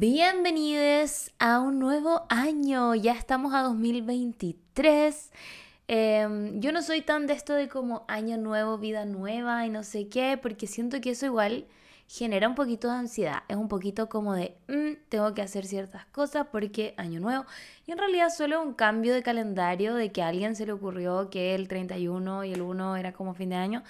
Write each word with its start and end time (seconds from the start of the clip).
Bienvenidos 0.00 1.30
a 1.38 1.60
un 1.60 1.78
nuevo 1.78 2.24
año, 2.30 2.94
ya 2.94 3.12
estamos 3.12 3.52
a 3.52 3.60
2023. 3.60 5.30
Em, 5.88 6.58
yo 6.58 6.72
no 6.72 6.80
soy 6.80 7.02
tan 7.02 7.26
de 7.26 7.34
esto 7.34 7.52
de 7.52 7.68
como 7.68 8.06
año 8.08 8.38
nuevo, 8.38 8.78
vida 8.78 9.04
nueva 9.04 9.66
y 9.66 9.68
no 9.68 9.82
sé 9.82 10.08
qué, 10.08 10.38
porque 10.40 10.66
siento 10.66 11.02
que 11.02 11.10
eso 11.10 11.26
igual 11.26 11.66
genera 12.08 12.48
un 12.48 12.54
poquito 12.54 12.88
de 12.88 12.94
ansiedad. 12.94 13.42
Es 13.48 13.56
un 13.56 13.68
poquito 13.68 14.08
como 14.08 14.32
de, 14.32 14.56
mm, 14.68 15.10
tengo 15.10 15.34
que 15.34 15.42
hacer 15.42 15.66
ciertas 15.66 16.06
cosas 16.06 16.46
porque 16.50 16.94
año 16.96 17.20
nuevo. 17.20 17.44
Y 17.86 17.92
en 17.92 17.98
realidad 17.98 18.30
solo 18.34 18.62
un 18.62 18.72
cambio 18.72 19.12
de 19.12 19.22
calendario 19.22 19.94
de 19.94 20.12
que 20.12 20.22
a 20.22 20.28
alguien 20.28 20.56
se 20.56 20.64
le 20.64 20.72
ocurrió 20.72 21.28
que 21.28 21.54
el 21.54 21.68
31 21.68 22.44
y 22.44 22.54
el 22.54 22.62
1 22.62 22.96
era 22.96 23.12
como 23.12 23.34
fin 23.34 23.50
de 23.50 23.56
año. 23.56 23.82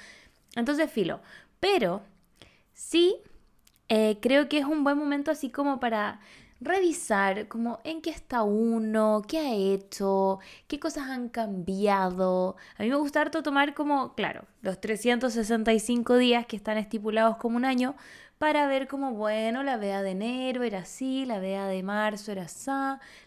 Entonces, 0.56 0.90
filo. 0.90 1.20
Pero 1.60 2.02
sí 2.74 3.22
eh, 3.90 4.18
creo 4.22 4.48
que 4.48 4.58
es 4.58 4.64
un 4.64 4.84
buen 4.84 4.96
momento 4.96 5.30
así 5.30 5.50
como 5.50 5.80
para 5.80 6.20
revisar 6.60 7.48
como 7.48 7.80
en 7.84 8.02
qué 8.02 8.10
está 8.10 8.42
uno, 8.44 9.22
qué 9.26 9.38
ha 9.38 9.54
hecho, 9.54 10.38
qué 10.68 10.78
cosas 10.78 11.08
han 11.08 11.28
cambiado. 11.28 12.56
A 12.78 12.82
mí 12.84 12.88
me 12.90 12.96
gusta 12.96 13.20
harto 13.20 13.42
tomar 13.42 13.74
como, 13.74 14.14
claro, 14.14 14.44
los 14.62 14.80
365 14.80 16.16
días 16.18 16.46
que 16.46 16.56
están 16.56 16.78
estipulados 16.78 17.36
como 17.38 17.56
un 17.56 17.64
año 17.64 17.96
para 18.38 18.66
ver 18.66 18.88
como, 18.88 19.12
bueno, 19.12 19.62
la 19.64 19.76
vea 19.76 20.02
de 20.02 20.12
enero 20.12 20.62
era 20.62 20.80
así, 20.80 21.26
la 21.26 21.40
vea 21.40 21.66
de 21.66 21.82
marzo 21.82 22.32
era 22.32 22.44
así, 22.44 22.70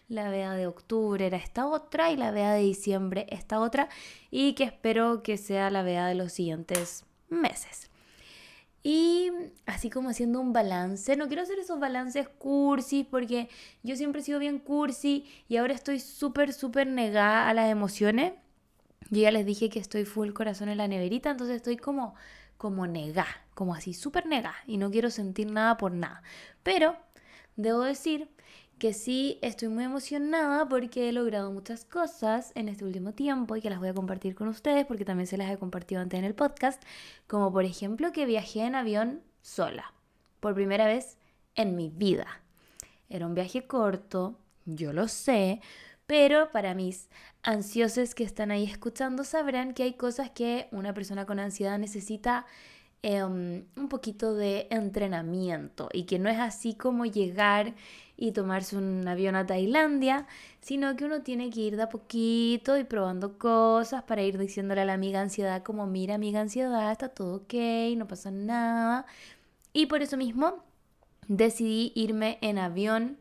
la 0.08 0.30
vea 0.30 0.54
de 0.54 0.66
octubre 0.66 1.26
era 1.26 1.36
esta 1.36 1.66
otra 1.66 2.10
y 2.10 2.16
la 2.16 2.30
vea 2.30 2.54
de 2.54 2.62
diciembre 2.62 3.26
esta 3.28 3.60
otra 3.60 3.88
y 4.30 4.54
que 4.54 4.64
espero 4.64 5.22
que 5.22 5.36
sea 5.36 5.70
la 5.70 5.82
vea 5.82 6.06
de 6.06 6.14
los 6.14 6.32
siguientes 6.32 7.04
meses. 7.28 7.90
Y 8.86 9.30
así 9.64 9.88
como 9.88 10.10
haciendo 10.10 10.40
un 10.42 10.52
balance, 10.52 11.16
no 11.16 11.26
quiero 11.26 11.42
hacer 11.42 11.58
esos 11.58 11.80
balances 11.80 12.28
cursis 12.28 13.06
porque 13.10 13.48
yo 13.82 13.96
siempre 13.96 14.20
he 14.20 14.24
sido 14.24 14.38
bien 14.38 14.58
cursi 14.58 15.26
y 15.48 15.56
ahora 15.56 15.72
estoy 15.72 15.98
súper, 16.00 16.52
súper 16.52 16.86
negada 16.86 17.48
a 17.48 17.54
las 17.54 17.70
emociones. 17.70 18.34
Yo 19.08 19.22
ya 19.22 19.30
les 19.30 19.46
dije 19.46 19.70
que 19.70 19.78
estoy 19.78 20.04
full 20.04 20.32
corazón 20.32 20.68
en 20.68 20.76
la 20.76 20.86
neverita, 20.86 21.30
entonces 21.30 21.56
estoy 21.56 21.78
como, 21.78 22.14
como 22.58 22.86
negada, 22.86 23.46
como 23.54 23.74
así 23.74 23.94
súper 23.94 24.26
negada 24.26 24.56
y 24.66 24.76
no 24.76 24.90
quiero 24.90 25.08
sentir 25.08 25.50
nada 25.50 25.78
por 25.78 25.92
nada. 25.92 26.22
Pero 26.62 26.94
debo 27.56 27.80
decir 27.80 28.28
que 28.78 28.92
sí 28.92 29.38
estoy 29.42 29.68
muy 29.68 29.84
emocionada 29.84 30.68
porque 30.68 31.08
he 31.08 31.12
logrado 31.12 31.50
muchas 31.52 31.84
cosas 31.84 32.52
en 32.54 32.68
este 32.68 32.84
último 32.84 33.12
tiempo 33.12 33.56
y 33.56 33.60
que 33.60 33.70
las 33.70 33.78
voy 33.78 33.88
a 33.88 33.94
compartir 33.94 34.34
con 34.34 34.48
ustedes 34.48 34.84
porque 34.86 35.04
también 35.04 35.26
se 35.26 35.36
las 35.36 35.50
he 35.50 35.58
compartido 35.58 36.00
antes 36.00 36.18
en 36.18 36.24
el 36.24 36.34
podcast, 36.34 36.82
como 37.26 37.52
por 37.52 37.64
ejemplo 37.64 38.12
que 38.12 38.26
viajé 38.26 38.60
en 38.62 38.74
avión 38.74 39.22
sola, 39.42 39.92
por 40.40 40.54
primera 40.54 40.86
vez 40.86 41.16
en 41.54 41.76
mi 41.76 41.88
vida. 41.88 42.26
Era 43.08 43.26
un 43.26 43.34
viaje 43.34 43.66
corto, 43.66 44.38
yo 44.64 44.92
lo 44.92 45.08
sé, 45.08 45.60
pero 46.06 46.50
para 46.50 46.74
mis 46.74 47.08
ansiosos 47.42 48.14
que 48.14 48.24
están 48.24 48.50
ahí 48.50 48.64
escuchando 48.64 49.24
sabrán 49.24 49.74
que 49.74 49.84
hay 49.84 49.94
cosas 49.94 50.30
que 50.30 50.68
una 50.70 50.92
persona 50.94 51.26
con 51.26 51.38
ansiedad 51.38 51.78
necesita 51.78 52.46
em, 53.02 53.66
un 53.76 53.88
poquito 53.88 54.34
de 54.34 54.66
entrenamiento 54.70 55.88
y 55.92 56.04
que 56.04 56.18
no 56.18 56.28
es 56.28 56.38
así 56.38 56.74
como 56.74 57.04
llegar 57.06 57.74
y 58.16 58.32
tomarse 58.32 58.76
un 58.76 59.06
avión 59.08 59.34
a 59.36 59.46
Tailandia, 59.46 60.26
sino 60.60 60.96
que 60.96 61.04
uno 61.04 61.22
tiene 61.22 61.50
que 61.50 61.60
ir 61.60 61.76
de 61.76 61.82
a 61.82 61.88
poquito 61.88 62.78
y 62.78 62.84
probando 62.84 63.38
cosas 63.38 64.02
para 64.04 64.22
ir 64.22 64.38
diciéndole 64.38 64.82
a 64.82 64.84
la 64.84 64.94
amiga 64.94 65.20
ansiedad 65.20 65.62
como, 65.62 65.86
mira 65.86 66.14
amiga 66.14 66.40
ansiedad, 66.40 66.92
está 66.92 67.08
todo 67.08 67.36
ok, 67.36 67.54
no 67.96 68.06
pasa 68.06 68.30
nada. 68.30 69.06
Y 69.72 69.86
por 69.86 70.02
eso 70.02 70.16
mismo 70.16 70.64
decidí 71.28 71.92
irme 71.94 72.38
en 72.40 72.58
avión 72.58 73.18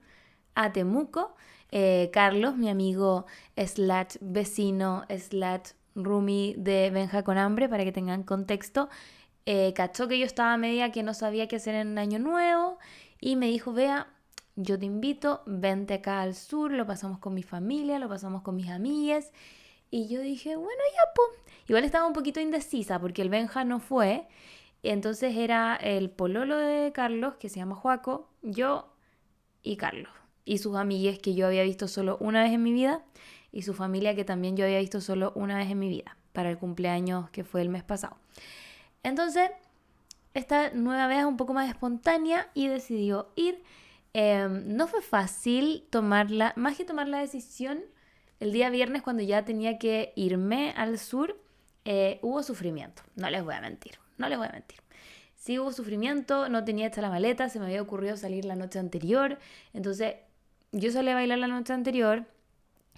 a 0.55 0.71
Temuco. 0.73 1.35
Eh, 1.71 2.11
Carlos, 2.13 2.55
mi 2.55 2.69
amigo 2.69 3.25
slash 3.57 4.17
vecino 4.21 5.05
slash 5.09 5.71
roomie 5.95 6.55
de 6.57 6.91
Benja 6.91 7.23
con 7.23 7.37
hambre, 7.37 7.69
para 7.69 7.83
que 7.83 7.91
tengan 7.91 8.23
contexto, 8.23 8.89
eh, 9.45 9.73
cachó 9.73 10.07
que 10.07 10.19
yo 10.19 10.25
estaba 10.25 10.55
media 10.57 10.91
que 10.91 11.03
no 11.03 11.13
sabía 11.13 11.47
qué 11.47 11.57
hacer 11.57 11.75
en 11.75 11.97
año 11.97 12.19
nuevo 12.19 12.77
y 13.19 13.35
me 13.35 13.47
dijo, 13.47 13.73
vea, 13.73 14.07
yo 14.55 14.77
te 14.77 14.85
invito, 14.85 15.41
vente 15.45 15.95
acá 15.95 16.21
al 16.21 16.35
sur, 16.35 16.71
lo 16.71 16.85
pasamos 16.85 17.19
con 17.19 17.33
mi 17.33 17.43
familia, 17.43 17.99
lo 17.99 18.07
pasamos 18.07 18.41
con 18.43 18.55
mis 18.55 18.69
amigas. 18.69 19.31
Y 19.89 20.07
yo 20.07 20.21
dije, 20.21 20.55
bueno, 20.55 20.81
ya, 20.93 21.01
pues. 21.15 21.29
Igual 21.67 21.85
estaba 21.85 22.05
un 22.05 22.13
poquito 22.13 22.39
indecisa 22.39 22.99
porque 22.99 23.21
el 23.21 23.29
Benja 23.29 23.63
no 23.63 23.79
fue. 23.79 24.27
Entonces 24.83 25.35
era 25.37 25.75
el 25.75 26.09
pololo 26.09 26.57
de 26.57 26.91
Carlos, 26.91 27.35
que 27.35 27.49
se 27.49 27.57
llama 27.57 27.75
Joaco, 27.75 28.29
yo 28.41 28.93
y 29.61 29.77
Carlos. 29.77 30.11
Y 30.45 30.57
sus 30.57 30.75
amigas 30.75 31.19
que 31.19 31.35
yo 31.35 31.47
había 31.47 31.63
visto 31.63 31.87
solo 31.87 32.17
una 32.19 32.43
vez 32.43 32.51
en 32.51 32.63
mi 32.63 32.73
vida. 32.73 33.03
Y 33.51 33.61
su 33.61 33.73
familia 33.73 34.15
que 34.15 34.25
también 34.25 34.57
yo 34.57 34.65
había 34.65 34.79
visto 34.79 34.99
solo 34.99 35.31
una 35.35 35.57
vez 35.57 35.69
en 35.71 35.79
mi 35.79 35.89
vida. 35.89 36.17
Para 36.33 36.49
el 36.49 36.57
cumpleaños 36.57 37.29
que 37.29 37.43
fue 37.43 37.61
el 37.61 37.69
mes 37.69 37.83
pasado. 37.83 38.17
Entonces, 39.03 39.51
esta 40.33 40.71
nueva 40.71 41.07
vez 41.07 41.23
un 41.23 41.37
poco 41.37 41.53
más 41.53 41.69
espontánea 41.69 42.49
y 42.53 42.67
decidió 42.67 43.31
ir. 43.35 43.63
Em, 44.13 44.75
no 44.75 44.87
fue 44.87 45.01
fácil 45.01 45.87
tomarla, 45.89 46.53
más 46.55 46.77
que 46.77 46.85
tomar 46.85 47.07
la 47.07 47.19
decisión, 47.19 47.79
el 48.39 48.51
día 48.51 48.69
viernes 48.69 49.01
cuando 49.01 49.23
ya 49.23 49.43
tenía 49.43 49.79
que 49.79 50.13
irme 50.15 50.71
al 50.77 50.99
sur, 50.99 51.39
eh, 51.85 52.19
hubo 52.21 52.43
sufrimiento, 52.43 53.01
no 53.15 53.29
les 53.31 53.43
voy 53.43 53.55
a 53.55 53.61
mentir, 53.61 53.99
no 54.17 54.29
les 54.29 54.37
voy 54.37 54.47
a 54.47 54.51
mentir. 54.51 54.79
Sí 55.35 55.57
hubo 55.57 55.71
sufrimiento, 55.73 56.47
no 56.47 56.63
tenía 56.63 56.87
hecha 56.87 57.01
la 57.01 57.09
maleta, 57.09 57.49
se 57.49 57.59
me 57.59 57.65
había 57.65 57.81
ocurrido 57.81 58.15
salir 58.15 58.45
la 58.45 58.55
noche 58.55 58.77
anterior, 58.79 59.39
entonces 59.73 60.15
yo 60.71 60.91
salí 60.91 61.09
a 61.09 61.15
bailar 61.15 61.39
la 61.39 61.47
noche 61.47 61.73
anterior 61.73 62.25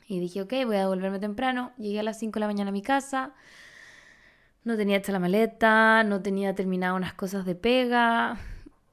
y 0.08 0.20
dije, 0.20 0.42
ok, 0.42 0.54
voy 0.66 0.76
a 0.76 0.80
devolverme 0.82 1.20
temprano, 1.20 1.72
llegué 1.78 2.02
a 2.02 2.04
las 2.04 2.20
5 2.20 2.34
de 2.34 2.40
la 2.42 2.48
mañana 2.48 2.70
a 2.70 2.74
mi 2.74 2.82
casa, 2.82 3.34
no 4.66 4.76
tenía 4.76 4.98
hecha 4.98 5.14
la 5.14 5.20
maleta, 5.20 6.04
no 6.04 6.22
tenía 6.22 6.54
terminado 6.56 6.96
unas 6.96 7.14
cosas 7.14 7.46
de 7.46 7.56
pega, 7.56 8.38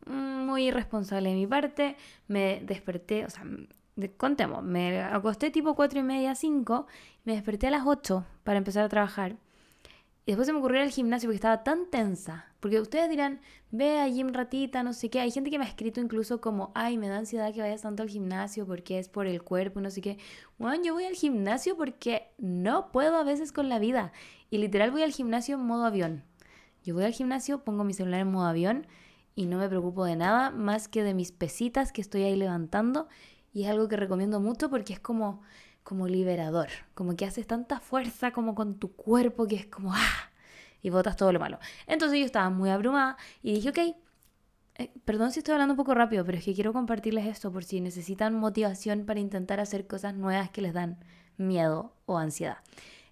muy 0.06 0.68
irresponsable 0.68 1.30
de 1.30 1.34
mi 1.34 1.46
parte. 1.46 1.96
Me 2.28 2.60
desperté, 2.64 3.24
o 3.24 3.30
sea, 3.30 3.44
contemos, 4.16 4.62
me 4.62 5.00
acosté 5.00 5.50
tipo 5.50 5.74
4 5.74 6.00
y 6.00 6.02
media, 6.02 6.34
5, 6.34 6.86
me 7.24 7.34
desperté 7.34 7.68
a 7.68 7.70
las 7.70 7.86
8 7.86 8.24
para 8.44 8.58
empezar 8.58 8.84
a 8.84 8.88
trabajar. 8.88 9.36
Y 10.24 10.32
después 10.32 10.46
se 10.46 10.52
me 10.52 10.60
ocurrió 10.60 10.78
ir 10.78 10.84
al 10.84 10.92
gimnasio 10.92 11.28
porque 11.28 11.36
estaba 11.36 11.64
tan 11.64 11.90
tensa. 11.90 12.46
Porque 12.60 12.80
ustedes 12.80 13.10
dirán, 13.10 13.40
ve 13.72 13.98
a 13.98 14.06
gym 14.06 14.32
ratita, 14.32 14.84
no 14.84 14.92
sé 14.92 15.10
qué. 15.10 15.18
Hay 15.18 15.32
gente 15.32 15.50
que 15.50 15.58
me 15.58 15.64
ha 15.64 15.68
escrito 15.68 16.00
incluso 16.00 16.40
como, 16.40 16.70
ay, 16.76 16.96
me 16.96 17.08
da 17.08 17.18
ansiedad 17.18 17.52
que 17.52 17.60
vayas 17.60 17.82
tanto 17.82 18.04
al 18.04 18.08
gimnasio 18.08 18.64
porque 18.64 19.00
es 19.00 19.08
por 19.08 19.26
el 19.26 19.42
cuerpo 19.42 19.80
no 19.80 19.90
sé 19.90 20.00
qué. 20.00 20.18
Bueno, 20.58 20.80
yo 20.84 20.94
voy 20.94 21.06
al 21.06 21.14
gimnasio 21.14 21.76
porque 21.76 22.28
no 22.38 22.92
puedo 22.92 23.16
a 23.16 23.24
veces 23.24 23.50
con 23.50 23.68
la 23.68 23.80
vida. 23.80 24.12
Y 24.48 24.58
literal 24.58 24.92
voy 24.92 25.02
al 25.02 25.10
gimnasio 25.10 25.56
en 25.56 25.62
modo 25.62 25.86
avión. 25.86 26.22
Yo 26.84 26.94
voy 26.94 27.02
al 27.02 27.12
gimnasio, 27.12 27.64
pongo 27.64 27.82
mi 27.82 27.92
celular 27.92 28.20
en 28.20 28.30
modo 28.30 28.46
avión 28.46 28.86
y 29.34 29.46
no 29.46 29.58
me 29.58 29.68
preocupo 29.68 30.04
de 30.04 30.16
nada 30.16 30.50
más 30.50 30.88
que 30.88 31.02
de 31.02 31.14
mis 31.14 31.32
pesitas 31.32 31.92
que 31.92 32.00
estoy 32.00 32.22
ahí 32.22 32.36
levantando 32.36 33.08
y 33.52 33.64
es 33.64 33.70
algo 33.70 33.88
que 33.88 33.96
recomiendo 33.96 34.40
mucho 34.40 34.70
porque 34.70 34.92
es 34.92 35.00
como 35.00 35.42
como 35.82 36.06
liberador, 36.06 36.68
como 36.94 37.16
que 37.16 37.24
haces 37.24 37.46
tanta 37.46 37.80
fuerza 37.80 38.32
como 38.32 38.54
con 38.54 38.78
tu 38.78 38.94
cuerpo 38.94 39.46
que 39.46 39.56
es 39.56 39.66
como 39.66 39.92
ah 39.92 40.30
y 40.80 40.90
botas 40.90 41.16
todo 41.16 41.32
lo 41.32 41.40
malo. 41.40 41.58
Entonces 41.86 42.18
yo 42.18 42.24
estaba 42.24 42.50
muy 42.50 42.70
abrumada 42.70 43.16
y 43.42 43.54
dije, 43.54 43.70
ok, 43.70 43.96
eh, 44.74 44.92
perdón 45.04 45.32
si 45.32 45.40
estoy 45.40 45.52
hablando 45.52 45.74
un 45.74 45.76
poco 45.76 45.94
rápido, 45.94 46.24
pero 46.24 46.38
es 46.38 46.44
que 46.44 46.54
quiero 46.54 46.72
compartirles 46.72 47.26
esto 47.26 47.52
por 47.52 47.64
si 47.64 47.80
necesitan 47.80 48.34
motivación 48.34 49.06
para 49.06 49.20
intentar 49.20 49.60
hacer 49.60 49.86
cosas 49.86 50.14
nuevas 50.14 50.50
que 50.50 50.62
les 50.62 50.72
dan 50.72 50.98
miedo 51.36 51.94
o 52.06 52.18
ansiedad. 52.18 52.58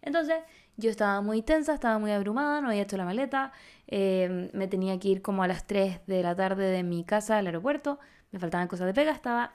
Entonces 0.02 0.36
yo 0.76 0.90
estaba 0.90 1.20
muy 1.20 1.42
tensa, 1.42 1.74
estaba 1.74 1.98
muy 1.98 2.10
abrumada, 2.10 2.60
no 2.60 2.68
había 2.68 2.82
hecho 2.82 2.96
la 2.96 3.04
maleta, 3.04 3.52
em, 3.90 4.50
me 4.52 4.68
tenía 4.68 4.98
que 4.98 5.08
ir 5.08 5.22
como 5.22 5.42
a 5.42 5.48
las 5.48 5.66
3 5.66 6.00
de 6.06 6.22
la 6.22 6.34
tarde 6.34 6.70
de 6.70 6.82
mi 6.82 7.04
casa 7.04 7.38
al 7.38 7.46
aeropuerto, 7.46 7.98
me 8.32 8.38
faltaban 8.38 8.68
cosas 8.68 8.86
de 8.86 8.94
pega, 8.94 9.12
estaba 9.12 9.52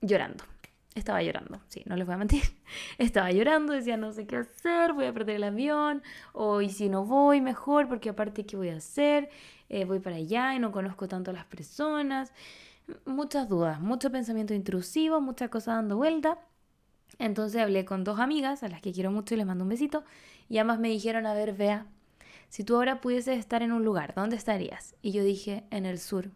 llorando. 0.00 0.44
Estaba 0.94 1.22
llorando, 1.22 1.60
sí, 1.68 1.82
no 1.84 1.94
les 1.94 2.06
voy 2.06 2.14
a 2.14 2.18
mentir. 2.18 2.42
Estaba 2.98 3.30
llorando, 3.30 3.74
decía 3.74 3.98
no 3.98 4.12
sé 4.12 4.26
qué 4.26 4.36
hacer, 4.38 4.94
voy 4.94 5.04
a 5.04 5.12
perder 5.12 5.36
el 5.36 5.44
avión, 5.44 6.02
o 6.32 6.62
y 6.62 6.70
si 6.70 6.88
no 6.88 7.04
voy, 7.04 7.42
mejor, 7.42 7.86
porque 7.86 8.08
aparte, 8.08 8.46
¿qué 8.46 8.56
voy 8.56 8.70
a 8.70 8.76
hacer? 8.76 9.28
Eh, 9.68 9.84
voy 9.84 10.00
para 10.00 10.16
allá 10.16 10.54
y 10.54 10.58
no 10.58 10.72
conozco 10.72 11.06
tanto 11.06 11.32
a 11.32 11.34
las 11.34 11.44
personas. 11.44 12.32
Muchas 13.04 13.46
dudas, 13.46 13.78
mucho 13.78 14.10
pensamiento 14.10 14.54
intrusivo, 14.54 15.20
muchas 15.20 15.50
cosas 15.50 15.74
dando 15.76 15.98
vuelta. 15.98 16.38
Entonces 17.18 17.60
hablé 17.60 17.84
con 17.84 18.02
dos 18.02 18.18
amigas, 18.18 18.62
a 18.62 18.68
las 18.68 18.80
que 18.80 18.92
quiero 18.92 19.10
mucho 19.10 19.34
y 19.34 19.36
les 19.36 19.46
mando 19.46 19.64
un 19.64 19.70
besito, 19.70 20.02
y 20.48 20.58
ambas 20.58 20.78
me 20.78 20.88
dijeron, 20.88 21.26
a 21.26 21.34
ver, 21.34 21.52
vea, 21.52 21.86
si 22.48 22.64
tú 22.64 22.76
ahora 22.76 23.00
pudieses 23.00 23.38
estar 23.38 23.62
en 23.62 23.72
un 23.72 23.84
lugar, 23.84 24.14
¿dónde 24.14 24.36
estarías? 24.36 24.94
Y 25.02 25.12
yo 25.12 25.22
dije, 25.22 25.64
en 25.70 25.86
el 25.86 25.98
sur, 25.98 26.30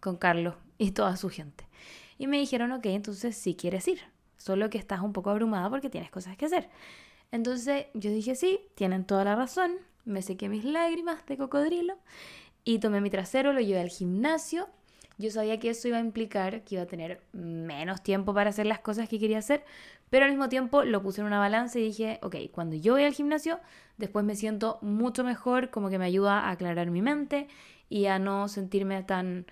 con 0.00 0.16
Carlos 0.16 0.54
y 0.78 0.92
toda 0.92 1.16
su 1.16 1.28
gente. 1.28 1.66
Y 2.18 2.26
me 2.26 2.38
dijeron, 2.38 2.72
ok, 2.72 2.86
entonces 2.86 3.36
sí 3.36 3.54
quieres 3.54 3.86
ir, 3.88 4.00
solo 4.36 4.70
que 4.70 4.78
estás 4.78 5.00
un 5.00 5.12
poco 5.12 5.30
abrumada 5.30 5.68
porque 5.68 5.90
tienes 5.90 6.10
cosas 6.10 6.36
que 6.36 6.46
hacer. 6.46 6.68
Entonces 7.32 7.86
yo 7.94 8.10
dije, 8.10 8.34
sí, 8.34 8.60
tienen 8.74 9.04
toda 9.04 9.24
la 9.24 9.36
razón, 9.36 9.72
me 10.04 10.22
sequé 10.22 10.48
mis 10.48 10.64
lágrimas 10.64 11.24
de 11.26 11.36
cocodrilo 11.36 11.98
y 12.64 12.78
tomé 12.78 13.00
mi 13.00 13.10
trasero, 13.10 13.52
lo 13.52 13.60
llevé 13.60 13.80
al 13.80 13.90
gimnasio 13.90 14.68
Yo 15.18 15.30
sabía 15.30 15.58
que 15.58 15.70
eso 15.70 15.88
iba 15.88 15.98
a 15.98 16.00
implicar 16.00 16.62
que 16.62 16.76
iba 16.76 16.84
a 16.84 16.86
tener 16.86 17.20
menos 17.32 18.02
tiempo 18.02 18.32
para 18.32 18.50
hacer 18.50 18.66
las 18.66 18.80
cosas 18.80 19.08
que 19.08 19.18
quería 19.18 19.38
hacer, 19.38 19.64
pero 20.10 20.24
al 20.24 20.30
mismo 20.30 20.48
tiempo 20.48 20.84
lo 20.84 21.02
puse 21.02 21.20
en 21.20 21.26
una 21.26 21.38
balanza 21.38 21.78
y 21.78 21.82
dije, 21.82 22.18
ok, 22.22 22.36
cuando 22.52 22.76
yo 22.76 22.94
voy 22.94 23.04
al 23.04 23.12
gimnasio, 23.12 23.60
después 23.96 24.24
me 24.24 24.36
siento 24.36 24.78
mucho 24.82 25.24
mejor, 25.24 25.70
como 25.70 25.90
que 25.90 25.98
me 25.98 26.04
ayuda 26.04 26.40
a 26.40 26.50
aclarar 26.50 26.90
mi 26.90 27.02
mente 27.02 27.48
y 27.88 28.06
a 28.06 28.18
no 28.18 28.48
sentirme 28.48 29.02
tan 29.02 29.46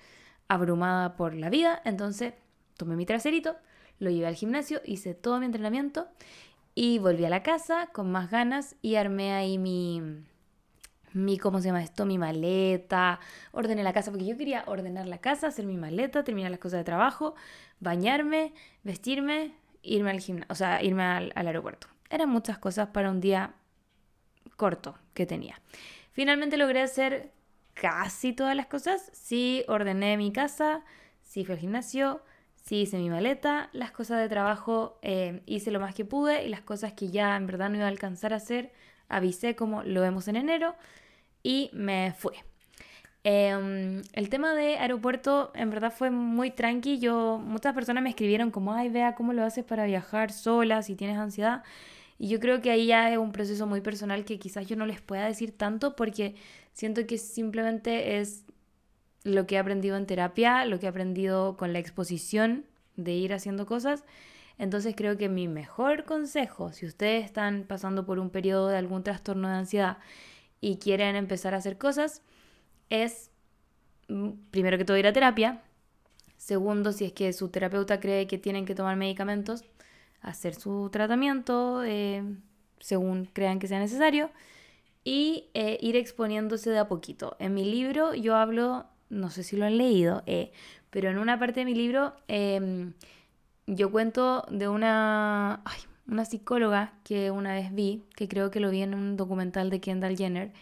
abrumada 0.49 1.17
por 1.17 1.35
la 1.35 1.51
vida. 1.51 1.81
Entonces 1.85 2.35
tomé 2.77 2.97
mi 2.97 3.07
traserito, 3.07 3.57
lo 3.99 4.11
llevé 4.11 4.27
al 4.27 4.35
gimnasio, 4.35 4.81
hice 4.85 5.15
todo 5.15 5.39
mi 5.39 5.47
entrenamiento 5.47 6.09
y 6.75 6.99
volví 6.99 7.25
a 7.25 7.31
la 7.31 7.43
casa 7.43 7.89
con 7.93 8.11
más 8.11 8.31
ganas 8.31 8.77
y 8.83 8.97
armé 8.97 9.33
ahí 9.33 9.59
mi, 9.59 10.03
mi, 11.13 11.39
¿cómo 11.39 11.61
se 11.61 11.69
llama 11.69 11.83
esto? 11.83 12.05
Mi 12.07 12.19
maleta, 12.19 13.21
ordené 13.53 13.83
la 13.83 13.93
casa 13.93 14.11
porque 14.11 14.27
yo 14.27 14.37
quería 14.37 14.65
ordenar 14.67 15.07
la 15.07 15.19
casa, 15.19 15.49
hacer 15.49 15.67
mi 15.67 15.77
maleta, 15.77 16.25
terminar 16.25 16.51
las 16.51 16.61
cosas 16.61 16.81
de 16.81 16.85
trabajo, 16.85 17.35
bañarme, 17.81 18.53
vestirme, 18.83 19.55
irme 19.85 20.11
al 20.11 20.21
gimnasio, 20.21 20.67
irme 20.83 21.05
al, 21.05 21.33
al 21.35 21.47
aeropuerto. 21.47 21.87
Eran 22.11 22.29
muchas 22.29 22.59
cosas 22.59 22.89
para 22.89 23.11
un 23.11 23.21
día 23.21 23.55
corto 24.57 24.99
que 25.15 25.27
tenía. 25.27 25.61
Finalmente 26.13 26.57
logré 26.57 26.83
hacer 26.83 27.33
casi 27.75 28.33
todas 28.33 28.57
las 28.57 28.67
cosas. 28.67 29.11
Sí 29.13 29.65
ordené 29.69 30.17
mi 30.17 30.33
casa, 30.33 30.85
sí 31.23 31.45
fui 31.45 31.55
al 31.55 31.61
gimnasio, 31.61 32.23
sí 32.57 32.83
hice 32.83 32.97
mi 32.99 33.11
maleta, 33.11 33.69
las 33.73 33.91
cosas 33.91 34.21
de 34.21 34.29
trabajo 34.29 34.99
eh, 35.03 35.43
hice 35.47 35.71
lo 35.71 35.81
más 35.81 35.95
que 35.95 36.05
pude 36.05 36.45
y 36.45 36.49
las 36.49 36.63
cosas 36.63 36.93
que 36.93 37.11
ya 37.11 37.37
en 37.37 37.47
verdad 37.47 37.69
no 37.69 37.77
iba 37.77 37.85
a 37.85 37.89
alcanzar 37.89 38.33
a 38.33 38.37
hacer, 38.37 38.73
avisé 39.09 39.55
como 39.55 39.83
lo 39.83 40.01
vemos 40.01 40.29
en 40.29 40.37
enero 40.37 40.75
y 41.43 41.71
me 41.73 42.15
fui. 42.17 42.35
Em, 43.27 44.03
el 44.13 44.29
tema 44.29 44.55
de 44.55 44.77
aeropuerto 44.77 45.51
en 45.55 45.71
verdad 45.71 45.93
fue 45.93 46.11
muy 46.11 46.51
tranqui. 46.51 46.99
Yo, 46.99 47.39
muchas 47.43 47.75
personas 47.75 48.03
me 48.03 48.11
escribieron 48.11 48.51
como, 48.51 48.75
ay, 48.75 48.91
vea 48.91 49.15
cómo 49.15 49.33
lo 49.33 49.43
haces 49.45 49.65
para 49.65 49.87
viajar 49.87 50.31
sola 50.31 50.83
si 50.83 50.95
tienes 50.95 51.17
ansiedad. 51.17 51.63
Y 52.19 52.29
yo 52.29 52.39
creo 52.39 52.61
que 52.61 52.71
ahí 52.71 52.87
ya 52.87 53.11
es 53.11 53.19
un 53.19 53.33
proceso 53.33 53.67
muy 53.67 53.81
personal 53.81 54.25
que 54.25 54.39
quizás 54.39 54.67
yo 54.67 54.77
no 54.77 54.87
les 54.87 55.01
pueda 55.01 55.27
decir 55.27 55.57
tanto 55.57 55.97
porque 55.97 56.35
siento 56.75 57.07
que 57.07 57.19
simplemente 57.19 58.19
es 58.21 58.45
lo 59.25 59.47
que 59.47 59.57
he 59.57 59.59
aprendido 59.59 59.97
en 59.97 60.07
terapia, 60.07 60.65
lo 60.67 60.79
que 60.79 60.87
he 60.87 60.89
aprendido 60.91 61.57
con 61.57 61.73
la 61.73 61.79
exposición 61.79 62.67
de 62.97 63.13
ir 63.13 63.33
haciendo 63.33 63.67
cosas. 63.67 64.05
Entonces 64.59 64.95
creo 64.97 65.17
que 65.17 65.29
mi 65.29 65.49
mejor 65.49 66.05
consejo, 66.05 66.73
si 66.73 66.87
ustedes 66.87 67.25
están 67.25 67.65
pasando 67.67 68.07
por 68.07 68.19
un 68.19 68.31
periodo 68.31 68.69
de 68.69 68.77
algún 68.77 69.03
trastorno 69.03 69.49
de 69.49 69.55
ansiedad 69.55 69.99
y 70.61 70.77
quieren 70.77 71.17
empezar 71.17 71.55
a 71.55 71.59
hacer 71.59 71.79
cosas, 71.79 72.23
es 72.91 73.31
mm, 74.09 74.31
primero 74.51 74.79
que 74.79 74.85
todo 74.85 74.97
ir 74.97 75.07
a 75.07 75.13
terapia. 75.13 75.63
Segundo, 76.37 76.93
si 76.93 77.07
es 77.07 77.13
que 77.13 77.33
su 77.33 77.49
terapeuta 77.49 78.01
cree 78.01 78.27
que 78.27 78.39
tienen 78.39 78.67
que 78.67 78.75
tomar 78.75 78.97
medicamentos, 78.97 79.65
hacer 80.21 80.55
su 80.55 80.89
tratamiento 80.91 81.83
eh, 81.85 82.23
según 82.81 83.27
crean 83.27 83.59
que 83.59 83.69
sea 83.69 83.79
necesario 83.79 84.31
y 85.05 85.51
eh, 85.55 85.79
ir 85.81 85.97
exponiéndose 85.97 86.71
de 86.71 86.79
a 86.79 86.89
poquito. 86.89 87.37
En 87.39 87.55
mi 87.55 87.65
libro 87.65 88.15
yo 88.15 88.37
hablo, 88.37 88.87
no 89.11 89.31
sé 89.31 89.43
si 89.43 89.57
lo 89.57 89.67
han 89.67 89.79
leído, 89.79 90.23
eh, 90.27 90.51
pero 90.91 91.11
en 91.11 91.19
una 91.19 91.39
parte 91.39 91.61
de 91.61 91.67
mi 91.67 91.75
libro 91.75 92.15
em, 92.27 92.95
yo 93.67 93.91
cuento 93.91 94.47
de 94.51 94.69
una, 94.69 95.63
una 96.07 96.25
psicóloga 96.25 96.95
que 97.05 97.31
una 97.31 97.55
vez 97.55 97.75
vi, 97.75 98.05
que 98.17 98.29
creo 98.29 98.51
que 98.51 98.61
lo 98.61 98.71
vi 98.71 98.83
en 98.83 98.95
un 98.95 99.17
documental 99.17 99.71
de 99.71 99.81
Kendall 99.81 100.17
Jenner, 100.17 100.53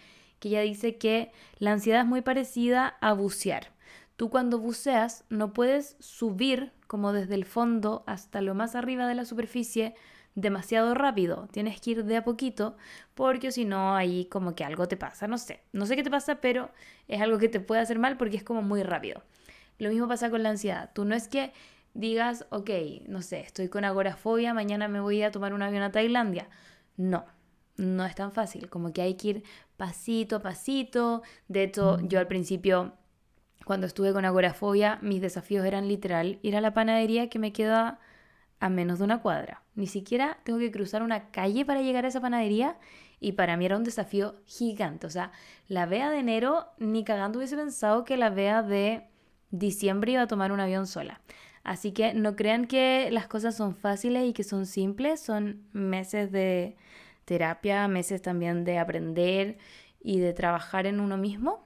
que 0.43 0.49
ella 0.49 0.63
dice 0.63 0.99
que 0.99 1.31
la 1.59 1.71
ansiedad 1.71 2.01
es 2.01 2.07
muy 2.07 2.21
parecida 2.21 2.97
a 3.01 3.13
bucear. 3.13 3.69
Tú 4.17 4.29
cuando 4.29 4.59
buceas 4.59 5.25
no 5.29 5.53
puedes 5.53 5.97
subir 6.01 6.73
como 6.89 7.13
desde 7.13 7.37
el 7.37 7.45
fondo 7.45 8.03
hasta 8.09 8.43
lo 8.43 8.53
más 8.57 8.75
arriba 8.75 9.07
de 9.07 9.15
la 9.15 9.25
superficie 9.25 9.95
demasiado 10.35 10.95
rápido, 10.95 11.49
tienes 11.53 11.81
que 11.81 11.93
ir 11.93 12.05
de 12.05 12.17
a 12.17 12.25
poquito 12.25 12.77
porque 13.15 13.53
si 13.53 13.65
no 13.65 13.95
ahí 13.95 14.25
como 14.25 14.57
que 14.57 14.65
algo 14.65 14.89
te 14.89 14.97
pasa, 14.97 15.29
no 15.29 15.39
sé, 15.39 15.63
no 15.73 15.87
sé 15.87 15.95
qué 15.95 16.03
te 16.03 16.11
pasa, 16.11 16.41
pero 16.41 16.73
es 17.07 17.21
algo 17.21 17.39
que 17.39 17.49
te 17.49 17.61
puede 17.61 17.81
hacer 17.81 18.01
mal 18.01 18.17
porque 18.17 18.37
es 18.37 18.43
como 18.43 18.63
muy 18.63 18.83
rápido. 18.83 19.23
Lo 19.79 19.91
mismo 19.91 20.09
pasa 20.09 20.29
con 20.29 20.43
la 20.43 20.49
ansiedad, 20.49 20.91
tú 20.93 21.05
no 21.05 21.15
es 21.15 21.29
que 21.29 21.53
digas, 21.95 22.47
ok, 22.51 22.71
no 23.07 23.23
sé, 23.23 23.41
estoy 23.41 23.69
con 23.69 23.85
agorafobia, 23.85 24.55
mañana 24.55 24.89
me 24.89 24.99
voy 24.99 25.23
a 25.23 25.31
tomar 25.31 25.55
un 25.55 25.63
avión 25.63 25.85
a 25.85 25.93
Tailandia. 25.93 26.49
No, 26.97 27.27
no 27.77 28.05
es 28.05 28.15
tan 28.15 28.33
fácil, 28.33 28.69
como 28.69 28.93
que 28.93 29.03
hay 29.03 29.15
que 29.15 29.29
ir 29.29 29.45
pasito 29.77 30.37
a 30.37 30.43
pasito. 30.43 31.23
De 31.49 31.65
hecho, 31.65 31.99
yo 32.03 32.19
al 32.19 32.27
principio, 32.27 32.93
cuando 33.65 33.87
estuve 33.87 34.13
con 34.13 34.25
agorafobia, 34.25 34.99
mis 35.03 35.21
desafíos 35.21 35.65
eran 35.65 35.89
literal 35.89 36.39
ir 36.43 36.57
a 36.57 36.61
la 36.61 36.75
panadería 36.75 37.29
que 37.29 37.39
me 37.39 37.53
queda 37.53 38.01
a 38.61 38.69
menos 38.69 38.99
de 38.99 39.05
una 39.05 39.21
cuadra. 39.21 39.63
Ni 39.75 39.87
siquiera 39.87 40.39
tengo 40.45 40.59
que 40.59 40.71
cruzar 40.71 41.03
una 41.03 41.31
calle 41.31 41.65
para 41.65 41.83
llegar 41.83 42.05
a 42.05 42.09
esa 42.09 42.21
panadería 42.21 42.77
y 43.19 43.33
para 43.33 43.57
mí 43.57 43.65
era 43.67 43.77
un 43.77 43.85
desafío 43.85 44.37
gigante. 44.45 45.07
O 45.07 45.11
sea, 45.11 45.33
la 45.69 45.87
vea 45.87 46.11
de 46.11 46.19
enero 46.19 46.67
ni 46.79 47.05
cagando 47.05 47.39
hubiese 47.39 47.57
pensado 47.57 48.05
que 48.05 48.17
la 48.17 48.31
vea 48.31 48.63
de 48.63 49.09
diciembre 49.51 50.13
iba 50.13 50.23
a 50.23 50.27
tomar 50.27 50.53
un 50.53 50.61
avión 50.61 50.87
sola. 50.87 51.21
Así 51.65 51.93
que 51.93 52.15
no 52.15 52.35
crean 52.37 52.67
que 52.67 53.09
las 53.13 53.29
cosas 53.29 53.57
son 53.57 53.75
fáciles 53.77 54.29
y 54.29 54.33
que 54.33 54.43
son 54.43 54.67
simples, 54.67 55.21
son 55.21 55.63
meses 55.73 56.33
de 56.33 56.77
terapia, 57.25 57.89
meses 57.89 58.23
también 58.23 58.65
de 58.65 58.79
aprender 58.79 59.59
y 60.01 60.21
de 60.21 60.33
trabajar 60.33 60.87
en 60.87 61.01
uno 61.01 61.17
mismo. 61.17 61.65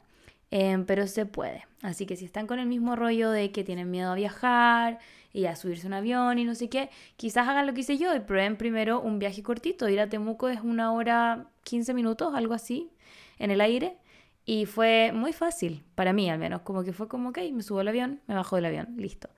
Em, 0.51 0.87
pero 0.87 1.07
se 1.07 1.27
puede. 1.27 1.67
Así 1.83 2.07
que 2.07 2.17
si 2.17 2.25
están 2.25 2.47
con 2.47 2.59
el 2.59 2.67
mismo 2.67 2.97
rollo 2.97 3.31
de 3.31 3.51
que 3.53 3.65
tienen 3.65 3.91
miedo 3.91 4.13
a 4.13 4.15
viajar 4.15 4.99
y 5.33 5.47
a 5.47 5.57
subirse 5.57 5.87
un 5.87 5.93
avión 5.93 6.39
y 6.39 6.45
no 6.45 6.55
sé 6.55 6.69
qué, 6.69 6.91
quizás 7.17 7.49
hagan 7.49 7.67
lo 7.67 7.75
que 7.75 7.81
hice 7.81 7.99
yo 7.99 8.15
y 8.15 8.21
prueben 8.21 8.57
primero 8.57 9.01
un 9.01 9.19
viaje 9.19 9.43
cortito. 9.43 9.89
Ir 9.89 10.01
a 10.01 10.09
Temuco 10.09 10.49
es 10.49 10.61
una 10.61 10.93
hora 10.93 11.49
15 11.65 11.95
minutos, 11.95 12.35
algo 12.35 12.55
así, 12.55 12.91
en 13.39 13.51
el 13.51 13.61
aire. 13.61 13.99
Y 14.45 14.67
fue 14.67 15.13
muy 15.13 15.33
fácil, 15.33 15.85
para 15.97 16.13
mí 16.13 16.31
al 16.31 16.39
menos, 16.39 16.63
como 16.63 16.85
que 16.85 16.93
fue 16.93 17.09
como, 17.09 17.31
ok, 17.31 17.39
me 17.53 17.63
subo 17.63 17.81
al 17.81 17.89
avión, 17.89 18.21
me 18.29 18.35
bajo 18.37 18.57
del 18.57 18.67
avión, 18.67 18.95
listo. 18.97 19.29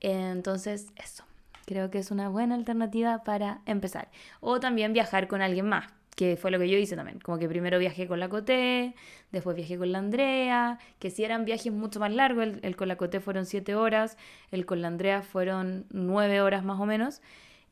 Entonces, 0.00 0.92
eso, 0.96 1.24
creo 1.72 1.90
que 1.90 1.98
es 1.98 2.10
una 2.10 2.28
buena 2.28 2.54
alternativa 2.54 3.24
para 3.24 3.62
empezar. 3.66 4.08
O 4.40 4.60
también 4.60 4.92
viajar 4.92 5.26
con 5.26 5.40
alguien 5.40 5.68
más, 5.68 5.86
que 6.14 6.36
fue 6.36 6.50
lo 6.50 6.58
que 6.58 6.68
yo 6.68 6.76
hice 6.76 6.96
también. 6.96 7.18
Como 7.20 7.38
que 7.38 7.48
primero 7.48 7.78
viajé 7.78 8.06
con 8.06 8.20
la 8.20 8.28
Coté, 8.28 8.94
después 9.30 9.56
viajé 9.56 9.78
con 9.78 9.90
la 9.90 9.98
Andrea, 9.98 10.78
que 10.98 11.10
si 11.10 11.24
eran 11.24 11.44
viajes 11.44 11.72
mucho 11.72 11.98
más 11.98 12.12
largos, 12.12 12.46
el, 12.62 12.76
con 12.76 12.88
la 12.88 12.96
Coté 12.96 13.20
fueron 13.20 13.46
siete 13.46 13.74
horas, 13.74 14.18
el 14.50 14.66
con 14.66 14.82
la 14.82 14.88
Andrea 14.88 15.22
fueron 15.22 15.86
nueve 15.90 16.42
horas 16.42 16.64
más 16.64 16.78
o 16.78 16.86
menos, 16.86 17.22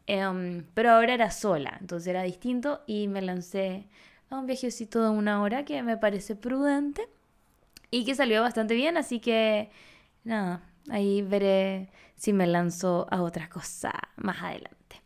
em, 0.07 0.65
pero 0.75 0.93
ahora 0.93 1.15
era 1.15 1.31
sola, 1.31 1.77
entonces 1.81 2.09
era 2.09 2.23
distinto 2.23 2.83
y 2.87 3.09
me 3.09 3.23
lancé 3.23 3.87
a 4.31 4.39
un 4.39 4.47
viajecito 4.47 5.03
de 5.03 5.11
una 5.11 5.43
hora 5.43 5.65
que 5.65 5.83
me 5.83 5.97
parece 5.99 6.37
prudente 6.37 7.07
y 7.91 8.05
que 8.05 8.15
salió 8.15 8.41
bastante 8.43 8.75
bien, 8.75 8.97
así 8.97 9.21
que 9.21 9.71
nada, 10.25 10.63
ahí 10.89 11.23
veré 11.23 11.91
si 12.17 12.33
me 12.33 12.47
lanzo 12.47 13.07
a 13.11 13.23
otra 13.23 13.49
cosa 13.49 13.93
más 14.17 14.43
adelante. 14.43 15.03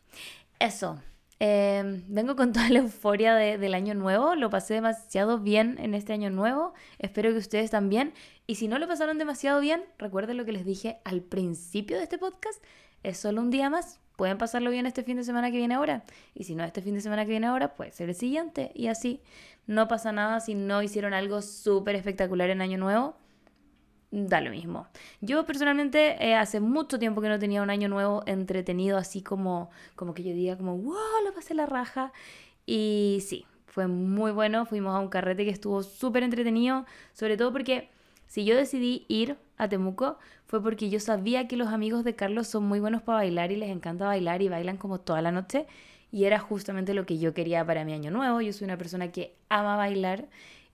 Eso. 0.59 1.00
Em, 1.40 2.04
vengo 2.09 2.37
con 2.37 2.52
toda 2.52 2.69
la 2.71 2.78
euforia 2.78 3.35
del 3.35 3.75
año 3.75 3.95
nuevo, 3.95 4.35
lo 4.35 4.50
pasé 4.50 4.75
demasiado 4.75 5.38
bien 5.38 5.76
en 5.78 5.95
este 5.95 6.12
año 6.12 6.31
nuevo, 6.31 6.75
espero 6.99 7.33
que 7.33 7.38
ustedes 7.38 7.71
también. 7.71 8.14
Y 8.47 8.54
si 8.54 8.69
no 8.69 8.78
lo 8.78 8.87
pasaron 8.87 9.19
demasiado 9.19 9.61
bien, 9.61 9.85
recuerden 9.99 10.37
lo 10.37 10.45
que 10.45 10.52
les 10.52 10.64
dije 10.64 10.99
al 11.04 11.23
principio 11.23 11.97
de 11.97 12.04
este 12.04 12.19
podcast, 12.19 12.62
es 13.02 13.19
solo 13.19 13.40
un 13.40 13.50
día 13.50 13.69
más, 13.69 14.00
pueden 14.16 14.38
pasarlo 14.38 14.71
bien 14.71 14.87
este 14.87 15.02
fin 15.02 15.16
de 15.16 15.25
semana 15.25 15.50
que 15.50 15.59
viene 15.59 15.75
ahora. 15.75 16.04
Y 16.35 16.45
si 16.45 16.54
no 16.54 16.64
este 16.64 16.83
fin 16.83 16.95
de 16.95 17.00
semana 17.00 17.25
que 17.25 17.33
viene 17.33 17.47
ahora, 17.47 17.75
puede 17.75 17.93
ser 17.93 18.09
el 18.09 18.14
siguiente. 18.14 18.71
Y 18.75 18.87
así, 18.87 19.21
no 19.66 19.88
pasa 19.88 20.12
nada 20.12 20.40
si 20.40 20.54
no 20.54 20.83
hicieron 20.83 21.14
algo 21.14 21.43
súper 21.43 21.97
espectacular 21.97 22.50
en 22.50 22.62
año 22.62 22.78
nuevo 22.78 23.16
da 24.14 24.40
lo 24.40 24.50
mismo. 24.50 24.87
Yo 25.21 25.44
personalmente 25.44 26.16
eh, 26.25 26.35
hace 26.35 26.61
mucho 26.61 26.99
tiempo 26.99 27.21
que 27.21 27.28
no 27.28 27.38
tenía 27.38 27.62
un 27.62 27.71
año 27.71 27.88
nuevo 27.88 28.23
entretenido, 28.26 28.97
así 28.97 29.23
como, 29.23 29.71
como 29.97 30.14
que 30.14 30.23
yo 30.23 30.33
diga 30.33 30.56
como, 30.56 30.78
wow, 30.78 31.25
lo 31.25 31.35
pasé 31.35 31.54
la 31.54 31.66
raja. 31.66 32.12
Y 32.64 33.23
sí, 33.26 33.44
fue 33.66 33.88
muy 33.88 34.30
bueno, 34.30 34.66
fuimos 34.66 34.94
a 34.94 35.00
un 35.00 35.09
carrete 35.09 35.44
que 35.44 35.50
estuvo 35.50 35.83
súper 35.83 36.23
entretenido, 36.23 36.87
sobre 37.12 37.37
todo 37.37 37.52
porque 37.52 37.90
si 38.28 38.44
yo 38.44 38.56
decidí 38.56 39.04
ir 39.09 39.37
a 39.59 39.68
Temuco 39.68 40.18
fue 40.47 40.62
porque 40.62 40.90
yo 40.90 41.00
sabía 41.00 41.49
que 41.49 41.56
los 41.56 41.68
amigos 41.68 42.04
de 42.04 42.14
Carlos 42.14 42.47
son 42.47 42.64
muy 42.64 42.80
buenos 42.80 43.02
para 43.02 43.18
bailar 43.18 43.50
y 43.50 43.56
les 43.56 43.71
encanta 43.71 44.06
bailar 44.06 44.42
y 44.42 44.49
bailan 44.49 44.76
como 44.76 45.00
toda 45.00 45.23
la 45.23 45.33
noche. 45.33 45.66
Y 46.12 46.26
era 46.26 46.38
justamente 46.38 46.94
lo 46.94 47.06
que 47.06 47.18
yo 47.18 47.35
quería 47.35 47.66
para 47.66 47.85
mi 47.85 47.92
año 47.92 48.12
nuevo. 48.12 48.40
Yo 48.40 48.52
soy 48.52 48.66
una 48.66 48.78
persona 48.78 49.11
que 49.11 49.35
ama 49.49 49.76
bailar 49.76 50.26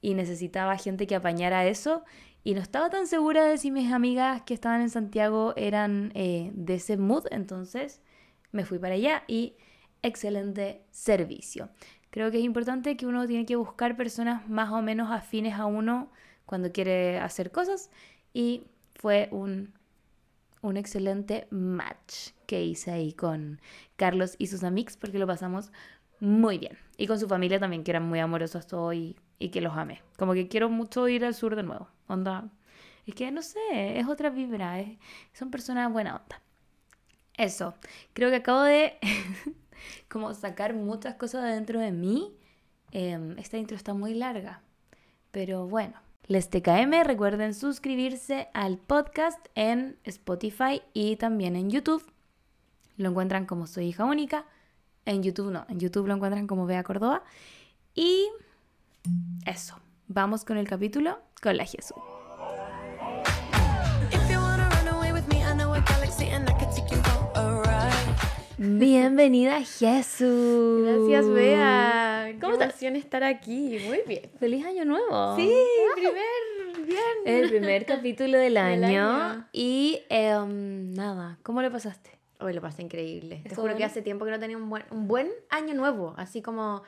y 0.02 0.14
necesitaba 0.14 0.76
gente 0.76 1.06
que 1.06 1.14
apañara 1.14 1.66
eso 1.66 2.04
y 2.44 2.54
no 2.54 2.60
estaba 2.60 2.90
tan 2.90 3.06
segura 3.06 3.44
de 3.44 3.58
si 3.58 3.70
mis 3.70 3.92
amigas 3.92 4.42
que 4.42 4.54
estaban 4.54 4.80
en 4.80 4.90
Santiago 4.90 5.54
eran 5.56 6.12
eh, 6.14 6.50
de 6.54 6.74
ese 6.74 6.96
mood, 6.96 7.26
entonces 7.30 8.00
me 8.52 8.64
fui 8.64 8.78
para 8.78 8.94
allá 8.94 9.24
y 9.28 9.54
excelente 10.02 10.82
servicio. 10.90 11.68
Creo 12.10 12.30
que 12.30 12.38
es 12.38 12.44
importante 12.44 12.96
que 12.96 13.06
uno 13.06 13.26
tiene 13.26 13.46
que 13.46 13.56
buscar 13.56 13.96
personas 13.96 14.48
más 14.48 14.70
o 14.72 14.82
menos 14.82 15.10
afines 15.10 15.54
a 15.54 15.66
uno 15.66 16.10
cuando 16.46 16.72
quiere 16.72 17.18
hacer 17.18 17.52
cosas 17.52 17.90
y 18.32 18.64
fue 18.94 19.28
un 19.30 19.72
un 20.62 20.76
excelente 20.76 21.46
match 21.50 22.30
que 22.46 22.64
hice 22.64 22.90
ahí 22.90 23.12
con 23.12 23.60
Carlos 23.96 24.34
y 24.38 24.48
sus 24.48 24.62
amigos 24.64 24.96
porque 24.96 25.18
lo 25.18 25.26
pasamos 25.26 25.72
muy 26.20 26.58
bien. 26.58 26.76
Y 26.96 27.06
con 27.06 27.18
su 27.18 27.28
familia 27.28 27.58
también, 27.58 27.82
que 27.82 27.90
eran 27.92 28.06
muy 28.06 28.18
amorosos 28.18 28.66
todos 28.66 28.94
y, 28.94 29.16
y 29.38 29.48
que 29.48 29.60
los 29.60 29.76
amé. 29.76 30.02
Como 30.18 30.34
que 30.34 30.48
quiero 30.48 30.68
mucho 30.68 31.08
ir 31.08 31.24
al 31.24 31.34
sur 31.34 31.56
de 31.56 31.62
nuevo. 31.62 31.88
Onda. 32.10 32.50
Es 33.06 33.14
que 33.14 33.30
no 33.30 33.42
sé, 33.42 33.98
es 33.98 34.06
otra 34.06 34.30
vibra. 34.30 34.84
son 35.32 35.50
personas 35.50 35.92
buena 35.92 36.16
onda. 36.16 36.40
Eso. 37.36 37.74
Creo 38.12 38.30
que 38.30 38.36
acabo 38.36 38.62
de 38.62 38.98
como 40.08 40.34
sacar 40.34 40.74
muchas 40.74 41.14
cosas 41.14 41.44
de 41.44 41.50
dentro 41.50 41.80
de 41.80 41.92
mí. 41.92 42.36
Em, 42.92 43.38
esta 43.38 43.56
intro 43.56 43.76
está 43.76 43.94
muy 43.94 44.14
larga. 44.14 44.62
Pero 45.30 45.66
bueno. 45.66 45.94
Les 46.26 46.48
TKM, 46.48 47.02
recuerden 47.04 47.54
suscribirse 47.54 48.48
al 48.54 48.78
podcast 48.78 49.44
en 49.54 49.98
Spotify 50.04 50.82
y 50.92 51.16
también 51.16 51.56
en 51.56 51.70
YouTube. 51.70 52.04
Lo 52.96 53.08
encuentran 53.08 53.46
como 53.46 53.66
Soy 53.66 53.86
Hija 53.86 54.04
Única. 54.04 54.44
En 55.06 55.22
YouTube 55.22 55.50
no, 55.50 55.66
en 55.68 55.80
YouTube 55.80 56.06
lo 56.06 56.14
encuentran 56.14 56.46
como 56.46 56.66
Bea 56.66 56.84
Córdoba. 56.84 57.24
Y 57.94 58.28
eso, 59.46 59.76
vamos 60.12 60.44
con 60.44 60.56
el 60.56 60.66
capítulo 60.66 61.20
con 61.40 61.56
la 61.56 61.64
Jesús. 61.64 61.96
If 64.12 64.28
you 64.28 64.40
wanna 64.40 64.68
run 64.68 64.88
away 64.88 65.12
with 65.12 65.22
me, 65.28 65.36
I 65.44 65.54
know 65.54 65.72
a 65.72 65.80
galaxy 65.80 66.24
and 66.30 66.50
I 66.50 66.54
could 66.54 66.68
take 66.74 66.90
you 66.92 67.00
for 67.00 67.30
a 67.38 67.62
ride. 67.62 68.16
Bienvenida 68.58 69.60
Jesús. 69.62 70.82
Gracias, 70.84 71.28
Bea. 71.28 72.32
¿Cómo 72.40 72.54
¿Cómo 72.54 72.64
estás? 72.64 72.82
estar 72.82 73.22
aquí. 73.22 73.78
Muy 73.86 74.00
bien. 74.04 74.28
Feliz 74.40 74.66
año 74.66 74.84
nuevo. 74.84 75.36
Sí, 75.36 75.48
primer 75.94 76.86
bien. 76.86 76.98
El 77.24 77.48
primer 77.48 77.86
capítulo 77.86 78.36
del 78.38 78.56
año. 78.56 79.12
año. 79.12 79.46
Y 79.52 80.00
em, 80.08 80.92
nada, 80.92 81.38
¿cómo 81.44 81.62
le 81.62 81.70
pasaste? 81.70 82.18
Hoy 82.40 82.52
lo 82.52 82.60
pasé 82.60 82.82
increíble. 82.82 83.40
Te 83.44 83.50
¿Estuvo 83.50 83.62
juro 83.66 83.76
que 83.76 83.84
hace 83.84 84.02
tiempo 84.02 84.24
que 84.24 84.32
no 84.32 84.40
tenía 84.40 84.56
un 84.56 84.68
buen, 84.68 84.82
un 84.90 85.06
buen 85.06 85.30
año 85.50 85.74
nuevo. 85.74 86.14
Así 86.16 86.42
como, 86.42 86.82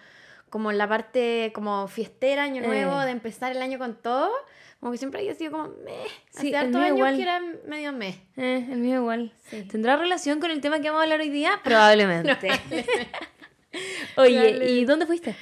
como 0.52 0.70
en 0.70 0.76
la 0.78 0.86
parte 0.86 1.50
como 1.54 1.88
fiestera, 1.88 2.44
año 2.44 2.62
Eh. 2.62 2.66
nuevo, 2.66 3.00
de 3.00 3.10
empezar 3.10 3.50
el 3.52 3.62
año 3.62 3.78
con 3.78 3.96
todo. 3.96 4.30
Como 4.78 4.92
que 4.92 4.98
siempre 4.98 5.20
había 5.20 5.34
sido 5.34 5.50
como 5.52 5.68
meh. 5.68 6.04
Sí, 6.30 6.54
Hace 6.54 6.56
años 6.66 6.88
igual. 6.88 7.16
que 7.16 7.22
era 7.22 7.40
medio 7.66 7.92
meh. 7.92 8.20
Eh, 8.36 8.66
el 8.70 8.78
mío 8.78 8.96
igual. 8.96 9.32
Sí. 9.48 9.62
¿Tendrá 9.62 9.96
relación 9.96 10.40
con 10.40 10.50
el 10.50 10.60
tema 10.60 10.80
que 10.80 10.88
vamos 10.88 11.00
a 11.00 11.02
hablar 11.04 11.20
hoy 11.20 11.30
día? 11.30 11.52
Probablemente. 11.64 12.36
Oye, 14.16 14.34
Probablemente. 14.34 14.70
¿y 14.70 14.84
dónde 14.84 15.06
fuiste? 15.06 15.34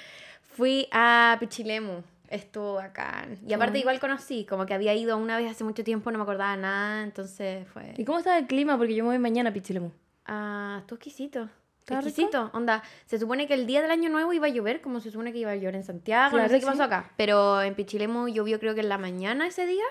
Fui 0.56 0.86
a 0.92 1.36
Pichilemu. 1.40 2.02
Estuvo 2.28 2.74
bacán. 2.74 3.38
Y 3.44 3.52
aparte 3.54 3.80
igual 3.80 3.98
conocí, 3.98 4.44
como 4.44 4.64
que 4.64 4.74
había 4.74 4.94
ido 4.94 5.16
una 5.16 5.36
vez 5.36 5.50
hace 5.50 5.64
mucho 5.64 5.82
tiempo, 5.82 6.12
no 6.12 6.18
me 6.18 6.22
acordaba 6.22 6.54
nada, 6.56 7.02
entonces 7.02 7.66
fue... 7.72 7.94
¿Y 7.96 8.04
cómo 8.04 8.18
está 8.18 8.38
el 8.38 8.46
clima? 8.46 8.78
Porque 8.78 8.94
yo 8.94 9.02
me 9.02 9.08
voy 9.10 9.18
mañana 9.18 9.50
a 9.50 9.52
Pichilemu. 9.52 9.90
Ah, 10.26 10.76
estuvo 10.80 10.96
exquisito. 10.96 11.48
Exquisito. 11.94 12.50
Onda, 12.52 12.82
se 13.06 13.18
supone 13.18 13.46
que 13.46 13.54
el 13.54 13.66
día 13.66 13.82
del 13.82 13.90
año 13.90 14.08
nuevo 14.10 14.32
iba 14.32 14.46
a 14.46 14.50
llover, 14.50 14.80
como 14.80 15.00
se 15.00 15.10
supone 15.10 15.32
que 15.32 15.38
iba 15.38 15.50
a 15.50 15.56
llover 15.56 15.76
en 15.76 15.84
Santiago. 15.84 16.30
Claro 16.30 16.44
no 16.44 16.50
sé 16.50 16.60
qué 16.60 16.66
pasó 16.66 16.82
acá. 16.84 17.12
Pero 17.16 17.62
en 17.62 17.74
Pichilemu 17.74 18.28
llovió 18.28 18.58
creo 18.60 18.74
que 18.74 18.80
en 18.80 18.88
la 18.88 18.98
mañana 18.98 19.46
ese 19.46 19.66
día. 19.66 19.84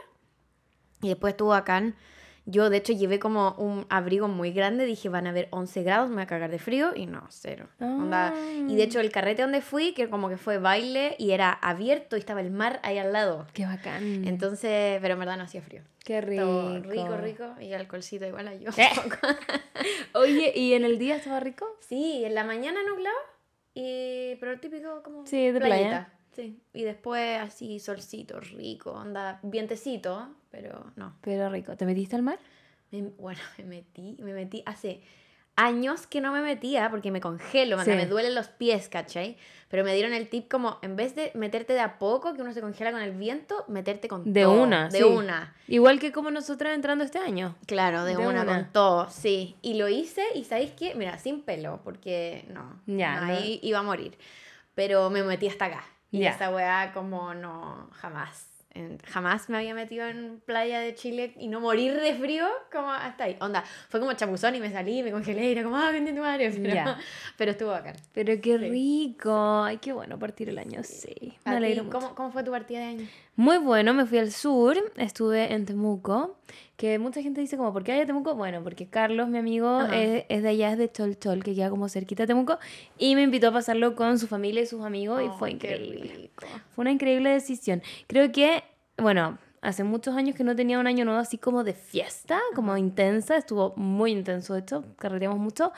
Y 1.01 1.09
después 1.09 1.33
estuvo 1.33 1.49
bacán. 1.49 1.95
Yo, 2.49 2.69
de 2.69 2.77
hecho, 2.77 2.93
llevé 2.93 3.19
como 3.19 3.53
un 3.57 3.85
abrigo 3.89 4.27
muy 4.27 4.51
grande. 4.51 4.85
Dije, 4.85 5.07
van 5.09 5.27
a 5.27 5.29
haber 5.29 5.47
11 5.51 5.83
grados, 5.83 6.09
me 6.09 6.15
voy 6.15 6.23
a 6.23 6.27
cagar 6.27 6.49
de 6.49 6.59
frío. 6.59 6.91
Y 6.95 7.05
no, 7.05 7.25
cero. 7.29 7.67
Onda, 7.79 8.33
Y 8.67 8.75
de 8.75 8.83
hecho, 8.83 8.99
el 8.99 9.11
carrete 9.11 9.41
donde 9.43 9.61
fui, 9.61 9.93
que 9.93 10.09
como 10.09 10.29
que 10.29 10.37
fue 10.37 10.57
baile 10.57 11.15
y 11.19 11.31
era 11.31 11.51
abierto 11.51 12.15
y 12.15 12.19
estaba 12.19 12.41
el 12.41 12.51
mar 12.51 12.79
ahí 12.83 12.97
al 12.97 13.13
lado. 13.13 13.45
Qué 13.53 13.65
bacán. 13.65 14.25
Entonces, 14.25 14.99
pero 15.01 15.13
en 15.13 15.19
verdad 15.19 15.37
no 15.37 15.43
hacía 15.43 15.61
frío. 15.61 15.81
Qué 16.03 16.21
rico. 16.21 16.43
Todo 16.43 16.79
rico, 16.81 17.17
rico. 17.17 17.45
Y 17.61 17.73
alcoholcito 17.73 18.25
igual 18.25 18.47
a 18.47 18.55
yo. 18.55 18.71
Eh. 18.77 18.89
Oye, 20.13 20.51
¿y 20.55 20.73
en 20.73 20.83
el 20.85 20.97
día 20.97 21.17
estaba 21.17 21.39
rico? 21.39 21.65
Sí, 21.87 22.23
en 22.25 22.35
la 22.35 22.43
mañana 22.43 22.79
nublado, 22.87 23.15
y, 23.73 24.35
pero 24.39 24.51
el 24.51 24.59
típico 24.59 25.03
como 25.03 25.25
Sí, 25.25 25.51
de 25.51 25.59
playita. 25.59 25.89
playa. 25.89 26.13
Sí. 26.39 26.59
Y 26.73 26.83
después 26.83 27.39
así 27.41 27.79
solcito, 27.79 28.39
rico, 28.39 28.97
anda 28.97 29.39
vientecito, 29.43 30.29
pero 30.51 30.91
no. 30.95 31.15
Pero 31.21 31.49
rico. 31.49 31.75
¿Te 31.75 31.85
metiste 31.85 32.15
al 32.15 32.21
mar? 32.23 32.39
Me- 32.91 33.11
bueno, 33.17 33.39
me 33.57 33.65
metí, 33.65 34.15
me 34.21 34.33
metí 34.33 34.63
hace 34.65 35.01
años 35.55 36.07
que 36.07 36.21
no 36.21 36.31
me 36.31 36.39
metía 36.41 36.89
porque 36.89 37.11
me 37.11 37.19
congelo, 37.19 37.83
Sí. 37.83 37.89
me 37.91 38.05
duelen 38.05 38.33
los 38.33 38.47
pies, 38.47 38.87
¿cachai? 38.87 39.35
Pero 39.67 39.83
me 39.83 39.93
dieron 39.93 40.13
el 40.13 40.29
tip 40.29 40.49
como, 40.49 40.79
en 40.81 40.95
vez 40.95 41.15
de 41.15 41.31
meterte 41.35 41.73
de 41.73 41.81
a 41.81 41.99
poco, 41.99 42.33
que 42.33 42.41
uno 42.41 42.53
se 42.53 42.61
congela 42.61 42.93
con 42.93 43.01
el 43.01 43.11
viento, 43.11 43.65
meterte 43.67 44.07
con 44.07 44.31
De 44.31 44.43
todo, 44.43 44.63
una, 44.63 44.87
De 44.87 44.99
sí. 44.99 45.03
una. 45.03 45.53
Igual 45.67 45.99
que 45.99 46.13
como 46.13 46.31
nosotras 46.31 46.73
entrando 46.73 47.03
este 47.03 47.19
año. 47.19 47.57
Claro, 47.67 48.05
de, 48.05 48.11
De 48.15 48.17
una, 48.25 48.43
una. 48.43 48.45
con 48.45 48.71
todo, 48.71 49.09
sí. 49.09 49.57
Y 49.61 49.73
lo 49.73 49.89
hice 49.89 50.23
y 50.33 50.45
¿sabéis 50.45 50.71
qué? 50.71 50.95
Mira, 50.95 51.17
sin 51.19 51.41
pelo, 51.41 51.81
porque 51.83 52.45
no, 52.49 52.81
Ya, 52.87 53.19
no, 53.19 53.27
no. 53.27 53.33
ahí 53.33 53.59
iba 53.61 53.79
a 53.79 53.83
morir. 53.83 54.17
Pero 54.75 55.09
me 55.09 55.23
metí 55.23 55.47
hasta 55.49 55.65
acá. 55.65 55.83
Y 56.11 56.19
Ya. 56.19 56.31
esa 56.31 56.49
weá 56.49 56.91
como 56.93 57.33
no, 57.33 57.89
jamás. 57.93 58.45
En- 58.71 58.99
jamás 58.99 59.49
me 59.49 59.57
había 59.57 59.73
metido 59.73 60.05
en 60.07 60.41
playa 60.45 60.79
de 60.79 60.93
Chile 60.93 61.33
y 61.39 61.47
no 61.47 61.59
morir 61.59 61.99
de 61.99 62.13
frío 62.13 62.47
como 62.71 62.91
hasta 62.91 63.23
ahí. 63.23 63.35
Onda, 63.41 63.63
fue 63.89 63.99
como 63.99 64.13
chapuzón 64.13 64.53
y 64.55 64.59
me 64.59 64.71
salí, 64.71 65.01
me 65.01 65.11
congelé 65.11 65.47
y 65.49 65.51
era 65.53 65.63
como, 65.63 65.75
ah, 65.75 65.89
vente 65.91 66.13
tu 66.13 66.21
madre. 66.21 66.51
Pero, 66.51 66.73
Ya. 66.75 66.97
pero 67.37 67.51
estuvo 67.51 67.71
bacán. 67.71 67.95
Pero 68.13 68.39
qué 68.39 68.57
Sí. 68.59 68.69
rico. 68.69 69.63
Ay, 69.63 69.77
qué 69.77 69.91
bueno 69.91 70.19
partir 70.19 70.49
el 70.49 70.59
año, 70.59 70.83
sí. 70.83 71.15
Me 71.45 71.51
¿A 71.51 71.57
ti, 71.57 71.57
alegro 71.57 71.83
mucho. 71.85 71.99
¿cómo, 71.99 72.15
¿Cómo 72.15 72.31
fue 72.31 72.43
tu 72.43 72.51
partida 72.51 72.79
de 72.81 72.85
año? 72.85 73.07
Muy 73.39 73.57
bueno, 73.57 73.93
me 73.93 74.05
fui 74.05 74.17
al 74.17 74.33
sur, 74.33 74.75
estuve 74.97 75.53
en 75.53 75.65
Temuco, 75.65 76.35
que 76.75 76.99
mucha 76.99 77.21
gente 77.21 77.39
dice 77.39 77.55
como, 77.55 77.71
¿por 77.71 77.85
qué 77.85 77.93
hay 77.93 78.01
a 78.01 78.05
Temuco? 78.05 78.35
Bueno, 78.35 78.61
porque 78.65 78.89
Carlos, 78.89 79.29
mi 79.29 79.37
amigo, 79.37 79.79
es, 79.93 80.25
es 80.27 80.43
de 80.43 80.49
allá, 80.49 80.73
es 80.73 80.77
de 80.77 80.91
Cholchol, 80.91 81.41
que 81.41 81.55
queda 81.55 81.69
como 81.69 81.87
cerquita 81.87 82.23
de 82.23 82.27
Temuco, 82.27 82.59
y 82.97 83.15
me 83.15 83.21
invitó 83.21 83.47
a 83.47 83.53
pasarlo 83.53 83.95
con 83.95 84.19
su 84.19 84.27
familia 84.27 84.63
y 84.63 84.65
sus 84.65 84.81
amigos, 84.81 85.21
y 85.21 85.27
Ay, 85.27 85.31
fue 85.39 85.51
increíble. 85.51 86.31
Fue 86.75 86.81
una 86.81 86.91
increíble 86.91 87.29
decisión. 87.29 87.81
Creo 88.07 88.29
que, 88.33 88.61
bueno, 88.97 89.37
hace 89.61 89.85
muchos 89.85 90.17
años 90.17 90.35
que 90.35 90.43
no 90.43 90.53
tenía 90.53 90.77
un 90.77 90.87
año 90.87 91.05
nuevo 91.05 91.21
así 91.21 91.37
como 91.37 91.63
de 91.63 91.71
fiesta, 91.71 92.41
como 92.55 92.75
intensa, 92.75 93.37
estuvo 93.37 93.73
muy 93.77 94.11
intenso 94.11 94.53
de 94.53 94.59
hecho, 94.59 94.83
carreteamos 94.97 95.39
mucho. 95.39 95.71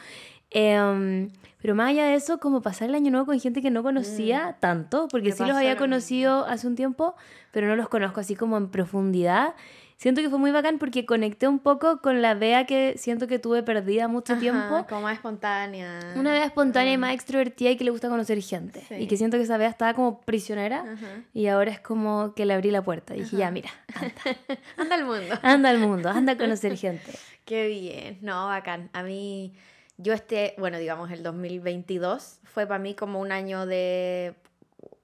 Em, 0.52 1.30
pero 1.62 1.76
más 1.76 1.90
allá 1.90 2.06
de 2.06 2.16
eso, 2.16 2.40
como 2.40 2.62
pasar 2.62 2.90
el 2.90 2.96
año 2.96 3.12
nuevo 3.12 3.26
con 3.26 3.40
gente 3.40 3.62
que 3.62 3.70
no 3.72 3.84
conocía 3.84 4.58
tanto, 4.60 5.08
porque 5.10 5.32
sí 5.32 5.44
los 5.46 5.56
había 5.56 5.78
conocido 5.78 6.46
hace 6.46 6.68
un 6.68 6.76
tiempo, 6.76 7.16
pero 7.52 7.68
no 7.68 7.76
los 7.76 7.88
conozco 7.90 8.20
así 8.20 8.36
como 8.36 8.58
en 8.58 8.70
profundidad. 8.70 9.54
Siento 9.98 10.22
que 10.24 10.32
fue 10.32 10.40
muy 10.40 10.50
bacán 10.50 10.80
porque 10.80 11.06
conecté 11.06 11.48
un 11.48 11.60
poco 11.60 12.02
con 12.02 12.24
la 12.24 12.34
Bea 12.34 12.66
que 12.66 12.96
siento 12.98 13.28
que 13.28 13.38
tuve 13.38 13.62
perdida 13.62 14.08
mucho 14.08 14.34
Ajá, 14.34 14.40
tiempo. 14.40 14.86
Como 14.90 15.02
más 15.02 15.14
espontánea. 15.14 16.00
Una 16.16 16.32
Bea 16.32 16.46
espontánea 16.46 16.94
y 16.94 16.98
más 16.98 17.14
extrovertida 17.14 17.70
y 17.70 17.78
que 17.78 17.84
le 17.84 17.92
gusta 17.92 18.10
conocer 18.10 18.42
gente. 18.42 18.84
Sí. 18.90 18.96
Y 18.96 19.06
que 19.08 19.16
siento 19.16 19.38
que 19.38 19.44
esa 19.44 19.58
Bea 19.58 19.70
estaba 19.70 19.94
como 19.94 20.20
prisionera. 20.22 20.80
Ajá. 20.80 21.22
Y 21.36 21.46
ahora 21.46 21.70
es 21.70 21.80
como 21.80 22.34
que 22.34 22.48
le 22.48 22.56
abrí 22.56 22.72
la 22.72 22.82
puerta. 22.82 23.14
Dije, 23.14 23.38
ya, 23.38 23.52
mira, 23.52 23.70
Anda 24.78 24.96
al 24.96 25.06
mundo. 25.06 25.36
anda 25.44 25.70
al 25.70 25.78
mundo, 25.78 26.10
anda 26.10 26.34
a 26.34 26.38
conocer 26.38 26.76
gente. 26.78 27.12
Qué 27.46 27.68
bien, 27.68 28.18
no, 28.24 28.48
bacán. 28.48 28.90
A 28.94 29.04
mí, 29.04 29.54
yo 30.02 30.14
este, 30.14 30.56
bueno, 30.58 30.78
digamos, 30.78 31.12
el 31.12 31.24
2022 31.24 32.40
fue 32.44 32.66
para 32.66 32.80
mí 32.80 32.96
como 32.96 33.20
un 33.20 33.32
año 33.32 33.66
de 33.66 34.36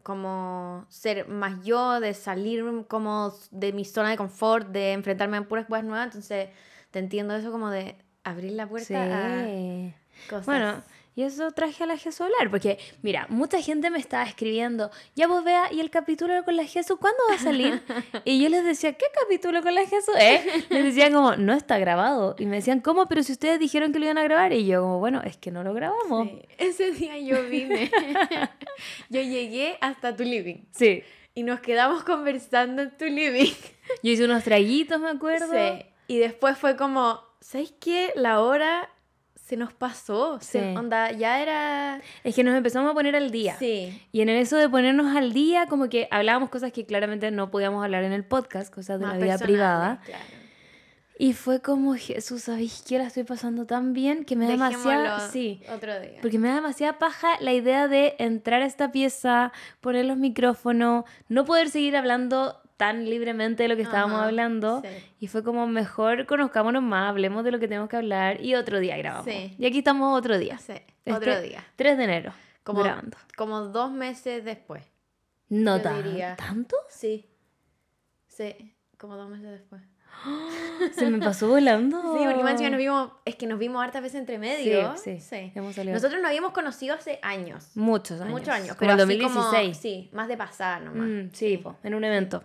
como 0.04 0.86
ser 0.90 1.28
más 1.28 1.64
yo, 1.66 2.00
de 2.00 2.14
salir 2.14 2.64
como 2.88 3.34
de 3.52 3.74
mi 3.74 3.84
zona 3.84 4.10
de 4.12 4.18
confort, 4.18 4.70
de 4.70 4.94
enfrentarme 4.94 5.38
a 5.38 5.42
puras 5.44 5.66
cosas 5.68 5.84
nuevas, 5.84 6.06
entonces 6.08 6.50
te 6.92 7.00
entiendo 7.00 7.36
eso 7.36 7.52
como 7.52 7.70
de 7.70 7.98
abrir 8.24 8.54
la 8.54 8.68
puerta 8.68 8.88
Sí. 8.88 8.96
a 8.96 10.30
cosas. 10.30 10.46
Bueno, 10.46 10.82
y 11.18 11.24
eso 11.24 11.52
traje 11.52 11.84
a 11.84 11.88
la 11.88 11.98
Jesús 11.98 12.22
a 12.22 12.26
hablar, 12.26 12.52
porque 12.52 12.78
mira, 13.02 13.26
mucha 13.30 13.60
gente 13.60 13.90
me 13.90 13.98
estaba 13.98 14.24
escribiendo, 14.24 14.92
ya 15.16 15.26
vos 15.28 15.44
vea, 15.44 15.74
¿y 15.74 15.80
el 15.80 15.90
capítulo 15.90 16.46
con 16.46 16.56
la 16.56 16.64
Jesús 16.64 17.00
cuándo 17.02 17.18
va 17.28 17.38
a 17.38 17.40
salir? 17.40 17.82
y 18.24 18.40
yo 18.40 18.50
les 18.50 18.64
decía, 18.64 18.94
¿qué 18.94 19.06
capítulo 19.20 19.64
con 19.64 19.74
la 19.74 19.82
Jesús? 19.88 20.14
¿Eh? 20.20 20.46
Les 20.70 20.84
decían 20.84 21.12
como, 21.14 21.36
no 21.36 21.54
está 21.54 21.80
grabado. 21.80 22.36
Y 22.38 22.46
me 22.46 22.58
decían, 22.58 22.82
¿cómo? 22.82 23.08
Pero 23.08 23.24
si 23.24 23.32
ustedes 23.32 23.60
dijeron 23.60 23.92
que 23.92 23.98
lo 23.98 24.06
iban 24.06 24.20
a 24.20 24.24
grabar. 24.24 24.54
Y 24.54 24.68
yo 24.68 24.82
como, 24.84 25.00
bueno, 25.00 25.24
es 25.24 25.38
que 25.38 25.50
no 25.50 25.64
lo 25.64 25.74
grabamos. 25.74 26.28
Sí, 26.28 26.40
Ese 26.60 26.92
día 26.92 27.18
yo 27.18 27.42
vine, 27.50 27.90
yo 29.10 29.22
llegué 29.22 29.76
hasta 29.82 30.16
tu 30.16 30.24
living 30.24 30.66
Sí. 30.72 31.02
y 31.34 31.42
nos 31.42 31.62
quedamos 31.62 32.04
conversando 32.04 32.84
en 32.84 32.96
tu 32.96 33.06
living. 33.06 33.54
Yo 34.04 34.12
hice 34.12 34.26
unos 34.26 34.44
traguitos, 34.44 35.02
me 35.02 35.10
acuerdo. 35.10 35.52
Sí. 35.52 35.84
Y 36.08 36.20
después 36.20 36.60
fue 36.60 36.76
como, 36.76 37.22
¿sabes 37.42 37.74
qué? 37.80 38.12
La 38.16 38.42
hora 38.42 38.88
se 39.48 39.56
nos 39.56 39.72
pasó. 39.72 40.40
Se- 40.42 40.76
onda, 40.78 41.12
ya 41.14 41.42
era. 41.42 42.02
Es 42.24 42.36
que 42.36 42.44
nos 42.44 42.54
empezamos 42.56 42.92
a 42.92 42.94
poner 42.94 43.16
al 43.16 43.32
día. 43.32 43.56
Sí. 43.58 44.02
Y 44.12 44.20
en 44.22 44.28
eso 44.30 44.58
de 44.58 44.68
ponernos 44.68 45.16
al 45.16 45.32
día, 45.32 45.68
como 45.68 45.88
que 45.88 46.08
hablábamos 46.12 46.50
cosas 46.50 46.74
que 46.74 46.86
claramente 46.86 47.32
no 47.32 47.50
podíamos 47.50 47.84
hablar 47.84 48.04
en 48.04 48.12
el 48.12 48.26
podcast, 48.26 48.74
cosas 48.74 49.00
de 49.00 49.06
más 49.06 49.18
la 49.18 49.24
vida 49.24 49.38
privada. 49.38 50.02
claro. 50.06 50.24
Y 51.20 51.34
fue 51.34 51.62
como, 51.62 51.96
Jesús, 51.96 52.44
¿sabéis 52.44 52.84
qué? 52.88 53.00
La 53.00 53.08
estoy 53.08 53.24
pasando 53.24 53.66
tan 53.66 53.94
bien 53.94 54.24
que 54.24 54.36
me 54.36 54.46
da 54.46 54.52
demasiada... 54.52 55.30
Sí, 55.32 55.62
Otro 55.74 56.00
día. 56.00 56.20
porque 56.22 56.38
me 56.38 56.50
da 56.50 56.56
demasiada 56.56 57.00
paja 57.00 57.30
la 57.40 57.54
idea 57.54 57.88
de 57.88 58.16
entrar 58.20 58.62
a 58.62 58.68
esta 58.68 58.92
pieza, 58.92 59.52
poner 59.82 60.06
los 60.06 60.18
micrófonos, 60.18 61.06
no 61.28 61.44
poder 61.46 61.70
seguir 61.72 61.98
hablando 61.98 62.62
tan 62.78 63.06
libremente 63.10 63.64
de 63.64 63.70
lo 63.70 63.76
que 63.76 63.82
estábamos 63.82 64.18
Ajá, 64.20 64.28
hablando. 64.28 64.82
sí. 64.82 64.88
Y 65.20 65.28
fue 65.28 65.44
como, 65.44 65.66
mejor 65.68 66.26
conozcámonos 66.28 66.84
más, 66.84 67.10
hablemos 67.10 67.44
de 67.44 67.52
lo 67.52 67.60
que 67.60 67.68
tenemos 67.68 67.90
que 67.90 67.98
hablar 67.98 68.40
y 68.42 68.56
otro 68.56 68.80
día 68.80 68.96
grabamos. 68.98 69.26
Sí. 69.26 69.56
Y 69.58 69.66
aquí 69.66 69.80
estamos 69.80 70.18
otro 70.18 70.38
día. 70.38 70.58
Sí, 70.60 70.74
Este 70.74 71.14
otro 71.14 71.42
día. 71.42 71.64
3 71.76 71.98
de 71.98 72.04
enero. 72.04 72.34
Como, 72.64 72.84
grabando. 72.84 73.18
como 73.36 73.62
dos 73.62 73.92
meses 73.92 74.44
después. 74.46 74.84
No 75.50 75.82
tan- 75.82 76.04
diría. 76.04 76.36
tanto. 76.36 76.76
Sí. 76.90 77.30
Sí, 78.28 78.76
como 78.98 79.16
dos 79.16 79.30
meses 79.30 79.50
después. 79.52 79.82
Se 80.94 81.10
me 81.10 81.20
pasó 81.20 81.48
volando. 81.48 82.00
Sí, 82.18 82.24
porque 82.26 82.44
más 82.44 82.60
nos 82.62 82.78
vimos, 82.78 83.12
es 83.26 83.36
que 83.36 83.48
nos 83.48 83.58
vimos 83.60 83.84
hartas 83.84 84.02
veces 84.02 84.20
entre 84.20 84.38
medio. 84.38 84.96
Sí, 84.98 85.20
sí, 85.20 85.52
hemos 85.56 85.76
salido. 85.76 85.94
Nosotros 85.94 86.20
nos 86.22 86.28
habíamos 86.30 86.52
conocido 86.52 86.96
hace 86.96 87.20
años. 87.22 87.72
Muchos 87.76 88.20
años. 88.22 88.32
Muchos 88.32 88.50
años. 88.50 88.76
Como 88.76 88.92
el 88.92 88.98
pero 88.98 89.08
así 89.10 89.18
2016. 89.18 89.78
sí, 89.78 90.10
más 90.14 90.28
de 90.28 90.38
pasada 90.38 90.80
nomás. 90.80 91.08
Mm, 91.08 91.30
sí, 91.34 91.64
en 91.84 91.94
un 91.96 92.04
evento. 92.04 92.44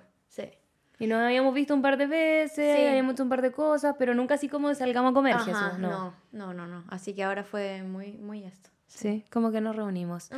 Y 0.99 1.07
nos 1.07 1.21
habíamos 1.21 1.53
visto 1.55 1.75
un 1.75 1.83
par 1.83 1.97
de 1.97 2.07
veces, 2.07 2.77
Sí. 2.77 2.87
habíamos 2.87 3.15
hecho 3.15 3.23
un 3.25 3.29
par 3.29 3.43
de 3.43 3.51
cosas, 3.51 3.97
pero 3.99 4.15
nunca 4.15 4.35
así 4.35 4.49
como 4.49 4.73
salgamos 4.75 5.11
a 5.11 5.15
comer, 5.15 5.35
Ajá, 5.35 5.45
Jesús. 5.45 5.79
No. 5.79 5.91
no, 5.91 6.15
no, 6.33 6.55
no, 6.55 6.67
no. 6.67 6.85
Así 6.89 7.15
que 7.15 7.25
ahora 7.25 7.43
fue 7.45 7.83
muy, 7.83 8.13
muy 8.13 8.45
esto. 8.45 8.71
Sí, 8.87 9.25
como 9.33 9.51
que 9.51 9.61
nos 9.61 9.75
reunimos. 9.75 10.31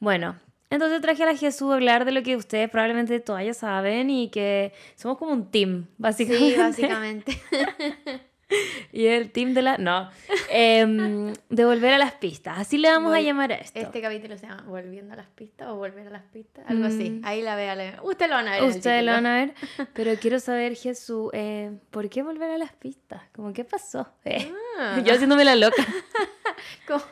Bueno, 0.00 0.34
entonces 0.70 1.00
traje 1.00 1.22
a 1.22 1.26
la 1.26 1.36
Jesús 1.36 1.70
a 1.70 1.74
hablar 1.74 2.04
de 2.04 2.12
lo 2.12 2.22
que 2.22 2.36
ustedes 2.36 2.68
probablemente 2.70 3.20
todas 3.20 3.44
ya 3.44 3.54
saben 3.54 4.10
y 4.10 4.30
que 4.30 4.72
somos 4.96 5.18
como 5.18 5.32
un 5.32 5.50
team, 5.50 5.86
básicamente. 5.98 6.50
Sí, 6.50 6.56
básicamente. 6.58 7.42
Y 8.92 9.06
el 9.06 9.30
team 9.30 9.52
de 9.54 9.62
la... 9.62 9.76
No. 9.78 10.10
Em, 10.50 11.32
de 11.50 11.64
volver 11.64 11.92
a 11.92 11.98
las 11.98 12.12
pistas. 12.12 12.58
Así 12.58 12.78
le 12.78 12.88
vamos 12.88 13.14
a 13.14 13.20
llamar 13.20 13.52
a 13.52 13.56
esto. 13.56 13.78
Este 13.78 14.00
capítulo 14.00 14.36
se 14.38 14.46
llama 14.46 14.64
Volviendo 14.66 15.12
a 15.12 15.16
las 15.16 15.26
pistas 15.28 15.68
o 15.68 15.76
Volver 15.76 16.06
a 16.06 16.10
las 16.10 16.22
pistas, 16.24 16.64
algo 16.68 16.86
así. 16.86 17.10
Mm. 17.10 17.20
Ahí 17.24 17.42
la 17.42 17.54
vea. 17.56 17.74
la- 17.76 18.00
Ustedes 18.02 18.30
lo 18.30 18.36
van 18.36 18.48
a 18.48 18.52
ver. 18.52 18.62
Ustedes 18.64 19.04
lo 19.04 19.12
van 19.12 19.26
a 19.26 19.34
ver, 19.36 19.54
pero 19.94 20.12
quiero 20.20 20.40
saber, 20.40 20.74
Jesús, 20.74 21.30
eh, 21.34 21.78
¿por 21.90 22.08
qué 22.08 22.22
volver 22.22 22.50
a 22.50 22.58
las 22.58 22.72
pistas? 22.72 23.22
Como, 23.34 23.52
¿qué 23.52 23.64
pasó? 23.64 24.08
Eh, 24.24 24.50
Ah. 24.50 24.54
Yo 25.04 25.14
haciéndome 25.14 25.44
la 25.44 25.56
loca. 25.56 25.84
Como, 26.86 27.02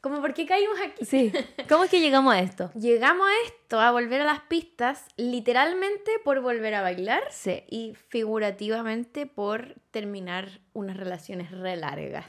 como, 0.00 0.20
¿por 0.22 0.32
qué 0.32 0.46
caímos 0.46 0.78
aquí? 0.80 1.04
Sí. 1.04 1.30
¿Cómo 1.68 1.84
es 1.84 1.90
que 1.90 2.00
llegamos 2.00 2.32
a 2.32 2.40
esto? 2.40 2.70
Llegamos 2.74 3.26
a 3.28 3.46
esto, 3.46 3.78
a 3.78 3.90
volver 3.92 4.22
a 4.22 4.24
las 4.24 4.40
pistas, 4.40 5.04
literalmente 5.16 6.12
por 6.24 6.40
volver 6.40 6.74
a 6.74 6.80
bailar 6.82 7.22
Sí. 7.30 7.62
y 7.68 7.94
figurativamente 8.08 9.26
por 9.26 9.74
terminar 9.90 10.60
unas 10.72 10.96
relaciones 10.96 11.50
re 11.50 11.76
largas. 11.76 12.24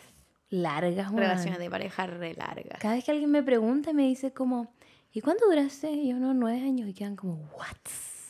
Largas. 0.50 1.12
Relaciones 1.14 1.60
de 1.60 1.70
pareja 1.70 2.06
re 2.08 2.34
largas. 2.34 2.80
Cada 2.80 2.96
vez 2.96 3.06
que 3.06 3.12
alguien 3.12 3.32
me 3.32 3.44
pregunta, 3.44 3.94
me 3.94 4.04
dice 4.04 4.34
como, 4.34 4.74
¿y 5.14 5.22
cuánto 5.22 5.46
duraste? 5.48 5.90
Y 5.92 6.10
yo, 6.10 6.18
no, 6.18 6.34
nueve 6.34 6.60
años. 6.62 6.90
Y 6.90 6.94
quedan 6.94 7.16
como, 7.16 7.36
¿what? 7.58 7.78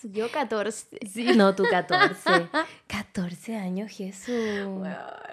Yo 0.03 0.31
14. 0.31 0.97
Sí, 1.09 1.25
no, 1.35 1.55
tú 1.55 1.63
14. 1.69 2.47
14 2.87 3.55
años, 3.57 3.91
Jesús. 3.91 4.33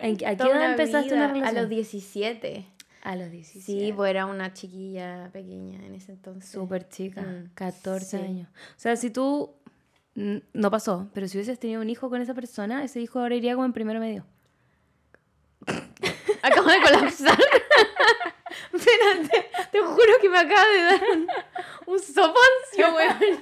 ¿En 0.01 0.17
qué- 0.17 0.27
¿A 0.27 0.37
qué 0.37 0.43
edad 0.45 0.71
empezaste 0.71 1.15
vida, 1.15 1.25
una 1.25 1.33
relación? 1.35 1.57
A 1.59 1.61
los 1.61 1.69
17. 1.71 2.67
A 3.03 3.15
los 3.17 3.31
17. 3.31 3.65
Sí, 3.65 3.93
pues 3.93 4.11
era 4.11 4.27
una 4.27 4.53
chiquilla 4.53 5.31
pequeña 5.33 5.85
en 5.87 5.95
ese 5.95 6.13
entonces. 6.13 6.51
Súper 6.51 6.89
chica, 6.89 7.23
Mm, 7.23 7.51
14 7.55 8.19
sí. 8.19 8.25
años. 8.25 8.49
O 8.51 8.79
sea, 8.81 8.97
si 8.97 9.11
tú, 9.11 9.55
no 10.15 10.71
pasó, 10.71 11.09
pero 11.15 11.29
si 11.29 11.37
hubieses 11.39 11.59
tenido 11.61 11.81
un 11.83 11.91
hijo 11.91 12.09
con 12.11 12.21
esa 12.21 12.35
persona, 12.35 12.83
ese 12.83 13.01
hijo 13.01 13.21
ahora 13.21 13.35
iría 13.37 13.55
como 13.55 13.67
en 13.67 13.73
primero 13.73 14.01
medio. 14.01 14.25
Acabo 16.47 16.69
de 16.71 16.81
colapsar. 16.81 17.39
Espérate, 18.73 19.51
te 19.73 19.81
juro 19.81 20.13
que 20.21 20.29
me 20.29 20.39
acaba 20.39 20.67
de 20.69 20.83
dar 20.83 21.01
un, 21.13 21.27
un 21.87 21.99
soponcio, 21.99 22.95
weón. 22.97 23.41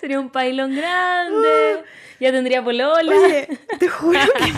Sería 0.00 0.20
un 0.20 0.30
pailón 0.30 0.74
grande, 0.76 1.82
ya 2.20 2.30
tendría 2.32 2.62
polola. 2.62 3.14
te 3.78 3.88
juro 3.88 4.20
que 4.36 4.52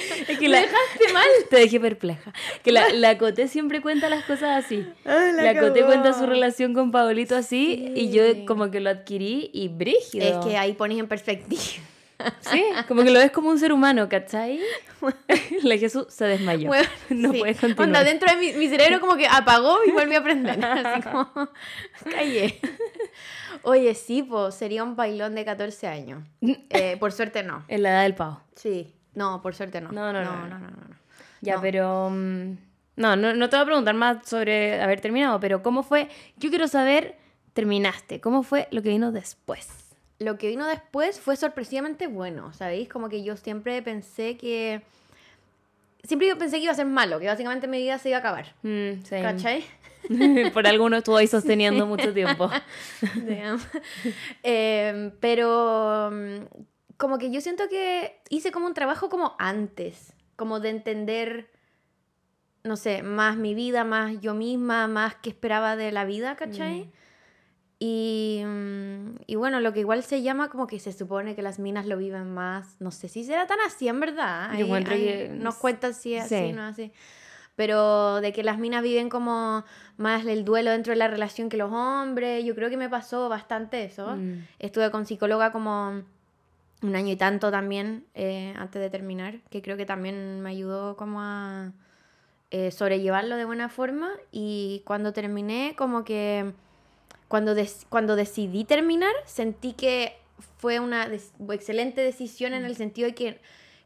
es 0.32 0.38
que 0.38 0.48
me 0.48 0.60
dejaste 0.60 1.12
mal. 1.12 1.26
Te 1.50 1.56
dejé 1.56 1.80
perpleja. 1.80 2.32
Que 2.62 2.70
la, 2.72 2.90
la 2.90 3.18
Coté 3.18 3.48
siempre 3.48 3.80
cuenta 3.80 4.08
las 4.08 4.24
cosas 4.24 4.64
así. 4.64 4.86
Ah, 5.04 5.30
La, 5.34 5.58
Coté 5.58 5.80
cagó. 5.80 5.86
cuenta 5.92 6.12
su 6.12 6.26
relación 6.26 6.72
con 6.74 6.92
Paolito 6.92 7.34
así 7.36 7.92
y 7.96 8.10
yo 8.10 8.22
como 8.46 8.70
que 8.70 8.80
lo 8.80 8.90
adquirí 8.90 9.50
y 9.52 9.68
brígido. 9.68 10.40
Es 10.40 10.46
que 10.46 10.56
ahí 10.56 10.74
pones 10.74 10.98
en 10.98 11.08
perspectiva. 11.08 11.62
Sí, 12.40 12.64
como 12.88 13.02
que 13.04 13.10
lo 13.10 13.18
ves 13.20 13.30
como 13.30 13.48
un 13.50 13.58
ser 13.58 13.72
humano, 13.72 14.08
¿cachai? 14.08 14.60
La 15.62 15.76
Jesús 15.76 16.06
se 16.08 16.24
desmayó. 16.24 16.70
No 17.10 17.32
sí. 17.32 17.38
puede 17.38 17.54
continuar. 17.54 17.86
Onda, 17.86 18.04
dentro 18.04 18.28
de 18.32 18.36
mi, 18.38 18.52
mi 18.54 18.68
cerebro 18.68 19.00
como 19.00 19.16
que 19.16 19.26
apagó 19.28 19.78
y 19.86 19.92
volví 19.92 20.14
a 20.16 20.18
aprender. 20.18 20.64
Así 20.64 21.02
como, 21.02 21.30
callé. 22.10 22.60
Oye, 23.62 23.94
sí, 23.94 24.22
pues 24.22 24.54
sería 24.54 24.82
un 24.82 24.96
bailón 24.96 25.34
de 25.34 25.44
14 25.44 25.86
años. 25.86 26.22
Eh, 26.40 26.96
por 26.98 27.12
suerte 27.12 27.42
no. 27.42 27.64
En 27.68 27.82
la 27.82 27.90
edad 27.90 28.02
del 28.02 28.14
pavo. 28.14 28.40
Sí. 28.56 28.92
No, 29.14 29.40
por 29.42 29.54
suerte 29.54 29.80
no. 29.80 29.92
No, 29.92 30.12
no, 30.12 30.24
no, 30.24 30.46
no, 30.48 30.58
no. 30.58 30.66
no. 30.70 30.96
Ya, 31.40 31.60
pero... 31.60 32.10
mm, 32.10 32.56
No, 32.96 33.14
no, 33.16 33.32
no 33.34 33.48
te 33.48 33.56
voy 33.56 33.62
a 33.62 33.66
preguntar 33.66 33.94
más 33.94 34.28
sobre 34.28 34.82
haber 34.82 35.00
terminado, 35.00 35.38
pero 35.38 35.62
¿cómo 35.62 35.82
fue? 35.84 36.08
Yo 36.36 36.50
quiero 36.50 36.66
saber, 36.66 37.16
terminaste, 37.52 38.20
¿cómo 38.20 38.42
fue 38.42 38.66
lo 38.72 38.82
que 38.82 38.88
vino 38.88 39.12
después? 39.12 39.68
Lo 40.18 40.36
que 40.36 40.48
vino 40.48 40.66
después 40.66 41.20
fue 41.20 41.36
sorpresivamente 41.36 42.08
bueno, 42.08 42.52
¿sabéis? 42.52 42.88
Como 42.88 43.08
que 43.08 43.22
yo 43.22 43.36
siempre 43.36 43.80
pensé 43.82 44.36
que... 44.36 44.82
Siempre 46.02 46.28
yo 46.28 46.38
pensé 46.38 46.56
que 46.56 46.64
iba 46.64 46.72
a 46.72 46.76
ser 46.76 46.86
malo, 46.86 47.20
que 47.20 47.26
básicamente 47.26 47.68
mi 47.68 47.78
vida 47.78 47.98
se 47.98 48.08
iba 48.08 48.18
a 48.18 48.20
acabar. 48.20 48.54
Mm, 48.62 49.02
sí. 49.04 49.16
¿Cachai? 49.20 49.64
Por 50.54 50.66
alguno 50.66 50.96
estuvo 50.96 51.16
ahí 51.16 51.26
sosteniendo 51.28 51.86
mucho 51.86 52.12
tiempo. 52.12 52.50
Em, 54.42 55.12
pero 55.20 56.10
mm, 56.12 56.64
como 56.96 57.18
que 57.18 57.30
yo 57.30 57.40
siento 57.40 57.68
que 57.68 58.20
hice 58.28 58.50
como 58.50 58.66
un 58.66 58.74
trabajo 58.74 59.08
como 59.08 59.36
antes, 59.38 60.14
como 60.36 60.60
de 60.60 60.70
entender, 60.70 61.50
no 62.64 62.76
sé, 62.76 63.02
más 63.02 63.36
mi 63.36 63.54
vida, 63.54 63.84
más 63.84 64.20
yo 64.20 64.34
misma, 64.34 64.88
más 64.88 65.14
qué 65.16 65.30
esperaba 65.30 65.76
de 65.76 65.92
la 65.92 66.04
vida, 66.04 66.36
¿cachai? 66.36 66.86
Mm. 66.86 66.92
Y, 67.80 68.42
mm, 68.44 69.20
y 69.26 69.36
bueno, 69.36 69.60
lo 69.60 69.72
que 69.72 69.80
igual 69.80 70.02
se 70.02 70.22
llama 70.22 70.48
como 70.48 70.66
que 70.66 70.80
se 70.80 70.92
supone 70.92 71.36
que 71.36 71.42
las 71.42 71.58
minas 71.58 71.86
lo 71.86 71.96
viven 71.96 72.32
más, 72.34 72.76
no 72.80 72.90
sé 72.90 73.08
si 73.08 73.24
será 73.24 73.46
tan 73.46 73.58
así 73.66 73.86
en 73.88 74.00
verdad. 74.00 74.50
Ahí- 74.50 75.28
nos 75.38 75.54
cuentan 75.56 75.94
si 75.94 76.14
es 76.14 76.24
así, 76.24 76.48
sí. 76.48 76.52
no 76.52 76.62
así. 76.62 76.92
Pero 77.54 78.20
de 78.20 78.32
que 78.32 78.44
las 78.44 78.58
minas 78.58 78.82
viven 78.82 79.08
como 79.08 79.64
más 79.96 80.24
el 80.26 80.44
duelo 80.44 80.70
dentro 80.70 80.92
de 80.92 80.96
la 80.96 81.08
relación 81.08 81.48
que 81.48 81.56
los 81.56 81.72
hombres, 81.72 82.44
yo 82.44 82.54
creo 82.54 82.70
que 82.70 82.76
me 82.76 82.88
pasó 82.88 83.28
bastante 83.28 83.84
eso. 83.84 84.14
Mm. 84.16 84.46
Estuve 84.60 84.90
con 84.90 85.06
psicóloga 85.06 85.50
como 85.50 86.02
un 86.82 86.94
año 86.96 87.12
y 87.12 87.16
tanto 87.16 87.50
también 87.50 88.04
eh, 88.14 88.54
antes 88.56 88.80
de 88.80 88.90
terminar, 88.90 89.40
que 89.50 89.60
creo 89.62 89.76
que 89.76 89.86
también 89.86 90.40
me 90.40 90.50
ayudó 90.50 90.96
como 90.96 91.20
a 91.20 91.72
eh, 92.50 92.70
sobrellevarlo 92.70 93.36
de 93.36 93.44
buena 93.44 93.68
forma. 93.68 94.10
Y 94.30 94.82
cuando 94.84 95.12
terminé, 95.12 95.74
como 95.76 96.04
que 96.04 96.52
cuando, 97.28 97.54
des- 97.54 97.86
cuando 97.88 98.16
decidí 98.16 98.64
terminar, 98.64 99.12
sentí 99.26 99.72
que 99.74 100.16
fue 100.58 100.80
una 100.80 101.08
des- 101.08 101.32
excelente 101.50 102.00
decisión 102.00 102.54
en 102.54 102.64
el 102.64 102.74
sentido 102.76 103.08
de 103.08 103.14
que, 103.14 103.40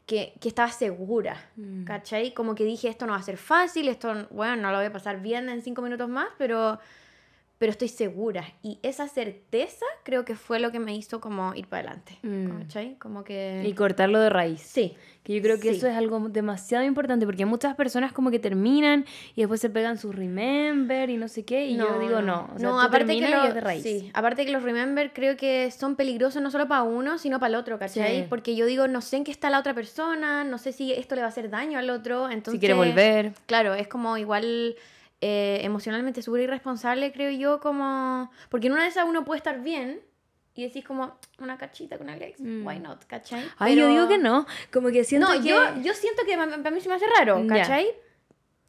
que, 0.05 0.33
que 0.39 0.47
estaba 0.49 0.69
segura. 0.71 1.49
Mm. 1.55 1.83
¿Cachai? 1.83 2.33
Como 2.33 2.55
que 2.55 2.63
dije, 2.63 2.87
esto 2.89 3.05
no 3.05 3.13
va 3.13 3.19
a 3.19 3.23
ser 3.23 3.37
fácil, 3.37 3.87
esto, 3.89 4.27
bueno, 4.31 4.55
no 4.57 4.71
lo 4.71 4.77
voy 4.77 4.85
a 4.87 4.91
pasar 4.93 5.21
bien 5.21 5.49
en 5.49 5.61
cinco 5.61 5.81
minutos 5.81 6.07
más, 6.09 6.27
pero, 6.37 6.79
pero 7.57 7.71
estoy 7.71 7.87
segura. 7.89 8.45
Y 8.61 8.79
esa 8.83 9.07
certeza 9.07 9.85
creo 10.03 10.25
que 10.25 10.35
fue 10.35 10.59
lo 10.59 10.71
que 10.71 10.79
me 10.79 10.95
hizo 10.95 11.19
como 11.21 11.53
ir 11.55 11.67
para 11.67 11.89
adelante. 11.91 12.17
Mm. 12.23 12.59
¿Cachai? 12.61 12.95
Como 12.97 13.23
que... 13.23 13.63
Y 13.65 13.73
cortarlo 13.73 14.19
de 14.19 14.29
raíz. 14.29 14.61
Sí. 14.61 14.95
Que 15.23 15.33
yo 15.35 15.41
creo 15.41 15.57
que 15.57 15.69
Sí. 15.71 15.77
eso 15.77 15.87
es 15.87 15.95
algo 15.95 16.19
demasiado 16.27 16.83
importante 16.83 17.25
porque 17.25 17.45
muchas 17.45 17.75
personas 17.75 18.11
como 18.11 18.29
que 18.29 18.39
terminan 18.39 19.05
y 19.35 19.41
después 19.41 19.61
se 19.61 19.69
pegan 19.69 19.97
sus 19.97 20.13
remember 20.13 21.09
y 21.09 21.15
no 21.15 21.29
sé 21.29 21.45
qué 21.45 21.65
y 21.67 21.77
yo 21.77 21.97
digo 21.99 22.21
no, 22.21 22.49
o 22.53 22.59
sea, 22.59 22.69
tú 22.87 22.91
terminas 22.91 23.29
y 23.29 23.33
lo- 23.33 23.43
es 23.45 23.53
de 23.53 23.61
raíz. 23.61 23.83
Sí, 23.83 24.11
aparte 24.13 24.45
que 24.45 24.51
los 24.51 24.63
remember 24.63 25.13
creo 25.13 25.37
que 25.37 25.71
son 25.71 25.95
peligrosos 25.95 26.41
no 26.41 26.51
solo 26.51 26.67
para 26.67 26.83
uno, 26.83 27.17
sino 27.17 27.39
para 27.39 27.49
el 27.49 27.55
otro, 27.55 27.79
¿cachai? 27.79 28.21
Sí. 28.23 28.25
Porque 28.29 28.55
yo 28.57 28.65
digo, 28.65 28.87
no 28.89 28.99
sé 28.99 29.15
en 29.17 29.23
qué 29.23 29.31
está 29.31 29.49
la 29.49 29.59
otra 29.59 29.73
persona, 29.73 30.43
no 30.43 30.57
sé 30.57 30.73
si 30.73 30.91
esto 30.91 31.15
le 31.15 31.21
va 31.21 31.27
a 31.27 31.29
hacer 31.29 31.49
daño 31.49 31.79
al 31.79 31.89
otro, 31.89 32.25
entonces... 32.29 32.53
si 32.53 32.59
quiere 32.59 32.73
volver. 32.73 33.31
Claro, 33.45 33.75
es 33.75 33.87
como 33.87 34.17
igual 34.17 34.75
eh, 35.21 35.61
emocionalmente 35.63 36.21
súper 36.21 36.41
irresponsable, 36.41 37.13
creo 37.13 37.31
yo, 37.31 37.61
como... 37.61 38.29
Porque 38.49 38.67
en 38.67 38.73
una 38.73 38.83
de 38.83 38.89
esas 38.89 39.05
uno 39.07 39.23
puede 39.23 39.37
estar 39.37 39.61
bien 39.63 40.01
y 40.55 40.63
decís 40.63 40.85
como 40.85 41.17
una 41.39 41.57
cachita 41.57 41.97
con 41.97 42.09
Alex, 42.09 42.39
Mm. 42.39 42.65
why 42.65 42.79
not, 42.79 43.03
¿cachai? 43.05 43.43
Ay, 43.57 43.75
yo 43.75 43.81
Pero- 43.83 43.93
digo 43.93 44.07
que 44.07 44.17
no, 44.19 44.45
como 44.71 44.89
que 44.89 45.03
siento 45.03 45.27
No, 45.33 45.41
que... 45.41 45.47
yo, 45.49 45.57
yo 45.81 45.93
siento 45.93 46.23
que 46.25 46.35
para 46.37 46.71
mí 46.71 46.79
se 46.81 46.89
me 46.89 46.95
hace 46.95 47.05
raro. 47.07 47.43
¿cachai? 47.47 47.87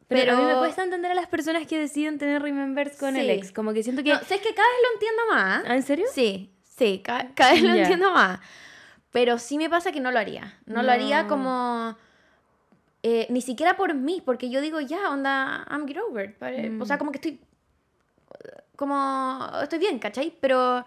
pero, 0.07 0.33
a 0.33 0.37
mí 0.37 0.43
me 0.43 0.49
pero- 0.49 0.59
cuesta 0.61 0.83
entender 0.85 1.11
a 1.11 1.15
las 1.15 1.27
personas 1.27 1.67
que 1.67 1.79
deciden 1.79 2.19
tener 2.19 2.41
remembers 2.43 2.97
con 2.99 3.17
el 3.17 3.27
Sí. 3.27 3.33
ex, 3.33 3.53
como 3.53 3.73
que 3.73 3.83
siento 3.83 4.03
que... 4.05 4.13
No, 4.13 4.19
sé 4.21 4.39
que 4.39 4.55
cada 4.55 4.69
vez 4.69 4.79
lo 4.83 4.93
entiendo 4.95 5.23
más. 5.31 5.65
¿Ah, 5.67 5.75
¿En 5.77 5.83
serio? 5.83 6.07
Sí, 6.13 6.51
sí, 6.63 7.01
cada, 7.05 7.35
cada 7.35 7.53
vez 7.53 7.63
lo 7.63 7.75
Ya. 7.75 7.81
entiendo 7.83 8.11
más. 8.13 8.39
Pero 9.11 9.39
sí 9.39 9.57
me 9.59 9.69
pasa 9.71 9.93
que 9.93 10.01
no 10.01 10.11
lo 10.13 10.19
haría. 10.19 10.59
No, 10.67 10.83
lo 10.83 10.91
haría 10.93 11.23
No. 11.25 11.29
como... 11.29 11.97
eh, 13.03 13.27
ni 13.31 13.41
siquiera 13.43 13.77
por 13.77 13.93
mí, 13.95 14.23
porque 14.25 14.49
yo 14.51 14.61
digo, 14.61 14.81
ya, 14.81 15.11
onda, 15.11 15.67
I'm 15.71 15.87
get 15.87 15.99
over. 15.99 16.31
it", 16.31 16.37
pare- 16.37 16.73
O 16.81 16.85
sea, 16.87 16.97
Mm. 16.97 16.99
como 16.99 17.13
que 17.13 17.19
estoy... 17.19 17.41
Como... 18.77 19.47
Estoy 19.63 19.79
bien, 19.79 19.99
¿cachai? 19.99 20.37
Pero... 20.41 20.85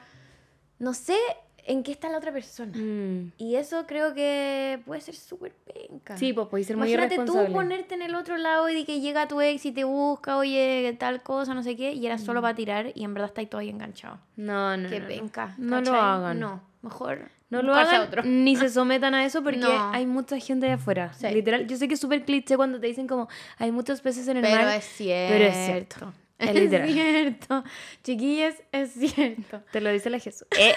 No 0.80 0.94
sé, 0.94 1.18
en 1.66 1.84
qué 1.84 1.92
está 1.92 2.08
la 2.10 2.18
otra 2.18 2.32
persona. 2.32 2.72
Mm. 2.76 3.34
Y 3.38 3.56
eso 3.56 3.86
creo 3.88 4.14
que 4.14 4.80
puede 4.86 5.02
ser 5.02 5.16
súper 5.16 5.54
penca. 5.54 6.16
Sí, 6.18 6.32
pues 6.34 6.48
podéis 6.48 6.68
ser 6.68 6.78
muy 6.78 6.92
Imagínate 6.94 7.26
tú 7.26 7.52
ponerte 7.52 7.96
en 7.96 8.02
el 8.04 8.16
otro 8.16 8.38
lado 8.38 8.70
y 8.70 8.76
de 8.76 8.86
que 8.86 9.02
llega 9.02 9.28
tu 9.28 9.42
ex 9.42 9.66
y 9.66 9.72
te 9.72 9.84
busca, 9.84 10.38
oye, 10.38 10.96
tal 11.00 11.22
cosa, 11.24 11.54
no 11.54 11.64
sé 11.64 11.76
qué, 11.76 11.92
y 11.94 12.06
era 12.06 12.16
Mm. 12.16 12.20
solo 12.20 12.42
para 12.42 12.56
tirar 12.56 12.92
y 12.96 13.04
en 13.04 13.14
verdad 13.14 13.30
estáis 13.30 13.50
todo 13.50 13.60
ahí 13.62 13.70
enganchado. 13.70 14.20
No, 14.38 14.78
no, 14.78 14.90
Qué 14.90 15.00
no, 15.00 15.04
no. 15.04 15.08
penca. 15.10 15.56
No 15.58 15.78
lo 15.82 15.84
¿cachai? 15.92 16.00
hagan. 16.00 16.40
No, 16.40 16.62
mejor 16.82 17.30
No 17.50 17.62
lo 17.62 17.74
hagan 17.76 18.02
otro. 18.02 18.24
ni 18.24 18.56
se 18.56 18.70
sometan 18.70 19.14
a 19.16 19.26
eso 19.26 19.44
porque 19.44 19.60
No. 19.60 19.92
hay 19.92 20.06
mucha 20.06 20.40
gente 20.40 20.68
allá 20.68 20.76
afuera. 20.76 21.12
Sí. 21.14 21.28
Literal, 21.30 21.68
yo 21.68 21.76
sé 21.76 21.88
que 21.90 21.96
es 21.96 22.00
súper 22.00 22.24
cliché 22.24 22.56
cuando 22.56 22.80
te 22.80 22.88
dicen 22.88 23.08
como 23.08 23.28
hay 23.58 23.72
muchos 23.74 24.00
peces 24.02 24.28
en 24.30 24.38
el 24.38 24.44
Pero 24.44 24.56
mar. 24.64 24.76
es 24.78 24.86
cierto. 24.86 25.34
pero 25.34 25.46
es 25.50 25.66
cierto. 25.66 26.14
Es 26.40 26.54
literal. 26.54 26.90
cierto. 26.92 27.64
Chiquillas, 28.04 28.56
es 28.72 28.92
cierto. 28.94 29.64
Te 29.72 29.82
lo 29.82 29.92
dice 29.92 30.10
la 30.10 30.20
Jesús. 30.20 30.48
Eh, 30.58 30.76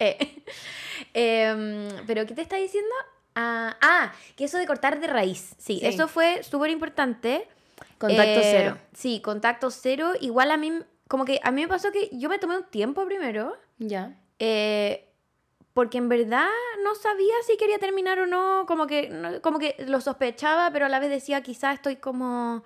Eh, 0.00 0.42
em, 1.14 1.88
¿Pero 2.06 2.26
qué 2.26 2.34
te 2.34 2.42
está 2.42 2.56
diciendo? 2.56 2.90
Ah, 3.34 3.76
ah, 3.80 4.12
que 4.36 4.44
eso 4.44 4.58
de 4.58 4.66
cortar 4.66 5.00
de 5.00 5.06
raíz. 5.06 5.54
Sí, 5.58 5.78
Sí. 5.80 5.86
eso 5.86 6.08
fue 6.08 6.42
súper 6.42 6.70
importante. 6.70 7.46
Contacto 7.98 8.40
Eh, 8.40 8.42
cero. 8.42 8.78
Sí, 8.92 9.20
contacto 9.20 9.70
cero. 9.70 10.12
Igual 10.20 10.50
a 10.50 10.56
mí, 10.56 10.72
como 11.08 11.24
que 11.24 11.40
a 11.42 11.50
mí 11.50 11.62
me 11.62 11.68
pasó 11.68 11.90
que 11.92 12.10
yo 12.12 12.28
me 12.28 12.38
tomé 12.38 12.56
un 12.58 12.64
tiempo 12.64 13.04
primero. 13.06 13.56
Ya. 13.78 14.16
eh, 14.38 15.08
porque 15.72 15.98
en 15.98 16.08
verdad 16.08 16.46
no 16.84 16.94
sabía 16.94 17.34
si 17.46 17.56
quería 17.56 17.78
terminar 17.80 18.18
o 18.20 18.26
no. 18.26 18.64
Como 18.66 18.86
que, 18.86 19.08
no- 19.08 19.40
como 19.40 19.58
que 19.58 19.74
lo 19.88 20.00
sospechaba, 20.00 20.70
pero 20.72 20.86
a 20.86 20.88
la 20.88 21.00
vez 21.00 21.10
decía, 21.10 21.40
quizás 21.42 21.74
estoy 21.74 21.96
como 21.96 22.62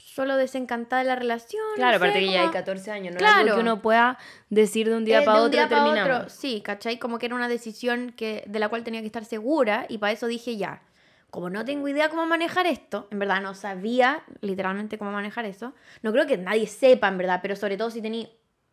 solo 0.00 0.36
desencantada 0.36 1.02
de 1.02 1.08
la 1.08 1.16
relación. 1.16 1.62
no 1.70 1.74
Claro, 1.76 1.92
sé, 1.92 1.96
aparte 1.96 2.18
que 2.20 2.26
ya 2.26 2.32
hay 2.32 2.46
como- 2.46 2.52
14 2.52 2.90
años, 2.90 3.14
no 3.14 3.18
es 3.20 3.24
algo 3.26 3.42
Claro. 3.42 3.54
que 3.56 3.60
uno 3.62 3.82
pueda 3.82 4.18
decir 4.48 4.88
de 4.88 4.96
un 4.96 5.04
día 5.04 5.20
Eh, 5.20 5.24
para 5.24 5.38
de 5.38 5.42
un 5.44 5.48
otro 5.48 5.58
día 5.60 5.68
terminamos. 5.68 6.16
otro, 6.16 6.28
Sí, 6.30 6.60
¿cachai? 6.62 6.98
Como 6.98 7.18
que 7.18 7.26
era 7.26 7.34
una 7.34 7.48
decisión 7.48 8.12
que, 8.16 8.42
de 8.46 8.58
la 8.58 8.68
cual 8.68 8.82
tenía 8.84 9.00
que 9.00 9.06
estar 9.06 9.24
segura 9.24 9.86
y 9.88 9.98
para 9.98 10.12
eso 10.12 10.26
dije 10.26 10.56
ya. 10.56 10.82
Como 11.30 11.48
no 11.48 11.64
tengo 11.64 11.86
idea 11.86 12.08
cómo 12.08 12.26
manejar 12.26 12.66
esto, 12.66 13.06
en 13.12 13.20
verdad 13.20 13.40
no 13.40 13.54
sabía 13.54 14.24
literalmente 14.40 14.98
cómo 14.98 15.12
manejar 15.12 15.44
eso. 15.44 15.74
No 16.02 16.10
creo 16.12 16.26
que 16.26 16.36
nadie 16.36 16.66
sepa, 16.66 17.06
en 17.06 17.18
verdad, 17.18 17.38
pero 17.40 17.54
sobre 17.54 17.76
todo 17.76 17.90
si 17.90 18.02
tenía 18.02 18.26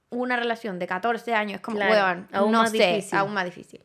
una 0.09 0.37
relación 0.37 0.79
de 0.79 0.87
14 0.87 1.35
años, 1.35 1.55
es 1.57 1.61
como, 1.61 1.77
Claro, 1.77 1.93
weón, 1.93 2.27
aún 2.31 2.51
no 2.51 2.59
más 2.63 2.71
sé, 2.71 2.77
difícil. 2.77 3.19
aún 3.19 3.33
más 3.33 3.45
difícil. 3.45 3.81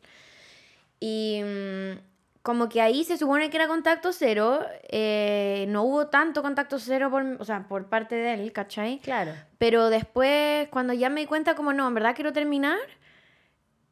Y 0.99 1.41
mm, 1.43 2.12
como 2.43 2.67
que 2.67 2.81
ahí 2.81 3.05
se 3.05 3.17
supone 3.17 3.49
que 3.49 3.55
era 3.55 3.69
contacto 3.69 4.11
cero, 4.11 4.59
eh, 4.89 5.65
no 5.69 5.83
hubo 5.83 6.07
tanto 6.07 6.41
contacto 6.41 6.77
cero 6.77 7.09
por, 7.09 7.23
o 7.39 7.45
sea, 7.45 7.65
por 7.69 7.87
parte 7.87 8.15
de 8.15 8.33
él, 8.33 8.51
¿cachai? 8.51 8.99
Claro. 8.99 9.31
Pero 9.57 9.89
después, 9.89 10.67
cuando 10.67 10.91
ya 10.91 11.09
me 11.09 11.21
di 11.21 11.25
cuenta 11.25 11.55
como 11.55 11.71
no, 11.71 11.87
en 11.87 11.93
verdad 11.93 12.13
quiero 12.13 12.33
terminar, 12.33 12.77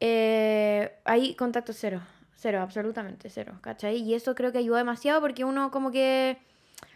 eh, 0.00 0.98
ahí 1.06 1.34
contacto 1.34 1.72
cero. 1.72 2.02
Cero, 2.34 2.60
absolutamente 2.60 3.30
cero, 3.30 3.58
¿cachai? 3.62 3.96
Y 3.96 4.14
eso 4.14 4.34
creo 4.34 4.52
que 4.52 4.58
ayudó 4.58 4.76
demasiado 4.76 5.20
porque 5.22 5.44
uno 5.44 5.70
como 5.70 5.90
que... 5.90 6.38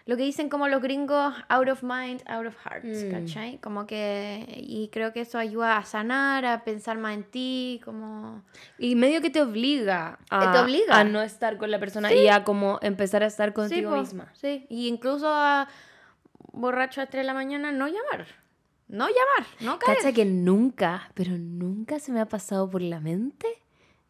Lo 0.07 0.17
que 0.17 0.23
dicen 0.23 0.49
como 0.49 0.69
los 0.69 0.81
gringos, 0.81 1.35
out 1.49 1.69
of 1.69 1.83
mind, 1.83 2.23
out 2.29 2.47
of 2.47 2.55
heart, 2.65 2.85
Mm. 2.85 3.11
¿cachai? 3.11 3.59
Como 3.59 3.87
que... 3.89 4.47
Y 4.57 4.89
creo 4.93 5.13
que 5.13 5.21
eso 5.23 5.37
ayuda 5.37 5.77
a 5.79 5.85
sanar, 5.85 6.45
a 6.47 6.63
pensar 6.63 6.97
más 6.97 7.15
en 7.15 7.25
ti, 7.25 7.81
como... 7.85 8.43
Y 8.79 8.95
medio 8.95 9.21
que 9.21 9.31
te 9.31 9.43
obliga 9.43 10.19
a, 10.31 10.53
Te 10.53 10.59
obliga. 10.61 11.01
a 11.01 11.03
no 11.03 11.23
estar 11.23 11.59
con 11.59 11.73
la 11.73 11.81
persona 11.81 12.13
y 12.15 12.29
a 12.29 12.45
como 12.45 12.79
empezar 12.83 13.25
a 13.25 13.27
estar 13.27 13.53
contigo 13.53 13.91
po, 13.91 13.97
misma. 14.01 14.31
Sí, 14.35 14.65
y 14.71 14.87
incluso 14.87 15.27
a 15.29 15.67
borracho 16.53 17.01
a 17.01 17.05
las 17.05 17.11
3 17.11 17.23
de 17.23 17.27
la 17.27 17.35
mañana, 17.35 17.73
no 17.73 17.89
llamar. 17.89 18.27
No 18.89 19.09
llamar, 19.09 19.47
no 19.61 19.79
caer. 19.81 19.99
Cacha 19.99 20.13
que 20.13 20.25
nunca, 20.25 21.11
pero 21.15 21.33
nunca 21.37 21.99
se 21.99 22.13
me 22.13 22.21
ha 22.21 22.27
pasado 22.27 22.71
por 22.71 22.81
la 22.81 23.01
mente 23.01 23.49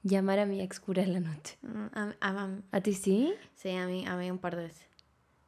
llamar 0.02 0.40
a 0.40 0.44
mi 0.46 0.60
ex 0.60 0.78
cura 0.78 1.02
en 1.02 1.14
la 1.14 1.20
noche. 1.20 1.56
Mm, 1.62 1.86
a- 1.94 2.14
a- 2.20 2.48
¿A 2.72 2.80
ti 2.82 2.92
sí? 2.92 3.32
Sí, 3.54 3.70
a 3.70 3.86
mí, 3.86 4.06
a 4.06 4.14
mí 4.16 4.30
un 4.30 4.36
par 4.38 4.54
de 4.56 4.64
veces. 4.64 4.86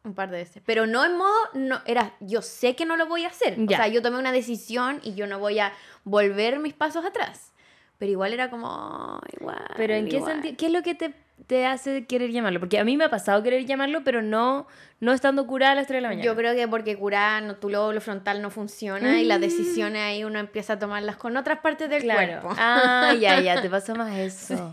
Un 0.08 0.14
par 0.14 0.30
de 0.30 0.38
veces. 0.38 0.62
Pero 0.64 0.86
no 0.86 1.04
en 1.04 1.18
modo, 1.18 1.36
no, 1.52 1.82
era, 1.84 2.14
yo 2.20 2.40
sé 2.40 2.74
que 2.74 2.86
no 2.86 2.96
lo 2.96 3.06
voy 3.06 3.24
a 3.24 3.28
hacer. 3.28 3.56
Ya. 3.66 3.76
O 3.76 3.80
sea, 3.82 3.88
yo 3.88 4.00
tomé 4.00 4.18
una 4.18 4.32
decisión 4.32 5.00
y 5.02 5.14
yo 5.14 5.26
no 5.26 5.38
voy 5.38 5.58
a 5.58 5.74
volver 6.04 6.58
mis 6.60 6.72
pasos 6.72 7.04
atrás. 7.04 7.52
Pero 7.98 8.12
igual 8.12 8.32
era 8.32 8.48
como, 8.48 9.20
igual. 9.38 9.62
Pero 9.76 9.94
¿en 9.94 10.08
qué 10.08 10.22
sentido? 10.22 10.54
¿Qué 10.56 10.66
es 10.66 10.72
lo 10.72 10.82
que 10.82 10.94
te, 10.94 11.14
te 11.46 11.66
hace 11.66 12.04
querer 12.06 12.30
llamarlo? 12.30 12.60
Porque 12.60 12.78
a 12.78 12.84
mí 12.84 12.96
me 12.96 13.04
ha 13.04 13.10
pasado 13.10 13.42
querer 13.42 13.64
llamarlo, 13.64 14.02
pero 14.04 14.20
no, 14.22 14.66
no 15.00 15.12
estando 15.12 15.46
curada 15.46 15.72
a 15.72 15.74
las 15.76 15.86
3 15.86 15.98
de 15.98 16.00
la 16.02 16.08
mañana. 16.08 16.24
Yo 16.24 16.34
creo 16.36 16.54
que 16.54 16.68
porque 16.68 16.96
curar, 16.96 17.42
no, 17.42 17.56
tu 17.56 17.70
lóbulo 17.70 18.00
frontal 18.00 18.42
no 18.42 18.50
funciona 18.50 19.20
y 19.20 19.24
las 19.24 19.40
decisiones 19.40 20.02
ahí 20.02 20.24
uno 20.24 20.38
empieza 20.38 20.74
a 20.74 20.78
tomarlas 20.78 21.16
con 21.16 21.36
otras 21.36 21.60
partes 21.60 21.88
del 21.88 22.02
Mm. 22.02 22.04
Claro. 22.04 22.40
cuerpo. 22.42 22.56
Ah, 22.58 23.14
ya, 23.18 23.40
ya, 23.40 23.62
te 23.62 23.70
pasa 23.70 23.94
más 23.94 24.16
eso. 24.18 24.72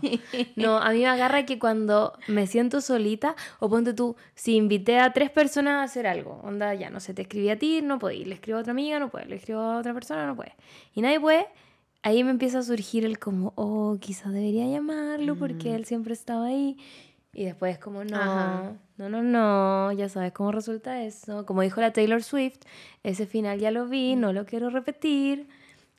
No, 0.56 0.78
a 0.78 0.90
mí 0.90 0.98
me 0.98 1.06
agarra 1.06 1.46
que 1.46 1.58
cuando 1.58 2.18
me 2.26 2.46
siento 2.46 2.80
solita, 2.80 3.36
o 3.60 3.68
ponte 3.70 3.94
tú, 3.94 4.16
si 4.34 4.56
invité 4.56 4.98
a 4.98 5.12
tres 5.12 5.30
personas 5.30 5.74
a 5.74 5.82
hacer 5.84 6.06
algo, 6.06 6.40
onda, 6.44 6.74
ya, 6.74 6.90
no 6.90 7.00
sé, 7.00 7.14
te 7.14 7.22
escribí 7.22 7.48
a 7.50 7.58
ti, 7.58 7.80
no 7.82 7.98
puedes, 7.98 8.26
le 8.26 8.34
escribo 8.34 8.58
a 8.58 8.60
otra 8.62 8.72
amiga, 8.72 8.98
no 8.98 9.08
puedes, 9.08 9.28
le 9.28 9.36
escribo 9.36 9.60
a 9.60 9.78
otra 9.78 9.94
persona, 9.94 10.26
no 10.26 10.34
puedes. 10.36 10.52
Y 10.94 11.00
nadie 11.02 11.20
puede, 11.20 11.46
ahí 12.06 12.22
me 12.24 12.30
empieza 12.30 12.60
a 12.60 12.62
surgir 12.62 13.04
el 13.04 13.18
como, 13.18 13.52
oh, 13.56 13.98
quizás 14.00 14.32
debería 14.32 14.66
llamarlo 14.66 15.36
porque 15.36 15.74
él 15.74 15.84
siempre 15.84 16.14
estaba 16.14 16.46
ahí. 16.46 16.76
Y 17.32 17.44
después 17.44 17.78
como, 17.78 18.04
no, 18.04 18.16
Ajá. 18.16 18.72
no, 18.96 19.08
no, 19.10 19.22
no, 19.22 19.92
ya 19.92 20.08
sabes 20.08 20.32
cómo 20.32 20.52
resulta 20.52 21.02
eso. 21.02 21.44
Como 21.44 21.62
dijo 21.62 21.80
la 21.80 21.92
Taylor 21.92 22.22
Swift, 22.22 22.58
ese 23.02 23.26
final 23.26 23.58
ya 23.58 23.70
lo 23.70 23.86
vi, 23.86 24.16
no 24.16 24.32
lo 24.32 24.46
quiero 24.46 24.70
repetir. 24.70 25.46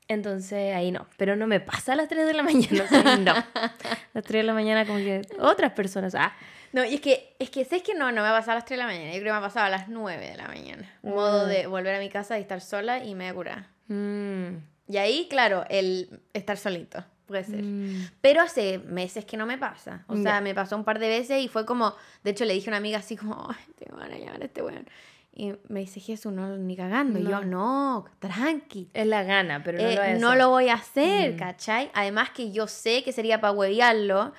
Entonces 0.08 0.74
ahí 0.74 0.91
no, 0.91 1.06
pero 1.17 1.36
no 1.36 1.48
me 1.48 1.60
pasa 1.60 1.91
a 1.93 1.96
las 1.98 2.08
3 2.08 2.26
de 2.26 2.34
la 2.34 2.41
mañana, 2.52 2.84
o 2.84 2.88
sea, 2.88 3.17
no. 3.17 3.32
A 3.34 3.72
las 4.13 4.24
3 4.24 4.39
de 4.39 4.43
la 4.43 4.54
mañana 4.54 4.86
como 4.86 5.00
que 5.00 5.22
otras 5.39 5.74
personas, 5.74 6.15
ah, 6.15 6.32
No, 6.72 6.86
y 6.86 6.96
es 6.96 7.02
que, 7.02 7.36
es 7.39 7.50
que 7.50 7.65
sé 7.65 7.84
que 7.84 7.93
no, 7.93 8.12
no 8.13 8.22
me 8.22 8.30
ha 8.30 8.32
pasado 8.32 8.54
a 8.54 8.56
las 8.56 8.65
3 8.65 8.78
de 8.80 8.84
la 8.84 8.88
mañana. 8.88 9.08
Yo 9.13 9.20
creo 9.20 9.26
que 9.26 9.39
me 9.39 9.46
ha 9.46 9.50
pasado 9.50 9.65
a 9.65 9.70
las 9.70 9.89
9 9.89 10.30
de 10.32 10.38
la 10.38 10.48
mañana. 10.48 10.89
Un 11.04 11.13
modo 11.15 11.46
Mm. 11.46 11.50
de 11.50 11.67
volver 11.67 11.93
a 11.96 12.00
mi 12.00 12.10
casa 12.10 12.38
y 12.39 12.41
estar 12.41 12.62
sola 12.62 13.04
y 13.04 13.13
me 13.15 13.26
voy 13.26 13.32
a 13.32 13.34
curar. 13.36 13.67
mm, 13.89 14.77
Y 14.88 14.97
ahí, 14.97 15.28
claro, 15.30 15.65
el 15.69 16.21
estar 16.34 16.58
solito. 16.58 17.04
Puede 17.26 17.43
ser. 17.43 17.62
mm, 17.62 18.10
Pero 18.21 18.41
hace 18.41 18.78
meses 18.80 19.26
que 19.26 19.36
no 19.36 19.45
me 19.45 19.58
pasa. 19.58 20.06
O 20.08 20.15
sea, 20.15 20.39
me 20.39 20.56
pasó 20.56 20.78
un 20.78 20.86
par 20.86 20.97
de 20.97 21.10
veces 21.10 21.41
y 21.43 21.50
fue 21.50 21.65
como. 21.65 21.93
De 22.23 22.32
hecho, 22.32 22.45
le 22.45 22.54
dije 22.54 22.69
a 22.69 22.71
una 22.71 22.78
amiga 22.78 23.00
así 23.00 23.17
como, 23.17 23.47
ay, 23.50 23.73
te 23.76 23.91
van 23.91 24.12
a 24.13 24.17
llamar 24.17 24.41
a 24.41 24.45
este 24.45 24.62
weón. 24.62 24.88
Y 25.34 25.54
me 25.67 25.82
dice, 25.82 26.00
Jesús, 26.00 26.32
no, 26.32 26.56
ni 26.58 26.76
cagando. 26.78 27.19
Y 27.19 27.23
yo, 27.23 27.43
no, 27.43 28.06
tranqui. 28.19 28.89
es 28.93 29.06
la 29.06 29.23
gana, 29.23 29.62
pero 29.63 29.78
no 29.78 29.84
Eh, 29.88 29.95
lo 29.95 30.04
es. 30.04 30.19
no 30.21 30.36
lo 30.36 30.50
voy 30.50 30.69
a 30.69 30.76
hacer, 30.76 31.34
Mm. 31.34 31.38
¿cachai? 31.38 31.91
Además 31.93 32.30
que 32.32 32.52
yo 32.52 32.65
sé 32.67 33.04
que 33.04 33.12
sería 33.12 33.39
para 33.41 33.52
huevearlo. 33.54 34.32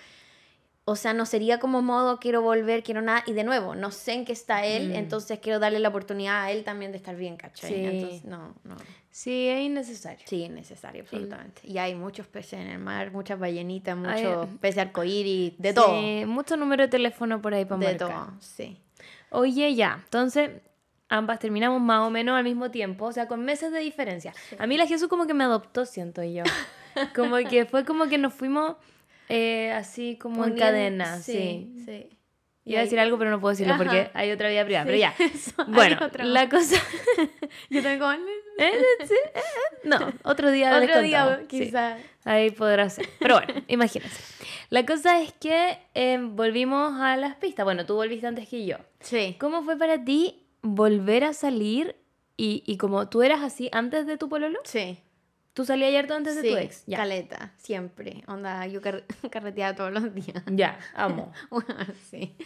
O 0.86 0.96
sea, 0.96 1.12
no 1.12 1.26
sería 1.26 1.60
como 1.60 1.82
modo 1.82 2.18
quiero 2.18 2.40
volver, 2.40 2.82
quiero 2.82 3.02
nada. 3.02 3.22
Y 3.26 3.34
de 3.34 3.44
nuevo, 3.44 3.74
no 3.74 3.90
sé 3.90 4.14
en 4.14 4.24
qué 4.24 4.32
está 4.32 4.64
él, 4.64 4.88
Mm. 4.88 4.94
entonces 4.96 5.38
quiero 5.40 5.58
darle 5.58 5.78
la 5.80 5.90
oportunidad 5.90 6.42
a 6.44 6.50
él 6.50 6.64
también 6.64 6.90
de 6.92 6.96
estar 6.96 7.14
bien, 7.14 7.36
¿cachai? 7.36 7.68
Sí. 7.70 7.84
Entonces, 7.84 8.24
no, 8.24 8.54
no. 8.64 8.74
Sí, 9.10 9.48
es 9.48 9.60
innecesario. 9.62 10.24
Sí, 10.26 10.44
es 10.44 10.50
necesario, 10.50 11.02
absolutamente. 11.02 11.62
Y 11.64 11.78
hay 11.78 11.94
muchos 11.94 12.26
peces 12.26 12.54
en 12.60 12.68
el 12.68 12.78
mar, 12.78 13.10
muchas 13.10 13.38
ballenitas, 13.38 13.96
Hay- 14.06 14.24
muchos 14.24 14.48
peces 14.60 14.78
arcoíris, 14.78 15.54
de 15.58 15.70
Sí, 15.70 15.74
todo. 15.74 16.26
mucho 16.26 16.56
número 16.56 16.82
de 16.84 16.88
teléfono 16.88 17.40
por 17.42 17.54
ahí 17.54 17.64
para 17.64 17.78
De 17.80 17.86
marcar. 17.86 18.08
todo, 18.08 18.40
sí. 18.40 18.78
Oye, 19.30 19.74
ya, 19.74 20.00
entonces 20.04 20.50
ambas 21.08 21.38
terminamos 21.38 21.80
más 21.80 22.06
o 22.06 22.10
menos 22.10 22.36
al 22.36 22.44
mismo 22.44 22.70
tiempo, 22.70 23.06
o 23.06 23.12
sea, 23.12 23.26
con 23.28 23.44
meses 23.44 23.72
de 23.72 23.80
diferencia. 23.80 24.32
A 24.58 24.66
mí 24.66 24.76
la 24.76 24.86
Jesús 24.86 25.08
como 25.08 25.26
que 25.26 25.34
me 25.34 25.44
adoptó, 25.44 25.84
siento 25.86 26.22
yo. 26.22 26.44
Como 27.14 27.36
que 27.48 27.64
fue 27.64 27.84
como 27.84 28.08
que 28.08 28.18
nos 28.18 28.34
fuimos 28.34 28.76
eh, 29.28 29.72
así 29.72 30.16
como 30.16 30.36
en 30.46 30.52
Uniendo- 30.52 30.58
cadena, 30.58 31.18
sí. 31.20 31.72
sí. 31.84 32.08
Iba 32.68 32.80
a 32.80 32.82
decir 32.84 33.00
algo, 33.00 33.18
pero 33.18 33.30
no 33.30 33.40
puedo 33.40 33.52
decirlo 33.52 33.74
Ajá. 33.74 33.82
porque 33.82 34.10
hay 34.14 34.30
otra 34.30 34.48
vida 34.48 34.64
privada, 34.64 34.84
Sí, 34.84 34.88
pero 34.88 34.98
ya. 34.98 35.14
eso, 35.34 35.64
Bueno, 35.68 35.98
la 36.24 36.48
cosa... 36.48 36.76
Yo 37.70 37.82
como... 37.82 38.12
¿Eh? 38.12 38.18
Eh, 38.58 38.74
eh. 39.00 39.40
No, 39.84 39.98
otro 40.24 40.50
día 40.50 40.78
les 40.78 40.90
Otro 40.90 41.02
día, 41.02 41.38
sí. 41.40 41.46
quizás. 41.46 42.00
Ahí 42.24 42.50
podrá 42.50 42.90
ser. 42.90 43.08
Pero 43.20 43.36
bueno, 43.36 43.62
imagínense. 43.68 44.22
La 44.70 44.84
cosa 44.84 45.20
es 45.22 45.32
que 45.32 45.78
eh, 45.94 46.18
volvimos 46.20 47.00
a 47.00 47.16
las 47.16 47.36
pistas. 47.36 47.64
Bueno, 47.64 47.86
tú 47.86 47.94
volviste 47.94 48.26
antes 48.26 48.48
que 48.48 48.66
yo. 48.66 48.76
Sí. 49.00 49.36
¿Cómo 49.40 49.62
fue 49.62 49.78
para 49.78 50.04
ti 50.04 50.42
volver 50.60 51.24
a 51.24 51.32
salir 51.32 51.96
y, 52.36 52.62
y 52.66 52.76
como 52.76 53.08
tú 53.08 53.22
eras 53.22 53.42
así 53.42 53.70
antes 53.72 54.06
de 54.06 54.18
tu 54.18 54.28
pololo? 54.28 54.58
Sí. 54.64 54.98
¿Tú 55.58 55.64
salías 55.64 55.88
ayer 55.88 56.12
antes 56.12 56.36
de 56.36 56.48
tu 56.52 56.56
ex? 56.56 56.84
Ya. 56.86 56.98
caleta, 56.98 57.52
siempre. 57.56 58.22
Onda, 58.28 58.64
yo 58.68 58.80
car- 58.80 59.02
carreteaba 59.32 59.74
todos 59.74 59.90
los 59.90 60.14
días. 60.14 60.44
Ya, 60.52 60.78
amo. 60.94 61.32
sí. 62.12 62.36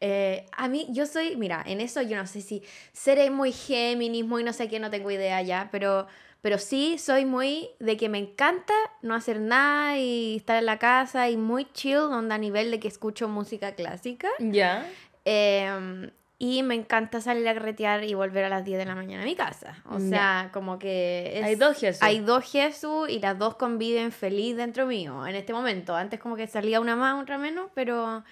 Eh, 0.00 0.46
a 0.56 0.66
mí, 0.66 0.86
yo 0.88 1.04
soy, 1.04 1.36
mira, 1.36 1.62
en 1.66 1.82
eso 1.82 2.00
yo 2.00 2.16
no 2.16 2.26
sé 2.26 2.40
si 2.40 2.62
seré 2.94 3.28
muy 3.30 3.52
Géminis, 3.52 4.24
muy 4.24 4.44
no 4.44 4.54
sé 4.54 4.66
qué, 4.70 4.80
no 4.80 4.88
tengo 4.88 5.10
idea 5.10 5.42
ya, 5.42 5.68
pero, 5.70 6.06
pero 6.40 6.56
sí 6.56 6.96
soy 6.96 7.26
muy 7.26 7.68
de 7.80 7.98
que 7.98 8.08
me 8.08 8.16
encanta 8.16 8.72
no 9.02 9.14
hacer 9.14 9.40
nada 9.40 9.98
y 9.98 10.36
estar 10.36 10.56
en 10.56 10.64
la 10.64 10.78
casa 10.78 11.28
y 11.28 11.36
muy 11.36 11.66
chill, 11.74 11.98
onda 11.98 12.36
a 12.36 12.38
nivel 12.38 12.70
de 12.70 12.80
que 12.80 12.88
escucho 12.88 13.28
música 13.28 13.74
clásica. 13.74 14.28
Ya. 14.38 14.90
Eh, 15.26 16.10
Y 16.40 16.62
me 16.62 16.76
encanta 16.76 17.20
salir 17.20 17.48
a 17.48 17.54
carretear 17.54 18.04
y 18.04 18.14
volver 18.14 18.44
a 18.44 18.48
las 18.48 18.64
10 18.64 18.78
de 18.78 18.84
la 18.84 18.94
mañana 18.94 19.22
a 19.24 19.26
mi 19.26 19.34
casa. 19.34 19.76
O 19.90 19.98
sea, 19.98 20.50
como 20.52 20.78
que... 20.78 21.32
es- 21.38 21.44
Hay 21.44 21.56
dos 21.56 21.76
Jesús. 21.78 22.00
Hay 22.02 22.20
dos 22.20 22.44
Jesús 22.50 23.08
y 23.08 23.18
las 23.18 23.36
dos 23.36 23.56
conviven 23.56 24.12
feliz 24.12 24.56
dentro 24.56 24.86
mío 24.86 25.26
en 25.26 25.34
este 25.34 25.52
momento. 25.52 25.96
Antes 25.96 26.20
como 26.20 26.36
que 26.36 26.46
salía 26.46 26.80
una 26.80 26.94
más, 26.94 27.20
otra 27.20 27.38
menos, 27.38 27.70
pero... 27.74 28.22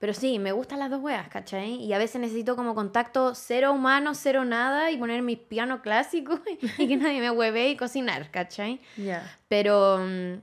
Pero 0.00 0.14
sí, 0.14 0.38
me 0.38 0.52
gustan 0.52 0.78
las 0.78 0.90
dos 0.90 1.02
weas, 1.02 1.26
¿cachai? 1.28 1.74
Y 1.82 1.92
a 1.92 1.98
veces 1.98 2.20
necesito 2.20 2.54
como 2.54 2.76
contacto 2.76 3.34
cero 3.34 3.72
humano, 3.72 4.14
cero 4.14 4.44
nada 4.44 4.92
y 4.92 4.96
poner 4.96 5.22
mis 5.22 5.38
pianos 5.40 5.80
clásicos 5.80 6.38
y 6.78 6.86
que 6.86 6.96
nadie 6.96 7.18
me 7.18 7.32
hueve 7.32 7.68
y 7.70 7.76
cocinar, 7.76 8.30
¿cachai? 8.30 8.80
Ya. 8.96 9.28
Pero, 9.48 9.98
mm, 9.98 10.34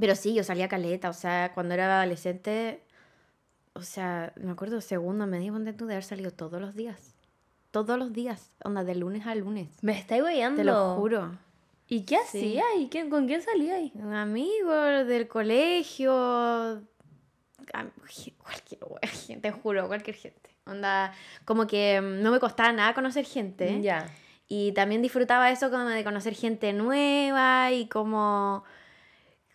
pero 0.00 0.16
sí, 0.16 0.34
yo 0.34 0.42
salía 0.42 0.66
caleta, 0.66 1.10
o 1.10 1.12
sea, 1.12 1.52
cuando 1.54 1.74
era 1.74 2.00
adolescente, 2.00 2.82
o 3.74 3.82
sea, 3.82 4.32
me 4.36 4.50
acuerdo 4.50 4.80
segundo, 4.80 5.26
medio, 5.26 5.52
ponte 5.52 5.72
tú 5.72 5.86
de 5.86 5.94
haber 5.94 6.04
salido 6.04 6.30
todos 6.30 6.60
los 6.60 6.74
días. 6.74 7.14
Todos 7.70 7.98
los 7.98 8.12
días, 8.12 8.50
onda, 8.64 8.82
de 8.84 8.94
lunes 8.94 9.26
a 9.26 9.34
lunes. 9.34 9.68
Me 9.82 9.98
estáis 9.98 10.22
guayando. 10.22 10.56
Te 10.60 10.64
lo 10.64 10.96
juro. 10.96 11.38
¿Y 11.86 12.02
qué 12.02 12.16
Sí. 12.26 12.38
hacía? 12.38 12.64
¿Y 12.78 12.88
quién, 12.88 13.10
con 13.10 13.26
quién 13.26 13.42
salía 13.42 13.76
ahí? 13.76 13.92
Un 13.94 14.12
amigo 14.14 14.72
del 14.72 15.26
colegio, 15.28 16.82
cualquier 18.42 18.80
wea, 18.86 19.00
te 19.42 19.50
juro, 19.52 19.86
cualquier 19.88 20.16
gente. 20.16 20.50
Onda, 20.66 21.12
como 21.44 21.66
que 21.66 22.00
mm, 22.00 22.22
no 22.22 22.30
me 22.30 22.40
costaba 22.40 22.72
nada 22.72 22.94
conocer 22.94 23.24
gente. 23.24 23.80
Ya. 23.80 24.10
Y 24.48 24.72
también 24.72 25.02
disfrutaba 25.02 25.50
eso 25.50 25.70
como 25.70 25.84
de 25.84 26.04
conocer 26.04 26.34
gente 26.34 26.72
nueva 26.72 27.70
y 27.72 27.86
como, 27.88 28.64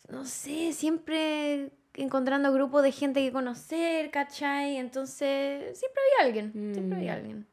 no 0.09 0.25
sé, 0.25 0.71
siempre 0.73 1.71
encontrando 1.95 2.51
grupos 2.53 2.83
de 2.83 2.91
gente 2.91 3.21
que 3.21 3.31
conocer, 3.31 4.09
¿cachai? 4.11 4.77
Entonces, 4.77 5.77
siempre 5.77 6.01
había 6.17 6.27
alguien, 6.27 6.51
siempre 6.73 6.97
había 6.97 7.13
Mm. 7.13 7.17
alguien. 7.17 7.47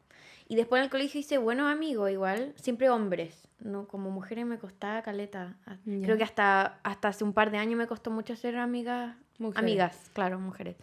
Y 0.49 0.57
después 0.57 0.81
en 0.81 0.85
el 0.85 0.91
colegio 0.91 1.21
hice 1.21 1.39
buenos 1.39 1.71
amigos 1.71 2.11
igual, 2.11 2.53
siempre 2.57 2.89
hombres, 2.91 3.47
¿no? 3.61 3.87
Como 3.87 4.11
mujeres 4.11 4.47
me 4.47 4.59
costaba 4.59 5.03
caleta. 5.03 5.57
A- 5.67 5.77
Ya. 5.85 6.05
Creo 6.05 6.17
que 6.17 6.25
hasta, 6.25 6.81
hasta 6.83 7.09
hace 7.09 7.23
un 7.23 7.33
par 7.33 7.51
de 7.53 7.59
años 7.59 7.77
me 7.79 7.87
costó 7.87 8.11
mucho 8.11 8.35
ser 8.35 8.57
amigas, 8.57 9.15
Mujeres. 9.39 9.59
amigas, 9.63 10.11
claro, 10.13 10.41
mujeres. 10.41 10.77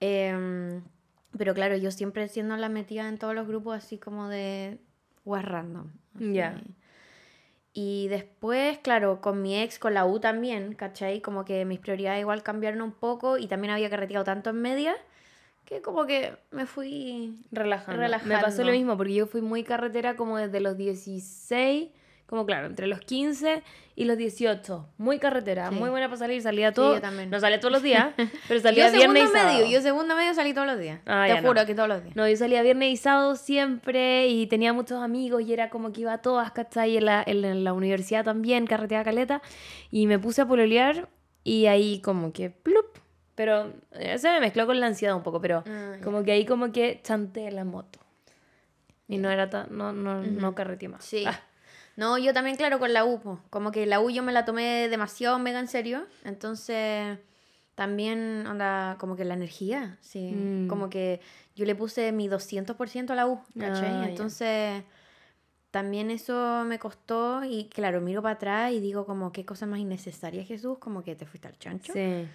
Em, 0.00 0.82
pero 1.38 1.54
claro, 1.54 1.76
yo 1.76 1.90
siempre 1.90 2.28
siendo 2.28 2.56
la 2.56 2.68
metida 2.68 3.08
en 3.08 3.18
todos 3.18 3.34
los 3.34 3.46
grupos 3.46 3.76
así 3.76 3.98
como 3.98 4.28
de 4.28 4.78
was 5.24 5.44
random. 5.44 5.90
Ya. 6.18 6.60
Y 7.76 8.06
después, 8.06 8.78
claro, 8.78 9.20
con 9.20 9.42
mi 9.42 9.60
ex, 9.60 9.80
con 9.80 9.94
la 9.94 10.06
U 10.06 10.20
también, 10.20 10.74
¿cachai? 10.74 11.20
Como 11.20 11.44
que 11.44 11.64
mis 11.64 11.80
prioridades 11.80 12.20
igual 12.20 12.44
cambiaron 12.44 12.80
un 12.82 12.92
poco 12.92 13.36
y 13.36 13.48
también 13.48 13.72
había 13.72 13.90
carreteado 13.90 14.24
tanto 14.24 14.50
en 14.50 14.62
media 14.62 14.94
que 15.64 15.82
como 15.82 16.06
que 16.06 16.36
me 16.52 16.66
fui... 16.66 17.36
Relajando. 17.50 18.00
Me 18.00 18.08
pasó 18.08 18.28
Relajando. 18.28 18.64
lo 18.64 18.72
mismo 18.72 18.96
porque 18.96 19.14
yo 19.14 19.26
fui 19.26 19.40
muy 19.40 19.64
carretera 19.64 20.14
como 20.14 20.38
desde 20.38 20.60
los 20.60 20.76
16, 20.76 21.90
como 22.26 22.46
claro, 22.46 22.66
entre 22.66 22.86
los 22.86 23.00
15 23.00 23.62
y 23.96 24.04
los 24.06 24.16
18. 24.16 24.88
Muy 24.98 25.18
carretera, 25.18 25.68
Sí. 25.68 25.74
muy 25.76 25.90
buena 25.90 26.06
para 26.08 26.16
salir, 26.18 26.40
salía 26.42 26.70
Sí, 26.70 26.74
todo. 26.76 26.94
yo 26.94 27.00
también. 27.00 27.30
No 27.30 27.38
salía 27.38 27.60
todos 27.60 27.72
los 27.72 27.82
días, 27.82 28.08
pero 28.48 28.60
salía 28.60 28.90
viernes 28.90 29.24
y 29.24 29.32
sábado. 29.32 29.58
medio, 29.58 29.70
yo 29.70 29.80
segundo 29.82 30.16
medio 30.16 30.34
salí 30.34 30.52
todos 30.54 30.66
los 30.66 30.78
días. 30.78 31.00
Ah, 31.06 31.24
Te 31.28 31.34
ya 31.34 31.40
no. 31.42 31.48
juro 31.48 31.66
que 31.66 31.74
todos 31.74 31.88
los 31.88 32.02
días. 32.02 32.16
No, 32.16 32.26
yo 32.28 32.36
salía 32.36 32.62
viernes 32.62 32.90
y 32.92 32.96
sábado 32.96 33.36
siempre 33.36 34.26
y 34.28 34.46
tenía 34.46 34.72
muchos 34.72 35.02
amigos 35.02 35.42
y 35.42 35.52
era 35.52 35.68
como 35.70 35.92
que 35.92 36.00
iba 36.00 36.12
a 36.14 36.18
todas, 36.22 36.50
¿cachai? 36.52 36.96
En 36.96 37.04
la, 37.04 37.22
en, 37.26 37.62
la 37.62 37.72
universidad 37.72 38.24
también, 38.24 38.66
carreteaba 38.66 39.04
caleta. 39.04 39.42
Y 39.90 40.06
me 40.06 40.18
puse 40.18 40.42
a 40.42 40.46
pololear 40.46 41.08
y 41.44 41.66
ahí 41.66 42.00
como 42.00 42.32
que 42.32 42.50
plup. 42.50 42.86
Pero 43.36 43.72
eh, 43.92 44.16
se 44.18 44.30
me 44.30 44.40
mezcló 44.40 44.64
con 44.66 44.78
la 44.80 44.86
ansiedad 44.86 45.14
un 45.16 45.22
poco, 45.24 45.40
pero 45.40 45.62
Ah, 45.66 45.96
como 46.02 46.22
que 46.24 46.32
ahí 46.32 46.44
como 46.46 46.72
que 46.72 47.00
chanté 47.02 47.50
la 47.50 47.64
moto. 47.64 47.98
Y 49.08 49.18
no 49.18 49.30
era 49.30 49.50
tan, 49.50 49.66
no, 49.76 49.92
no, 49.92 50.22
no 50.22 50.54
carreteé 50.54 50.88
más. 50.88 51.04
Sí. 51.04 51.24
Ah, 51.26 51.38
No, 51.96 52.18
yo 52.18 52.32
también, 52.34 52.56
claro, 52.56 52.78
con 52.78 52.92
la 52.92 53.04
U. 53.04 53.20
po. 53.20 53.40
Como 53.50 53.70
que 53.70 53.86
la 53.86 54.00
U 54.00 54.10
yo 54.10 54.22
me 54.22 54.32
la 54.32 54.44
tomé 54.44 54.88
demasiado 54.88 55.38
mega 55.38 55.60
en 55.60 55.68
serio. 55.68 56.06
Entonces, 56.24 57.18
también, 57.74 58.46
onda, 58.46 58.96
como 58.98 59.16
que 59.16 59.24
la 59.24 59.34
energía, 59.34 59.98
sí. 60.00 60.32
Mm. 60.32 60.68
Como 60.68 60.90
que 60.90 61.20
yo 61.54 61.64
le 61.64 61.74
puse 61.74 62.12
mi 62.12 62.28
200% 62.28 63.10
a 63.10 63.14
la 63.14 63.26
U, 63.26 63.40
¿cachai? 63.58 63.88
Ah. 63.90 64.06
Entonces, 64.08 64.82
también 65.70 66.10
eso 66.10 66.64
me 66.66 66.78
costó. 66.78 67.44
Y 67.44 67.68
claro, 67.68 68.00
miro 68.00 68.22
para 68.22 68.34
atrás 68.34 68.72
y 68.72 68.80
digo, 68.80 69.06
como, 69.06 69.32
qué 69.32 69.44
cosa 69.44 69.66
más 69.66 69.78
innecesaria, 69.80 70.44
Jesús. 70.44 70.78
Como 70.78 71.02
que 71.02 71.14
te 71.16 71.26
fuiste 71.26 71.48
al 71.48 71.58
chancho. 71.58 71.92
sí. 71.92 72.26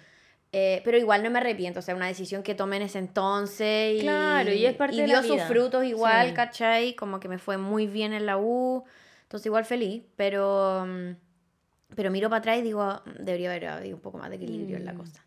Eh, 0.52 0.82
pero 0.84 0.98
igual 0.98 1.22
no 1.22 1.30
me 1.30 1.38
arrepiento, 1.38 1.78
o 1.78 1.82
sea, 1.82 1.94
una 1.94 2.08
decisión 2.08 2.42
que 2.42 2.56
tomé 2.56 2.74
en 2.78 2.82
ese 2.82 2.98
entonces 2.98 3.98
y, 3.98 4.00
Claro, 4.00 4.52
y 4.52 4.66
es 4.66 4.74
parte 4.74 4.96
y 4.96 4.98
de 4.98 5.04
dio 5.04 5.14
la 5.18 5.22
sus 5.22 5.36
vida. 5.36 5.46
frutos 5.46 5.84
igual, 5.84 6.30
Sí. 6.30 6.34
¿cachai? 6.34 6.96
Como 6.96 7.20
que 7.20 7.28
me 7.28 7.38
fue 7.38 7.56
muy 7.56 7.86
bien 7.86 8.12
en 8.12 8.26
la 8.26 8.36
U, 8.36 8.82
entonces 9.30 9.46
igual 9.46 9.64
feliz, 9.64 10.02
pero, 10.16 10.84
mm, 10.84 11.14
pero 11.94 12.10
miro 12.10 12.28
para 12.28 12.40
atrás 12.40 12.58
y 12.58 12.62
digo, 12.62 12.82
"Mm, 13.06 13.22
debería 13.24 13.50
haber 13.50 13.66
habido 13.68 13.94
un 13.94 14.02
poco 14.02 14.18
más 14.18 14.28
de 14.28 14.34
equilibrio 14.36 14.76
en 14.76 14.84
la 14.84 14.92
Mm. 14.92 14.96
cosa. 14.96 15.24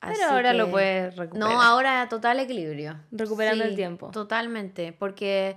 Pero 0.00 0.12
Así 0.14 0.22
ahora 0.22 0.54
lo 0.54 0.64
que- 0.64 0.70
puedes 0.70 1.16
recuperar. 1.16 1.52
No, 1.52 1.60
ahora 1.62 2.08
total 2.08 2.40
equilibrio. 2.40 2.96
Recuperando 3.10 3.64
el 3.64 3.70
Sí, 3.72 3.76
tiempo. 3.76 4.10
Totalmente, 4.12 4.94
porque, 4.94 5.56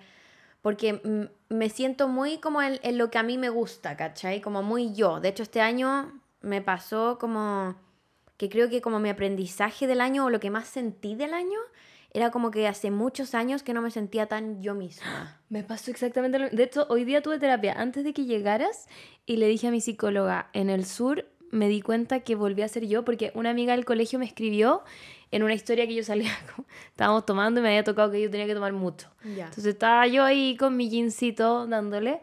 porque 0.62 1.00
mm, 1.02 1.54
me 1.56 1.70
siento 1.70 2.10
muy 2.10 2.40
como 2.40 2.62
en, 2.62 2.78
en 2.84 2.98
lo 2.98 3.10
que 3.10 3.20
a 3.20 3.24
mí 3.24 3.38
me 3.38 3.48
gusta, 3.50 3.96
¿cachai? 3.96 4.42
Como 4.42 4.64
muy 4.64 4.94
yo. 4.94 5.22
De 5.22 5.30
hecho, 5.30 5.44
este 5.44 5.62
año 5.62 6.20
me 6.42 6.62
pasó 6.62 7.18
como 7.20 7.76
que 8.36 8.50
creo 8.50 8.70
que 8.70 8.82
como 8.82 9.00
mi 9.00 9.08
aprendizaje 9.10 9.88
del 9.88 10.02
año 10.02 10.26
o 10.26 10.30
lo 10.30 10.42
que 10.42 10.50
más 10.50 10.68
sentí 10.68 11.16
del 11.16 11.34
año 11.34 11.60
era 12.18 12.32
como 12.32 12.50
que 12.50 12.68
hace 12.68 12.90
muchos 12.90 13.36
años 13.36 13.62
que 13.62 13.74
no 13.74 13.82
me 13.84 13.92
sentía 13.92 14.26
tan 14.26 14.60
yo 14.60 14.74
misma. 14.74 15.40
Me 15.50 15.64
pasó 15.64 15.92
exactamente 15.92 16.40
lo 16.40 16.46
mismo. 16.46 16.58
De 16.58 16.64
hecho, 16.64 16.88
hoy 16.90 17.06
día 17.06 17.22
tuve 17.22 17.38
terapia 17.38 17.74
antes 17.78 18.04
de 18.04 18.12
que 18.12 18.26
llegaras 18.26 18.88
y 19.26 19.38
le 19.38 19.48
dije 19.48 19.68
a 19.68 19.72
mi 19.72 19.82
psicóloga, 19.82 20.50
en 20.54 20.70
el 20.70 20.86
sur 20.86 21.26
me 21.52 21.70
di 21.70 21.82
cuenta 21.82 22.22
que 22.22 22.36
volví 22.36 22.64
a 22.64 22.68
ser 22.68 22.88
yo 22.88 23.06
porque 23.06 23.32
una 23.36 23.52
amiga 23.52 23.74
del 23.74 23.86
colegio 23.86 24.20
me 24.20 24.26
escribió 24.26 24.84
en 25.32 25.44
una 25.44 25.54
historia 25.54 25.88
que 25.88 25.94
yo 25.94 26.04
salía, 26.04 26.32
estábamos 26.90 27.26
tomando 27.26 27.60
y 27.60 27.64
me 27.64 27.70
había 27.70 27.84
tocado 27.84 28.12
que 28.12 28.22
yo 28.22 28.30
tenía 28.32 28.48
que 28.48 28.56
tomar 28.56 28.74
mucho. 28.74 29.10
Entonces 29.24 29.68
estaba 29.68 30.08
yo 30.08 30.24
ahí 30.24 30.58
con 30.58 30.76
mi 30.76 30.90
jeansito 30.90 31.68
dándole 31.68 32.20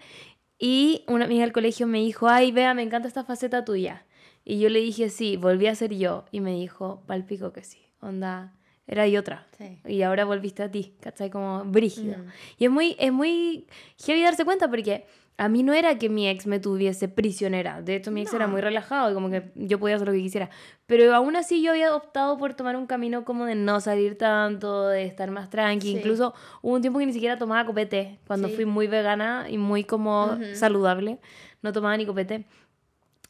y 0.58 1.04
una 1.06 1.26
amiga 1.26 1.42
del 1.42 1.52
colegio 1.52 1.86
me 1.86 1.98
dijo, 1.98 2.28
ay, 2.28 2.50
vea, 2.50 2.74
me 2.74 2.82
encanta 2.82 3.06
esta 3.06 3.24
faceta 3.24 3.64
tuya. 3.64 4.06
Y 4.44 4.58
yo 4.58 4.68
le 4.68 4.80
dije, 4.80 5.08
sí, 5.08 5.36
volví 5.36 5.68
a 5.68 5.74
ser 5.74 5.94
yo. 5.94 6.24
Y 6.30 6.40
me 6.40 6.52
dijo, 6.52 7.02
palpico 7.06 7.52
que 7.52 7.64
sí, 7.64 7.86
onda, 8.00 8.54
era 8.86 9.06
y 9.06 9.16
otra. 9.16 9.46
Sí. 9.58 9.78
Y 9.86 10.02
ahora 10.02 10.24
volviste 10.24 10.62
a 10.62 10.70
ti, 10.70 10.94
¿cachai? 11.00 11.30
Como 11.30 11.64
brígido. 11.64 12.18
Mm. 12.18 12.26
Y 12.58 12.64
es 12.66 12.70
muy, 12.70 12.96
es 12.98 13.12
muy 13.12 13.66
heavy 14.04 14.22
darse 14.22 14.44
cuenta 14.44 14.68
porque 14.68 15.06
a 15.36 15.48
mí 15.48 15.64
no 15.64 15.72
era 15.72 15.98
que 15.98 16.08
mi 16.08 16.28
ex 16.28 16.46
me 16.46 16.60
tuviese 16.60 17.08
prisionera. 17.08 17.82
De 17.82 17.96
hecho, 17.96 18.12
mi 18.12 18.20
ex 18.22 18.32
era 18.34 18.46
muy 18.46 18.60
relajado 18.60 19.10
y 19.10 19.14
como 19.14 19.30
que 19.30 19.50
yo 19.56 19.80
podía 19.80 19.96
hacer 19.96 20.06
lo 20.06 20.14
que 20.14 20.20
quisiera. 20.22 20.48
Pero 20.86 21.12
aún 21.14 21.34
así 21.34 21.60
yo 21.60 21.72
había 21.72 21.96
optado 21.96 22.38
por 22.38 22.54
tomar 22.54 22.76
un 22.76 22.86
camino 22.86 23.24
como 23.24 23.44
de 23.46 23.56
no 23.56 23.80
salir 23.80 24.16
tanto, 24.16 24.86
de 24.88 25.04
estar 25.06 25.30
más 25.32 25.50
tranqui. 25.50 25.88
Sí. 25.92 25.96
Incluso 25.96 26.34
hubo 26.62 26.74
un 26.74 26.82
tiempo 26.82 27.00
que 27.00 27.06
ni 27.06 27.12
siquiera 27.12 27.36
tomaba 27.36 27.64
copete. 27.66 28.20
Cuando 28.28 28.48
Sí. 28.48 28.54
fui 28.54 28.64
muy 28.64 28.86
vegana 28.86 29.46
y 29.48 29.58
muy 29.58 29.82
como 29.82 30.26
Ujú. 30.34 30.54
saludable, 30.54 31.18
no 31.62 31.72
tomaba 31.72 31.96
ni 31.96 32.06
copete. 32.06 32.44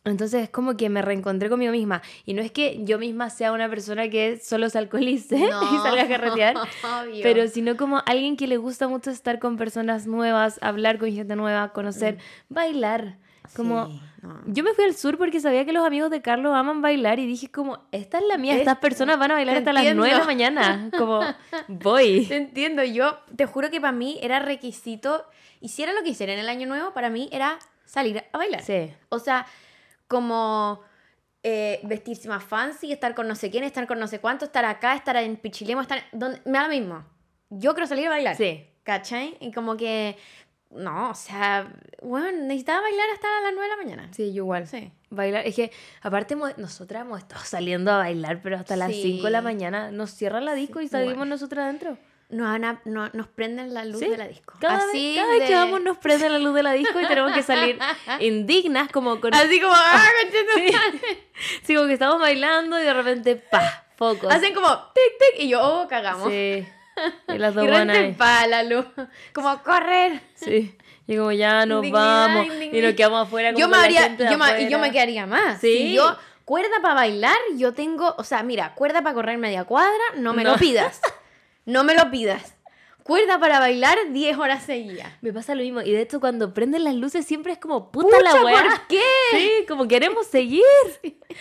Entonces 0.05 0.43
es 0.45 0.51
como 0.51 0.77
que 0.77 0.89
me 0.91 1.01
reencontré 1.03 1.49
conmigo 1.49 1.73
misma. 1.73 2.03
Y 2.27 2.35
no 2.35 2.43
es 2.43 2.53
que 2.53 2.85
yo 2.85 2.99
misma 2.99 3.31
sea 3.31 3.53
una 3.53 3.69
persona 3.71 4.09
que 4.11 4.39
solo 4.39 4.69
se 4.69 4.79
alcoholice 4.79 5.37
y 5.73 5.77
salga 5.79 6.03
a 6.03 6.09
carretear, 6.09 6.57
obvio. 7.03 7.21
pero 7.23 7.49
sino 7.49 7.77
como 7.77 8.03
alguien 8.05 8.37
que 8.37 8.47
le 8.47 8.59
gusta 8.59 8.87
mucho 8.87 9.11
estar 9.11 9.39
con 9.39 9.57
personas 9.57 10.07
nuevas, 10.07 10.59
hablar 10.63 10.99
con 10.99 11.11
gente 11.13 11.37
nueva, 11.37 11.73
conocer, 11.73 12.19
bailar. 12.49 13.17
Como 13.57 13.87
Sí, 13.89 14.01
no. 14.23 14.41
yo 14.47 14.65
me 14.65 14.73
fui 14.73 14.85
al 14.85 14.95
sur 14.95 15.19
porque 15.19 15.39
sabía 15.39 15.67
que 15.67 15.73
los 15.75 15.85
amigos 15.87 16.11
de 16.11 16.23
Carlos 16.23 16.55
aman 16.55 16.81
bailar 16.81 17.19
y 17.19 17.27
dije 17.27 17.51
como, 17.51 17.79
esta 17.93 18.17
es 18.19 18.25
la 18.27 18.39
mía, 18.39 18.55
estas 18.57 18.75
Es- 18.77 18.81
personas 18.81 19.19
van 19.19 19.33
a 19.33 19.35
bailar 19.35 19.59
hasta 19.59 19.73
las 19.75 19.83
9 19.85 19.93
de 19.93 19.97
la 20.01 20.07
entiendo. 20.07 20.27
mañana. 20.27 20.91
Como, 20.99 21.21
voy. 21.69 22.25
Te 22.27 22.37
entiendo, 22.37 22.83
yo 22.85 23.19
te 23.37 23.45
juro 23.45 23.71
que 23.71 23.81
para 23.83 23.93
mí 23.93 24.19
era 24.23 24.39
requisito, 24.39 25.27
hiciera 25.61 25.93
lo 25.93 26.03
que 26.03 26.09
hiciera 26.11 26.33
en 26.33 26.39
el 26.39 26.49
año 26.49 26.67
nuevo, 26.67 26.93
para 26.95 27.11
mí 27.11 27.29
era 27.33 27.59
salir 27.85 28.25
a 28.33 28.39
bailar. 28.39 28.63
Sí. 28.63 28.91
O 29.11 29.19
sea, 29.19 29.47
como 30.09 30.81
eh, 31.43 31.81
vestirse 31.85 32.29
más 32.29 32.43
fancy, 32.45 32.93
estar 32.93 33.15
con 33.15 33.29
no 33.29 33.35
sé 33.35 33.51
quién, 33.51 33.65
estar 33.65 33.87
con 33.87 33.99
no 33.99 34.07
sé 34.09 34.19
cuánto, 34.19 34.47
estar 34.47 34.65
acá, 34.65 34.95
estar 34.95 35.17
en 35.17 35.37
Pichilemo, 35.37 35.81
estar... 35.81 36.03
Donde, 36.13 36.41
me 36.45 36.59
da 36.59 36.65
lo 36.65 36.71
mismo. 36.71 37.05
Yo 37.51 37.75
quiero 37.75 37.87
salir 37.87 38.07
a 38.07 38.11
bailar. 38.11 38.37
Sí. 38.37 38.67
¿Cachai? 38.83 39.37
Y 39.41 39.53
como 39.53 39.77
que... 39.77 40.17
No, 40.71 41.11
o 41.11 41.15
sea, 41.15 41.73
bueno, 42.03 42.33
necesitaba 42.33 42.81
bailar 42.81 43.07
hasta 43.13 43.29
las 43.43 43.53
9 43.53 43.63
de 43.63 43.69
la 43.69 43.83
mañana. 43.83 44.13
Sí, 44.13 44.33
yo 44.33 44.43
igual. 44.43 44.67
Sí. 44.67 44.91
Bailar, 45.11 45.47
es 45.47 45.55
que 45.55 45.71
aparte 46.03 46.35
nosotras 46.57 47.03
hemos 47.03 47.21
estado 47.21 47.45
saliendo 47.45 47.93
a 47.93 47.99
bailar, 47.99 48.41
pero 48.43 48.57
hasta 48.57 48.75
las 48.75 48.91
Sí. 48.91 49.03
5 49.03 49.25
de 49.27 49.31
la 49.31 49.43
mañana 49.43 49.93
nos 49.93 50.11
cierran 50.11 50.45
la 50.45 50.55
disco 50.55 50.81
y 50.81 50.89
salimos 50.89 51.29
nosotras 51.29 51.65
adentro. 51.65 51.97
Nos, 52.35 52.49
van 52.49 52.65
a- 52.65 52.81
no- 52.85 53.09
nos 53.13 53.29
prenden 53.29 53.73
la 53.75 53.85
luz 53.85 54.01
Sí. 54.01 54.09
de 54.09 54.17
la 54.17 54.27
disco. 54.27 54.55
Cada, 54.61 54.79
Así 54.79 55.15
vez, 55.15 55.17
cada 55.23 55.33
vez 55.39 55.49
que 55.49 55.55
vamos 55.55 55.81
nos 55.83 55.99
prende 55.99 56.29
la 56.29 56.39
luz 56.41 56.55
de 56.55 56.63
la 56.65 56.73
disco 56.73 57.01
y 57.01 57.07
tenemos 57.07 57.33
que 57.33 57.43
salir 57.43 57.79
indignas 58.21 58.91
como 58.91 59.21
con... 59.21 59.33
Así 59.35 59.61
como... 59.61 59.73
¡ah! 59.75 60.03
Sí. 60.57 60.73
Sí, 61.63 61.75
como 61.75 61.87
que 61.87 61.93
estamos 61.95 62.19
bailando 62.21 62.79
y 62.79 62.83
de 62.83 62.93
repente, 62.93 63.37
pa, 63.37 63.85
focos. 63.97 64.33
Hacen 64.33 64.53
como 64.55 64.69
tic 64.93 65.19
tic 65.19 65.45
y 65.45 65.49
yo, 65.49 65.61
oh, 65.63 65.89
cagamos. 65.89 66.29
Sí. 66.31 66.67
Y 67.29 67.39
las 67.39 67.55
dos 67.55 67.67
rente 67.67 67.97
ahí. 67.99 68.13
pa 68.13 68.47
la 68.47 68.63
luz. 68.63 68.87
Como 69.33 69.63
correr. 69.63 70.21
Sí. 70.35 70.77
Y 71.07 71.17
como 71.17 71.33
ya 71.33 71.67
nos 71.67 71.89
vamos. 71.91 72.47
Y 72.73 72.81
nos 72.81 72.95
quedamos 72.95 73.27
afuera. 73.27 73.49
Como 73.53 73.61
Yo 73.61 73.69
me 73.69 73.77
haría, 73.77 74.17
yo 74.17 74.39
me- 74.39 74.63
y 74.63 74.69
yo 74.71 74.79
me 74.79 74.91
quedaría 74.93 75.27
más. 75.27 75.61
Sí. 75.61 75.77
Si 75.77 75.95
yo, 75.95 76.17
cuerda 76.45 76.77
para 76.83 76.95
bailar, 76.95 77.37
yo 77.57 77.75
tengo, 77.75 78.15
o 78.17 78.25
sea, 78.25 78.43
mira, 78.43 78.75
cuerda 78.75 79.03
para 79.03 79.15
correr 79.15 79.39
media 79.39 79.65
cuadra, 79.65 79.93
no 80.17 80.33
me 80.35 80.45
No. 80.45 80.53
lo 80.53 80.57
pidas. 80.59 81.01
No 81.67 81.85
me 81.85 81.95
lo 81.95 82.11
pidas. 82.11 82.55
Cuerda 83.03 83.39
para 83.39 83.59
bailar 83.59 83.99
10 84.13 84.39
horas 84.39 84.63
seguidas. 84.65 85.13
Me 85.21 85.31
pasa 85.31 85.55
lo 85.55 85.61
mismo. 85.63 85.83
Y 85.83 85.93
de 85.93 86.01
hecho, 86.01 86.21
cuando 86.21 86.55
prenden 86.55 86.85
las 86.85 86.95
luces, 86.95 87.27
siempre 87.27 87.53
es 87.53 87.59
como 87.59 87.91
puta 87.93 88.19
la 88.23 88.43
weá. 88.43 88.63
¿por 88.63 88.87
qué? 88.89 89.03
Sí, 89.33 89.51
como 89.69 89.87
queremos 89.87 90.27
seguir. 90.27 90.63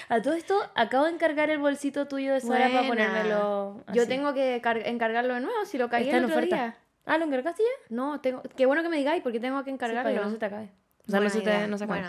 A 0.10 0.22
todo 0.22 0.34
esto, 0.34 0.56
acabo 0.76 1.06
de 1.06 1.12
encargar 1.12 1.50
el 1.50 1.60
bolsito 1.60 2.06
tuyo 2.06 2.34
de 2.34 2.42
Sara 2.42 2.68
para 2.70 2.86
ponérmelo. 2.88 3.82
Yo 3.94 4.06
tengo 4.08 4.34
que 4.34 4.60
car- 4.62 4.86
encargarlo 4.86 5.36
de 5.36 5.40
nuevo, 5.40 5.66
si 5.66 5.78
lo 5.78 5.90
caí 5.90 6.04
Está 6.04 6.18
el 6.18 6.24
en 6.26 6.30
otro 6.32 6.38
oferta. 6.40 6.56
día. 6.58 6.78
Ah, 7.06 7.18
¿lo 7.18 7.26
encargaste 7.26 7.64
ya? 7.64 7.86
No, 7.96 8.20
tengo, 8.20 8.42
qué 8.58 8.66
bueno 8.66 8.82
que 8.84 8.90
me 8.90 8.98
digáis 8.98 9.24
porque 9.24 9.40
tengo 9.40 9.64
que 9.64 9.72
Sí, 9.72 9.78
para 9.78 9.92
encargarlo. 9.94 10.20
que 10.20 10.26
no 10.26 10.32
se 10.32 10.38
te 10.38 10.46
acabe. 10.46 10.70
O 11.08 11.12
sea, 11.12 11.20
no 11.22 11.30
se, 11.30 11.42
te, 11.42 11.68
no 11.68 11.78
se 11.78 11.84
acabe. 11.86 12.04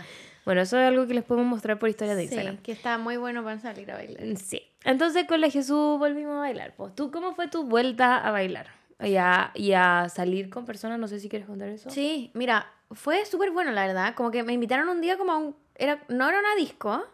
Bueno, 0.45 0.61
eso 0.61 0.79
es 0.81 0.87
algo 0.87 1.07
que 1.07 1.15
les 1.15 1.25
podemos 1.25 1.49
mostrar 1.49 1.79
por 1.79 1.89
historia 1.89 2.15
de 2.17 2.23
Sí, 2.23 2.35
Instagram. 2.35 2.59
que 2.59 2.73
está 2.73 2.99
muy 2.99 3.17
bueno 3.17 3.43
para 3.45 3.59
salir 3.61 3.91
a 3.91 3.95
bailar. 3.95 4.37
Sí. 4.37 4.63
Entonces 4.85 5.27
con 5.27 5.41
la 5.41 5.51
Jesús 5.51 5.99
volvimos 5.99 6.37
a 6.37 6.41
bailar. 6.41 6.75
Pues, 6.77 6.95
¿tú 6.95 7.11
cómo 7.11 7.35
fue 7.35 7.49
tu 7.49 7.65
vuelta 7.65 8.19
a 8.19 8.31
bailar? 8.31 8.69
Y 9.01 9.17
a, 9.17 9.51
y 9.55 9.73
a 9.73 10.09
salir 10.09 10.51
con 10.51 10.65
personas, 10.65 10.99
no 10.99 11.09
sé 11.09 11.19
si 11.21 11.29
quieres 11.29 11.49
contar 11.49 11.69
eso. 11.69 11.91
Sí, 11.91 12.31
mira, 12.35 12.71
fue 12.93 13.25
súper 13.27 13.51
bueno, 13.51 13.73
la 13.73 13.87
verdad. 13.87 14.15
Como 14.15 14.31
que 14.31 14.43
me 14.43 14.53
invitaron 14.53 14.89
un 14.89 15.01
día 15.01 15.17
como 15.19 15.33
a 15.33 15.37
un... 15.39 15.57
Era, 15.75 16.01
no 16.09 16.29
era 16.29 16.39
una 16.39 16.55
disco, 16.57 17.05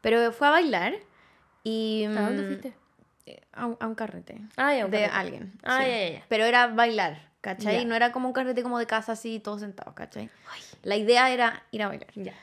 pero 0.00 0.30
fue 0.32 0.48
a 0.48 0.50
bailar. 0.50 0.94
Y, 1.64 2.04
¿A 2.04 2.10
dónde 2.22 2.42
mm, 2.42 2.46
fuiste? 2.46 2.74
eh, 3.26 3.40
A 3.52 3.66
un, 3.66 3.76
a 3.80 3.86
un 3.86 3.94
carrete. 3.94 4.40
Ah, 4.56 4.74
ya, 4.74 4.84
un 4.84 4.90
de 4.90 4.98
carrete. 4.98 5.16
alguien. 5.16 5.52
Ah, 5.62 5.80
sí. 5.84 5.90
ya, 5.90 6.08
ya. 6.18 6.24
Pero 6.28 6.44
era 6.44 6.66
bailar, 6.66 7.30
¿cachai? 7.40 7.78
Ya. 7.78 7.84
No 7.84 7.94
era 7.94 8.12
como 8.12 8.26
un 8.28 8.34
carrete 8.34 8.62
como 8.62 8.78
de 8.78 8.86
casa 8.86 9.12
así, 9.12 9.38
todos 9.40 9.60
sentados, 9.60 9.94
¿cachai? 9.94 10.28
La 10.82 10.96
idea 10.96 11.30
era 11.30 11.62
ir 11.70 11.82
a 11.82 11.88
bailar. 11.88 12.08
Ya. 12.14 12.34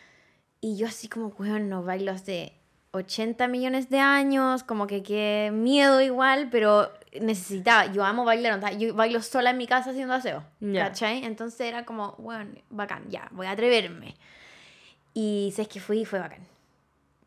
Y 0.61 0.77
yo 0.77 0.87
así 0.87 1.07
como, 1.09 1.27
weón, 1.37 1.69
no 1.69 1.83
bailo 1.83 2.11
hace 2.11 2.53
80 2.91 3.47
millones 3.47 3.89
de 3.89 3.99
años, 3.99 4.63
como 4.63 4.87
que 4.87 5.03
qué 5.03 5.51
miedo 5.53 6.01
igual, 6.01 6.49
pero 6.49 6.91
necesitaba, 7.21 7.91
yo 7.91 8.03
amo 8.03 8.25
bailar, 8.25 8.57
o 8.57 8.61
sea, 8.61 8.71
yo 8.71 8.93
bailo 8.95 9.21
sola 9.21 9.51
en 9.51 9.57
mi 9.57 9.67
casa 9.67 9.91
haciendo 9.91 10.13
aseo, 10.13 10.43
Ya. 10.59 10.85
¿cachai? 10.87 11.23
Entonces 11.23 11.61
era 11.61 11.85
como, 11.85 12.15
weón, 12.17 12.61
bacán, 12.69 13.03
ya, 13.09 13.27
voy 13.31 13.47
a 13.47 13.51
atreverme. 13.51 14.15
Y 15.13 15.51
sabes 15.55 15.67
que 15.67 15.79
fui 15.79 16.01
y 16.01 16.05
fue 16.05 16.19
bacán. 16.19 16.47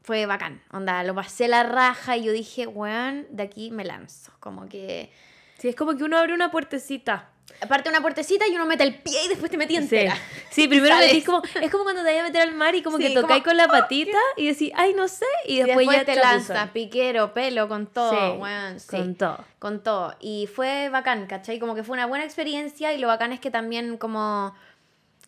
Fue 0.02 0.26
bacán, 0.26 0.60
onda, 0.72 1.04
lo 1.04 1.14
pasé 1.14 1.46
la 1.46 1.62
raja 1.62 2.16
y 2.16 2.24
yo 2.24 2.32
dije, 2.32 2.66
weón, 2.66 3.26
de 3.30 3.44
aquí 3.44 3.70
me 3.70 3.84
lanzo, 3.84 4.32
como 4.40 4.68
que... 4.68 5.12
Sí, 5.58 5.68
es 5.68 5.76
como 5.76 5.94
que 5.94 6.02
uno 6.02 6.18
abre 6.18 6.34
una 6.34 6.50
puertecita. 6.50 7.28
Aparte 7.60 7.88
una 7.90 8.00
puertecita 8.00 8.46
y 8.48 8.54
uno 8.56 8.66
mete 8.66 8.82
el 8.82 8.94
pie 8.96 9.24
y 9.24 9.28
después 9.28 9.48
te 9.50 9.56
metí 9.56 9.74
Sí. 9.74 9.82
entera. 9.82 10.16
Sí, 10.50 10.66
primero 10.66 10.94
Sales. 10.94 11.12
metís 11.12 11.24
como. 11.24 11.42
Es 11.60 11.70
como 11.70 11.84
cuando 11.84 12.02
te 12.02 12.08
vayas 12.08 12.24
a 12.24 12.26
meter 12.26 12.42
al 12.42 12.54
mar 12.54 12.74
y 12.74 12.82
como 12.82 12.96
Sí, 12.98 13.04
que 13.04 13.14
tocáis 13.14 13.44
con 13.44 13.56
la 13.56 13.68
patita 13.68 14.18
y 14.36 14.48
decís, 14.48 14.72
ay, 14.74 14.94
no 14.94 15.06
sé. 15.06 15.26
Y 15.46 15.54
Y 15.54 15.56
después, 15.62 15.78
después, 15.86 15.96
ya 15.98 16.04
te 16.04 16.14
chapuzón. 16.20 16.54
lanza 16.56 16.72
piquero, 16.72 17.32
pelo, 17.34 17.68
con 17.68 17.86
todo, 17.86 18.10
Sí, 18.44 18.80
sí. 18.80 18.96
Con 18.96 19.14
todo. 19.14 19.44
con 19.60 19.82
todo. 19.82 20.14
Y 20.20 20.48
fue 20.52 20.88
bacán, 20.88 21.26
¿cachai? 21.28 21.58
Como 21.60 21.74
que 21.76 21.84
fue 21.84 21.94
una 21.94 22.06
buena 22.06 22.24
experiencia 22.24 22.92
y 22.94 22.98
lo 22.98 23.06
bacán 23.06 23.32
es 23.32 23.38
que 23.38 23.50
también 23.52 23.96
como, 23.96 24.54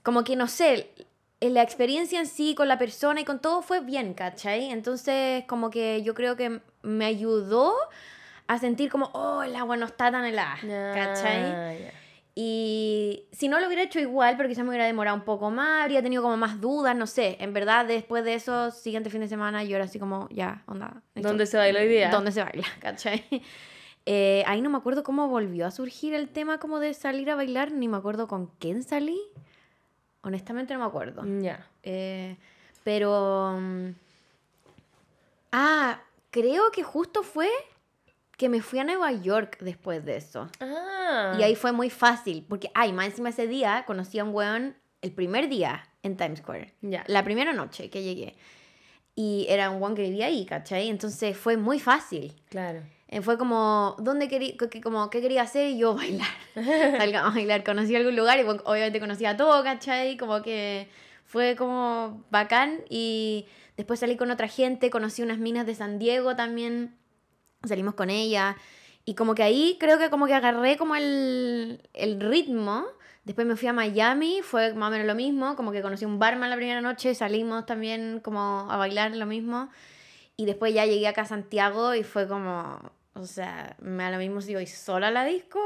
como 0.03 0.25
que 0.25 0.35
no 0.35 0.49
sé, 0.49 0.91
la 1.41 1.63
experiencia 1.63 2.19
en 2.19 2.27
sí 2.27 2.55
con 2.57 2.67
la 2.69 2.79
persona 2.79 3.21
y 3.21 3.25
con 3.25 3.39
todo 3.41 3.63
fue 3.63 3.79
bien, 3.81 4.13
¿cachai? 4.15 4.71
Entonces 4.71 5.45
como 5.47 5.71
que 5.71 6.03
yo 6.03 6.15
creo 6.15 6.37
que 6.37 6.61
me 6.83 7.05
ayudó 7.05 7.75
a 8.49 8.59
sentir 8.59 8.91
como, 8.91 9.07
oh, 9.15 9.43
el 9.43 9.55
agua 9.55 9.77
no 9.77 9.87
está 9.87 10.11
tan 10.11 10.25
helada, 10.25 10.57
¿cachai? 10.95 11.43
Ah, 11.45 11.73
ya. 11.79 11.93
Y 12.37 13.27
si 13.31 13.47
no 13.49 13.61
lo 13.61 13.67
hubiera 13.67 13.83
hecho 13.83 14.01
igual, 14.01 14.37
pero 14.37 14.49
quizás 14.49 14.65
me 14.65 14.71
hubiera 14.71 14.87
demorado 14.87 15.17
un 15.17 15.23
poco 15.25 15.51
más, 15.51 15.83
habría 15.83 16.03
tenido 16.03 16.23
como 16.23 16.37
más 16.37 16.61
dudas, 16.61 16.97
no 16.97 17.07
sé. 17.07 17.37
En 17.41 17.53
verdad, 17.53 17.87
después 17.87 18.25
de 18.25 18.35
eso, 18.35 18.73
siguiente 18.73 19.09
fin 19.09 19.21
de 19.21 19.29
semana, 19.29 19.63
yo 19.63 19.77
era 19.77 19.85
así 19.85 19.99
como, 20.01 20.29
ya, 20.31 20.63
onda. 20.67 21.03
¿Dónde 21.15 21.47
se 21.47 21.57
baila 21.57 21.81
hoy 21.81 21.89
día? 21.89 22.11
¿Dónde 22.11 22.33
se 22.33 22.43
baila? 22.43 22.67
¿Cachai? 22.81 23.25
Eh, 24.07 24.43
ahí 24.47 24.61
no 24.63 24.69
me 24.71 24.79
acuerdo 24.79 25.05
cómo 25.05 25.29
volvió 25.29 25.65
a 25.67 25.71
surgir 25.71 26.13
el 26.13 26.29
tema 26.29 26.59
como 26.59 26.81
de 26.81 26.93
salir 26.95 27.31
a 27.31 27.37
bailar, 27.37 27.71
ni 27.73 27.87
me 27.89 27.97
acuerdo 27.97 28.27
con 28.27 28.49
quién 28.59 28.83
salí. 28.83 29.21
Honestamente 30.23 30.75
no 30.75 30.81
me 30.81 30.87
acuerdo. 30.87 31.23
Ya. 31.41 31.67
Eh, 31.83 32.37
pero... 32.83 33.59
mm, 33.61 33.91
Ah, 35.57 36.01
creo 36.31 36.73
que 36.73 36.83
justo 36.83 37.23
fue 37.23 37.49
que 38.37 38.49
me 38.49 38.61
fui 38.61 38.79
a 38.81 38.85
Nueva 38.85 39.13
York 39.13 39.59
después 39.61 40.05
de 40.05 40.17
eso. 40.17 40.49
Ah. 40.61 41.37
Y 41.39 41.43
ahí 41.43 41.55
fue 41.55 41.73
muy 41.73 41.91
fácil, 41.91 42.45
porque, 42.49 42.71
ay, 42.75 42.93
más 42.93 43.07
encima 43.07 43.29
ese 43.29 43.47
día 43.47 43.85
conocí 43.87 44.19
a 44.19 44.25
un 44.25 44.35
weón 44.35 44.77
el 45.03 45.13
primer 45.13 45.49
día 45.49 45.89
en 46.03 46.17
Times 46.17 46.41
Square. 46.41 46.75
Ya. 46.81 47.05
La 47.07 47.23
primera 47.25 47.53
noche 47.53 47.91
que 47.91 48.03
llegué. 48.03 48.37
Y 49.15 49.47
era 49.49 49.71
un 49.71 49.81
weón 49.81 49.95
que 49.95 50.03
vivía 50.03 50.27
ahí, 50.27 50.45
¿cachai? 50.47 50.89
Entonces 50.89 51.37
fue 51.37 51.57
muy 51.57 51.79
fácil. 51.79 52.35
Claro. 52.49 52.83
Eh, 53.07 53.21
Fue 53.21 53.39
como, 53.39 53.95
¿dónde 54.01 54.27
quería, 54.29 54.57
que- 54.57 54.81
como, 54.81 55.09
qué 55.11 55.21
quería 55.21 55.43
hacer? 55.43 55.69
Y 55.71 55.79
yo 55.79 55.95
bailar. 55.95 56.27
Salgamos 56.99 57.31
a 57.31 57.35
bailar. 57.35 57.63
Conocí 57.63 57.95
algún 57.95 58.17
lugar 58.17 58.41
y 58.41 58.43
obviamente 58.43 58.99
conocía 58.99 59.37
todo, 59.37 59.63
¿cachai? 59.63 60.17
Como 60.17 60.43
que 60.43 60.89
fue 61.25 61.55
como 61.55 62.25
bacán. 62.31 62.81
Y 62.89 63.47
después 63.77 64.01
salí 64.01 64.17
con 64.17 64.33
otra 64.33 64.49
gente, 64.49 64.91
conocí 64.91 65.23
unas 65.23 65.39
minas 65.39 65.65
de 65.67 65.77
San 65.77 66.01
Diego 66.01 66.35
también. 66.35 66.97
Salimos 67.67 67.95
con 67.95 68.11
ella. 68.11 68.57
Y 69.05 69.15
como 69.15 69.35
que 69.35 69.43
ahí 69.43 69.77
creo 69.79 69.99
que 69.99 70.11
como 70.11 70.27
que 70.27 70.35
agarré 70.35 70.77
como 70.77 70.97
el, 70.97 71.81
el 71.93 72.21
ritmo. 72.21 72.87
Después 73.25 73.47
me 73.47 73.57
fui 73.57 73.69
a 73.69 73.73
Miami, 73.73 74.41
fue 74.43 74.75
más 74.75 74.89
o 74.89 74.91
menos 74.91 75.07
lo 75.07 75.15
mismo. 75.15 75.57
Como 75.57 75.73
que 75.73 75.83
conocí 75.83 76.05
un 76.05 76.19
barman 76.19 76.51
la 76.51 76.57
primera 76.57 76.81
noche, 76.81 77.15
salimos 77.15 77.67
también 77.67 78.21
como 78.23 78.67
a 78.71 78.77
bailar 78.77 79.15
lo 79.17 79.27
mismo. 79.27 79.69
Y 80.37 80.47
después 80.47 80.75
ya 80.75 80.85
llegué 80.85 81.07
acá 81.09 81.23
a 81.23 81.27
Santiago 81.27 81.95
y 81.95 82.03
fue 82.03 82.27
como, 82.27 82.81
o 83.15 83.27
sea, 83.27 83.77
me 83.81 84.03
da 84.03 84.11
lo 84.11 84.19
mismo 84.19 84.41
si 84.41 84.55
voy 84.55 84.67
sola 84.67 85.09
a 85.09 85.11
la 85.11 85.25
disco, 85.25 85.61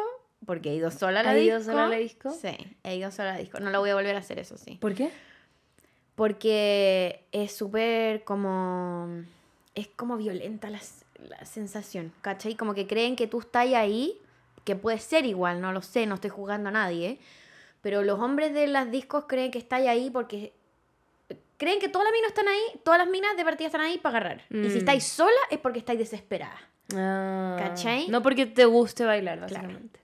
porque 0.45 0.71
he 0.71 0.75
ido 0.75 0.91
sola 0.91 1.21
a 1.21 1.23
la 1.23 1.31
¿Has 1.31 1.37
disco. 1.37 1.49
ido 1.57 1.65
sola 1.65 1.85
a 1.87 1.89
la 1.89 1.97
disco? 1.97 2.31
Sí, 2.31 2.77
he 2.85 2.97
ido 2.97 3.11
sola 3.11 3.31
a 3.31 3.33
la 3.35 3.39
disco. 3.39 3.61
No 3.61 3.71
lo 3.71 3.81
voy 3.81 3.91
a 3.91 3.95
volver 3.95 4.15
a 4.15 4.19
hacer, 4.19 4.39
eso 4.39 4.57
sí. 4.59 4.77
¿Por 4.81 4.95
qué? 4.95 5.11
Porque 6.15 7.25
es 7.33 7.53
súper 7.57 8.25
como, 8.25 9.09
es 9.75 9.89
como 9.89 10.17
violenta 10.17 10.69
la, 10.69 10.81
la 11.27 11.45
sensación, 11.45 12.13
¿cachai? 12.23 12.55
Como 12.55 12.75
que 12.75 12.87
creen 12.87 13.17
que 13.17 13.27
tú 13.27 13.41
estás 13.41 13.67
ahí, 13.75 14.21
que 14.65 14.77
puede 14.77 14.99
ser 14.99 15.25
igual, 15.27 15.61
no 15.61 15.73
lo 15.73 15.83
sé, 15.83 16.07
no 16.07 16.15
estoy 16.17 16.31
jugando 16.31 16.69
a 16.69 16.73
nadie, 16.73 17.19
pero 17.81 18.03
los 18.03 18.19
hombres 18.21 18.53
de 18.55 18.67
las 18.67 18.91
discos 18.91 19.25
creen 19.29 19.51
que 19.51 19.59
estáis 19.59 19.89
ahí 19.89 20.11
porque 20.11 20.53
creen 21.57 21.81
que 21.81 21.89
todas 21.89 22.05
las 22.07 22.13
minas 22.13 22.29
están 22.29 22.49
ahí, 22.49 22.81
todas 22.85 22.99
las 22.99 23.09
minas 23.09 23.37
de 23.37 23.45
partida 23.45 23.67
están 23.67 23.81
ahí 23.81 23.99
para 23.99 24.19
agarrar. 24.19 24.45
Y 24.51 24.57
Mm. 24.59 24.71
si 24.71 24.79
estáis 24.79 25.05
sola 25.05 25.37
es 25.51 25.59
porque 25.59 25.79
estáis 25.81 25.99
desesperada. 25.99 26.59
Ah. 26.95 27.57
¿Cachai? 27.59 28.09
No 28.09 28.23
porque 28.23 28.47
te 28.47 28.65
guste 28.65 29.05
bailar, 29.05 29.39
Claro. 29.47 29.53
básicamente. 29.55 30.01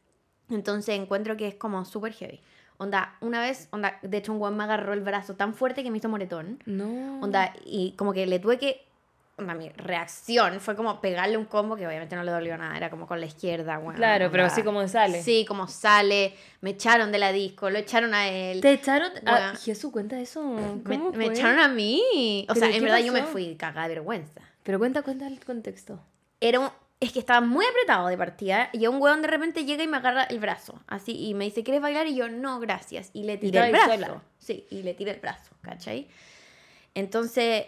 Entonces 0.50 0.94
encuentro 0.98 1.36
que 1.36 1.48
es 1.48 1.54
como 1.54 1.84
súper 1.84 2.12
heavy. 2.12 2.40
Onda, 2.76 3.16
una 3.20 3.40
vez, 3.40 3.68
onda, 3.70 3.98
de 4.02 4.16
hecho 4.18 4.32
un 4.32 4.40
weón 4.40 4.56
me 4.56 4.64
agarró 4.64 4.92
el 4.92 5.00
brazo 5.00 5.36
tan 5.36 5.54
fuerte 5.54 5.82
que 5.84 5.90
me 5.90 5.98
hizo 5.98 6.08
moretón. 6.08 6.60
No. 6.66 7.20
Onda, 7.20 7.54
y 7.64 7.92
como 7.92 8.12
que 8.12 8.26
le 8.26 8.38
tuve 8.40 8.58
que. 8.58 8.84
Mi 9.36 9.68
reacción 9.70 10.60
fue 10.60 10.76
como 10.76 11.00
pegarle 11.00 11.36
un 11.36 11.46
combo 11.46 11.74
que 11.74 11.84
obviamente 11.86 12.14
no 12.14 12.22
le 12.22 12.30
dolió 12.30 12.56
nada, 12.56 12.76
era 12.76 12.88
como 12.88 13.06
con 13.08 13.18
la 13.18 13.26
izquierda, 13.26 13.78
weón. 13.80 13.96
Claro, 13.96 14.30
pero 14.30 14.44
así 14.44 14.62
como 14.62 14.86
sale. 14.86 15.22
Sí, 15.24 15.44
como 15.44 15.66
sale, 15.66 16.36
me 16.60 16.70
echaron 16.70 17.10
de 17.10 17.18
la 17.18 17.32
disco, 17.32 17.68
lo 17.68 17.78
echaron 17.78 18.14
a 18.14 18.28
él. 18.28 18.60
¿Te 18.60 18.72
echaron? 18.74 19.10
Bueno. 19.24 19.52
Jesús, 19.60 19.90
cuenta 19.90 20.20
eso. 20.20 20.40
me, 20.84 20.98
¿Cómo 20.98 21.10
me 21.12 21.26
echaron 21.26 21.58
a 21.58 21.66
mí. 21.66 22.46
O 22.48 22.54
¿Pero 22.54 22.66
sea, 22.66 22.76
en 22.76 22.82
verdad 22.84 22.98
yo 23.00 23.12
me 23.12 23.20
pasó? 23.20 23.32
fui 23.32 23.56
cagada 23.56 23.88
de 23.88 23.94
vergüenza. 23.96 24.40
Pero 24.62 24.78
cuenta, 24.78 25.02
cuenta 25.02 25.26
el 25.26 25.44
contexto. 25.44 26.00
Era 26.40 26.60
un- 26.60 26.70
es 27.00 27.10
que 27.12 27.18
estaba 27.18 27.40
muy 27.40 27.66
apretado 27.66 28.06
de 28.06 28.16
partida 28.16 28.70
y 28.72 28.86
un 28.86 29.02
weón 29.02 29.20
de 29.20 29.28
repente 29.28 29.64
llega 29.64 29.82
y 29.82 29.88
me 29.88 29.96
agarra 29.96 30.22
el 30.24 30.38
brazo, 30.38 30.80
así, 30.86 31.26
y 31.26 31.34
me 31.34 31.44
dice, 31.44 31.64
¿quieres 31.64 31.82
bailar? 31.82 32.06
Y 32.06 32.14
yo, 32.14 32.28
no, 32.28 32.60
gracias. 32.60 33.10
Y 33.12 33.24
le 33.24 33.36
tiré 33.36 33.58
el 33.58 33.74
estabas 33.74 33.98
brazo. 33.98 34.12
sola. 34.12 34.22
Sí, 34.38 34.66
y 34.70 34.82
le 34.84 34.94
tiré 34.94 35.10
el 35.10 35.20
brazo, 35.20 35.50
¿cachai? 35.60 36.06
Entonces, 36.94 37.66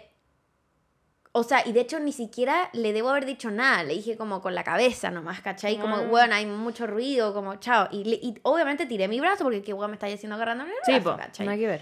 o 1.31 1.43
sea, 1.43 1.67
y 1.67 1.71
de 1.73 1.81
hecho 1.81 1.99
ni 1.99 2.11
siquiera 2.11 2.69
le 2.73 2.93
debo 2.93 3.09
haber 3.09 3.25
dicho 3.25 3.51
nada, 3.51 3.83
le 3.83 3.93
dije 3.93 4.17
como 4.17 4.41
con 4.41 4.55
la 4.55 4.63
cabeza 4.63 5.11
nomás, 5.11 5.41
¿cachai? 5.41 5.77
Como, 5.79 5.95
Ah. 5.97 6.01
weón, 6.09 6.33
hay 6.33 6.45
mucho 6.45 6.87
ruido, 6.87 7.33
como, 7.33 7.55
chao. 7.57 7.87
Y, 7.91 8.03
le- 8.05 8.19
y 8.21 8.35
obviamente 8.43 8.85
tiré 8.85 9.07
mi 9.07 9.19
brazo 9.19 9.43
porque 9.43 9.61
qué 9.61 9.73
weón 9.73 9.91
me 9.91 9.95
está 9.95 10.07
haciendo 10.07 10.35
agarrando 10.35 10.63
el 10.63 10.71
brazo, 10.71 10.91
Sí, 10.91 10.99
po, 10.99 11.15
¿cachai? 11.17 11.45
nada 11.45 11.57
que 11.57 11.67
ver. 11.67 11.81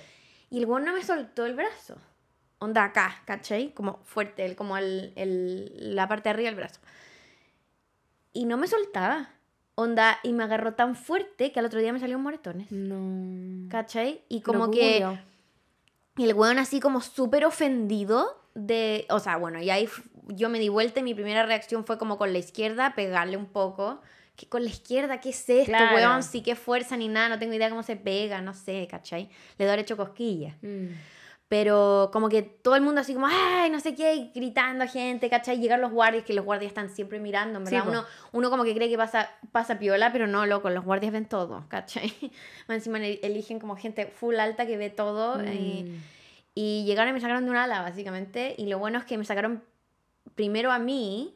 Y 0.50 0.60
el 0.60 0.66
weón 0.66 0.84
no 0.86 0.94
me 0.94 1.04
soltó 1.04 1.46
el 1.46 1.54
brazo. 1.56 1.98
Onda 2.60 2.84
acá, 2.86 3.22
¿cachai? 3.26 3.74
Como 3.74 4.00
fuerte, 4.06 4.46
el, 4.46 4.56
como 4.56 4.78
el, 4.78 5.14
el- 5.16 5.96
la 5.96 6.08
parte 6.08 6.30
de 6.30 6.32
arriba 6.32 6.48
del 6.50 6.56
brazo. 6.56 6.80
Y 8.34 8.46
no 8.46 8.58
me 8.58 8.68
soltaba. 8.68 9.30
Onda, 9.78 10.20
y 10.24 10.32
me 10.32 10.44
agarró 10.46 10.74
tan 10.74 10.96
fuerte 10.96 11.52
que 11.52 11.60
al 11.60 11.66
otro 11.66 11.80
día 11.82 11.92
me 11.92 12.00
salieron 12.00 12.24
moretones. 12.24 12.72
No. 12.72 13.70
¿Cachai? 13.70 14.22
Y 14.30 14.40
como 14.42 14.60
¿cómo 14.62 14.72
que 14.72 15.02
murió? 15.06 15.20
El 16.24 16.34
weón 16.34 16.60
así 16.60 16.80
como 16.80 17.02
súper 17.02 17.46
ofendido 17.46 18.42
de... 18.54 19.06
O 19.10 19.20
sea, 19.20 19.36
bueno, 19.38 19.62
y 19.62 19.70
ahí 19.70 19.90
yo 20.30 20.50
me 20.50 20.60
di 20.60 20.70
vuelta 20.70 21.02
y 21.02 21.04
mi 21.04 21.14
primera 21.14 21.46
reacción 21.46 21.86
fue 21.86 21.98
como 21.98 22.18
con 22.18 22.32
la 22.32 22.40
izquierda, 22.40 22.96
pegarle 22.96 23.38
un 23.38 23.48
poco. 23.48 24.02
que 24.36 24.48
con 24.48 24.64
la 24.64 24.70
izquierda, 24.70 25.22
¿qué 25.22 25.30
es 25.30 25.48
esto, 25.50 25.72
Claro. 25.72 25.96
weón? 25.96 26.24
Sí, 26.24 26.42
qué 26.42 26.56
fuerza 26.56 26.98
ni 26.98 27.08
nada, 27.08 27.30
no 27.30 27.40
tengo 27.40 27.54
idea 27.54 27.70
cómo 27.70 27.84
se 27.84 27.96
pega, 27.96 28.42
no 28.42 28.54
sé, 28.54 28.88
¿cachai? 28.90 29.30
Le 29.58 29.66
doy 29.66 29.80
hecho 29.80 29.96
cosquillas. 29.96 30.56
Mm. 30.62 30.88
Pero 31.48 32.10
como 32.12 32.28
que 32.28 32.42
todo 32.42 32.76
el 32.76 32.82
mundo 32.82 33.02
así 33.02 33.14
como, 33.14 33.28
ay, 33.30 33.70
no 33.70 33.80
sé 33.80 33.94
qué, 33.94 34.16
y 34.16 34.32
gritando 34.34 34.84
a 34.84 34.88
gente, 34.88 35.30
¿cachai? 35.30 35.60
Llegar 35.60 35.80
los 35.80 35.92
guardias, 35.92 36.24
que 36.24 36.34
los 36.34 36.44
guardias 36.44 36.70
están 36.72 36.90
siempre 36.90 37.20
mirando, 37.20 37.60
Sí, 37.68 37.76
¿verdad? 37.76 37.88
uno, 37.88 38.06
uno 38.32 38.50
como 38.50 38.64
que 38.64 38.74
cree 38.74 38.90
que 38.90 38.98
pasa, 38.98 39.30
pasa 39.52 39.78
piola, 39.78 40.12
pero 40.12 40.26
no, 40.26 40.48
loco, 40.48 40.72
los 40.72 40.84
guardias 40.84 41.14
ven 41.14 41.26
todo, 41.28 41.66
¿cachai? 41.70 42.12
Más 42.68 42.78
encima 42.78 42.98
el- 42.98 43.20
eligen 43.22 43.60
como 43.60 43.76
gente 43.76 44.08
full 44.08 44.36
alta 44.40 44.66
que 44.66 44.76
ve 44.78 44.90
todo. 44.90 45.44
Y, 45.44 45.84
Mm. 45.84 46.02
y 46.56 46.84
llegaron 46.86 47.12
y 47.12 47.14
me 47.14 47.22
sacaron 47.22 47.46
de 47.46 47.52
un 47.52 47.58
ala, 47.58 47.84
básicamente. 47.84 48.56
Y 48.58 48.66
lo 48.66 48.80
bueno 48.80 48.98
es 48.98 49.06
que 49.06 49.18
me 49.20 49.24
sacaron 49.26 49.64
primero 50.34 50.72
a 50.72 50.80
mí. 50.80 51.36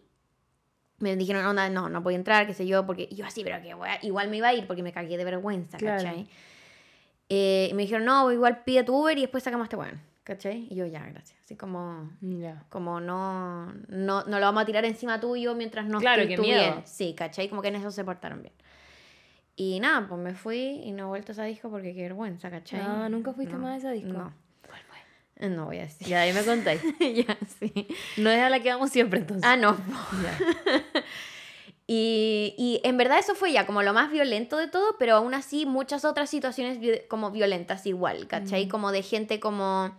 Me 0.98 1.16
dijeron, 1.18 1.46
onda, 1.46 1.70
no, 1.70 1.88
no 1.88 2.02
voy 2.02 2.16
a 2.16 2.18
entrar, 2.18 2.48
qué 2.48 2.54
sé 2.56 2.66
yo, 2.66 2.86
porque 2.86 3.08
y 3.12 3.16
yo 3.16 3.26
así, 3.26 3.44
pero 3.44 3.62
que 3.62 3.74
igual 4.08 4.30
me 4.30 4.38
iba 4.38 4.48
a 4.50 4.54
ir 4.56 4.66
porque 4.66 4.82
me 4.84 4.92
cagué 4.92 5.18
de 5.18 5.24
vergüenza, 5.24 5.78
Claro. 5.78 6.04
¿cachai? 6.04 6.28
Eh, 7.30 7.68
y 7.70 7.74
me 7.76 7.84
dijeron, 7.84 8.06
no, 8.06 8.32
igual 8.32 8.64
pide 8.64 8.84
tu 8.84 8.96
Uber 9.02 9.18
y 9.18 9.22
después 9.22 9.44
sacamos 9.44 9.66
a 9.66 9.68
este 9.68 9.76
weón, 9.76 10.02
¿cachai? 10.24 10.68
Y 10.70 10.76
yo, 10.76 10.86
ya, 10.88 11.06
gracias. 11.06 11.40
Así 11.46 11.56
como, 11.56 12.10
Ya. 12.22 12.64
como 12.70 13.00
no, 13.00 13.72
no, 13.88 14.24
no 14.24 14.40
lo 14.40 14.46
vamos 14.46 14.64
a 14.64 14.66
tirar 14.66 14.84
encima 14.86 15.20
tuyo 15.20 15.54
mientras 15.56 15.86
no 15.86 16.00
Claro, 16.00 16.22
estés 16.24 16.36
tú 16.38 16.42
miedo. 16.42 16.60
bien. 16.60 16.82
Sí, 16.86 17.14
¿cachai? 17.16 17.48
Como 17.50 17.62
que 17.62 17.68
en 17.68 17.76
eso 17.76 17.92
se 17.92 18.04
portaron 18.04 18.42
bien. 18.42 18.54
Y 19.56 19.80
nada, 19.80 20.08
pues 20.08 20.20
me 20.22 20.34
fui 20.34 20.82
y 20.84 20.92
no 20.92 21.04
he 21.04 21.08
vuelto 21.08 21.32
a 21.32 21.34
esa 21.34 21.44
disco 21.44 21.70
porque 21.70 21.94
qué 21.94 22.02
vergüenza, 22.04 22.50
¿cachai? 22.50 22.80
Ah, 22.84 23.10
¿nunca 23.10 23.34
fuiste 23.34 23.54
No, 23.54 23.60
más 23.60 23.74
a 23.74 23.78
esa 23.78 23.92
disco? 23.92 24.12
No. 24.14 24.34
¿Cuál 24.66 24.82
fue? 24.88 24.98
Eh, 25.46 25.50
No 25.50 25.66
voy 25.66 25.78
a 25.78 25.82
decir. 25.82 26.08
Ya, 26.08 26.22
ahí 26.22 26.34
me 26.34 26.44
contáis. 26.44 26.82
ya, 27.00 27.38
sí. 27.60 27.88
No 28.18 28.30
es 28.32 28.40
a 28.42 28.50
la 28.50 28.60
que 28.62 28.70
vamos 28.72 28.90
siempre, 28.90 29.20
entonces. 29.20 29.46
Ah, 29.46 29.56
no. 29.58 29.78
Y, 31.92 32.54
y 32.56 32.82
en 32.88 32.98
verdad 32.98 33.18
eso 33.18 33.34
fue 33.34 33.52
ya 33.52 33.66
como 33.66 33.82
lo 33.82 33.94
más 33.94 34.12
violento 34.12 34.58
de 34.58 34.68
todo, 34.68 34.96
pero 35.00 35.16
aún 35.16 35.34
así 35.34 35.66
muchas 35.66 36.06
otras 36.06 36.30
situaciones 36.30 36.78
como 37.08 37.32
violentas 37.32 37.88
igual, 37.88 38.28
¿cachai? 38.28 38.68
Mm. 38.68 38.70
Como 38.70 38.92
de 38.92 39.02
gente 39.02 39.40
como... 39.40 39.98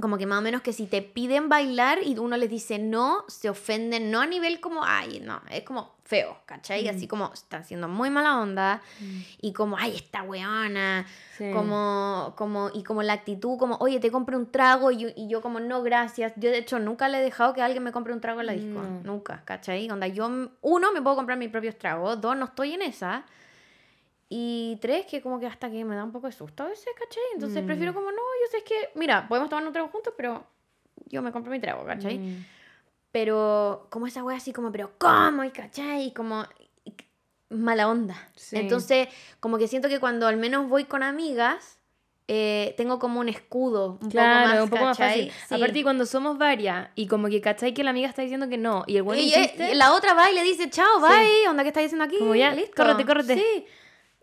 Como 0.00 0.18
que 0.18 0.26
más 0.26 0.40
o 0.40 0.42
menos 0.42 0.60
que 0.62 0.72
si 0.72 0.86
te 0.86 1.02
piden 1.02 1.48
bailar 1.48 1.98
y 2.02 2.18
uno 2.18 2.36
les 2.36 2.50
dice 2.50 2.80
no, 2.80 3.24
se 3.28 3.48
ofenden, 3.48 4.10
no 4.10 4.20
a 4.20 4.26
nivel 4.26 4.60
como, 4.60 4.82
ay, 4.84 5.20
no, 5.24 5.40
es 5.50 5.62
como 5.62 5.94
feo, 6.02 6.36
¿cachai? 6.46 6.84
Mm. 6.84 6.88
Así 6.88 7.06
como 7.06 7.32
están 7.32 7.64
siendo 7.64 7.86
muy 7.88 8.10
mala 8.10 8.40
onda 8.40 8.82
y 9.40 9.52
como, 9.52 9.76
ay, 9.78 9.94
esta 9.94 10.22
weona, 10.22 11.06
Sí. 11.38 11.50
como, 11.52 12.34
como, 12.36 12.70
y 12.74 12.82
como 12.82 13.02
la 13.02 13.12
actitud, 13.12 13.56
como, 13.58 13.76
oye, 13.76 13.98
te 14.00 14.10
compro 14.10 14.36
un 14.36 14.50
trago, 14.50 14.90
y 14.90 14.98
yo, 14.98 15.08
y 15.16 15.28
yo 15.28 15.40
como, 15.40 15.58
no, 15.60 15.82
gracias. 15.82 16.32
Yo, 16.36 16.50
de 16.50 16.58
hecho, 16.58 16.78
nunca 16.78 17.08
le 17.08 17.18
he 17.18 17.22
dejado 17.22 17.54
que 17.54 17.62
alguien 17.62 17.82
me 17.82 17.90
compre 17.90 18.12
un 18.12 18.20
trago 18.20 18.40
en 18.40 18.46
la 18.46 18.52
disco. 18.52 18.80
Nunca, 19.04 19.42
¿cachai? 19.44 19.90
Onda, 19.90 20.06
yo, 20.08 20.26
uno, 20.60 20.92
me 20.92 21.02
puedo 21.02 21.16
comprar 21.16 21.38
mis 21.38 21.50
propios 21.50 21.76
tragos. 21.76 22.20
Dos, 22.20 22.36
no 22.36 22.46
estoy 22.46 22.74
en 22.74 22.82
esa. 22.82 23.24
Y 24.36 24.78
tres, 24.80 25.06
que 25.06 25.22
como 25.22 25.38
que 25.38 25.46
hasta 25.46 25.70
que 25.70 25.84
me 25.84 25.94
da 25.94 26.02
un 26.02 26.10
poco 26.10 26.26
de 26.26 26.32
susto 26.32 26.64
a 26.64 26.66
veces, 26.66 26.88
¿cachai? 26.98 27.22
Entonces 27.34 27.62
Mm. 27.62 27.66
prefiero 27.66 27.94
como, 27.94 28.10
no, 28.10 28.16
yo 28.16 28.50
sé 28.50 28.64
que, 28.64 28.90
mira, 28.96 29.28
podemos 29.28 29.48
tomar 29.48 29.64
un 29.64 29.72
trago 29.72 29.86
juntos, 29.90 30.12
pero 30.16 30.44
yo 31.06 31.22
me 31.22 31.30
compro 31.30 31.52
mi 31.52 31.60
trago, 31.60 31.84
¿cachai? 31.84 32.18
Mm. 32.18 32.44
Pero 33.12 33.86
como 33.90 34.08
esa 34.08 34.24
wea 34.24 34.36
así 34.38 34.52
como, 34.52 34.72
pero 34.72 34.90
¿cómo? 34.98 35.44
Y 35.44 35.50
¿cachai? 35.52 36.06
Y 36.06 36.10
como 36.12 36.44
y- 36.84 36.94
mala 37.50 37.88
onda. 37.88 38.16
Sí. 38.34 38.56
Entonces, 38.56 39.06
como 39.38 39.56
que 39.56 39.68
siento 39.68 39.88
que 39.88 40.00
cuando 40.00 40.26
al 40.26 40.36
menos 40.36 40.68
voy 40.68 40.84
con 40.86 41.04
amigas, 41.04 41.78
eh, 42.26 42.74
tengo 42.76 42.98
como 42.98 43.20
un 43.20 43.28
escudo 43.28 43.98
un 44.02 44.10
Claro, 44.10 44.34
poco 44.38 44.48
más, 44.48 44.62
un 44.64 44.70
poco 44.70 44.84
más 44.84 44.98
fácil. 44.98 45.30
Sí. 45.48 45.54
Aparte, 45.54 45.82
cuando 45.84 46.06
somos 46.06 46.38
varias 46.38 46.88
y 46.96 47.06
como 47.06 47.28
que 47.28 47.40
cachai 47.40 47.72
que 47.72 47.84
la 47.84 47.90
amiga 47.90 48.08
está 48.08 48.22
diciendo 48.22 48.48
que 48.48 48.56
no 48.58 48.82
y 48.88 48.96
el 48.96 49.04
bueno 49.04 49.22
y, 49.22 49.26
insiste, 49.26 49.70
y 49.70 49.74
la 49.76 49.92
otra 49.92 50.14
va 50.14 50.28
y 50.28 50.34
le 50.34 50.42
dice, 50.42 50.68
chao, 50.70 51.00
bye, 51.00 51.46
onda, 51.48 51.62
¿qué 51.62 51.68
estás 51.68 51.84
diciendo 51.84 52.04
aquí? 52.04 52.18
Como 52.18 52.34
ya, 52.34 52.56
córrete, 52.74 53.04
córrete. 53.06 53.34
Sí. 53.36 53.66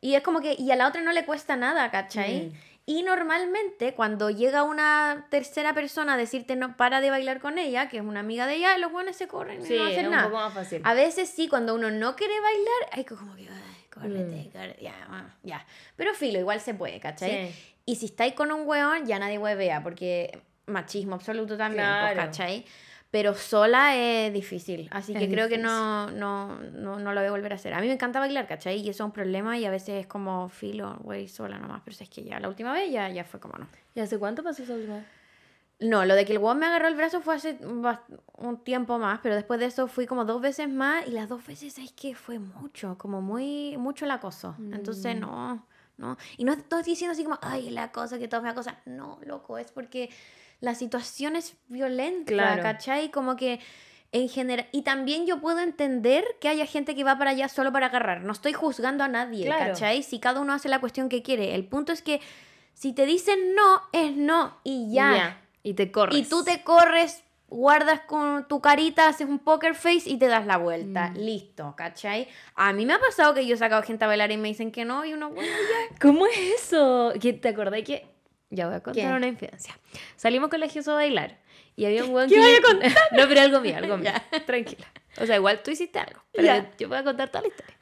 Y 0.02 0.16
es 0.16 0.24
como 0.24 0.41
que, 0.41 0.56
y 0.58 0.72
a 0.72 0.76
la 0.76 0.88
otra 0.88 1.02
no 1.02 1.12
le 1.12 1.26
cuesta 1.26 1.56
nada, 1.56 1.89
¿cachai? 1.91 2.49
Mm. 2.49 2.54
Y 2.88 3.04
normalmente 3.04 3.93
cuando 3.93 4.32
llega 4.32 4.64
una 4.64 5.28
tercera 5.30 5.74
persona 5.74 6.16
a 6.16 6.18
decirte 6.18 6.56
no 6.56 6.76
para 6.76 6.99
de 6.99 7.12
bailar 7.12 7.39
con 7.39 7.60
ella, 7.60 7.88
que 7.88 7.97
es 7.97 8.04
una 8.04 8.22
amiga 8.22 8.47
de 8.47 8.56
ella, 8.56 8.78
los 8.80 8.91
buenos 8.91 9.16
se 9.16 9.28
corren 9.28 9.62
y 9.62 9.66
sí, 9.66 9.78
no 9.78 9.86
es 9.88 9.93
hacen 9.93 10.08
un 10.08 10.12
nada. 10.14 10.24
poco 10.26 10.38
más 10.38 10.54
fácil. 10.54 10.82
A 10.84 10.93
veces 10.95 11.30
sí, 11.30 11.47
cuando 11.47 11.76
uno 11.76 11.91
no 11.91 12.16
quiere 12.16 12.34
bailar, 12.41 12.89
hay 12.91 13.06
como 13.06 13.36
que, 13.36 13.43
ay, 13.47 13.86
córrete, 13.93 14.20
Mm. 14.49 14.52
córrete, 14.52 14.82
ya, 14.84 14.95
ah, 15.10 15.26
ya. 15.43 15.66
Pero 15.95 16.14
filo, 16.16 16.39
igual 16.39 16.60
se 16.60 16.74
puede, 16.74 16.99
¿cachai? 16.99 17.52
Sí. 17.52 17.74
Y 17.86 17.95
si 17.97 18.08
estáis 18.08 18.34
con 18.34 18.52
un 18.52 18.68
weón, 18.68 19.06
ya 19.06 19.20
nadie 19.20 19.38
huevea, 19.38 19.84
porque 19.84 20.41
machismo 20.66 21.16
absoluto 21.16 21.56
también, 21.58 21.86
pues, 21.86 22.14
Claro. 22.14 22.16
¿cachai? 22.32 22.66
Pero 23.12 23.34
sola 23.36 23.97
es 23.97 24.32
difícil, 24.34 24.88
así 24.91 25.14
que 25.14 25.26
Es 25.26 25.30
creo 25.30 25.49
que 25.49 25.57
difícil. 25.57 25.64
no, 25.64 26.09
no, 26.12 26.59
no, 26.59 26.97
no 26.99 27.14
lo 27.14 27.20
voy 27.20 27.28
a 27.28 27.32
volver 27.32 27.51
a 27.51 27.55
hacer. 27.55 27.74
A 27.74 27.82
mí 27.82 27.88
me 27.88 27.93
encanta 27.93 28.20
bailar, 28.20 28.47
¿cachai? 28.47 28.78
Y 28.80 28.89
eso 28.89 29.03
es 29.03 29.05
un 29.05 29.12
problema 29.12 29.57
y 29.57 29.66
a 29.66 29.70
veces 29.70 29.99
es 29.99 30.07
como 30.07 30.47
filo, 30.47 30.97
güey, 31.01 31.28
sola 31.28 31.59
nomás, 31.59 31.82
pero 31.84 31.97
es 31.99 32.09
que 32.09 32.24
ya 32.24 32.39
la 32.39 32.47
última 32.47 32.72
vez 32.72 32.89
ya, 32.89 33.09
ya 33.09 33.26
fue 33.26 33.39
como 33.41 33.57
no. 33.57 33.68
¿Y 33.95 33.99
hace 33.99 34.18
cuánto 34.18 34.43
pasó 34.43 34.64
esa 34.64 34.74
última 34.76 34.95
vez? 34.95 35.05
No, 35.82 36.05
lo 36.05 36.16
de 36.16 36.26
que 36.26 36.32
el 36.34 36.38
weón 36.38 36.59
me 36.59 36.68
agarró 36.68 36.88
el 36.88 36.95
brazo 36.95 37.22
fue 37.22 37.36
hace 37.36 37.57
un 38.38 38.64
tiempo 38.64 38.97
más, 38.99 39.20
pero 39.24 39.36
después 39.36 39.59
de 39.59 39.66
eso 39.66 39.88
fui 39.88 40.05
como 40.05 40.24
dos 40.26 40.39
veces 40.39 40.70
más 40.70 41.05
y 41.07 41.12
las 41.12 41.28
dos 41.28 41.45
veces, 41.45 41.74
¿sabes 41.74 41.91
qué? 41.93 42.14
Fue 42.16 42.38
mucho, 42.39 42.97
como 42.99 43.20
muy, 43.22 43.76
mucho 43.78 44.05
el 44.05 44.12
acoso. 44.12 44.55
Entonces, 44.72 45.16
Mm. 45.18 45.20
no, 45.22 45.68
no. 45.97 46.18
Y 46.38 46.43
no 46.45 46.53
estoy 46.53 46.84
diciendo 46.84 47.14
así 47.14 47.24
como, 47.24 47.39
ay, 47.41 47.70
el 47.70 47.78
acoso, 47.80 48.20
que 48.20 48.28
todo 48.28 48.43
me 48.43 48.49
acosa. 48.49 48.78
No, 48.86 49.18
loco, 49.26 49.57
es 49.57 49.72
porque 49.72 50.09
la 50.62 50.74
situación 50.76 51.36
es 51.36 51.55
violenta, 51.68 52.32
Claro. 52.32 52.62
¿cachai? 52.64 53.12
Como 53.12 53.36
que 53.36 53.59
en 54.14 54.30
general, 54.30 54.68
y 54.72 54.82
también 54.84 55.26
yo 55.26 55.39
puedo 55.41 55.59
entender 55.59 56.24
que 56.39 56.49
haya 56.49 56.66
gente 56.66 56.95
que 56.95 57.03
va 57.03 57.18
para 57.18 57.32
allá 57.32 57.47
solo 57.49 57.72
para 57.72 57.88
agarrar. 57.88 58.22
No 58.24 58.32
estoy 58.34 58.53
juzgando 58.53 59.03
a 59.03 59.07
nadie, 59.07 59.45
Claro. 59.45 59.72
¿cachai? 59.74 60.03
Si 60.03 60.20
cada 60.20 60.39
uno 60.41 60.53
hace 60.53 60.70
la 60.70 60.80
cuestión 60.80 61.09
que 61.09 61.22
quiere. 61.24 61.55
El 61.55 61.66
punto 61.66 61.91
es 61.93 62.01
que 62.01 62.20
si 62.74 62.93
te 62.93 63.05
dicen 63.05 63.55
no, 63.55 63.82
es 63.93 64.16
no 64.16 64.57
y 64.64 64.93
ya. 64.93 65.41
Y 65.64 65.74
te 65.76 65.91
corres. 65.91 66.18
Y 66.18 66.24
tú 66.24 66.43
te 66.43 66.62
corres, 66.64 67.24
guardas 67.47 68.01
con 68.01 68.47
tu 68.47 68.59
carita, 68.62 69.07
haces 69.07 69.28
un 69.28 69.39
poker 69.39 69.76
face 69.76 70.09
y 70.09 70.18
te 70.18 70.28
das 70.28 70.45
la 70.45 70.57
vuelta. 70.57 71.09
Mm. 71.12 71.18
Listo, 71.18 71.74
¿cachai? 71.78 72.28
A 72.55 72.74
mí 72.74 72.86
me 72.86 72.93
ha 72.93 72.99
pasado 72.99 73.34
que 73.34 73.45
yo 73.45 73.55
he 73.55 73.57
sacado 73.57 73.82
gente 73.84 74.03
a 74.03 74.07
bailar 74.07 74.32
y 74.32 74.38
me 74.38 74.49
dicen 74.49 74.72
que 74.72 74.84
no 74.86 75.05
y 75.05 75.14
uno, 75.14 75.30
bueno, 75.30 75.49
ya. 75.49 75.95
¿Cómo 76.01 76.26
es 76.28 76.38
eso? 76.64 77.14
¿Que 77.22 77.34
¿Te 77.34 77.49
acordás 77.49 77.82
que.? 77.84 78.11
Ya 78.52 78.68
voy 78.68 78.76
a 78.76 78.82
contar 78.82 79.04
¿Qué? 79.04 79.08
una 79.16 79.28
infidencia. 79.28 79.78
Salimos 80.16 80.49
con 80.49 80.60
la 80.60 80.68
Jesús 80.68 80.89
a 80.89 80.93
bailar. 80.93 81.38
Y 81.76 81.86
había 81.86 82.04
un 82.04 82.14
weón 82.14 82.30
¿Qué 82.30 82.36
que. 82.36 82.41
vaya 82.41 82.58
a 82.58 82.62
contar? 82.62 82.91
No, 83.12 83.28
pero 83.28 83.41
algo 83.41 83.60
mío, 83.62 83.78
algo 83.78 83.97
mío. 83.97 84.12
Tranquila. 84.45 84.86
O 85.20 85.26
sea, 85.26 85.36
igual 85.38 85.64
tú 85.64 85.72
hiciste 85.72 85.97
algo. 85.99 86.22
Pero 86.32 86.45
Ya. 86.45 86.72
yo 86.78 86.88
voy 86.89 86.97
a 86.97 87.04
contar 87.04 87.30
toda 87.30 87.41
la 87.43 87.47
historia. 87.47 87.76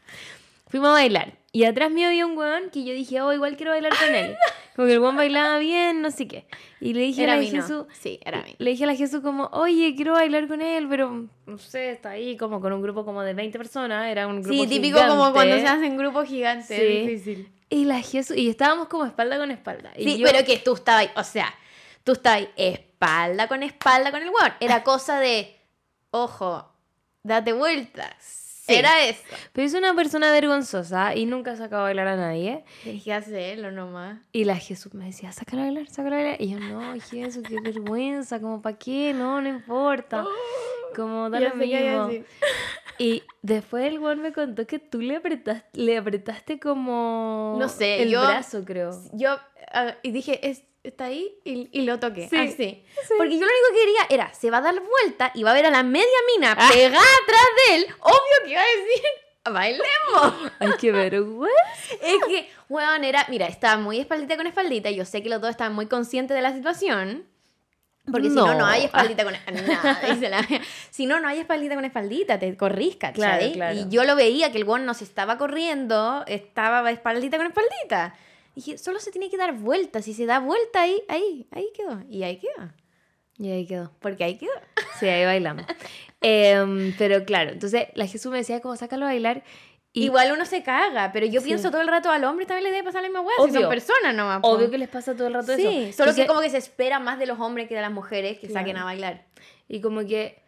Fuimos 0.70 0.90
a 0.90 0.94
bailar. 0.94 1.34
Y 1.52 1.64
atrás 1.64 1.90
mío 1.92 2.08
había 2.08 2.26
un 2.28 2.38
weón 2.38 2.70
que 2.70 2.84
yo 2.84 2.94
dije, 2.94 3.20
oh, 3.22 3.34
igual 3.34 3.58
quiero 3.58 3.72
bailar 3.72 3.92
con 3.98 4.14
él. 4.14 4.36
Como 4.76 4.88
que 4.88 4.94
el 4.94 5.00
weón 5.00 5.16
bailaba 5.18 5.58
bien, 5.58 6.02
no 6.02 6.10
sé 6.12 6.28
qué. 6.28 6.46
Y 6.80 6.94
le 6.94 7.02
dije 7.02 7.24
Era 7.24 7.34
a 7.34 7.38
la. 7.38 7.44
Jesús. 7.44 7.86
Sí, 8.00 8.20
era 8.24 8.42
mí. 8.44 8.56
Le 8.60 8.70
dije 8.70 8.84
a 8.86 8.88
la 8.88 8.96
Jesús 8.96 9.22
como, 9.22 9.48
oye, 9.52 9.94
quiero 9.96 10.14
bailar 10.14 10.48
con 10.48 10.62
él, 10.62 10.88
pero 10.88 11.28
no 11.46 11.58
sé, 11.58 11.92
está 11.92 12.12
ahí 12.12 12.38
como 12.38 12.62
con 12.62 12.72
un 12.72 12.82
grupo 12.82 13.04
como 13.04 13.22
de 13.24 13.34
20 13.34 13.58
personas, 13.58 14.08
era 14.08 14.26
un 14.28 14.42
grupo 14.42 14.64
Sí, 14.64 14.68
típico 14.70 15.00
como 15.06 15.34
cuando 15.34 15.58
se 15.58 15.68
hacen 15.68 15.98
grupos 15.98 16.30
gigantes. 16.30 16.68
Sí. 16.68 16.76
es 16.76 17.08
difícil. 17.08 17.52
Y 17.70 17.86
la 17.86 18.00
Jesús, 18.02 18.38
y 18.38 18.48
estábamos 18.50 18.88
como 18.88 19.06
espalda 19.06 19.38
con 19.38 19.52
espalda. 19.52 19.92
Y 19.98 20.04
Sí, 20.06 20.18
yo- 20.20 20.28
pero 20.32 20.46
que 20.46 20.58
tú 20.60 20.76
estabas, 20.76 21.10
o 21.18 21.24
sea, 21.26 21.54
tú 22.06 22.14
estabas 22.14 22.48
espalda 22.56 23.48
con 23.50 23.64
espalda 23.64 24.12
con 24.12 24.22
el 24.22 24.30
weón. 24.30 24.54
Era 24.62 24.84
cosa 24.84 25.20
de, 25.20 25.58
ojo, 26.12 26.72
date 27.24 27.52
vuelta. 27.54 28.16
Era 28.70 29.06
eso. 29.06 29.22
Pero 29.54 29.68
es 29.68 29.74
una 29.74 29.94
persona 29.96 30.32
vergonzosa 30.32 31.16
y 31.16 31.26
nunca 31.26 31.56
sacaba 31.56 31.82
a 31.82 31.86
bailar 31.86 32.08
a 32.08 32.16
nadie. 32.16 32.64
Que 32.84 33.14
hacerlo 33.14 33.72
nomás. 33.72 34.20
Y 34.32 34.44
la 34.46 34.56
Jesús 34.56 34.94
me 34.94 35.06
decía, 35.06 35.32
sácala 35.32 35.64
a 35.64 35.66
bailar, 35.66 35.88
sácala 35.88 36.16
a 36.18 36.20
bailar. 36.20 36.42
Y 36.42 36.50
yo, 36.52 36.60
no, 36.60 36.94
Jesús, 37.00 37.44
qué 37.48 37.60
vergüenza, 37.62 38.40
como, 38.40 38.62
¿para 38.62 38.78
qué? 38.78 39.14
No, 39.14 39.42
no 39.42 39.50
importa. 39.50 40.26
Como, 40.96 41.30
da 41.30 41.40
lo 41.40 41.56
mismo. 41.56 42.10
Y 42.98 43.24
después 43.42 43.86
el 43.86 44.00
weón 44.00 44.22
me 44.22 44.34
contó 44.34 44.68
que 44.68 44.78
tú 44.80 45.00
le 45.00 45.16
apretaste, 45.16 45.70
le 45.80 45.98
apretaste 45.98 46.60
como... 46.60 47.56
No 47.58 47.70
sé, 47.70 48.02
el 48.04 48.10
yo- 48.10 48.22
brazo, 48.22 48.66
creo. 48.66 48.92
Yo 49.14 49.38
ah, 49.72 49.96
y 50.04 50.12
dije, 50.12 50.50
"Es- 50.50 50.64
está 50.84 51.06
ahí 51.06 51.34
y, 51.44 51.70
y 51.72 51.82
lo 51.84 52.00
toqué. 52.00 52.28
Sí, 52.30 52.38
así. 52.38 52.86
Porque 53.18 53.34
yo 53.38 53.46
lo 53.46 53.52
único 53.52 53.68
que 53.74 53.80
quería 53.80 54.02
era, 54.10 54.34
se 54.34 54.50
va 54.52 54.58
a 54.58 54.62
dar 54.62 54.76
vuelta 54.82 55.32
y 55.34 55.44
va 55.44 55.52
a 55.52 55.54
ver 55.54 55.66
a 55.66 55.72
la 55.72 55.84
media 55.84 56.06
mina 56.36 56.56
Ah. 56.58 56.70
pegada 56.72 56.98
atrás 57.24 57.48
de 57.68 57.76
él. 57.76 57.86
Obvio 58.00 58.44
que 58.46 58.52
iba 58.52 58.62
a 58.62 58.66
decir, 58.66 59.04
bailemos. 59.52 60.52
Ay, 60.60 60.70
qué 60.80 60.92
vergüenza. 60.92 61.54
es 62.02 62.18
que, 62.28 62.50
weón, 62.70 63.04
era, 63.04 63.26
mira, 63.30 63.48
estaba 63.48 63.78
muy 63.82 64.00
espaldita 64.00 64.38
con 64.38 64.48
espaldita. 64.48 64.90
y 64.90 64.96
Yo 64.96 65.06
sé 65.06 65.22
que 65.24 65.30
los 65.30 65.42
dos 65.42 65.50
estaban 65.52 65.74
muy 65.74 65.88
conscientes 65.88 66.36
de 66.36 66.42
la 66.42 66.54
situación. 66.54 67.26
Porque 68.12 68.30
si 68.30 68.36
no, 68.36 68.56
no 68.56 68.66
hay 68.66 68.86
espaldita 68.86 69.24
con 69.24 69.34
nada, 69.68 70.00
dice 70.10 70.30
la 70.30 70.42
mía. 70.42 70.62
Si 70.90 71.06
no, 71.06 71.20
no 71.20 71.28
hay 71.28 71.40
espaldita 71.40 71.76
con 71.76 71.86
espaldita, 71.86 72.40
te 72.40 72.58
corrís. 72.58 72.96
Claro, 72.96 73.46
claro. 73.54 73.76
Y 73.78 73.88
yo 73.90 74.04
lo 74.04 74.16
veía 74.16 74.52
que 74.52 74.58
el 74.58 74.64
weón 74.64 74.86
no 74.86 74.96
se 74.96 75.04
estaba 75.04 75.38
corriendo, 75.38 76.24
estaba 76.26 76.90
espaldita 76.90 77.38
con 77.38 77.46
espaldita. 77.46 78.16
Dije, 78.56 78.78
solo 78.78 79.00
se 79.00 79.12
tiene 79.12 79.30
que 79.30 79.38
dar 79.38 79.54
vuelta. 79.54 80.02
Si 80.02 80.14
se 80.14 80.26
da 80.26 80.40
vuelta 80.40 80.82
ahí, 80.82 81.02
ahí, 81.08 81.48
ahí 81.52 81.68
quedó. 81.76 82.02
Y 82.10 82.24
ahí 82.24 82.38
quedó. 82.38 82.70
Y 83.38 83.50
ahí 83.52 83.66
quedó. 83.66 83.92
Porque 84.00 84.24
ahí 84.24 84.38
quedó. 84.38 84.52
Sí, 85.00 85.08
ahí 85.08 85.26
bailamos. 85.26 85.66
Em, 86.22 86.94
pero 86.98 87.24
claro, 87.24 87.52
entonces 87.52 87.88
la 87.96 88.06
Jesús 88.06 88.30
me 88.30 88.40
decía 88.40 88.60
como 88.60 88.76
sácalo 88.76 89.06
a 89.06 89.10
bailar 89.10 89.42
Y- 89.94 90.04
Igual 90.04 90.34
uno 90.34 90.46
se 90.46 90.62
caga, 90.64 91.12
pero 91.14 91.26
yo 91.26 91.40
Sí. 91.42 91.48
pienso 91.48 91.72
todo 91.72 91.80
el 91.82 91.88
rato 91.88 92.12
al 92.12 92.24
hombre 92.26 92.46
también 92.46 92.66
le 92.66 92.72
debe 92.72 92.84
pasar 92.84 93.02
la 93.02 93.08
misma 93.08 93.22
hueá. 93.22 93.36
Si 93.48 93.52
son 93.54 93.70
personas 93.70 94.14
nomás. 94.14 94.40
Obvio 94.44 94.70
que 94.70 94.78
les 94.78 94.88
pasa 94.90 95.16
todo 95.16 95.28
el 95.28 95.34
rato 95.34 95.56
Sí, 95.56 95.62
eso. 95.66 95.70
solo 95.72 95.86
Entonces- 96.12 96.16
que 96.16 96.28
como 96.28 96.42
que 96.42 96.50
se 96.52 96.58
espera 96.58 97.00
más 97.00 97.18
de 97.18 97.26
los 97.26 97.40
hombres 97.40 97.68
que 97.70 97.74
de 97.76 97.82
las 97.82 97.92
mujeres 97.92 98.38
que 98.38 98.48
Claro. 98.48 98.60
saquen 98.60 98.78
a 98.78 98.84
bailar. 98.84 99.26
Y 99.68 99.80
como 99.82 100.02
que, 100.06 100.44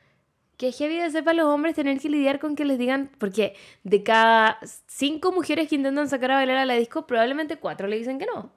que 0.61 0.67
es 0.67 0.77
heavy 0.77 0.97
de 0.97 1.09
ser 1.09 1.23
para 1.23 1.37
los 1.37 1.47
hombres 1.47 1.73
tener 1.73 1.99
que 1.99 2.07
lidiar 2.07 2.39
con 2.39 2.55
que 2.55 2.65
les 2.65 2.77
digan, 2.77 3.09
porque 3.17 3.55
de 3.83 4.03
cada 4.03 4.59
cinco 4.85 5.31
mujeres 5.31 5.67
que 5.67 5.73
intentan 5.75 6.07
sacar 6.07 6.29
a 6.29 6.35
bailar 6.35 6.57
a 6.57 6.65
la 6.65 6.75
disco, 6.75 7.07
probablemente 7.07 7.57
cuatro 7.57 7.87
le 7.87 7.97
dicen 7.97 8.19
que 8.19 8.27
no. 8.27 8.51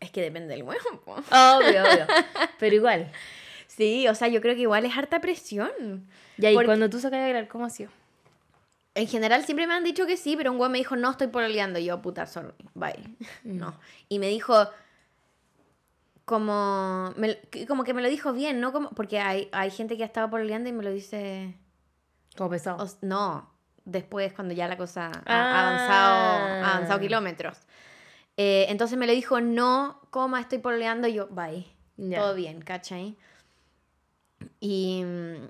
Es 0.00 0.10
que 0.10 0.20
depende 0.20 0.48
del 0.54 0.64
huevo. 0.64 1.02
Obvio, 1.06 1.82
obvio. 1.82 2.06
Pero 2.58 2.76
igual. 2.76 3.10
Sí, 3.66 4.08
o 4.08 4.14
sea, 4.16 4.26
yo 4.26 4.40
creo 4.40 4.56
que 4.56 4.62
igual 4.62 4.84
es 4.86 4.96
harta 4.96 5.20
presión. 5.20 5.70
Y 6.36 6.52
Porque- 6.52 6.66
cuando 6.66 6.90
tú 6.90 6.98
sacas 6.98 7.20
a 7.20 7.22
bailar, 7.22 7.46
¿cómo 7.46 7.64
ha 7.64 7.70
sido? 7.70 7.90
En 8.96 9.06
general 9.06 9.44
siempre 9.44 9.68
me 9.68 9.74
han 9.74 9.84
dicho 9.84 10.04
que 10.04 10.16
sí, 10.16 10.36
pero 10.36 10.50
un 10.50 10.58
güey 10.58 10.68
me 10.68 10.78
dijo, 10.78 10.96
no 10.96 11.12
estoy 11.12 11.28
pololeando. 11.28 11.78
Y 11.78 11.84
yo, 11.84 12.02
puta, 12.02 12.26
sorry, 12.26 12.52
bye. 12.74 12.98
No. 13.44 13.78
Y 14.08 14.18
me 14.18 14.26
dijo, 14.26 14.68
como, 16.28 17.12
me- 17.16 17.38
como 17.66 17.82
que 17.84 17.94
me 17.94 18.02
lo 18.02 18.08
dijo 18.08 18.32
bien, 18.32 18.60
¿no? 18.60 18.72
Como, 18.72 18.90
porque 18.90 19.18
hay, 19.18 19.48
hay 19.52 19.70
gente 19.70 19.96
que 19.96 20.02
ha 20.02 20.06
estado 20.06 20.28
pololeando 20.30 20.68
y 20.68 20.72
me 20.72 20.84
lo 20.84 20.90
dice, 20.92 21.56
Como 22.36 22.50
pesado. 22.50 22.84
o- 22.84 22.88
no, 23.06 23.50
después 23.84 24.32
cuando 24.34 24.52
ya 24.54 24.68
la 24.68 24.76
cosa 24.76 25.06
ha 25.06 25.22
Ah. 25.26 25.68
avanzado, 25.68 26.64
ha 26.64 26.74
avanzado 26.76 27.00
kilómetros. 27.00 27.58
Eh, 28.36 28.66
entonces 28.68 28.96
me 28.98 29.06
lo 29.06 29.12
dijo, 29.12 29.40
no, 29.40 30.00
coma, 30.10 30.40
estoy 30.40 30.58
pololeando. 30.58 31.08
Y 31.08 31.14
yo, 31.14 31.26
bye, 31.28 31.66
todo 32.14 32.34
bien, 32.34 32.60
¿cachai? 32.60 33.16
Y... 34.60 35.02
mm, 35.04 35.48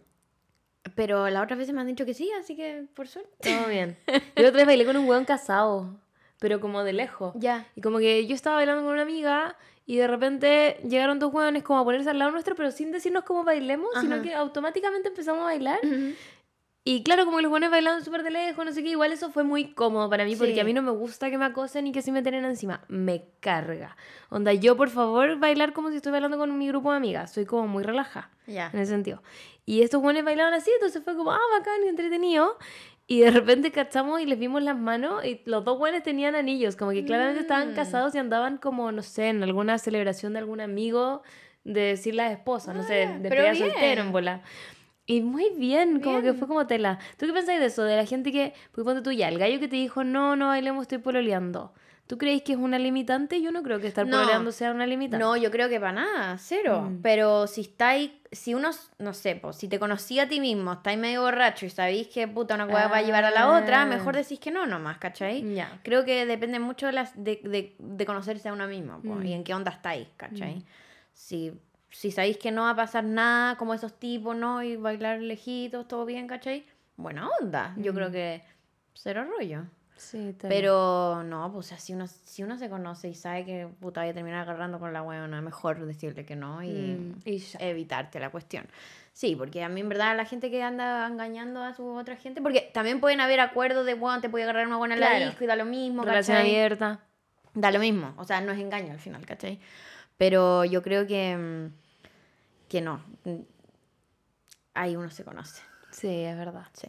Pero 0.94 1.28
la 1.28 1.42
otra 1.42 1.56
vez 1.56 1.70
me 1.72 1.80
han 1.80 1.86
dicho 1.86 2.06
que 2.06 2.14
sí, 2.14 2.30
así 2.40 2.56
que 2.56 2.86
por 2.94 3.08
suerte. 3.08 3.30
Todo 3.42 3.66
bien. 3.68 3.98
Yo 4.36 4.46
otra 4.48 4.58
vez 4.58 4.66
bailé 4.66 4.86
con 4.86 4.96
un 4.96 5.06
weón 5.08 5.24
casado, 5.26 5.96
pero 6.38 6.60
como 6.60 6.82
de 6.84 6.92
lejos. 6.94 7.34
Ya. 7.36 7.66
Y 7.74 7.80
como 7.82 7.98
que 7.98 8.26
yo 8.26 8.34
estaba 8.34 8.56
bailando 8.56 8.82
con 8.84 8.92
una 8.92 9.02
amiga 9.02 9.56
y 9.88 9.96
de 9.96 10.06
repente 10.06 10.76
llegaron 10.86 11.18
dos 11.18 11.32
hueones 11.32 11.62
como 11.62 11.78
a 11.80 11.84
ponerse 11.84 12.10
al 12.10 12.18
lado 12.18 12.30
nuestro, 12.30 12.54
pero 12.54 12.70
sin 12.70 12.92
decirnos 12.92 13.24
cómo 13.24 13.42
bailemos, 13.42 13.88
sino 14.02 14.20
que 14.20 14.34
automáticamente 14.34 15.08
empezamos 15.08 15.40
a 15.40 15.44
bailar. 15.46 15.78
Y 16.84 17.02
claro, 17.02 17.24
como 17.24 17.40
los 17.40 17.50
buenos 17.50 17.70
bailaban 17.70 18.04
súper 18.04 18.22
de 18.22 18.30
lejos, 18.30 18.64
no 18.66 18.72
sé 18.72 18.82
qué, 18.82 18.90
igual 18.90 19.12
eso 19.12 19.30
fue 19.30 19.44
muy 19.44 19.72
cómodo 19.72 20.10
para 20.10 20.26
mí 20.26 20.36
porque 20.36 20.60
a 20.60 20.64
mí 20.64 20.74
no 20.74 20.82
me 20.82 20.90
gusta 20.90 21.30
que 21.30 21.38
me 21.38 21.46
acosen 21.46 21.86
y 21.86 21.92
que 21.92 22.02
se 22.02 22.12
me 22.12 22.20
tienen 22.20 22.44
encima. 22.44 22.82
Me 22.88 23.24
carga. 23.40 23.96
Onda, 24.28 24.52
yo 24.52 24.76
por 24.76 24.90
favor 24.90 25.38
bailar 25.38 25.72
como 25.72 25.88
si 25.88 25.96
estoy 25.96 26.12
bailando 26.12 26.36
con 26.36 26.56
mi 26.58 26.68
grupo 26.68 26.90
de 26.90 26.98
amigas. 26.98 27.32
Soy 27.32 27.46
como 27.46 27.66
muy 27.66 27.82
relajada 27.82 28.30
Ya. 28.46 28.68
en 28.74 28.80
ese 28.80 28.92
sentido. 28.92 29.22
Y 29.64 29.80
estos 29.82 30.02
buenos 30.02 30.22
bailaban 30.22 30.52
así, 30.52 30.70
entonces 30.70 31.02
fue 31.02 31.16
como, 31.16 31.32
ah, 31.32 31.40
bacán 31.58 31.82
y 31.84 31.88
entretenido. 31.88 32.56
Y 33.10 33.20
de 33.20 33.30
repente 33.30 33.72
cachamos 33.72 34.20
y 34.20 34.26
les 34.26 34.38
vimos 34.38 34.62
las 34.62 34.76
manos 34.76 35.24
y 35.24 35.40
los 35.46 35.64
dos 35.64 35.78
buenos 35.78 36.02
tenían 36.02 36.34
anillos, 36.34 36.76
como 36.76 36.90
que 36.90 37.04
claramente 37.06 37.40
estaban 37.40 37.72
Mm. 37.72 37.74
casados 37.74 38.14
y 38.14 38.18
andaban 38.18 38.58
como, 38.58 38.92
no 38.92 39.02
sé, 39.02 39.28
en 39.28 39.42
alguna 39.42 39.78
celebración 39.78 40.34
de 40.34 40.40
algún 40.40 40.60
amigo 40.60 41.22
de 41.64 41.80
decir 41.80 42.14
las 42.14 42.30
esposas, 42.32 42.76
no 42.76 42.82
sé, 42.82 43.04
Ah, 43.04 43.18
de 43.18 43.28
pero 43.30 43.42
pega 43.42 43.52
bien. 43.52 43.70
soltero 43.70 44.02
en 44.02 44.12
bola. 44.12 44.42
Y 45.06 45.22
muy 45.22 45.46
bien, 45.56 46.00
como 46.00 46.16
que 46.18 46.24
Bien. 46.24 46.36
fue 46.36 46.46
como 46.46 46.66
tela. 46.66 46.98
¿Tú 47.16 47.24
qué 47.26 47.32
pensáis 47.32 47.58
de 47.60 47.66
eso? 47.66 47.82
De 47.82 47.96
la 47.96 48.04
gente 48.04 48.30
que, 48.30 48.52
porque 48.72 48.84
ponte 48.84 49.00
tú 49.00 49.10
ya, 49.10 49.28
el 49.28 49.38
gallo 49.38 49.58
que 49.58 49.68
te 49.68 49.76
dijo, 49.76 50.04
no, 50.04 50.36
no 50.36 50.48
bailemos, 50.48 50.82
estoy 50.82 50.98
pololeando. 50.98 51.72
¿Tú 52.08 52.16
creéis 52.16 52.42
que 52.42 52.52
es 52.52 52.58
una 52.58 52.78
limitante? 52.78 53.40
Yo 53.42 53.52
no 53.52 53.62
creo 53.62 53.78
que 53.80 53.86
estar 53.86 54.06
No. 54.06 54.50
sea 54.50 54.70
una 54.72 54.86
limitante. 54.86 55.22
No, 55.22 55.36
yo 55.36 55.50
creo 55.50 55.68
que 55.68 55.78
para 55.78 55.92
nada, 55.92 56.38
cero. 56.38 56.88
Mm. 56.90 57.02
Pero 57.02 57.46
si 57.46 57.60
estáis, 57.60 58.10
si 58.32 58.54
uno, 58.54 58.70
no 58.98 59.12
sé, 59.12 59.36
pues, 59.36 59.56
si 59.56 59.68
te 59.68 59.78
conocí 59.78 60.18
a 60.18 60.26
ti 60.26 60.40
mismo, 60.40 60.72
estáis 60.72 60.98
medio 60.98 61.20
borracho 61.20 61.66
y 61.66 61.70
sabéis 61.70 62.08
que 62.08 62.26
puta 62.26 62.54
una 62.54 62.64
hueá 62.64 62.88
va 62.88 62.96
a 62.96 63.02
llevar 63.02 63.24
a 63.24 63.30
la 63.30 63.50
otra, 63.60 63.82
Ah. 63.82 63.86
mejor 63.86 64.16
decís 64.16 64.40
que 64.40 64.50
no 64.50 64.64
nomás, 64.66 64.96
¿cachai? 64.96 65.54
Ya. 65.54 65.80
Creo 65.84 66.06
que 66.06 66.24
depende 66.24 66.58
mucho 66.58 66.86
de, 66.86 66.92
las, 66.92 67.12
de, 67.22 67.40
de, 67.44 67.76
de 67.78 68.06
conocerse 68.06 68.48
a 68.48 68.54
uno 68.54 68.66
mismo 68.66 69.02
po, 69.02 69.14
Mm. 69.16 69.26
y 69.26 69.32
en 69.34 69.44
qué 69.44 69.52
onda 69.52 69.70
estáis, 69.70 70.08
¿cachai? 70.16 70.64
Si, 71.12 71.52
si 71.90 72.10
sabéis 72.10 72.38
que 72.38 72.50
no 72.50 72.62
va 72.62 72.70
a 72.70 72.76
pasar 72.76 73.04
nada 73.04 73.56
como 73.56 73.74
esos 73.74 73.98
tipos, 73.98 74.34
¿no? 74.34 74.62
Y 74.62 74.76
bailar 74.76 75.20
lejitos, 75.20 75.86
todo 75.86 76.06
bien, 76.06 76.26
¿cachai? 76.26 76.64
Buena 76.96 77.28
onda. 77.40 77.74
Yo 77.76 77.92
creo 77.92 78.08
Mm. 78.08 78.12
que 78.12 78.42
cero 78.94 79.24
rollo. 79.24 79.64
Sí, 79.98 80.32
tela. 80.32 80.48
Pero 80.48 81.22
no, 81.24 81.52
pues 81.52 81.66
o 81.66 81.68
sea, 81.68 81.78
si 81.78 81.92
uno, 81.92 82.06
si 82.06 82.42
uno 82.42 82.56
se 82.56 82.70
conoce 82.70 83.08
y 83.08 83.14
sabe 83.14 83.44
que 83.44 83.68
puta 83.80 84.00
voy 84.02 84.10
a 84.10 84.14
terminar 84.14 84.40
agarrando 84.42 84.78
con 84.78 84.92
la 84.92 85.02
huevona, 85.02 85.40
mejor 85.42 85.84
decirle 85.84 86.24
que 86.24 86.36
no 86.36 86.62
y 86.62 86.68
Mm, 86.70 87.14
y 87.24 87.44
evitarte 87.58 88.20
la 88.20 88.30
cuestión. 88.30 88.66
Sí, 89.12 89.34
porque 89.36 89.64
a 89.64 89.68
mí 89.68 89.80
en 89.80 89.88
verdad 89.88 90.16
la 90.16 90.24
gente 90.24 90.50
que 90.50 90.62
anda 90.62 91.06
engañando 91.06 91.62
a 91.62 91.74
su 91.74 91.84
otra 91.86 92.16
gente, 92.16 92.40
porque 92.40 92.70
también 92.72 93.00
pueden 93.00 93.20
haber 93.20 93.40
acuerdos 93.40 93.84
de, 93.84 93.94
bueno, 93.94 94.20
te 94.20 94.28
puede 94.30 94.44
agarrar 94.44 94.66
una 94.68 94.76
buena 94.76 94.94
en 94.94 95.00
la 95.00 95.08
Claro. 95.08 95.26
disco 95.26 95.44
y 95.44 95.46
da 95.48 95.56
lo 95.56 95.64
mismo, 95.64 96.04
Relación 96.04 96.36
¿cachai? 96.36 96.50
abierta. 96.50 97.00
Da 97.54 97.70
lo 97.72 97.80
mismo, 97.80 98.14
o 98.16 98.24
sea, 98.24 98.40
no 98.40 98.52
es 98.52 98.60
engaño 98.60 98.92
al 98.92 99.00
final, 99.00 99.26
¿cachai? 99.26 99.58
Pero 100.16 100.64
yo 100.64 100.82
creo 100.82 101.06
que, 101.08 101.36
mm, 101.36 102.68
que 102.68 102.80
no. 102.80 103.02
Mm, 103.24 103.40
Ahí 104.74 104.94
uno 104.94 105.10
se 105.10 105.24
conoce, 105.24 105.60
Sí, 105.90 106.06
es 106.22 106.36
verdad. 106.36 106.66
sí. 106.72 106.88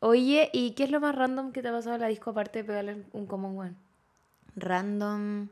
Oye, 0.00 0.50
¿y 0.52 0.72
qué 0.72 0.84
es 0.84 0.90
lo 0.90 1.00
más 1.00 1.14
random 1.14 1.52
que 1.52 1.62
te 1.62 1.68
ha 1.68 1.72
pasado 1.72 1.94
en 1.94 2.00
la 2.02 2.08
disco 2.08 2.30
aparte 2.30 2.60
de 2.60 2.64
pegarle 2.64 3.04
un 3.12 3.26
common 3.26 3.58
one? 3.58 3.74
Random. 4.56 5.48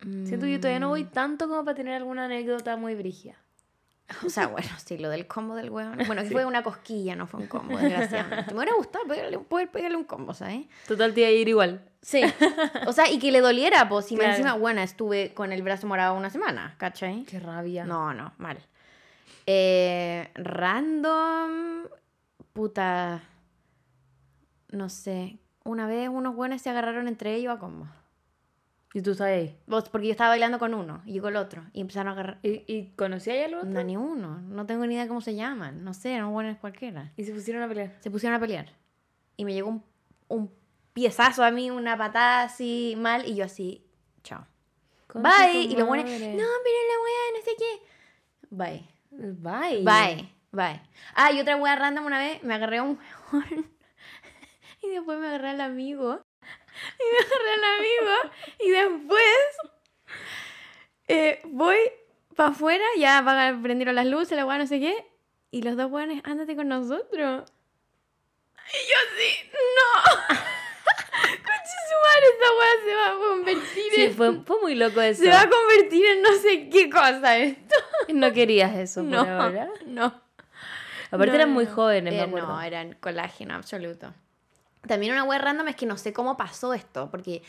Siento 0.00 0.46
que 0.46 0.52
yo 0.52 0.60
todavía 0.60 0.80
no 0.80 0.88
voy 0.88 1.04
tanto 1.04 1.46
como 1.48 1.64
para 1.64 1.74
tener 1.74 1.94
alguna 1.94 2.24
anécdota 2.24 2.76
muy 2.76 2.94
brígida. 2.94 3.34
O 4.26 4.30
sea, 4.30 4.48
bueno, 4.48 4.68
sí, 4.84 4.98
lo 4.98 5.08
del 5.08 5.26
combo 5.26 5.54
del 5.54 5.70
hueón. 5.70 5.98
Bueno, 6.06 6.22
que 6.22 6.30
fue 6.30 6.44
una 6.44 6.62
cosquilla, 6.62 7.14
no 7.16 7.26
fue 7.26 7.40
un 7.40 7.46
combo, 7.46 7.78
desgraciadamente. 7.78 8.52
Me 8.54 8.58
hubiera 8.60 8.74
gustado 8.76 9.06
pegarle, 9.06 9.38
poder 9.38 9.70
pegarle 9.70 9.96
un 9.96 10.04
combo, 10.04 10.34
¿sabes? 10.34 10.66
Total, 10.88 11.12
te 11.14 11.20
iba 11.20 11.28
a 11.28 11.32
ir 11.32 11.48
igual. 11.48 11.82
Sí. 12.02 12.22
O 12.86 12.92
sea, 12.92 13.10
y 13.10 13.18
que 13.18 13.30
le 13.30 13.40
doliera, 13.40 13.88
pues, 13.88 14.06
si 14.06 14.14
me 14.14 14.20
Claro. 14.20 14.32
encima, 14.32 14.54
bueno, 14.54 14.80
estuve 14.80 15.32
con 15.34 15.52
el 15.52 15.62
brazo 15.62 15.86
morado 15.86 16.14
una 16.14 16.30
semana, 16.30 16.74
¿cachai? 16.78 17.24
Qué 17.24 17.38
rabia. 17.38 17.84
No, 17.84 18.12
no, 18.14 18.32
mal. 18.38 18.58
Eh, 19.46 20.28
random. 20.34 21.84
Puta. 22.52 23.22
No 24.70 24.88
sé. 24.88 25.38
Una 25.64 25.86
vez 25.86 26.08
unos 26.08 26.34
buenos 26.34 26.62
se 26.62 26.70
agarraron 26.70 27.08
entre 27.08 27.34
ellos 27.34 27.54
a 27.54 27.58
combo. 27.58 27.86
¿Y 28.92 29.02
tú 29.02 29.14
sabes? 29.14 29.52
Vos, 29.66 29.88
porque 29.88 30.08
yo 30.08 30.10
estaba 30.10 30.30
bailando 30.30 30.58
con 30.58 30.74
uno 30.74 31.00
y 31.06 31.14
yo 31.14 31.22
con 31.22 31.30
el 31.30 31.36
otro. 31.36 31.64
Y 31.72 31.80
empezaron 31.80 32.08
a 32.08 32.12
agarrar. 32.12 32.38
¿Y, 32.42 32.64
y 32.66 32.92
conocías 32.96 33.36
a 33.42 33.44
algo? 33.44 33.62
No, 33.62 33.84
ni 33.84 33.96
uno. 33.96 34.40
No 34.40 34.66
tengo 34.66 34.84
ni 34.86 34.94
idea 34.94 35.06
cómo 35.06 35.20
se 35.20 35.36
llaman. 35.36 35.84
No 35.84 35.94
sé, 35.94 36.14
eran 36.14 36.32
buenos 36.32 36.58
cualquiera. 36.58 37.12
Y 37.16 37.24
se 37.24 37.32
pusieron 37.32 37.62
a 37.62 37.68
pelear. 37.68 37.96
Se 38.00 38.10
pusieron 38.10 38.36
a 38.36 38.40
pelear. 38.40 38.72
Y 39.36 39.44
me 39.44 39.54
llegó 39.54 39.68
un, 39.68 39.84
un 40.26 40.50
piezazo 40.92 41.44
a 41.44 41.52
mí, 41.52 41.70
una 41.70 41.96
patada 41.96 42.42
así 42.42 42.94
mal. 42.98 43.28
Y 43.28 43.36
yo 43.36 43.44
así, 43.44 43.86
chao. 44.24 44.44
Bye. 45.14 45.62
Y 45.62 45.76
los 45.76 45.86
buenos, 45.86 46.06
no, 46.06 46.18
pero 46.18 46.30
la 46.34 46.96
weá, 47.04 47.26
no 47.36 47.44
sé 47.44 47.50
qué. 47.58 47.82
Bye. 48.50 48.88
Bye. 49.10 49.84
Bye. 49.84 50.39
Bye. 50.52 50.80
Ah, 51.14 51.30
y 51.32 51.40
otra 51.40 51.56
weá 51.56 51.76
random 51.76 52.06
una 52.06 52.18
vez, 52.18 52.42
me 52.42 52.54
agarré 52.54 52.78
a 52.78 52.82
un 52.82 52.98
weón. 53.32 53.70
Y 54.82 54.88
después 54.88 55.18
me 55.18 55.26
agarré 55.26 55.50
al 55.50 55.60
amigo. 55.60 56.24
Y 56.98 57.04
me 57.12 57.18
agarré 57.18 57.52
al 57.54 57.64
amigo. 57.76 58.34
Y 58.60 58.70
después 58.70 59.24
eh, 61.08 61.40
voy 61.44 61.76
para 62.34 62.50
afuera, 62.50 62.84
ya 62.96 63.22
prendieron 63.62 63.94
las 63.94 64.06
luces, 64.06 64.36
la 64.38 64.46
weá, 64.46 64.56
no 64.56 64.66
sé 64.66 64.80
qué. 64.80 65.06
Y 65.50 65.62
los 65.62 65.76
dos 65.76 65.90
weones, 65.90 66.22
ándate 66.24 66.56
con 66.56 66.68
nosotros. 66.68 67.52
Y 68.72 68.78
yo 68.88 68.96
así, 69.04 69.50
no. 69.76 70.36
Conche 71.20 71.76
su 71.90 71.96
madre, 72.06 72.26
esta 72.32 72.48
weá 72.56 72.84
se 72.84 72.94
va 72.94 73.06
a 73.08 73.28
convertir 73.28 73.92
Sí, 73.94 74.02
en. 74.04 74.14
fue, 74.14 74.32
fue 74.44 74.60
muy 74.62 74.74
loco 74.76 75.00
eso. 75.02 75.22
Se 75.22 75.28
va 75.28 75.42
a 75.42 75.50
convertir 75.50 76.06
en 76.06 76.22
no 76.22 76.32
sé 76.36 76.68
qué 76.70 76.88
cosa 76.88 77.36
esto. 77.36 77.74
No 78.14 78.32
querías 78.32 78.74
eso 78.76 79.02
por 79.02 79.10
No, 79.26 79.42
ahora. 79.42 79.68
no. 79.86 80.22
Aparte 81.10 81.28
No, 81.28 81.34
eran 81.34 81.52
muy 81.52 81.66
jóvenes, 81.66 82.12
me 82.12 82.20
Eh, 82.20 82.22
acuerdo. 82.22 82.48
No, 82.48 82.60
eran 82.60 82.96
colágeno 83.00 83.54
absoluto. 83.54 84.12
También 84.86 85.12
una 85.12 85.24
wea 85.24 85.38
random 85.38 85.68
es 85.68 85.76
que 85.76 85.86
no 85.86 85.96
sé 85.96 86.12
cómo 86.12 86.36
pasó 86.36 86.72
esto, 86.72 87.10
porque 87.10 87.42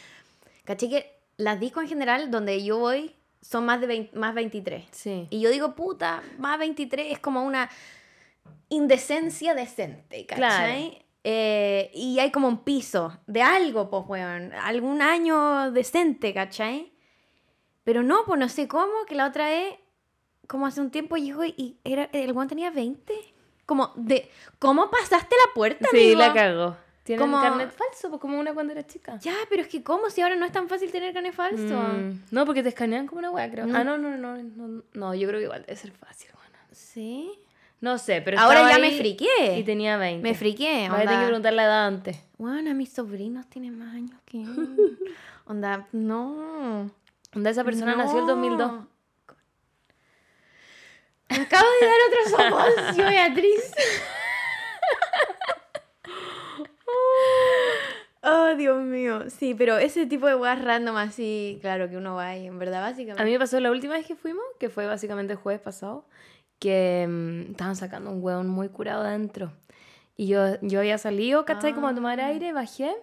caché 0.66 0.90
que 0.90 1.16
las 1.38 1.60
discos 1.60 1.84
en 1.84 1.90
general 1.90 2.30
donde 2.32 2.64
yo 2.64 2.78
voy 2.80 3.16
son 3.42 3.66
más 3.66 3.82
de 3.82 3.88
20 3.88 4.18
más 4.18 4.34
23. 4.36 4.86
Sí. 4.92 5.28
Y 5.30 5.40
yo 5.40 5.50
digo, 5.50 5.74
puta, 5.76 6.22
más 6.38 6.60
23 6.60 7.12
es 7.12 7.20
como 7.20 7.44
una 7.44 7.70
indecencia 8.70 9.54
decente, 9.54 10.26
¿cachai? 10.26 11.04
Eh, 11.24 11.92
y 11.94 12.20
hay 12.20 12.32
como 12.32 12.48
un 12.48 12.64
piso 12.64 13.20
de 13.28 13.42
algo, 13.42 13.90
pues, 13.90 14.04
weón. 14.08 14.54
Algún 14.54 15.02
año 15.02 15.72
decente, 15.72 16.34
¿cachai? 16.34 16.92
Pero 17.84 18.04
no, 18.04 18.24
pues 18.26 18.40
no 18.40 18.50
sé 18.50 18.68
cómo, 18.68 18.92
que 19.08 19.16
la 19.16 19.28
otra 19.28 19.46
vez, 19.50 19.76
como 20.48 20.66
hace 20.66 20.82
un 20.82 20.92
tiempo 20.92 21.18
llegó 21.18 21.44
y 21.46 21.78
era, 21.84 22.10
el 22.14 22.32
weón 22.32 22.48
tenía 22.48 22.72
20. 22.72 23.14
Como 23.72 23.94
de, 23.96 24.30
¿cómo 24.60 24.92
pasaste 24.92 25.34
la 25.48 25.54
puerta, 25.54 25.88
Sí, 25.92 25.98
amigo? 25.98 26.20
la 26.20 26.34
cagó. 26.34 26.76
Tiene 27.04 27.22
Como- 27.22 27.42
carnet 27.42 27.72
falso, 27.72 28.10
pues 28.10 28.20
como 28.20 28.38
una 28.38 28.54
cuando 28.54 28.74
era 28.74 28.86
chica. 28.86 29.18
Ya, 29.22 29.34
pero 29.50 29.62
es 29.62 29.70
que 29.70 29.82
¿cómo? 29.82 30.10
Si 30.10 30.20
ahora 30.20 30.36
no 30.36 30.46
es 30.46 30.52
tan 30.52 30.68
fácil 30.68 30.92
tener 30.92 31.14
carne 31.14 31.32
falso. 31.32 31.74
Mm, 31.80 32.20
no, 32.32 32.46
porque 32.46 32.64
te 32.64 32.68
escanean 32.68 33.08
como 33.08 33.20
una 33.20 33.32
wea, 33.32 33.50
creo. 33.50 33.66
No. 33.66 33.78
Ah, 33.78 33.86
no, 33.86 33.98
no, 33.98 34.18
no, 34.18 34.36
no, 34.36 34.84
no, 34.94 35.16
yo 35.16 35.26
creo 35.30 35.40
que 35.40 35.46
igual 35.46 35.62
debe 35.62 35.78
ser 35.78 35.92
fácil, 35.94 36.30
bueno. 36.36 36.58
¿Sí? 36.74 37.32
No 37.80 37.98
sé, 37.98 38.22
pero 38.22 38.38
Ahora 38.42 38.70
ya 38.70 38.78
me 38.78 38.92
friqué. 38.92 39.58
Y 39.58 39.64
tenía 39.64 39.96
20. 39.96 40.22
Me 40.22 40.36
friqué. 40.36 40.88
Voy 40.90 41.00
a 41.00 41.04
tener 41.06 41.20
que 41.22 41.26
preguntar 41.28 41.54
la 41.54 41.64
edad 41.64 41.88
antes. 41.88 42.20
Bueno, 42.38 42.76
mis 42.76 42.92
sobrinos 42.92 43.48
tienen 43.48 43.80
más 43.80 43.96
años 43.96 44.20
que. 44.26 44.44
Onda, 45.46 45.88
no. 45.94 46.92
Onda 47.34 47.50
esa 47.50 47.64
persona 47.64 47.96
nació 47.96 48.20
el 48.20 48.28
2002. 48.28 48.72
Me 51.32 51.44
acabo 51.44 51.68
de 51.80 51.88
dar 51.88 51.98
otro 52.08 52.22
soponcio, 52.76 53.06
Beatriz. 53.06 53.72
Oh, 58.24 58.54
Dios 58.56 58.84
mío. 58.84 59.30
Sí, 59.30 59.56
pero 59.56 59.78
ese 59.78 60.06
tipo 60.06 60.28
de 60.28 60.36
weas 60.36 60.64
random 60.64 60.96
así, 60.98 61.58
claro 61.62 61.90
que 61.90 61.98
uno 61.98 62.16
va 62.16 62.38
y 62.38 62.46
en 62.46 62.60
verdad, 62.60 62.82
básicamente. 62.82 63.22
A 63.22 63.26
mí 63.26 63.32
me 63.32 63.40
pasó 63.40 63.60
la 63.60 63.72
última 63.72 63.96
vez 63.96 64.06
que 64.06 64.16
fuimos, 64.16 64.44
que 64.60 64.70
fue 64.70 64.86
básicamente 64.86 65.34
el 65.34 65.40
jueves 65.40 65.62
pasado, 65.62 66.06
que 66.60 67.08
mm, 67.10 67.52
estaban 67.52 67.76
sacando 67.76 68.12
un 68.12 68.24
hueón 68.24 68.48
muy 68.48 68.70
curado 68.70 69.04
adentro. 69.04 69.52
Y 70.18 70.28
yo, 70.28 70.60
yo 70.62 70.80
había 70.80 71.00
salido, 71.00 71.46
¿cachai? 71.46 71.74
Como 71.74 71.88
a 71.88 71.96
tomar 71.96 72.20
Ah. 72.22 72.28
aire, 72.28 72.54
bajé. 72.54 72.94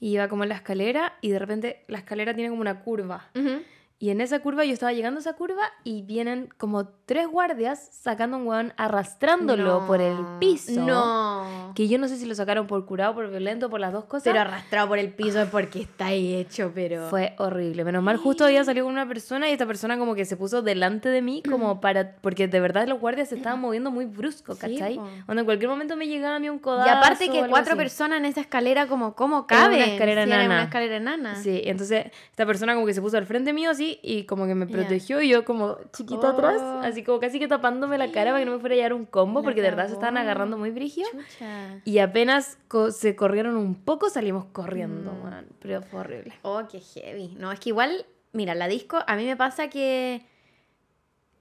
Y 0.00 0.10
iba 0.14 0.28
como 0.28 0.42
en 0.42 0.50
la 0.50 0.56
escalera 0.56 1.14
y 1.22 1.30
de 1.30 1.38
repente 1.38 1.82
la 1.88 1.96
escalera 1.98 2.34
tiene 2.34 2.50
como 2.50 2.60
una 2.60 2.80
curva. 2.80 3.30
Ujú. 3.34 3.62
Y 3.98 4.10
en 4.10 4.20
esa 4.20 4.40
curva, 4.40 4.64
yo 4.64 4.72
estaba 4.72 4.92
llegando 4.92 5.18
a 5.18 5.20
esa 5.22 5.34
curva 5.34 5.62
y 5.84 6.02
vienen 6.02 6.48
como 6.58 6.88
tres 7.06 7.26
guardias 7.28 7.88
sacando 7.92 8.36
a 8.36 8.40
un 8.40 8.46
hueón, 8.46 8.72
arrastrándolo 8.76 9.86
por 9.86 10.00
el 10.00 10.14
No, 10.14 10.38
piso. 10.40 10.72
No. 10.84 11.72
Que 11.74 11.88
yo 11.88 11.98
no 11.98 12.08
sé 12.08 12.16
si 12.16 12.26
lo 12.26 12.34
sacaron 12.34 12.66
por 12.66 12.84
curado, 12.86 13.14
por 13.14 13.30
violento, 13.30 13.70
por 13.70 13.80
las 13.80 13.92
dos 13.92 14.04
cosas. 14.04 14.24
Pero 14.24 14.40
arrastrado 14.40 14.88
por 14.88 14.98
el 14.98 15.12
piso 15.12 15.40
es 15.42 15.48
porque 15.48 15.82
está 15.82 16.06
ahí 16.06 16.34
hecho, 16.34 16.72
pero. 16.74 17.08
Fue 17.08 17.34
horrible. 17.38 17.84
Menos 17.84 18.02
mal, 18.02 18.16
justo 18.16 18.44
había 18.44 18.64
salido 18.64 18.84
con 18.86 18.92
una 18.92 19.06
persona 19.08 19.48
y 19.48 19.52
esta 19.52 19.66
persona 19.66 19.96
como 19.98 20.14
que 20.14 20.24
se 20.24 20.36
puso 20.36 20.60
delante 20.62 21.08
de 21.08 21.22
mí 21.22 21.42
como 21.48 21.80
para... 21.80 22.16
Porque 22.20 22.48
de 22.48 22.60
verdad 22.60 22.86
los 22.88 23.00
guardias 23.00 23.28
se 23.28 23.36
estaban 23.36 23.60
moviendo 23.60 23.90
muy 23.90 24.04
brusco, 24.06 24.54
Sí, 24.54 24.60
¿cachai? 24.60 24.96
po. 24.96 25.08
Onda, 25.28 25.40
en 25.42 25.44
cualquier 25.44 25.70
momento 25.70 25.96
me 25.96 26.06
llegaba 26.08 26.36
a 26.36 26.38
mí 26.38 26.48
un 26.48 26.56
Y 26.56 26.60
codazo 26.60 26.90
aparte 26.90 27.28
o 27.28 27.32
que 27.32 27.38
cuatro 27.48 27.72
así. 27.74 27.78
personas 27.82 28.18
en 28.18 28.24
esa 28.26 28.40
escalera, 28.40 28.86
como, 28.86 29.14
¿cómo 29.14 29.38
una 29.38 29.46
caben? 29.46 29.80
escalera 29.80 30.24
Sí, 30.24 30.30
era 30.30 30.40
enana. 30.44 30.54
una 30.56 30.64
escalera 30.64 30.96
enana. 30.96 31.36
Sí, 31.36 31.62
entonces 31.64 32.06
esta 32.30 32.44
persona 32.44 32.74
como 32.74 32.86
que 32.86 32.94
se 32.94 33.00
puso 33.00 33.16
al 33.16 33.26
frente 33.26 33.52
mío 33.52 33.70
así 33.70 33.93
y 34.02 34.24
como 34.24 34.46
que 34.46 34.54
me 34.54 34.66
protegió 34.66 35.20
y 35.22 35.28
yo 35.28 35.44
como 35.44 35.78
chiquita 35.92 36.30
atrás, 36.30 36.60
Oh. 36.62 36.80
así 36.82 37.02
como 37.02 37.20
casi 37.20 37.38
que 37.38 37.48
tapándome 37.48 37.98
la 37.98 38.10
cara 38.12 38.30
para 38.32 38.38
que 38.40 38.44
no 38.46 38.52
me 38.52 38.58
fuera 38.58 38.74
a 38.74 38.76
llevar 38.76 38.92
un 38.94 39.04
combo 39.06 39.40
La 39.40 39.44
porque 39.44 39.62
de 39.62 39.70
verdad 39.70 39.86
se 39.88 39.94
estaban 39.94 40.16
agarrando 40.16 40.56
muy 40.58 40.70
brigio. 40.70 41.06
Chucha. 41.10 41.80
Y 41.84 41.98
apenas 41.98 42.58
co- 42.68 42.90
se 42.90 43.14
corrieron 43.16 43.56
un 43.56 43.74
poco 43.74 44.10
salimos 44.10 44.44
corriendo, 44.46 45.12
Mm. 45.12 45.24
weón. 45.24 45.46
pero 45.60 45.82
fue 45.82 46.00
horrible. 46.00 46.34
Oh, 46.42 46.62
qué 46.70 46.80
heavy. 46.80 47.34
No, 47.38 47.50
es 47.52 47.60
que 47.60 47.70
igual, 47.70 48.04
mira, 48.32 48.54
la 48.54 48.68
disco, 48.68 48.98
a 49.06 49.16
mí 49.16 49.24
me 49.24 49.36
pasa 49.36 49.68
que 49.70 50.26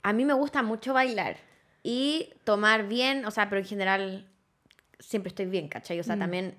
a 0.02 0.14
mí 0.14 0.26
me 0.26 0.34
gusta 0.34 0.62
mucho 0.64 0.94
bailar 0.94 1.38
y 1.84 2.30
tomar 2.44 2.88
bien, 2.88 3.26
o 3.26 3.32
sea, 3.32 3.50
pero 3.50 3.60
en 3.62 3.68
general 3.68 4.28
siempre 5.00 5.30
estoy 5.30 5.46
bien, 5.46 5.68
¿cachai? 5.68 6.00
O 6.00 6.04
sea, 6.04 6.16
Mm. 6.16 6.20
también 6.20 6.56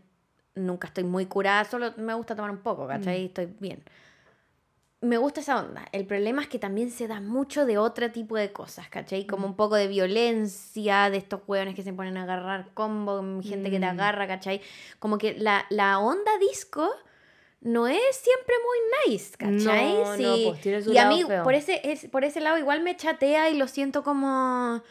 nunca 0.54 0.86
estoy 0.88 1.04
muy 1.04 1.26
curada, 1.26 1.64
solo 1.64 1.92
me 1.96 2.14
gusta 2.14 2.34
tomar 2.36 2.50
un 2.50 2.58
poco, 2.58 2.86
¿cachai? 2.86 3.22
Mm. 3.22 3.26
Estoy 3.26 3.48
bien. 3.60 3.82
Me 5.04 5.18
gusta 5.18 5.40
esa 5.40 5.58
onda. 5.60 5.84
El 5.92 6.06
problema 6.06 6.42
es 6.42 6.48
que 6.48 6.58
también 6.58 6.90
se 6.90 7.06
da 7.06 7.20
mucho 7.20 7.66
de 7.66 7.78
otro 7.78 8.10
tipo 8.10 8.36
de 8.36 8.52
cosas, 8.52 8.88
¿cachai? 8.88 9.26
Como 9.26 9.46
un 9.46 9.54
poco 9.54 9.74
de 9.76 9.86
violencia, 9.86 11.10
de 11.10 11.18
estos 11.18 11.40
hueones 11.46 11.74
que 11.74 11.82
se 11.82 11.92
ponen 11.92 12.16
a 12.16 12.22
agarrar 12.22 12.70
combo, 12.74 13.22
gente 13.42 13.70
que 13.70 13.78
te 13.78 13.86
Mm. 13.86 13.90
agarra, 14.00 14.26
¿cachai? 14.26 14.60
Como 14.98 15.18
que 15.18 15.34
la, 15.34 15.66
la 15.70 15.98
onda 15.98 16.30
disco 16.38 16.90
no 17.60 17.86
es 17.86 18.00
siempre 18.16 18.54
muy 18.64 19.12
nice, 19.14 19.36
¿cachai? 19.36 19.92
No, 19.94 20.16
no, 20.16 20.50
pues, 20.50 20.60
tiene 20.62 20.82
su 20.82 20.92
y 20.92 20.98
a 20.98 21.08
mí 21.08 21.22
feo. 21.24 21.42
por 21.44 21.54
ese, 21.54 21.80
es, 21.84 22.06
por 22.08 22.24
ese 22.24 22.40
lado 22.40 22.58
igual 22.58 22.82
me 22.82 22.96
chatea 22.96 23.50
y 23.50 23.56
lo 23.58 23.68
siento 23.68 24.02
como... 24.02 24.82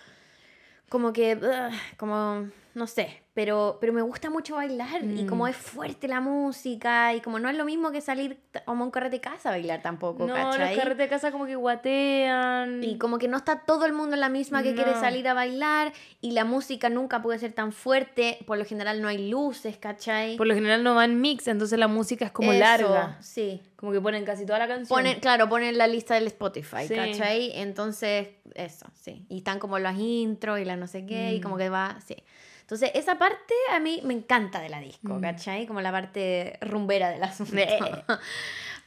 Como 0.90 1.12
que... 1.14 1.36
ugh, 1.36 1.74
como... 1.98 2.50
No 2.76 2.88
sé. 2.88 3.23
Pero, 3.36 3.80
pero 3.82 3.94
me 3.94 4.04
gusta 4.04 4.30
mucho 4.30 4.58
bailar 4.58 5.04
y 5.04 5.26
como 5.26 5.46
Mm. 5.46 5.48
es 5.48 5.56
fuerte 5.58 6.08
la 6.08 6.22
música 6.22 7.16
y 7.16 7.20
como 7.22 7.40
no 7.40 7.50
es 7.50 7.58
lo 7.58 7.66
mismo 7.66 7.92
que 7.92 8.00
salir 8.00 8.38
como 8.66 8.84
un 8.84 8.92
carrete 8.92 9.16
de 9.16 9.22
casa 9.22 9.50
a 9.50 9.54
bailar 9.54 9.82
tampoco, 9.82 10.28
No, 10.28 10.36
¿cachai? 10.36 10.70
los 10.76 10.78
carretes 10.78 10.98
de 11.00 11.08
casa 11.10 11.32
como 11.32 11.48
que 11.48 11.56
guatean. 11.56 12.84
Y 12.84 12.98
como 13.00 13.18
que 13.18 13.28
no 13.28 13.38
está 13.38 13.62
todo 13.66 13.86
el 13.86 13.94
mundo 13.94 14.14
en 14.14 14.20
la 14.20 14.30
misma 14.30 14.62
que 14.62 14.76
quiere 14.76 14.94
salir 14.94 15.28
a 15.28 15.34
bailar 15.34 15.94
y 16.22 16.32
la 16.32 16.46
música 16.46 16.90
nunca 16.90 17.24
puede 17.24 17.40
ser 17.40 17.54
tan 17.54 17.72
fuerte, 17.72 18.38
por 18.46 18.58
lo 18.60 18.66
general 18.66 19.02
no 19.02 19.08
hay 19.08 19.30
luces, 19.30 19.78
¿cachai? 19.78 20.38
Por 20.38 20.46
lo 20.48 20.54
general 20.54 20.84
no 20.84 20.94
van 20.96 21.20
mix, 21.20 21.48
entonces 21.48 21.80
la 21.80 21.88
música 21.88 22.26
es 22.26 22.32
como 22.32 22.52
Eso, 22.52 22.60
larga. 22.60 23.18
Sí. 23.22 23.62
Como 23.76 23.92
que 23.92 24.00
ponen 24.00 24.26
casi 24.26 24.46
toda 24.46 24.60
la 24.60 24.68
canción. 24.68 24.88
Ponen, 24.96 25.20
claro, 25.20 25.50
ponen 25.50 25.78
la 25.78 25.88
lista 25.88 26.14
del 26.14 26.28
Spotify, 26.28 26.88
Sí. 26.88 26.96
¿cachai? 26.96 27.52
Entonces, 27.60 28.30
eso, 28.54 28.86
sí. 28.94 29.26
Y 29.28 29.40
están 29.40 29.58
como 29.60 29.80
las 29.80 29.98
intros 29.98 30.60
y 30.60 30.66
las 30.66 30.78
no 30.78 30.88
sé 30.88 31.06
qué, 31.06 31.34
y 31.34 31.42
como 31.42 31.56
Mm. 31.56 31.58
que 31.60 31.70
va, 31.70 31.98
sí. 32.06 32.16
Entonces, 32.64 32.92
esa 32.96 33.18
parte 33.18 33.54
a 33.72 33.80
mí 33.80 34.02
me 34.04 34.14
encanta 34.14 34.60
de 34.60 34.70
la 34.70 34.80
disco, 34.80 35.14
Mm. 35.16 35.22
¿cachai? 35.22 35.68
Como 35.68 35.80
la 35.82 35.92
parte 35.92 36.58
rumbera 36.62 37.10
del 37.10 37.22
asunto. 37.24 37.54
Eh. 37.58 38.04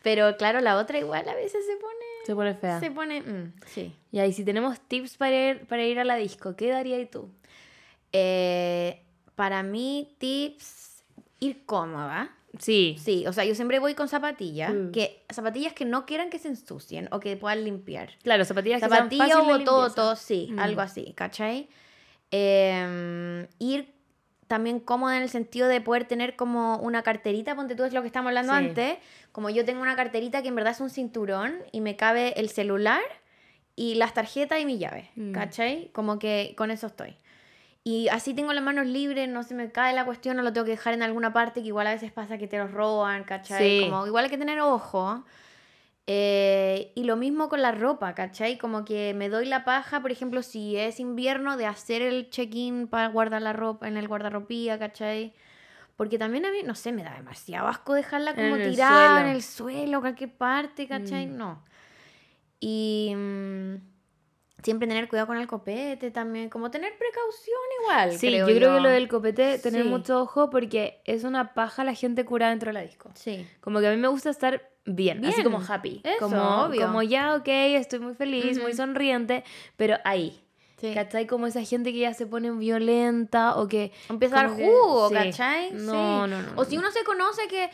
Pero 0.03 0.37
claro, 0.37 0.61
la 0.61 0.77
otra 0.77 0.99
igual 0.99 1.29
a 1.29 1.35
veces 1.35 1.65
se 1.67 1.77
pone... 1.77 2.05
Se 2.25 2.35
pone 2.35 2.55
fea. 2.55 2.81
Se 2.81 2.91
pone... 2.91 3.21
mm, 3.23 3.53
sí. 3.67 3.93
Y 4.13 4.19
ahí, 4.21 4.33
si 4.33 4.45
tenemos 4.45 4.79
tips 4.81 5.17
para 5.17 5.51
ir, 5.51 5.67
para 5.67 5.85
ir 5.85 5.99
a 5.99 6.05
la 6.05 6.17
disco, 6.17 6.55
¿qué 6.57 6.71
darías 6.71 7.11
tú? 7.11 7.29
Eh, 8.13 9.03
para 9.35 9.63
mí, 9.63 10.15
tips, 10.19 11.03
ir 11.41 11.65
cómoda. 11.67 12.31
Sí. 12.59 12.97
Sí, 13.03 13.27
o 13.27 13.33
sea, 13.33 13.45
yo 13.45 13.55
siempre 13.55 13.79
voy 13.81 13.95
con 13.95 14.09
zapatillas, 14.09 14.73
Mm. 14.73 14.91
que 14.93 15.23
zapatillas 15.31 15.73
que 15.75 15.85
no 15.85 16.07
quieran 16.07 16.31
que 16.31 16.39
se 16.39 16.49
ensucien 16.49 17.09
o 17.13 17.21
que 17.21 17.37
puedan 17.37 17.65
limpiar. 17.65 18.11
Claro, 18.23 18.45
zapatillas 18.45 18.81
que 18.83 18.89
sean 18.89 19.11
fáciles 19.11 19.37
o 19.69 19.91
todo, 19.93 20.17
sí, 20.17 20.49
Mm. 20.53 20.59
algo 20.61 20.81
así, 20.81 21.13
¿cachai? 21.15 21.69
Em, 22.31 23.47
ir 23.59 23.95
también 24.47 24.79
cómoda 24.81 25.17
en 25.17 25.23
el 25.23 25.29
sentido 25.29 25.67
de 25.69 25.81
poder 25.81 26.05
tener 26.07 26.37
como 26.37 26.77
una 26.79 27.03
carterita, 27.03 27.55
ponte 27.57 27.75
tú, 27.75 27.85
es 27.85 27.93
lo 27.93 28.01
que 28.03 28.07
estamos 28.07 28.29
hablando 28.29 28.53
Sí. 28.53 28.59
antes, 28.59 28.99
como 29.33 29.51
yo 29.51 29.65
tengo 29.65 29.83
una 29.83 29.97
carterita 29.97 30.43
que 30.43 30.49
en 30.49 30.55
verdad 30.55 30.73
es 30.73 30.81
un 30.81 30.91
cinturón 30.91 31.57
y 31.73 31.81
me 31.81 31.97
cabe 31.97 32.33
el 32.39 32.49
celular 32.49 33.01
y 33.75 33.97
las 33.97 34.15
tarjetas 34.15 34.61
y 34.61 34.65
mi 34.65 34.79
llave, 34.79 35.11
Mm. 35.17 35.33
¿cachai? 35.33 35.91
Como 35.93 36.19
que 36.19 36.55
con 36.57 36.71
eso 36.71 36.87
estoy. 36.87 37.17
Y 37.83 38.09
así 38.09 38.35
tengo 38.35 38.53
las 38.53 38.65
manos 38.65 38.87
libres, 38.87 39.29
no 39.29 39.43
se 39.45 39.55
me 39.55 39.71
cae 39.71 39.93
la 39.95 40.05
cuestión, 40.05 40.37
no 40.37 40.43
lo 40.43 40.53
tengo 40.53 40.65
que 40.65 40.73
dejar 40.73 40.95
en 40.95 41.03
alguna 41.03 41.33
parte, 41.33 41.61
que 41.61 41.69
igual 41.69 41.87
a 41.87 41.93
veces 41.93 42.11
pasa 42.13 42.39
que 42.39 42.47
te 42.49 42.59
los 42.59 42.71
roban, 42.73 43.25
¿cachai? 43.25 43.79
Sí. 43.79 43.85
Como 43.89 44.07
igual 44.07 44.25
hay 44.25 44.31
que 44.31 44.39
tener 44.39 44.61
ojo. 44.61 45.25
Eh, 46.09 46.93
y 46.95 47.03
lo 47.05 47.17
mismo 47.17 47.49
con 47.49 47.63
la 47.63 47.73
ropa, 47.73 48.15
¿cachai? 48.15 48.59
Como 48.59 48.85
que 48.85 49.13
me 49.15 49.29
doy 49.29 49.47
la 49.47 49.65
paja, 49.65 50.01
por 50.01 50.13
ejemplo, 50.13 50.43
si 50.43 50.77
es 50.77 51.01
invierno, 51.01 51.57
de 51.57 51.67
hacer 51.67 52.01
el 52.03 52.31
check-in 52.31 52.87
para 52.87 53.09
guardar 53.09 53.43
la 53.43 53.53
ropa 53.53 53.89
en 53.89 53.97
el 53.97 54.07
guardarropía, 54.07 54.79
¿cachai? 54.79 55.33
Porque 55.97 56.17
también 56.19 56.45
a 56.47 56.51
mí, 56.53 56.59
no 56.65 56.75
sé, 56.77 56.93
me 56.93 57.03
da 57.03 57.15
demasiado 57.15 57.67
asco 57.67 57.95
dejarla 57.95 58.35
como 58.35 58.55
En 58.55 58.61
el 58.61 58.71
tirada 58.71 59.15
suelo. 59.17 59.29
en 59.29 59.35
el 59.35 59.43
suelo, 59.43 60.01
cualquier 60.01 60.31
parte, 60.37 60.87
¿cachai? 60.87 61.27
Mm. 61.27 61.37
No. 61.37 61.65
Y 62.61 63.13
mm, 63.17 63.75
siempre 64.63 64.87
tener 64.87 65.09
cuidado 65.09 65.27
con 65.27 65.39
el 65.39 65.47
copete 65.47 66.11
también, 66.11 66.49
como 66.51 66.71
tener 66.71 66.93
precaución 66.99 67.57
igual. 67.83 68.13
Sí, 68.13 68.29
creo 68.29 68.49
yo 68.49 68.55
creo 68.57 68.75
que 68.77 68.81
lo 68.81 68.89
del 68.91 69.09
copete, 69.09 69.59
tener 69.59 69.83
Sí. 69.83 69.89
mucho 69.89 70.21
ojo 70.21 70.51
porque 70.51 71.01
es 71.05 71.25
una 71.25 71.53
paja 71.55 71.83
la 71.83 71.95
gente 71.95 72.25
curada 72.25 72.51
dentro 72.51 72.69
de 72.69 72.75
la 72.75 72.81
disco. 72.83 73.11
Sí. 73.15 73.47
Como 73.61 73.81
que 73.81 73.89
a 73.89 73.91
mí 73.91 73.97
me 73.97 74.09
gusta 74.09 74.31
estar 74.31 74.69
bien, 74.87 75.25
así 75.25 75.43
Bien. 75.43 75.45
como 75.53 75.63
happy. 75.67 76.01
Eso, 76.05 76.19
como, 76.21 76.65
obvio. 76.65 76.87
como 76.87 77.03
ya, 77.03 77.35
ok, 77.35 77.47
estoy 77.49 77.99
muy 77.99 78.15
feliz, 78.15 78.57
muy 78.59 78.69
Ujú. 78.73 78.77
sonriente, 78.77 79.45
pero 79.77 79.97
ahí. 80.05 80.41
sí. 80.81 80.93
¿Cachai? 80.95 81.27
Como 81.27 81.47
esa 81.47 81.63
gente 81.65 81.93
que 81.93 81.99
ya 82.01 82.15
se 82.15 82.27
pone 82.27 82.51
violenta 82.53 83.57
o 83.57 83.67
que... 83.69 83.93
Empieza 84.09 84.37
a 84.41 84.43
dar 84.43 84.47
como 84.51 84.59
que- 84.59 84.67
jugo, 84.67 85.09
sí. 85.09 85.15
¿cachai? 85.15 85.71
No, 85.73 85.81
Sí. 85.81 85.91
no, 85.93 86.27
no, 86.29 86.39
O 86.57 86.65
si 86.65 86.77
no. 86.77 86.83
uno 86.83 86.91
se 86.91 87.03
conoce 87.03 87.49
que, 87.49 87.71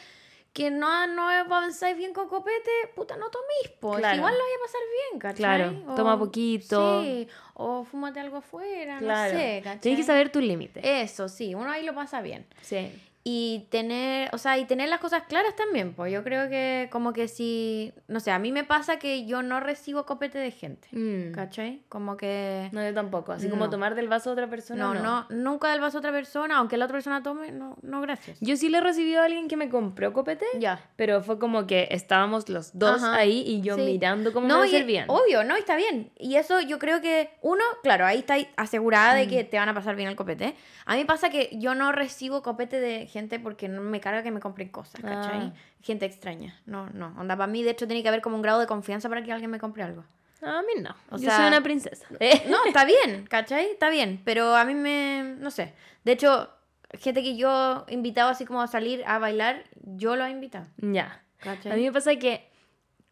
que 0.52 0.70
no, 0.70 1.06
no 1.08 1.28
avanzáis 1.28 1.96
bien 1.96 2.12
con 2.12 2.28
copete, 2.28 2.70
puta, 2.94 3.16
no 3.16 3.28
tomís, 3.30 3.76
pues. 3.80 3.98
Claro. 3.98 4.16
Igual 4.18 4.34
lo 4.34 4.40
vais 4.40 4.54
a 4.56 4.64
pasar 4.66 4.80
bien, 5.10 5.18
¿cachai? 5.20 5.36
Claro, 5.36 5.94
toma 5.96 6.18
poquito. 6.18 7.02
Sí, 7.02 7.26
o 7.54 7.84
fúmate 7.84 8.20
algo 8.20 8.36
afuera, 8.36 8.98
Claro. 8.98 9.32
no 9.34 9.38
sé, 9.40 9.60
¿cachai? 9.64 9.80
Tienes 9.80 10.00
que 10.00 10.06
saber 10.06 10.30
tu 10.30 10.40
límite. 10.40 11.02
Eso, 11.02 11.28
sí, 11.28 11.54
uno 11.54 11.70
ahí 11.70 11.84
lo 11.84 11.94
pasa 11.94 12.20
bien. 12.22 12.46
Sí. 12.60 12.92
Y 13.24 13.68
tener, 13.70 14.28
o 14.34 14.38
sea, 14.38 14.58
y 14.58 14.64
tener 14.64 14.88
las 14.88 14.98
cosas 14.98 15.22
claras 15.28 15.54
también, 15.54 15.94
pues 15.94 16.12
yo 16.12 16.24
creo 16.24 16.48
que 16.50 16.88
como 16.90 17.12
que 17.12 17.28
si, 17.28 17.92
no 18.08 18.18
sé, 18.18 18.32
a 18.32 18.38
mí 18.40 18.50
me 18.50 18.64
pasa 18.64 18.98
que 18.98 19.26
yo 19.26 19.42
no 19.44 19.60
recibo 19.60 20.04
copete 20.06 20.38
de 20.38 20.50
gente, 20.50 20.88
Mm. 20.90 21.32
¿cachai? 21.32 21.82
Como 21.88 22.16
que... 22.16 22.68
No, 22.72 22.82
yo 22.82 22.92
tampoco. 22.92 23.30
Así 23.30 23.48
como 23.48 23.66
No. 23.66 23.70
tomar 23.70 23.94
del 23.94 24.08
vaso 24.08 24.30
de 24.30 24.32
otra 24.42 24.50
persona. 24.50 24.82
No, 24.82 24.94
No, 24.94 25.02
no, 25.02 25.26
nunca 25.30 25.70
del 25.70 25.80
vaso 25.80 25.98
a 25.98 26.00
otra 26.00 26.10
persona, 26.10 26.56
aunque 26.56 26.76
la 26.76 26.86
otra 26.86 26.96
persona 26.96 27.22
tome, 27.22 27.52
no, 27.52 27.76
no, 27.82 28.00
gracias. 28.00 28.38
Yo 28.40 28.56
sí 28.56 28.68
le 28.68 28.78
he 28.78 28.80
recibido 28.80 29.22
a 29.22 29.26
alguien 29.26 29.46
que 29.46 29.56
me 29.56 29.68
compró 29.68 30.12
copete, 30.12 30.46
Ya. 30.58 30.80
pero 30.96 31.22
fue 31.22 31.38
como 31.38 31.66
que 31.68 31.86
estábamos 31.92 32.48
los 32.48 32.76
dos 32.76 33.04
Ajá. 33.04 33.14
ahí 33.14 33.44
y 33.46 33.60
yo 33.60 33.76
Sí. 33.76 33.82
mirando 33.82 34.32
cómo 34.32 34.48
no, 34.48 34.58
me 34.58 34.64
lo 34.64 34.68
servían. 34.70 35.04
Obvio, 35.08 35.44
no, 35.44 35.54
está 35.54 35.76
bien. 35.76 36.10
Y 36.18 36.34
eso 36.36 36.60
yo 36.60 36.80
creo 36.80 37.00
que, 37.00 37.30
uno, 37.40 37.62
claro, 37.84 38.04
ahí 38.04 38.18
está 38.18 38.34
asegurada 38.56 39.14
Mm. 39.14 39.16
de 39.18 39.28
que 39.28 39.44
te 39.44 39.58
van 39.58 39.68
a 39.68 39.74
pasar 39.74 39.94
bien 39.94 40.08
el 40.08 40.16
copete. 40.16 40.56
A 40.86 40.96
mí 40.96 41.04
pasa 41.04 41.30
que 41.30 41.50
yo 41.52 41.76
no 41.76 41.92
recibo 41.92 42.42
copete 42.42 42.80
de 42.80 43.06
gente 43.12 43.38
porque 43.38 43.68
no 43.68 43.82
me 43.82 44.00
carga 44.00 44.22
que 44.22 44.30
me 44.30 44.40
compren 44.40 44.68
cosas, 44.70 45.00
¿cachai? 45.00 45.40
Ah. 45.40 45.52
Gente 45.82 46.06
extraña. 46.06 46.58
No, 46.66 46.88
no. 46.90 47.14
Onda, 47.18 47.36
para 47.36 47.46
mí, 47.46 47.62
de 47.62 47.70
hecho, 47.70 47.86
tiene 47.86 48.02
que 48.02 48.08
haber 48.08 48.22
como 48.22 48.36
un 48.36 48.42
grado 48.42 48.58
de 48.58 48.66
confianza 48.66 49.08
para 49.08 49.22
que 49.22 49.30
alguien 49.32 49.50
me 49.50 49.58
compre 49.58 49.82
algo. 49.82 50.04
A 50.40 50.62
mí 50.62 50.80
no. 50.82 50.90
O 51.10 51.18
Yo 51.18 51.24
sea- 51.28 51.36
soy 51.36 51.46
una 51.48 51.62
princesa. 51.62 52.06
No, 52.48 52.64
está 52.66 52.84
bien, 52.84 53.26
¿cachai? 53.28 53.66
Está 53.70 53.90
bien, 53.90 54.20
pero 54.24 54.56
a 54.56 54.64
mí 54.64 54.74
me, 54.74 55.36
no 55.38 55.50
sé. 55.50 55.74
De 56.04 56.12
hecho, 56.12 56.50
gente 56.98 57.22
que 57.22 57.36
yo 57.36 57.84
he 57.88 57.94
invitado 57.94 58.30
así 58.30 58.44
como 58.44 58.60
a 58.62 58.66
salir 58.66 59.04
a 59.06 59.18
bailar, 59.18 59.64
yo 59.82 60.16
lo 60.16 60.24
he 60.24 60.30
invitado. 60.30 60.66
Ya. 60.78 61.22
¿Cachai? 61.38 61.72
A 61.72 61.76
mí 61.76 61.82
me 61.84 61.92
pasa 61.92 62.16
que 62.16 62.50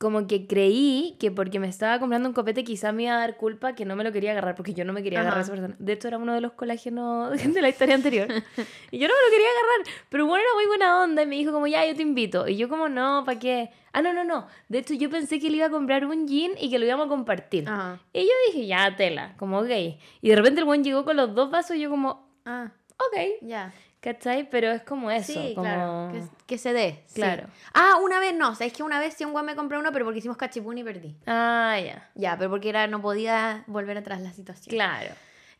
como 0.00 0.26
que 0.26 0.46
creí 0.46 1.14
que 1.20 1.30
porque 1.30 1.60
me 1.60 1.68
estaba 1.68 1.98
comprando 1.98 2.26
un 2.26 2.32
copete 2.34 2.64
quizá 2.64 2.90
me 2.90 3.02
iba 3.02 3.12
a 3.16 3.18
dar 3.18 3.36
culpa 3.36 3.74
que 3.74 3.84
no 3.84 3.96
me 3.96 4.02
lo 4.02 4.12
quería 4.12 4.30
agarrar 4.30 4.54
porque 4.54 4.72
yo 4.72 4.82
no 4.86 4.94
me 4.94 5.02
quería 5.02 5.20
agarrar 5.20 5.40
a 5.40 5.42
Ajá. 5.42 5.52
esa 5.52 5.52
persona. 5.52 5.76
De 5.78 5.92
hecho 5.92 6.08
era 6.08 6.16
uno 6.16 6.32
de 6.32 6.40
los 6.40 6.52
colágenos 6.52 7.30
de 7.54 7.60
la 7.60 7.68
historia 7.68 7.96
anterior. 7.96 8.26
y 8.90 8.98
yo 8.98 9.08
no 9.08 9.14
me 9.14 9.20
lo 9.26 9.30
quería 9.30 9.46
agarrar. 9.48 9.94
Pero 10.08 10.24
bueno, 10.24 10.42
era 10.42 10.54
muy 10.54 10.66
buena 10.68 11.02
onda 11.02 11.22
y 11.22 11.26
me 11.26 11.36
dijo 11.36 11.52
como 11.52 11.66
ya, 11.66 11.84
yo 11.84 11.94
te 11.94 12.00
invito. 12.00 12.48
Y 12.48 12.56
yo 12.56 12.70
como 12.70 12.88
no, 12.88 13.24
¿para 13.26 13.38
qué? 13.38 13.68
Ah, 13.92 14.00
no, 14.00 14.14
no, 14.14 14.24
no. 14.24 14.46
De 14.70 14.78
hecho 14.78 14.94
yo 14.94 15.10
pensé 15.10 15.38
que 15.38 15.50
le 15.50 15.58
iba 15.58 15.66
a 15.66 15.70
comprar 15.70 16.06
un 16.06 16.26
jean 16.26 16.52
y 16.58 16.70
que 16.70 16.78
lo 16.78 16.86
íbamos 16.86 17.04
a 17.04 17.08
compartir. 17.10 17.68
Ajá. 17.68 18.00
Y 18.14 18.20
yo 18.22 18.32
dije, 18.46 18.66
ya, 18.66 18.96
tela, 18.96 19.34
como 19.36 19.62
gay. 19.64 19.98
Y 20.22 20.30
de 20.30 20.36
repente 20.36 20.60
el 20.60 20.64
buen 20.64 20.82
llegó 20.82 21.04
con 21.04 21.16
los 21.18 21.34
dos 21.34 21.50
vasos 21.50 21.76
y 21.76 21.80
yo 21.80 21.90
como, 21.90 22.26
Ah, 22.46 22.72
ok. 22.96 23.18
ya. 23.42 23.74
¿Cachai? 24.00 24.48
Pero 24.48 24.70
es 24.70 24.82
como 24.82 25.10
eso. 25.10 25.32
Sí, 25.32 25.52
como... 25.54 25.66
claro. 25.66 26.10
Que, 26.12 26.22
que 26.46 26.58
se 26.58 26.72
dé. 26.72 27.02
sí. 27.06 27.16
Claro. 27.16 27.48
Ah, 27.74 27.96
una 28.02 28.18
vez 28.18 28.34
no. 28.34 28.54
¿Sabes 28.54 28.72
que 28.72 28.82
una 28.82 28.98
vez 28.98 29.14
sí 29.14 29.24
un 29.24 29.32
guay 29.32 29.44
me 29.44 29.54
compró 29.54 29.78
uno, 29.78 29.92
pero 29.92 30.04
porque 30.06 30.20
hicimos 30.20 30.36
cachipún 30.38 30.78
y 30.78 30.84
perdí? 30.84 31.14
Ah, 31.26 31.76
ya. 31.84 32.08
Ya, 32.14 32.36
pero 32.38 32.48
porque 32.50 32.70
era, 32.70 32.86
no 32.86 33.02
podía 33.02 33.62
volver 33.66 33.98
atrás 33.98 34.20
la 34.22 34.32
situación. 34.32 34.70
Claro. 34.74 35.10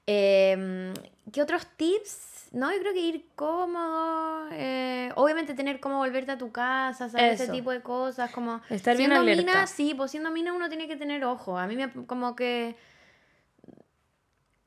Eh, 0.07 0.93
¿Qué 1.33 1.43
otros 1.43 1.67
tips? 1.77 2.49
No, 2.53 2.73
yo 2.73 2.81
creo 2.81 2.93
que 2.93 2.99
ir 3.01 3.27
cómodo. 3.37 4.49
eh, 4.53 5.13
obviamente 5.15 5.55
tener 5.55 5.79
cómo 5.79 5.99
volverte 5.99 6.33
a 6.33 6.39
tu 6.39 6.51
casa, 6.51 7.09
saber 7.09 7.35
ese 7.35 7.49
tipo 7.49 7.71
de 7.71 7.81
cosas. 7.81 8.31
Como 8.33 8.61
Estar 8.69 8.97
bien 8.97 9.11
siendo 9.11 9.21
alerta. 9.21 9.43
mina, 9.53 9.67
sí, 9.67 9.95
pues 9.95 10.11
siendo 10.11 10.31
mina 10.31 10.53
uno 10.53 10.69
tiene 10.69 10.89
que 10.89 10.97
tener 10.97 11.25
ojo. 11.25 11.57
A 11.59 11.67
mí 11.69 11.77
me 11.77 11.91
como 12.07 12.35
que 12.35 12.75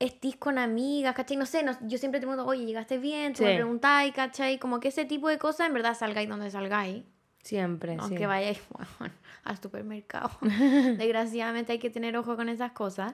estís 0.03 0.35
con 0.37 0.57
amigas, 0.57 1.15
¿cachai? 1.15 1.37
No 1.37 1.45
sé, 1.45 1.63
no- 1.63 1.77
yo 1.81 1.97
siempre 1.97 2.19
te 2.19 2.27
pregunto, 2.27 2.45
oye, 2.45 2.65
¿llegaste 2.65 2.97
bien? 2.97 3.33
Tú 3.33 3.39
Sí. 3.39 3.43
me 3.45 3.55
preguntáis, 3.55 4.13
¿cachai? 4.13 4.59
Como 4.59 4.79
que 4.79 4.89
ese 4.89 5.05
tipo 5.05 5.27
de 5.29 5.37
cosas, 5.37 5.67
en 5.67 5.73
verdad, 5.73 5.95
salgáis 5.97 6.27
donde 6.29 6.49
salgáis. 6.51 7.03
Siempre, 7.41 7.97
Aunque 7.99 8.17
sí. 8.19 8.25
vayáis 8.25 8.59
bueno, 8.99 9.13
al 9.43 9.61
supermercado. 9.61 10.31
Desgraciadamente 10.97 11.71
hay 11.73 11.79
que 11.79 11.89
tener 11.89 12.15
ojo 12.17 12.35
con 12.35 12.49
esas 12.49 12.71
cosas. 12.71 13.13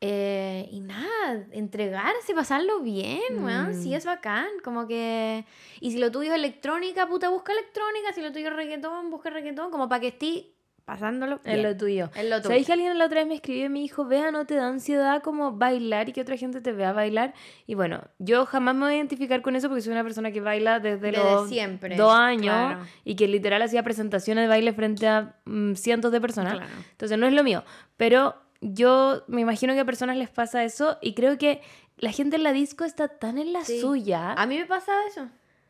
Eh, 0.00 0.68
y 0.70 0.80
nada, 0.80 1.46
entregarse, 1.52 2.34
pasarlo 2.34 2.80
bien, 2.80 3.22
weón. 3.40 3.74
Sí, 3.74 3.90
Mm. 3.90 3.94
es 3.94 4.04
bacán. 4.04 4.48
Como 4.62 4.86
que. 4.86 5.46
Y 5.80 5.92
si 5.92 5.98
lo 5.98 6.10
tuyo 6.10 6.30
es 6.32 6.36
electrónica, 6.36 7.06
puta, 7.06 7.30
busca 7.30 7.52
electrónica. 7.52 8.12
Si 8.12 8.20
lo 8.20 8.30
tuyo 8.32 8.48
es 8.48 8.54
reggaetón, 8.56 9.10
busca 9.10 9.30
reggaetón. 9.30 9.70
Como 9.70 9.88
para 9.88 10.00
que 10.00 10.08
estés 10.08 10.42
pasándolo. 10.84 11.40
Es 11.44 11.62
lo 11.62 11.76
tuyo. 11.76 12.10
Es 12.14 12.24
lo 12.24 12.36
tuyo. 12.36 12.48
¿Sabéis 12.48 12.66
que 12.66 12.72
alguien 12.72 12.98
la 12.98 13.06
otra 13.06 13.20
vez 13.20 13.28
me 13.28 13.34
escribió 13.34 13.66
y 13.66 13.68
me 13.68 13.78
dijo, 13.80 14.04
vea, 14.04 14.30
no 14.30 14.44
te 14.46 14.54
da 14.54 14.68
ansiedad 14.68 15.22
como 15.22 15.52
bailar 15.52 16.08
y 16.08 16.12
que 16.12 16.20
otra 16.20 16.36
gente 16.36 16.60
te 16.60 16.72
vea 16.72 16.92
bailar? 16.92 17.34
Y 17.66 17.74
bueno, 17.74 18.02
yo 18.18 18.46
jamás 18.46 18.74
me 18.74 18.82
voy 18.86 18.92
a 18.92 18.96
identificar 18.96 19.40
con 19.42 19.56
eso 19.56 19.68
porque 19.68 19.82
soy 19.82 19.92
una 19.92 20.02
persona 20.02 20.30
que 20.30 20.40
baila 20.40 20.80
desde, 20.80 21.10
Desde 21.10 21.22
los 21.24 21.48
siempre, 21.48 21.96
dos 21.96 22.12
años 22.12 22.54
claro. 22.54 22.86
y 23.04 23.16
que 23.16 23.28
literal 23.28 23.62
hacía 23.62 23.82
presentaciones 23.82 24.44
de 24.44 24.48
baile 24.48 24.72
frente 24.72 25.08
a 25.08 25.36
mm, 25.44 25.74
cientos 25.74 26.12
de 26.12 26.20
personas. 26.20 26.54
Claro. 26.54 26.70
Entonces 26.90 27.18
no 27.18 27.26
es 27.26 27.32
lo 27.32 27.42
mío. 27.44 27.64
Pero 27.96 28.34
yo 28.60 29.24
me 29.26 29.40
imagino 29.40 29.72
que 29.74 29.80
a 29.80 29.84
personas 29.84 30.16
les 30.16 30.30
pasa 30.30 30.64
eso 30.64 30.98
y 31.02 31.14
creo 31.14 31.38
que 31.38 31.60
la 31.98 32.10
gente 32.12 32.36
en 32.36 32.42
la 32.42 32.52
disco 32.52 32.84
está 32.84 33.08
tan 33.08 33.38
en 33.38 33.52
la 33.52 33.64
Sí. 33.64 33.80
suya. 33.80 34.32
A 34.32 34.46
mí 34.46 34.58
me 34.58 34.66
pasaba 34.66 34.98
eso. 35.08 35.28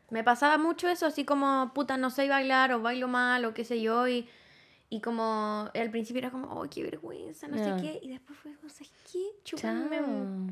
Me 0.09 0.23
pasaba 0.23 0.57
mucho 0.57 0.87
eso, 0.87 1.05
así 1.07 1.25
como, 1.25 1.71
puta, 1.73 1.97
no 1.97 2.09
sé 2.09 2.27
bailar 2.29 2.71
o 2.73 2.81
bailo 2.81 3.07
mal 3.07 3.43
o 3.45 3.53
qué 3.53 3.63
sé 3.65 3.81
yo. 3.81 4.07
Y, 4.07 4.27
y 4.89 5.01
como 5.01 5.69
al 5.73 5.89
principio 5.91 6.19
era 6.19 6.29
como, 6.31 6.47
oh, 6.59 6.67
qué 6.69 6.83
vergüenza, 6.83 7.47
no 7.47 7.57
sé 7.57 7.81
qué. 7.81 7.99
Y 8.01 8.09
después 8.09 8.37
fue 8.39 8.53
como, 8.55 8.69
¿sabes 8.69 8.91
qué? 9.11 9.23
Chúpame 9.43 9.97
Chao. 9.99 10.47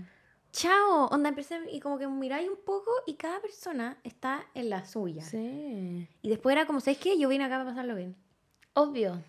Chao. 0.51 1.05
Onda, 1.07 1.29
empecé 1.29 1.59
y 1.71 1.79
como 1.79 1.97
que 1.97 2.07
miráis 2.07 2.47
un 2.49 2.57
poco 2.63 2.91
y 3.07 3.15
cada 3.15 3.39
persona 3.41 3.97
está 4.03 4.45
en 4.53 4.69
la 4.69 4.85
suya. 4.85 5.23
Sí. 5.23 6.07
Y 6.21 6.29
después 6.29 6.55
era 6.55 6.65
como, 6.67 6.79
¿sabes 6.79 6.97
qué? 6.99 7.17
Yo 7.17 7.27
vine 7.29 7.43
acá 7.45 7.55
para 7.57 7.69
pasarlo 7.69 7.95
bien. 7.95 8.15
Obvio. 8.73 9.21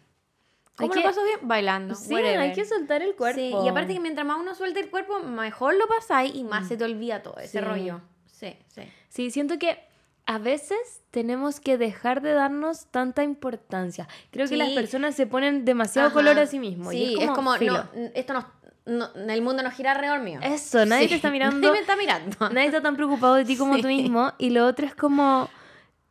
¿Cómo 0.77 0.93
Hay 0.93 0.97
lo 0.97 1.03
que- 1.03 1.09
paso 1.09 1.23
bien? 1.25 1.39
Bailando. 1.43 1.95
Sí, 1.95 2.13
whatever. 2.13 2.41
hay 2.41 2.53
que 2.53 2.65
soltar 2.65 3.01
el 3.03 3.15
cuerpo. 3.15 3.39
Sí, 3.39 3.53
y 3.65 3.69
aparte 3.69 3.95
que 3.95 4.01
mientras 4.01 4.27
más 4.27 4.39
uno 4.41 4.55
suelte 4.55 4.81
el 4.81 4.91
cuerpo, 4.91 5.21
mejor 5.21 5.77
lo 5.77 5.87
pasáis 5.87 6.35
y 6.35 6.43
más 6.45 6.67
se 6.69 6.77
te 6.77 6.85
olvida 6.85 7.23
todo 7.23 7.37
ese 7.39 7.59
Sí. 7.61 7.65
rollo. 7.65 8.01
Sí, 8.27 8.57
sí. 8.69 8.83
Sí, 9.09 9.31
siento 9.31 9.59
que 9.59 9.79
a 10.27 10.39
veces 10.39 10.79
tenemos 11.11 11.61
que 11.61 11.77
dejar 11.79 12.23
de 12.23 12.33
darnos 12.33 12.87
tanta 12.87 13.23
importancia. 13.23 14.09
Creo 14.31 14.49
que 14.49 14.57
las 14.57 14.71
personas 14.71 15.15
se 15.15 15.27
ponen 15.27 15.65
demasiado 15.65 16.09
Ajá. 16.09 16.15
color 16.15 16.39
a 16.39 16.47
sí 16.47 16.59
mismos. 16.59 16.93
Sí, 16.93 17.17
y 17.19 17.23
es 17.23 17.31
como, 17.31 17.57
no, 17.59 17.85
esto 18.15 18.33
no, 18.33 18.47
no- 18.87 19.09
el 19.33 19.43
mundo 19.43 19.63
no 19.63 19.71
gira 19.71 19.93
alrededor 19.93 20.21
mío. 20.21 20.41
Eso, 20.43 20.87
nadie 20.87 21.09
te 21.09 21.15
está 21.17 21.31
mirando. 21.31 21.57
Nadie 21.59 21.73
me 21.73 21.79
está 21.81 21.97
mirando. 21.97 22.37
Nadie 22.51 22.67
está 22.67 22.81
tan 22.81 22.97
preocupado 22.97 23.35
de 23.35 23.45
ti 23.45 23.57
como 23.57 23.77
tú 23.77 23.89
Sí. 23.89 23.97
mismo. 24.03 24.33
Y 24.39 24.51
lo 24.51 24.67
otro 24.67 24.87
es 24.87 24.95
como, 24.95 25.49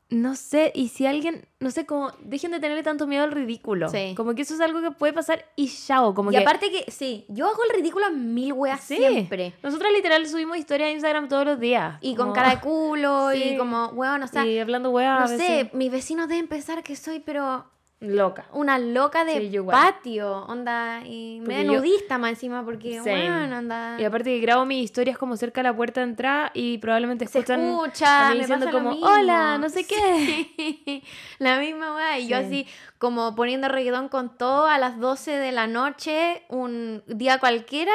no 0.10 0.36
sé, 0.36 0.72
y 0.76 0.90
si 0.90 1.06
alguien, 1.08 1.48
no 1.60 1.72
sé, 1.72 1.86
como, 1.86 2.12
dejen 2.22 2.52
de 2.52 2.60
tenerle 2.60 2.84
tanto 2.84 3.08
miedo 3.08 3.24
al 3.24 3.32
ridículo. 3.32 3.90
Sí. 3.90 4.14
Como 4.16 4.36
que 4.36 4.44
eso 4.44 4.54
es 4.54 4.62
algo 4.62 4.82
que 4.82 4.92
puede 4.92 5.12
pasar 5.14 5.46
y 5.56 5.68
chao. 5.68 6.14
Como 6.14 6.32
y 6.32 6.36
que, 6.36 6.42
aparte 6.42 6.70
que, 6.70 6.92
sí, 6.92 7.26
yo 7.30 7.48
hago 7.48 7.58
el 7.70 7.76
ridículo 7.78 8.06
a 8.06 8.10
mil 8.12 8.54
weas 8.54 8.82
Sí. 8.82 8.98
siempre. 8.98 9.54
Nosotras 9.64 9.92
literal 9.92 10.28
subimos 10.28 10.58
historias 10.58 10.90
a 10.90 10.92
Instagram 10.92 11.28
todos 11.30 11.46
los 11.46 11.60
días. 11.60 11.98
Y 12.02 12.16
con 12.16 12.32
cara 12.32 12.52
de 12.52 12.60
culo 12.62 13.32
Sí. 13.32 13.44
y 13.54 13.58
como, 13.58 13.88
weón, 13.88 14.22
o 14.24 14.28
sea, 14.28 14.46
y 14.46 14.60
hablando 14.60 14.92
weá. 14.92 15.20
no 15.22 15.28
sé, 15.28 15.70
mis 15.74 15.92
vecinos 15.92 16.28
deben 16.28 16.48
pensar 16.48 16.84
que 16.84 16.96
soy, 16.96 17.20
pero 17.20 17.66
Loca. 18.06 18.46
una 18.52 18.78
loca 18.80 19.24
de 19.24 19.40
Sí, 19.50 19.58
patio, 19.72 20.46
onda, 20.46 21.02
y 21.06 21.42
yo- 21.64 21.74
nudista 21.74 22.18
más 22.18 22.32
encima, 22.32 22.64
porque, 22.66 23.02
weón, 23.02 23.54
onda... 23.54 23.96
Y 24.00 24.04
aparte 24.04 24.30
que 24.32 24.40
grabo 24.40 24.66
mis 24.66 24.84
historias 24.84 25.18
como 25.18 25.38
cerca 25.38 25.62
de 25.62 25.70
la 25.70 25.76
puerta 25.76 26.02
de 26.02 26.08
entrada 26.08 26.52
y 26.54 26.78
probablemente 26.80 27.26
se 27.28 27.40
escuchan 27.40 27.62
escucha, 27.62 28.28
a 28.28 28.30
mí 28.32 28.36
me 28.36 28.40
diciendo 28.42 28.66
pasa 28.66 28.78
lo 28.78 28.84
como, 28.84 28.92
mismo. 28.96 29.08
hola, 29.10 29.58
no 29.58 29.70
sé 29.70 29.86
qué. 29.88 29.96
Sí, 30.58 31.04
la 31.40 31.60
misma 31.60 31.96
weá. 31.96 32.20
Y 32.20 32.28
yo 32.28 32.38
Sí. 32.40 32.44
así, 32.44 32.68
como 32.98 33.36
poniendo 33.36 33.68
reggaetón 33.70 34.10
con 34.10 34.38
todo 34.38 34.68
a 34.68 34.78
las 34.78 35.00
12 35.00 35.32
de 35.32 35.52
la 35.54 35.68
noche, 35.68 36.44
un 36.50 37.04
día 37.08 37.38
cualquiera, 37.40 37.94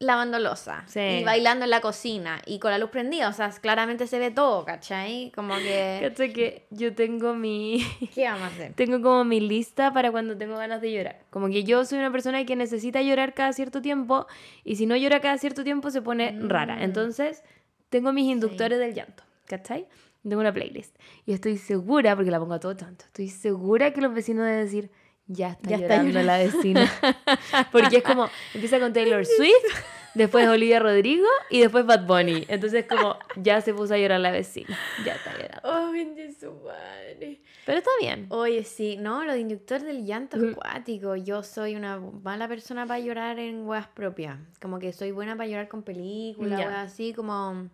lavando 0.00 0.38
losa. 0.38 0.82
Sí. 0.86 1.00
Y 1.00 1.24
bailando 1.24 1.64
en 1.64 1.70
la 1.70 1.80
cocina. 1.80 2.42
Y 2.46 2.58
con 2.58 2.72
la 2.72 2.78
luz 2.78 2.90
prendida. 2.90 3.28
O 3.28 3.32
sea, 3.32 3.50
claramente 3.50 4.08
se 4.08 4.18
ve 4.18 4.30
todo, 4.30 4.64
¿cachai? 4.64 5.30
Como 5.34 5.54
que. 5.56 6.00
Cacha 6.02 6.32
que 6.32 6.66
yo 6.70 6.94
tengo 6.94 7.34
mi 7.34 7.86
¿Qué 8.14 8.24
vamos 8.24 8.42
a 8.42 8.46
hacer? 8.46 8.72
tengo 8.72 9.00
como 9.00 9.24
mi 9.24 9.40
lista 9.40 9.92
para 9.92 10.10
cuando 10.10 10.36
tengo 10.36 10.56
ganas 10.56 10.80
de 10.80 10.92
llorar. 10.92 11.20
Como 11.30 11.48
que 11.48 11.62
yo 11.62 11.84
soy 11.84 11.98
una 11.98 12.10
persona 12.10 12.44
que 12.44 12.56
necesita 12.56 13.02
llorar 13.02 13.34
cada 13.34 13.52
cierto 13.52 13.80
tiempo 13.80 14.26
y 14.64 14.76
si 14.76 14.86
no 14.86 14.96
llora 14.96 15.20
cada 15.20 15.38
cierto 15.38 15.62
tiempo 15.62 15.90
se 15.90 16.02
pone 16.02 16.36
rara. 16.40 16.76
Mm. 16.76 16.82
Entonces, 16.82 17.44
tengo 17.90 18.12
mis 18.12 18.26
inductores 18.26 18.78
del 18.78 18.94
llanto, 18.94 19.22
¿cachai? 19.46 19.86
Tengo 20.22 20.40
una 20.40 20.52
playlist 20.52 20.96
y 21.26 21.32
estoy 21.32 21.56
segura, 21.56 22.14
porque 22.14 22.30
la 22.30 22.38
pongo 22.38 22.54
a 22.54 22.60
todo 22.60 22.76
tanto, 22.76 23.04
estoy 23.06 23.28
segura 23.28 23.92
que 23.92 24.00
los 24.00 24.12
vecinos 24.12 24.44
deben 24.44 24.64
decir, 24.64 24.90
ya 25.32 25.50
está 25.50 25.70
Ya 25.70 25.76
está 25.76 25.96
llorando 25.98 26.22
la 26.22 26.38
vecina. 26.38 26.90
porque 27.72 27.98
es 27.98 28.02
como, 28.02 28.28
empieza 28.54 28.80
con 28.80 28.92
Taylor 28.92 29.24
Swift, 29.24 29.84
después 30.14 30.48
Olivia 30.48 30.80
Rodrigo 30.80 31.26
y 31.50 31.60
después 31.60 31.86
Bad 31.86 32.06
Bunny. 32.06 32.44
Entonces 32.48 32.84
como, 32.86 33.16
ya 33.36 33.60
se 33.60 33.72
puso 33.72 33.94
a 33.94 33.98
llorar 33.98 34.20
la 34.20 34.32
vecina, 34.32 34.76
ya 35.04 35.14
está 35.14 35.32
llorando. 35.32 35.60
Oh, 35.64 35.92
de 35.92 36.32
su 36.32 36.52
madre. 36.52 37.40
Pero 37.66 37.78
está 37.78 37.90
bien. 38.00 38.26
Oye, 38.30 38.64
sí, 38.64 38.96
no, 38.96 39.24
lo 39.24 39.32
de 39.32 39.38
inductor 39.40 39.82
del 39.82 40.04
llanto 40.04 40.36
es 40.36 40.42
Ujú. 40.42 40.54
cuático. 40.56 41.14
Yo 41.14 41.42
soy 41.42 41.76
una 41.76 41.98
mala 41.98 42.48
persona 42.48 42.86
para 42.86 42.98
llorar 42.98 43.38
en 43.38 43.66
weas 43.66 43.86
propias. 43.86 44.38
Como 44.60 44.78
que 44.78 44.92
soy 44.92 45.12
buena 45.12 45.36
para 45.36 45.46
llorar 45.48 45.68
con 45.68 45.82
películas, 45.82 46.58
Ya. 46.58 46.66
weas 46.66 46.92
así, 46.92 47.12
como. 47.12 47.68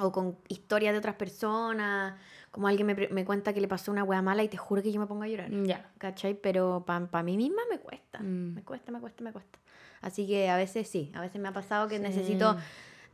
O 0.00 0.12
con 0.12 0.38
historias 0.46 0.92
de 0.92 0.98
otras 0.98 1.16
personas. 1.16 2.14
Como 2.50 2.66
alguien 2.68 2.86
me, 2.86 2.94
me 2.94 3.24
cuenta 3.24 3.52
que 3.52 3.60
le 3.60 3.68
pasó 3.68 3.92
una 3.92 4.04
wea 4.04 4.22
mala 4.22 4.42
y 4.42 4.48
te 4.48 4.56
juro 4.56 4.82
que 4.82 4.90
yo 4.90 5.00
me 5.00 5.06
pongo 5.06 5.22
a 5.24 5.28
llorar. 5.28 5.50
Ya. 5.64 5.90
¿Cachai? 5.98 6.34
Pero 6.34 6.84
para 6.86 7.22
mí 7.22 7.36
misma 7.36 7.62
me 7.70 7.78
cuesta. 7.78 8.18
Mm. 8.20 8.54
Me 8.54 8.62
cuesta, 8.62 8.90
me 8.92 9.00
cuesta, 9.00 9.22
me 9.22 9.32
cuesta. 9.32 9.58
Así 10.00 10.26
que 10.26 10.48
a 10.48 10.56
veces 10.56 10.88
sí, 10.88 11.10
a 11.14 11.20
veces 11.20 11.40
me 11.40 11.48
ha 11.48 11.52
pasado 11.52 11.88
que 11.88 11.98
necesito. 11.98 12.56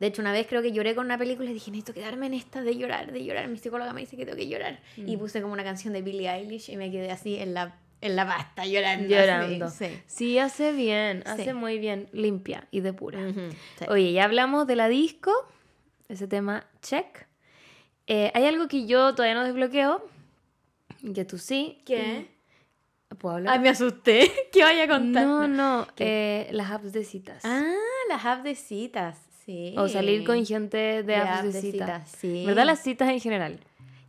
De 0.01 0.09
hecho, 0.09 0.23
una 0.23 0.33
vez 0.33 0.47
creo 0.49 0.61
que 0.61 0.73
lloré 0.73 0.95
con 0.95 1.07
una 1.07 1.17
película 1.17 1.49
y 1.51 1.55
dije, 1.55 1.71
necesito 1.71 1.95
quedarme 1.95 2.27
en 2.27 2.35
esta 2.35 2.63
de 2.63 2.77
llorar, 2.77 3.13
de 3.13 3.25
llorar. 3.25 3.49
Mi 3.49 3.57
psicóloga 3.59 3.93
me 3.93 4.01
dice 4.01 4.17
que 4.17 4.25
tengo 4.27 4.37
que 4.37 4.49
llorar. 4.49 4.81
Mm. 4.97 5.09
Y 5.09 5.17
puse 5.17 5.41
como 5.41 5.53
una 5.53 5.65
canción 5.65 5.93
de 5.95 6.03
Billie 6.03 6.29
Eilish 6.29 6.69
y 6.71 6.77
me 6.77 6.91
quedé 6.91 7.11
así 7.11 7.37
en 7.37 7.55
la, 7.55 7.77
en 8.01 8.17
la 8.17 8.27
pasta 8.27 8.67
llorando. 8.67 9.09
Llorando. 9.09 9.71
Sí. 9.71 9.87
Sí, 10.07 10.39
hace 10.39 10.73
bien, 10.73 11.23
Sí. 11.25 11.31
hace 11.31 11.55
muy 11.55 11.79
bien, 11.79 12.09
limpia 12.13 12.67
y 12.71 12.81
depura. 12.81 13.21
Ujú, 13.21 13.51
sí. 13.79 13.85
Oye, 13.89 14.13
ya 14.13 14.25
hablamos 14.25 14.67
de 14.67 14.77
la 14.77 14.89
disco, 14.89 15.33
ese 16.09 16.27
tema, 16.29 16.67
check. 16.83 17.27
Eh, 18.07 18.31
hay 18.35 18.47
algo 18.47 18.69
que 18.69 18.87
yo 18.87 19.15
todavía 19.15 19.35
no 19.35 19.45
desbloqueo, 19.45 20.05
que 21.15 21.25
tú 21.25 21.39
sí. 21.39 21.83
¿Qué? 21.85 22.29
¿Puedo 23.19 23.37
hablar? 23.37 23.55
Ay, 23.55 23.61
me 23.61 23.69
asusté. 23.69 24.31
¿Qué 24.53 24.63
vaya 24.63 24.85
a 24.85 24.89
contar? 24.89 25.25
no, 25.25 25.47
no, 25.47 25.87
eh, 25.99 26.49
las 26.53 26.71
apps 26.71 26.93
de 26.93 27.05
citas. 27.05 27.45
Ah, 27.45 27.75
las 28.09 28.25
apps 28.25 28.45
de 28.45 28.55
citas. 28.55 29.19
Sí. 29.45 29.75
O 29.77 29.89
salir 29.89 30.25
con 30.25 30.45
gente 30.47 31.03
de, 31.03 31.17
apps 31.17 31.53
de, 31.53 31.61
citas. 31.61 32.11
Sí. 32.19 32.45
¿Verdad? 32.47 32.65
Las 32.65 32.83
citas 32.83 33.11
en 33.11 33.21
general. 33.21 33.61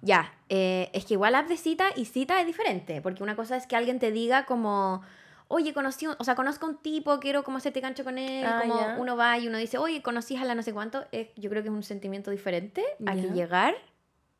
Ya, 0.05 0.31
eh, 0.49 0.89
es 0.93 1.05
que 1.05 1.15
igual 1.15 1.33
app 1.33 1.47
de 1.47 1.57
cita 1.57 1.87
y 1.95 2.05
cita 2.05 2.39
es 2.39 2.45
diferente, 2.45 3.01
porque 3.01 3.23
una 3.23 3.35
cosa 3.35 3.57
es 3.57 3.65
que 3.65 3.75
alguien 3.75 3.97
te 3.97 4.11
diga 4.11 4.45
como, 4.45 5.01
oye, 5.47 5.73
conocí, 5.73 6.07
un- 6.07 6.15
o 6.17 6.23
sea, 6.23 6.35
conozco 6.35 6.65
a 6.65 6.69
un 6.69 6.77
tipo, 6.77 7.19
quiero 7.19 7.43
como 7.43 7.57
hacerte 7.57 7.81
cancho 7.81 8.03
con 8.03 8.17
él, 8.17 8.45
Ah, 8.45 8.57
como 8.61 8.75
ya. 8.77 8.95
uno 8.97 9.15
va 9.15 9.37
y 9.37 9.47
uno 9.47 9.57
dice, 9.57 9.77
oye, 9.77 10.01
conocí 10.01 10.35
a 10.35 10.43
la 10.45 10.55
no 10.55 10.63
sé 10.63 10.73
cuánto, 10.73 11.05
es, 11.11 11.27
yo 11.35 11.49
creo 11.49 11.61
que 11.63 11.69
es 11.69 11.75
un 11.75 11.83
sentimiento 11.83 12.31
diferente 12.31 12.83
a 13.05 13.13
que 13.13 13.21
Ya. 13.23 13.33
llegar 13.33 13.75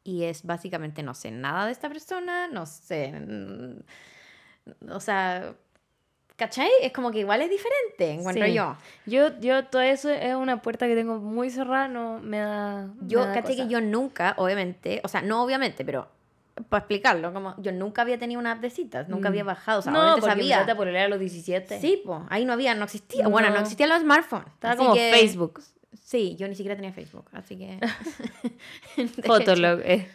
y 0.04 0.24
es 0.24 0.44
básicamente 0.44 1.02
no 1.04 1.14
sé 1.14 1.32
nada 1.32 1.66
de 1.66 1.72
esta 1.72 1.90
persona, 1.90 2.48
no 2.48 2.66
sé, 2.66 3.12
mm, 3.12 3.80
o 4.92 5.00
sea, 5.00 5.54
¿cachai? 6.36 6.70
Es 6.82 6.92
como 6.92 7.12
que 7.12 7.20
igual 7.20 7.42
es 7.42 7.50
diferente, 7.50 8.12
encuentro 8.12 8.46
Sí. 8.46 8.54
yo. 8.54 8.76
Yo, 9.06 9.40
yo, 9.40 9.66
todo 9.66 9.82
eso 9.82 10.10
es 10.10 10.36
una 10.36 10.62
puerta 10.62 10.88
que 10.88 10.96
tengo 10.96 11.20
muy 11.20 11.50
cerrada, 11.50 11.88
no 11.88 12.20
me 12.20 12.40
da. 12.40 12.90
Yo, 13.02 13.22
me 13.22 13.26
da 13.28 13.34
caché 13.34 13.56
que 13.56 13.68
yo 13.68 13.80
nunca, 13.82 14.34
obviamente, 14.38 15.02
o 15.04 15.08
sea, 15.08 15.22
no 15.22 15.44
obviamente, 15.44 15.86
pero 15.86 16.08
para 16.70 16.80
explicarlo, 16.80 17.34
como 17.34 17.54
yo 17.62 17.72
nunca 17.72 18.02
había 18.02 18.18
tenido 18.18 18.40
una 18.40 18.54
app 18.54 18.62
de 18.62 18.70
citas, 18.70 19.10
nunca 19.10 19.30
Mm. 19.30 19.32
había 19.32 19.44
bajado, 19.44 19.80
o 19.80 19.82
sea, 19.82 19.92
no, 19.92 20.00
porque 20.14 20.22
sabía. 20.22 20.62
empezaste 20.62 21.00
a 21.00 21.08
los 21.10 21.20
17. 21.20 21.80
Sí, 21.82 22.02
pues, 22.06 22.22
ahí 22.30 22.46
no 22.46 22.54
había, 22.54 22.74
no 22.76 22.86
existía. 22.86 23.28
Bueno, 23.28 23.50
no 23.50 23.56
No. 23.56 23.62
existían 23.62 23.90
los 23.90 24.02
smartphones. 24.02 24.48
Estaba 24.54 24.74
así 24.74 24.82
como 24.84 24.94
que- 24.94 25.12
Facebook. 25.12 25.62
Sí, 26.02 26.36
yo 26.38 26.48
ni 26.48 26.56
siquiera 26.56 26.76
tenía 26.76 26.94
Facebook, 26.94 27.26
así 27.34 27.58
que. 27.58 27.80
Fotolog. 29.26 29.80
eh. 29.84 30.10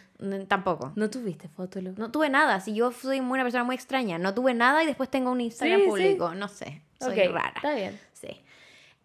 tampoco. 0.47 0.93
¿No 0.95 1.09
tuviste 1.09 1.47
Fotolog? 1.49 1.97
No 1.97 2.11
tuve 2.11 2.29
nada, 2.29 2.59
si 2.59 2.73
yo 2.75 2.91
soy 2.91 3.19
una 3.19 3.43
persona 3.43 3.63
muy 3.63 3.75
extraña. 3.75 4.17
No 4.19 4.33
tuve 4.33 4.53
nada 4.53 4.83
y 4.83 4.85
después 4.85 5.09
tengo 5.09 5.31
un 5.31 5.41
Instagram 5.41 5.79
Sí, 5.79 5.83
sí. 5.85 5.89
público. 5.89 6.33
No 6.35 6.47
sé, 6.47 6.81
soy 6.99 7.19
Ok, 7.19 7.31
rara. 7.33 7.53
Está 7.55 7.73
bien. 7.73 7.99
Sí. 8.13 8.41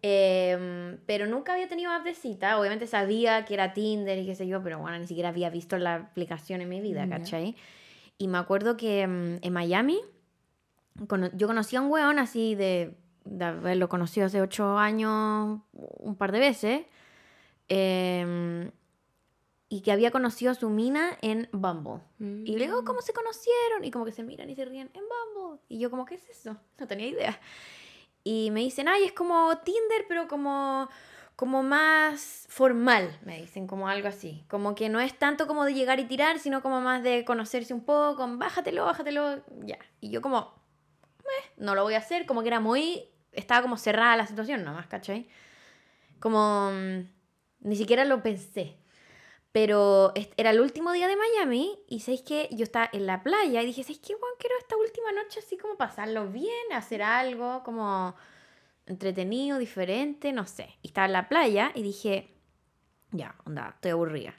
Em, 0.01 0.97
pero 1.07 1.25
nunca 1.25 1.53
había 1.53 1.67
tenido 1.67 1.91
app 1.91 2.03
de 2.03 2.13
cita. 2.13 2.59
Obviamente 2.59 2.85
sabía 2.87 3.45
que 3.45 3.55
era 3.55 3.73
Tinder 3.73 4.17
y 4.19 4.25
qué 4.25 4.35
sé 4.35 4.47
yo, 4.47 4.61
pero 4.61 4.79
bueno, 4.79 4.97
ni 4.99 5.07
siquiera 5.07 5.29
había 5.29 5.49
visto 5.49 5.77
la 5.77 5.95
aplicación 5.95 6.61
en 6.61 6.69
mi 6.69 6.81
vida, 6.81 7.05
Ya. 7.05 7.17
¿cachai? 7.17 7.55
Y 8.17 8.27
me 8.27 8.37
acuerdo 8.37 8.77
que 8.77 9.01
em, 9.01 9.39
en 9.41 9.53
Miami 9.53 9.99
cono- 11.07 11.29
yo 11.33 11.47
conocí 11.47 11.75
a 11.75 11.81
un 11.81 11.89
weón 11.91 12.19
así 12.19 12.55
de, 12.55 12.95
de 13.25 13.45
haberlo 13.45 13.89
conocido 13.89 14.25
hace 14.27 14.41
ocho 14.41 14.77
años 14.77 15.59
un 15.73 16.15
par 16.15 16.31
de 16.31 16.39
veces. 16.39 16.85
em, 17.69 18.71
y 19.69 19.81
que 19.81 19.91
había 19.91 20.11
conocido 20.11 20.51
a 20.51 20.55
su 20.55 20.69
mina 20.69 21.17
en 21.21 21.49
Bumble. 21.51 21.99
Y 22.45 22.57
le 22.57 22.67
digo, 22.67 22.85
¿cómo 22.85 23.01
se 23.01 23.11
conocieron? 23.11 23.83
Y 23.83 23.91
como 23.91 24.05
que 24.05 24.13
se 24.13 24.23
miran 24.23 24.49
y 24.49 24.55
se 24.55 24.63
ríen 24.63 24.89
en 24.93 25.01
Bumble. 25.03 25.59
Y 25.67 25.77
yo 25.79 25.89
como, 25.91 26.05
¿qué 26.05 26.15
es 26.15 26.29
eso? 26.29 26.55
No 26.79 26.87
tenía 26.87 27.07
idea. 27.07 27.37
Y 28.29 28.51
me 28.51 28.59
dicen, 28.59 28.89
ay, 28.89 29.05
es 29.05 29.13
como 29.13 29.57
Tinder, 29.59 30.03
pero 30.09 30.27
como, 30.27 30.89
como 31.37 31.63
más 31.63 32.45
formal, 32.49 33.17
me 33.23 33.39
dicen, 33.39 33.67
como 33.67 33.87
algo 33.87 34.09
así. 34.09 34.43
Como 34.49 34.75
que 34.75 34.89
no 34.89 34.99
es 34.99 35.17
tanto 35.17 35.47
como 35.47 35.63
de 35.63 35.73
llegar 35.73 36.01
y 36.01 36.03
tirar, 36.03 36.37
sino 36.39 36.61
como 36.61 36.81
más 36.81 37.03
de 37.03 37.23
conocerse 37.23 37.73
un 37.73 37.85
poco, 37.85 38.27
bájatelo, 38.37 38.83
bájatelo, 38.83 39.45
ya. 39.63 39.79
Y 40.01 40.09
yo 40.09 40.21
como, 40.21 40.53
"Meh, 41.19 41.53
no 41.55 41.73
lo 41.73 41.83
voy 41.83 41.93
a 41.93 41.99
hacer, 41.99 42.25
como 42.25 42.41
que 42.41 42.49
era 42.49 42.59
muy, 42.59 43.05
estaba 43.31 43.61
como 43.61 43.77
cerrada 43.77 44.17
la 44.17 44.27
situación 44.27 44.65
nomás, 44.65 44.87
¿cachai? 44.87 45.29
Como, 46.19 46.69
mm, 46.73 47.07
ni 47.61 47.75
siquiera 47.77 48.03
lo 48.03 48.21
pensé. 48.23 48.75
Pero 49.51 50.13
era 50.35 50.51
el 50.51 50.59
último 50.59 50.91
día 50.91 51.07
de 51.07 51.15
Miami 51.15 51.79
y 51.87 52.01
sabéis 52.01 52.21
que 52.21 52.49
yo 52.51 52.63
estaba 52.63 52.89
en 52.91 53.05
la 53.05 53.23
playa 53.23 53.61
y 53.63 53.65
dije, 53.65 53.83
¿sabéis 53.83 53.99
qué, 53.99 54.13
Juan? 54.13 54.31
Quiero 54.39 54.55
esta 54.59 54.77
última 54.77 55.11
noche 55.13 55.39
así 55.39 55.57
como 55.57 55.77
pasarlo 55.77 56.27
bien, 56.27 56.73
hacer 56.73 57.01
algo 57.01 57.63
como 57.63 58.15
entretenido, 58.85 59.57
diferente, 59.57 60.31
no 60.31 60.45
sé. 60.45 60.77
Y 60.81 60.87
estaba 60.87 61.07
en 61.07 61.13
la 61.13 61.29
playa 61.29 61.71
y 61.75 61.83
dije, 61.83 62.35
ya, 63.11 63.35
onda, 63.45 63.73
estoy 63.75 63.91
aburrida. 63.91 64.33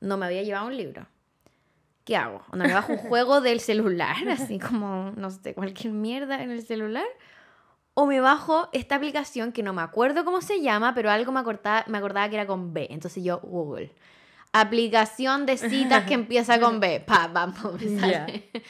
No 0.00 0.16
me 0.16 0.26
había 0.26 0.42
llevado 0.42 0.66
un 0.66 0.76
libro. 0.76 1.06
¿Qué 2.04 2.16
hago? 2.16 2.44
Onda, 2.52 2.66
me 2.66 2.74
bajo 2.74 2.92
un 2.92 2.98
juego 3.08 3.40
del 3.40 3.60
celular, 3.60 4.28
así 4.28 4.58
como, 4.58 5.12
no 5.16 5.30
sé, 5.30 5.54
cualquier 5.54 5.92
mierda 5.92 6.42
en 6.42 6.50
el 6.50 6.66
celular. 6.66 7.06
O 7.94 8.06
me 8.06 8.20
bajo 8.20 8.68
esta 8.72 8.94
aplicación 8.96 9.52
que 9.52 9.62
no 9.62 9.72
me 9.74 9.82
acuerdo 9.82 10.24
cómo 10.24 10.40
se 10.40 10.60
llama, 10.62 10.94
pero 10.94 11.10
algo 11.10 11.30
me 11.32 11.40
acordaba, 11.40 11.84
me 11.88 11.98
acordaba 11.98 12.28
que 12.28 12.36
era 12.36 12.46
con 12.46 12.72
B. 12.72 12.86
Entonces 12.90 13.22
yo, 13.22 13.38
Google. 13.40 13.92
Aplicación 14.52 15.46
de 15.46 15.56
citas 15.56 16.04
que 16.04 16.14
empieza 16.22 16.60
con 16.60 16.78
B. 16.80 17.00
Pa, 17.06 17.28
vamos, 17.28 17.80
me 17.80 17.98
sale. 18.00 18.50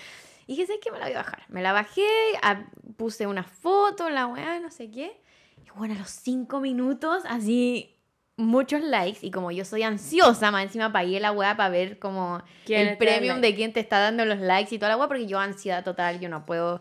Y 0.49 0.55
dije, 0.57 0.67
¿sabes 0.67 0.81
qué? 0.83 0.91
Me 0.91 0.99
la 0.99 1.05
voy 1.05 1.15
a 1.15 1.19
bajar. 1.19 1.45
Me 1.49 1.63
la 1.63 1.73
bajé, 1.73 2.03
a- 2.43 2.65
puse 2.97 3.29
una 3.29 3.45
foto, 3.45 4.11
la 4.11 4.27
weá, 4.27 4.59
no 4.59 4.71
sé 4.73 4.91
qué. 4.91 5.21
Y 5.65 5.71
bueno, 5.79 5.95
a 5.95 5.99
los 5.99 6.11
cinco 6.11 6.59
minutos, 6.59 7.23
así, 7.29 7.97
muchos 8.37 8.83
likes. 8.83 9.21
Y 9.25 9.31
como 9.31 9.53
yo 9.53 9.65
soy 9.65 9.85
ansiosa, 9.85 10.51
más 10.51 10.65
encima 10.65 10.93
pagué 10.93 11.21
la 11.21 11.31
weá 11.31 11.57
para 11.57 11.69
ver 11.69 12.01
como 12.01 12.43
¿Quién 12.67 12.89
el 12.89 12.99
premium 12.99 13.37
like? 13.37 13.47
de 13.49 13.55
quién 13.55 13.73
te 13.73 13.79
está 13.79 14.01
dando 14.01 14.25
los 14.25 14.41
likes 14.41 14.75
y 14.75 14.79
toda 14.79 14.91
la 14.91 14.97
weá, 14.97 15.07
porque 15.07 15.27
yo 15.27 15.39
ansiedad 15.39 15.85
total, 15.85 16.19
yo 16.19 16.29
no 16.29 16.45
puedo... 16.45 16.81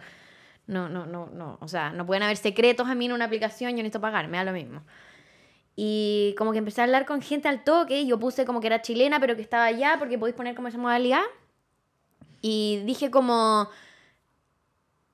No, 0.72 0.88
no, 0.88 1.06
no, 1.06 1.28
no. 1.28 1.58
O 1.60 1.68
sea, 1.68 1.92
no 1.92 2.06
pueden 2.06 2.24
haber 2.24 2.38
secretos 2.38 2.88
a 2.88 2.96
mí 2.96 3.06
en 3.06 3.12
una 3.12 3.26
aplicación, 3.26 3.72
yo 3.72 3.78
necesito 3.78 4.00
pagar, 4.00 4.30
me 4.30 4.38
da 4.38 4.46
lo 4.46 4.54
mismo. 4.54 4.84
Y 5.76 6.34
como 6.38 6.54
que 6.54 6.60
empecé 6.60 6.80
a 6.80 6.86
hablar 6.86 7.06
con 7.06 7.22
gente 7.22 7.50
al 7.50 7.66
toque, 7.66 8.00
y 8.00 8.08
yo 8.08 8.18
puse 8.18 8.46
como 8.46 8.62
que 8.62 8.68
era 8.68 8.82
chilena, 8.82 9.20
pero 9.20 9.36
que 9.36 9.42
estaba 9.42 9.66
allá, 9.66 9.98
porque 10.00 10.18
podéis 10.18 10.36
poner 10.38 10.56
como 10.56 10.70
esa 10.70 10.78
modalidad. 10.78 11.24
Y 12.42 12.82
dije 12.86 13.12
como 13.12 13.70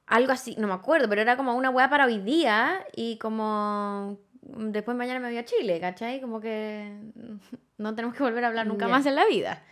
algo 0.05 0.31
así, 0.31 0.55
no 0.59 0.67
me 0.67 0.75
acuerdo, 0.75 1.09
pero 1.09 1.21
era 1.21 1.35
como 1.35 1.55
una 1.55 1.71
weá 1.71 1.89
para 1.89 2.05
hoy 2.05 2.19
día 2.19 2.85
y 2.95 3.17
como 3.17 4.19
después 4.41 4.95
mañana 4.95 5.19
me 5.19 5.29
voy 5.29 5.37
a 5.37 5.45
Chile, 5.45 5.79
¿cachai? 5.79 6.21
Como 6.21 6.39
que 6.39 6.95
no 7.79 7.95
tenemos 7.95 8.15
que 8.15 8.21
volver 8.21 8.43
a 8.43 8.49
hablar 8.49 8.67
nunca 8.67 8.87
más 8.87 9.07
en 9.07 9.15
la 9.15 9.25
vida. 9.25 9.63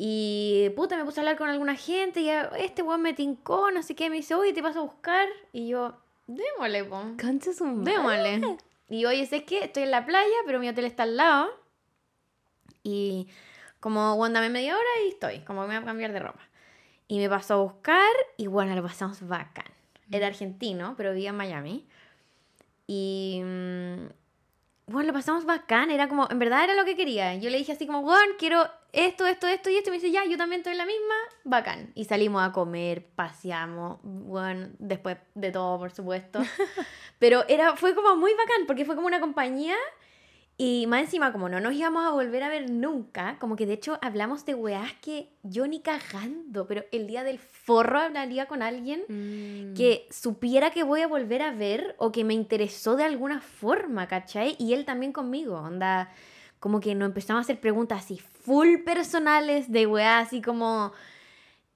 Y 0.00 0.70
puta, 0.76 0.96
me 0.96 1.04
puse 1.04 1.18
a 1.18 1.22
hablar 1.22 1.36
con 1.36 1.48
alguna 1.48 1.74
gente 1.74 2.20
y 2.20 2.30
este 2.58 2.82
weón 2.82 3.02
me 3.02 3.14
tincó, 3.14 3.72
no 3.72 3.82
sé 3.82 3.96
qué, 3.96 4.08
me 4.08 4.16
dice, 4.16 4.36
oye, 4.36 4.52
te 4.52 4.62
vas 4.62 4.76
a 4.76 4.80
buscar. 4.80 5.28
Y 5.52 5.68
yo, 5.68 5.96
démosle, 6.28 6.84
po. 6.84 7.02
Démosle. 7.84 8.56
Y 8.88 9.04
oye, 9.04 9.26
sé 9.26 9.44
que 9.44 9.64
estoy 9.64 9.82
en 9.82 9.90
la 9.90 10.06
playa, 10.06 10.36
pero 10.46 10.60
mi 10.60 10.68
hotel 10.68 10.84
está 10.84 11.02
al 11.02 11.16
lado. 11.16 11.50
Y 12.84 13.26
como, 13.80 14.16
bueno, 14.16 14.34
dame 14.34 14.50
media 14.50 14.74
hora 14.76 14.88
y 15.04 15.08
estoy, 15.08 15.40
como 15.40 15.62
me 15.62 15.66
voy 15.66 15.76
a 15.76 15.84
cambiar 15.84 16.12
de 16.12 16.20
ropa. 16.20 16.40
Y 17.08 17.18
me 17.18 17.28
pasó 17.28 17.54
a 17.54 17.56
buscar 17.56 18.12
y 18.36 18.46
bueno, 18.46 18.74
lo 18.76 18.82
pasamos 18.82 19.26
bacán. 19.26 19.66
Era 20.10 20.28
argentino, 20.28 20.94
pero 20.96 21.12
vivía 21.12 21.30
en 21.30 21.36
Miami. 21.36 21.86
Y 22.86 23.42
mm, 23.44 24.06
bueno, 24.88 25.08
lo 25.08 25.12
pasamos 25.12 25.44
bacán. 25.44 25.90
Era 25.90 26.08
como, 26.08 26.28
en 26.30 26.38
verdad 26.38 26.64
era 26.64 26.74
lo 26.74 26.84
que 26.84 26.96
quería. 26.96 27.34
Yo 27.36 27.50
le 27.50 27.58
dije 27.58 27.72
así 27.72 27.86
como, 27.86 28.02
bueno, 28.02 28.34
quiero 28.38 28.66
esto, 28.92 29.26
esto, 29.26 29.46
esto 29.46 29.70
y 29.70 29.76
esto. 29.76 29.90
Y 29.90 29.92
me 29.92 29.98
dice, 29.98 30.10
ya, 30.10 30.24
yo 30.24 30.36
también 30.36 30.60
estoy 30.60 30.72
en 30.72 30.78
la 30.78 30.86
misma, 30.86 31.14
bacán. 31.44 31.92
Y 31.94 32.04
salimos 32.04 32.42
a 32.42 32.52
comer, 32.52 33.06
paseamos, 33.14 33.98
bueno, 34.02 34.68
después 34.78 35.18
de 35.34 35.52
todo, 35.52 35.78
por 35.78 35.90
supuesto. 35.90 36.40
Pero 37.18 37.44
era, 37.48 37.76
fue 37.76 37.94
como 37.94 38.16
muy 38.16 38.32
bacán, 38.32 38.66
porque 38.66 38.84
fue 38.84 38.94
como 38.94 39.06
una 39.06 39.20
compañía. 39.20 39.76
Y 40.60 40.88
más 40.88 41.02
encima, 41.02 41.30
como 41.30 41.48
no 41.48 41.60
nos 41.60 41.72
íbamos 41.72 42.04
a 42.04 42.10
volver 42.10 42.42
a 42.42 42.48
ver 42.48 42.68
nunca, 42.68 43.36
como 43.38 43.54
que 43.54 43.64
de 43.64 43.74
hecho 43.74 43.96
hablamos 44.02 44.44
de 44.44 44.54
weás 44.56 44.92
que 44.94 45.30
yo 45.44 45.68
ni 45.68 45.80
cagando, 45.80 46.66
pero 46.66 46.84
el 46.90 47.06
día 47.06 47.22
del 47.22 47.38
forro 47.38 48.00
hablaría 48.00 48.46
con 48.46 48.60
alguien 48.62 49.02
Mm. 49.08 49.74
que 49.74 50.08
supiera 50.10 50.70
que 50.72 50.82
voy 50.82 51.02
a 51.02 51.06
volver 51.06 51.42
a 51.42 51.52
ver 51.52 51.94
o 51.98 52.10
que 52.10 52.24
me 52.24 52.34
interesó 52.34 52.96
de 52.96 53.04
alguna 53.04 53.40
forma, 53.40 54.08
¿cachai? 54.08 54.56
Y 54.58 54.72
él 54.72 54.84
también 54.84 55.12
conmigo, 55.12 55.54
onda, 55.60 56.10
como 56.58 56.80
que 56.80 56.92
nos 56.96 57.06
empezamos 57.06 57.38
a 57.38 57.42
hacer 57.42 57.60
preguntas 57.60 58.02
así 58.02 58.18
full 58.18 58.78
personales 58.84 59.70
de 59.70 59.86
weá, 59.86 60.18
así 60.18 60.42
como... 60.42 60.92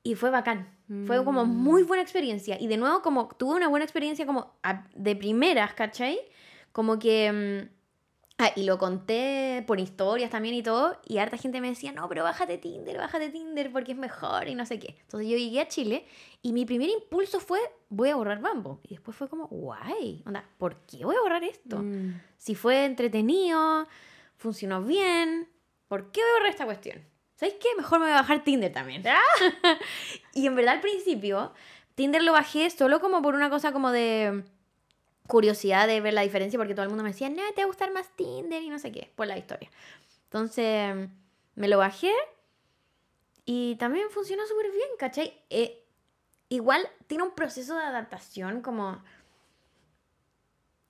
Y 0.03 0.17
fue 0.17 0.31
bacán. 0.31 0.67
Fue 1.07 1.25
como 1.25 1.45
Mm. 1.45 1.49
muy 1.57 1.85
buena 1.85 2.03
experiencia. 2.03 2.59
Y 2.61 2.67
de 2.67 2.77
nuevo, 2.79 3.01
como 3.03 3.29
tuve 3.39 3.55
una 3.55 3.69
buena 3.69 3.85
experiencia 3.85 4.27
como 4.27 4.57
de 4.97 5.15
primeras, 5.15 5.73
¿cachai? 5.75 6.19
Como 6.73 6.99
que... 6.99 7.69
Ah, 8.45 8.51
y 8.57 8.65
lo 8.65 8.77
conté 8.77 9.63
por 9.69 9.79
historias 9.79 10.29
también 10.29 10.57
y 10.57 10.65
todo, 10.65 11.01
y 11.07 11.19
harta 11.19 11.37
gente 11.37 11.61
me 11.61 11.69
decía, 11.69 11.93
no, 11.93 12.09
pero 12.09 12.25
bájate 12.25 12.59
Tinder, 12.59 12.99
bájate 12.99 13.29
Tinder 13.29 13.71
porque 13.71 13.93
es 13.93 13.99
mejor 13.99 14.49
y 14.49 14.57
no 14.57 14.67
sé 14.67 14.81
qué. 14.81 14.97
Entonces 15.01 15.29
yo 15.29 15.37
llegué 15.37 15.61
a 15.61 15.69
Chile 15.69 16.05
y 16.43 16.53
mi 16.53 16.67
primer 16.67 16.89
impulso 16.89 17.39
fue, 17.39 17.61
voy 17.89 18.09
a 18.09 18.17
borrar 18.17 18.41
Bambo. 18.41 18.81
Y 18.83 18.95
después 18.95 19.17
fue 19.17 19.29
como, 19.29 19.47
guay, 19.47 20.25
onda, 20.27 20.45
¿por 20.59 20.75
qué 20.87 21.05
voy 21.05 21.15
a 21.15 21.21
borrar 21.21 21.45
esto? 21.45 21.79
Mm. 21.79 22.21
Si 22.37 22.57
fue 22.57 22.85
entretenido, 22.85 23.87
funcionó 24.35 24.83
bien, 24.83 25.49
¿por 25.87 26.11
qué 26.11 26.21
voy 26.21 26.31
a 26.31 26.33
borrar 26.33 26.51
esta 26.51 26.65
cuestión? 26.65 27.01
¿Sabéis 27.37 27.59
qué? 27.61 27.69
Mejor 27.77 28.01
me 28.01 28.07
voy 28.07 28.15
a 28.15 28.23
bajar 28.23 28.43
Tinder 28.43 28.73
también. 28.73 29.05
y 30.35 30.49
en 30.49 30.57
verdad 30.57 30.75
al 30.75 30.81
principio, 30.81 31.53
Tinder 31.95 32.25
lo 32.25 32.33
bajé 32.33 32.69
solo 32.71 32.99
como 32.99 33.23
por 33.23 33.37
una 33.37 33.51
cosa 33.51 33.73
como 33.73 33.93
de 33.93 34.43
curiosidad 35.27 35.87
de 35.87 36.01
ver 36.01 36.15
la 36.15 36.23
diferencia, 36.23 36.59
porque 36.59 36.75
todo 36.75 36.85
el 36.85 36.89
mundo 36.89 37.05
me 37.05 37.11
decía, 37.11 37.29
no, 37.29 37.43
te 37.55 37.63
va 37.63 37.65
a 37.65 37.67
gustar 37.67 37.93
más 37.93 38.09
Tinder 38.17 38.63
y 38.63 38.69
no 38.69 38.79
sé 38.79 38.93
qué, 38.93 39.11
por 39.15 39.27
la 39.27 39.39
historia. 39.39 39.71
Entonces, 40.25 41.09
me 41.55 41.69
lo 41.69 41.79
bajé 41.79 42.13
y 43.45 43.77
también 43.77 44.09
funcionó 44.11 44.47
súper 44.47 44.71
bien, 44.71 44.89
¿cachai? 44.99 45.33
Eh, 45.51 45.85
igual 46.49 46.89
tiene 47.07 47.25
un 47.25 47.33
proceso 47.33 47.77
de 47.77 47.85
adaptación 47.85 48.63
como 48.63 49.03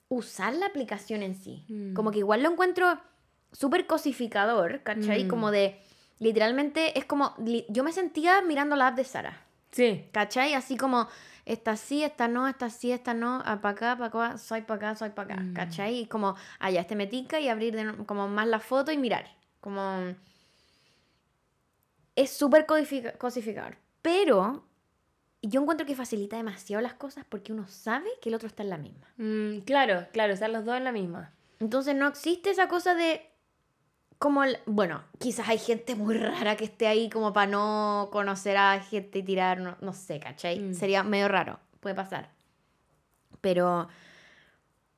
usar 0.09 0.55
la 0.55 0.67
aplicación 0.67 1.23
en 1.23 1.35
sí. 1.35 1.65
Mm. 1.69 1.95
Como 1.95 2.11
que 2.11 2.19
igual 2.19 2.43
lo 2.43 2.51
encuentro 2.51 3.01
súper 3.53 3.87
cosificador, 3.87 4.83
¿cachai? 4.83 5.25
Mm. 5.25 5.29
Como 5.29 5.51
de, 5.51 5.81
literalmente, 6.19 6.99
es 6.99 7.05
como, 7.05 7.35
yo 7.69 7.85
me 7.85 7.93
sentía 7.93 8.43
mirando 8.43 8.77
la 8.77 8.89
app 8.89 8.97
de 8.97 9.05
Sara. 9.05 9.45
Sí. 9.71 10.07
¿Cachai? 10.13 10.55
Así 10.55 10.77
como 10.77 11.09
esta 11.45 11.77
sí, 11.77 12.05
esta 12.05 12.29
no, 12.29 12.47
esta 12.49 12.71
sí, 12.71 12.93
esta 12.93 13.15
no, 13.15 13.43
para 13.45 13.71
acá, 13.71 13.97
para 13.97 14.07
acá, 14.07 14.39
soy 14.39 14.63
para 14.63 14.89
acá, 14.91 14.97
soy 14.99 15.11
para 15.11 15.35
acá, 15.35 15.43
Mm. 15.43 15.55
¿cachai? 15.55 15.99
Y 16.01 16.07
como, 16.07 16.37
allá 16.59 16.81
este 16.83 16.95
me 16.95 17.07
tinca 17.07 17.41
y 17.41 17.49
abrir 17.49 17.75
de 17.75 18.05
como 18.07 18.29
más 18.29 18.47
la 18.47 18.61
foto 18.61 18.93
y 18.93 18.99
mirar. 18.99 19.27
Como. 19.61 20.15
Es 22.15 22.31
súper 22.31 22.67
cosificador. 22.67 23.77
Pero 24.03 24.65
yo 25.41 25.61
encuentro 25.63 25.87
que 25.87 25.97
facilita 25.97 26.37
demasiado 26.37 26.83
las 26.83 26.95
cosas 26.95 27.25
porque 27.29 27.53
uno 27.53 27.67
sabe 27.67 28.09
que 28.21 28.29
el 28.29 28.35
otro 28.35 28.49
está 28.49 28.63
en 28.63 28.71
la 28.71 28.79
misma. 28.79 29.07
Mm, 29.17 29.61
claro, 29.61 30.07
claro, 30.13 30.33
están 30.35 30.53
los 30.53 30.65
dos 30.65 30.77
en 30.77 30.85
la 30.85 30.93
misma. 30.93 31.33
Entonces 31.59 31.95
no 31.97 32.07
existe 32.09 32.51
esa 32.51 32.69
cosa 32.69 32.95
de 32.95 33.29
como 34.23 34.45
el- 34.45 34.59
bueno, 34.67 35.03
quizás 35.19 35.49
hay 35.49 35.59
gente 35.59 35.97
muy 35.97 36.17
rara 36.17 36.55
que 36.57 36.63
esté 36.67 36.87
ahí 36.87 37.11
como 37.11 37.33
para 37.33 37.51
no 37.51 38.09
conocer 38.13 38.57
a 38.57 38.79
gente 38.81 39.19
y 39.19 39.23
tirar, 39.25 39.59
no, 39.59 39.77
no 39.81 39.93
sé, 39.93 40.21
¿cachai? 40.21 40.61
Mm. 40.61 40.75
Sería 40.75 41.03
medio 41.03 41.27
raro, 41.27 41.59
puede 41.81 41.97
pasar. 41.97 42.31
Pero 43.41 43.89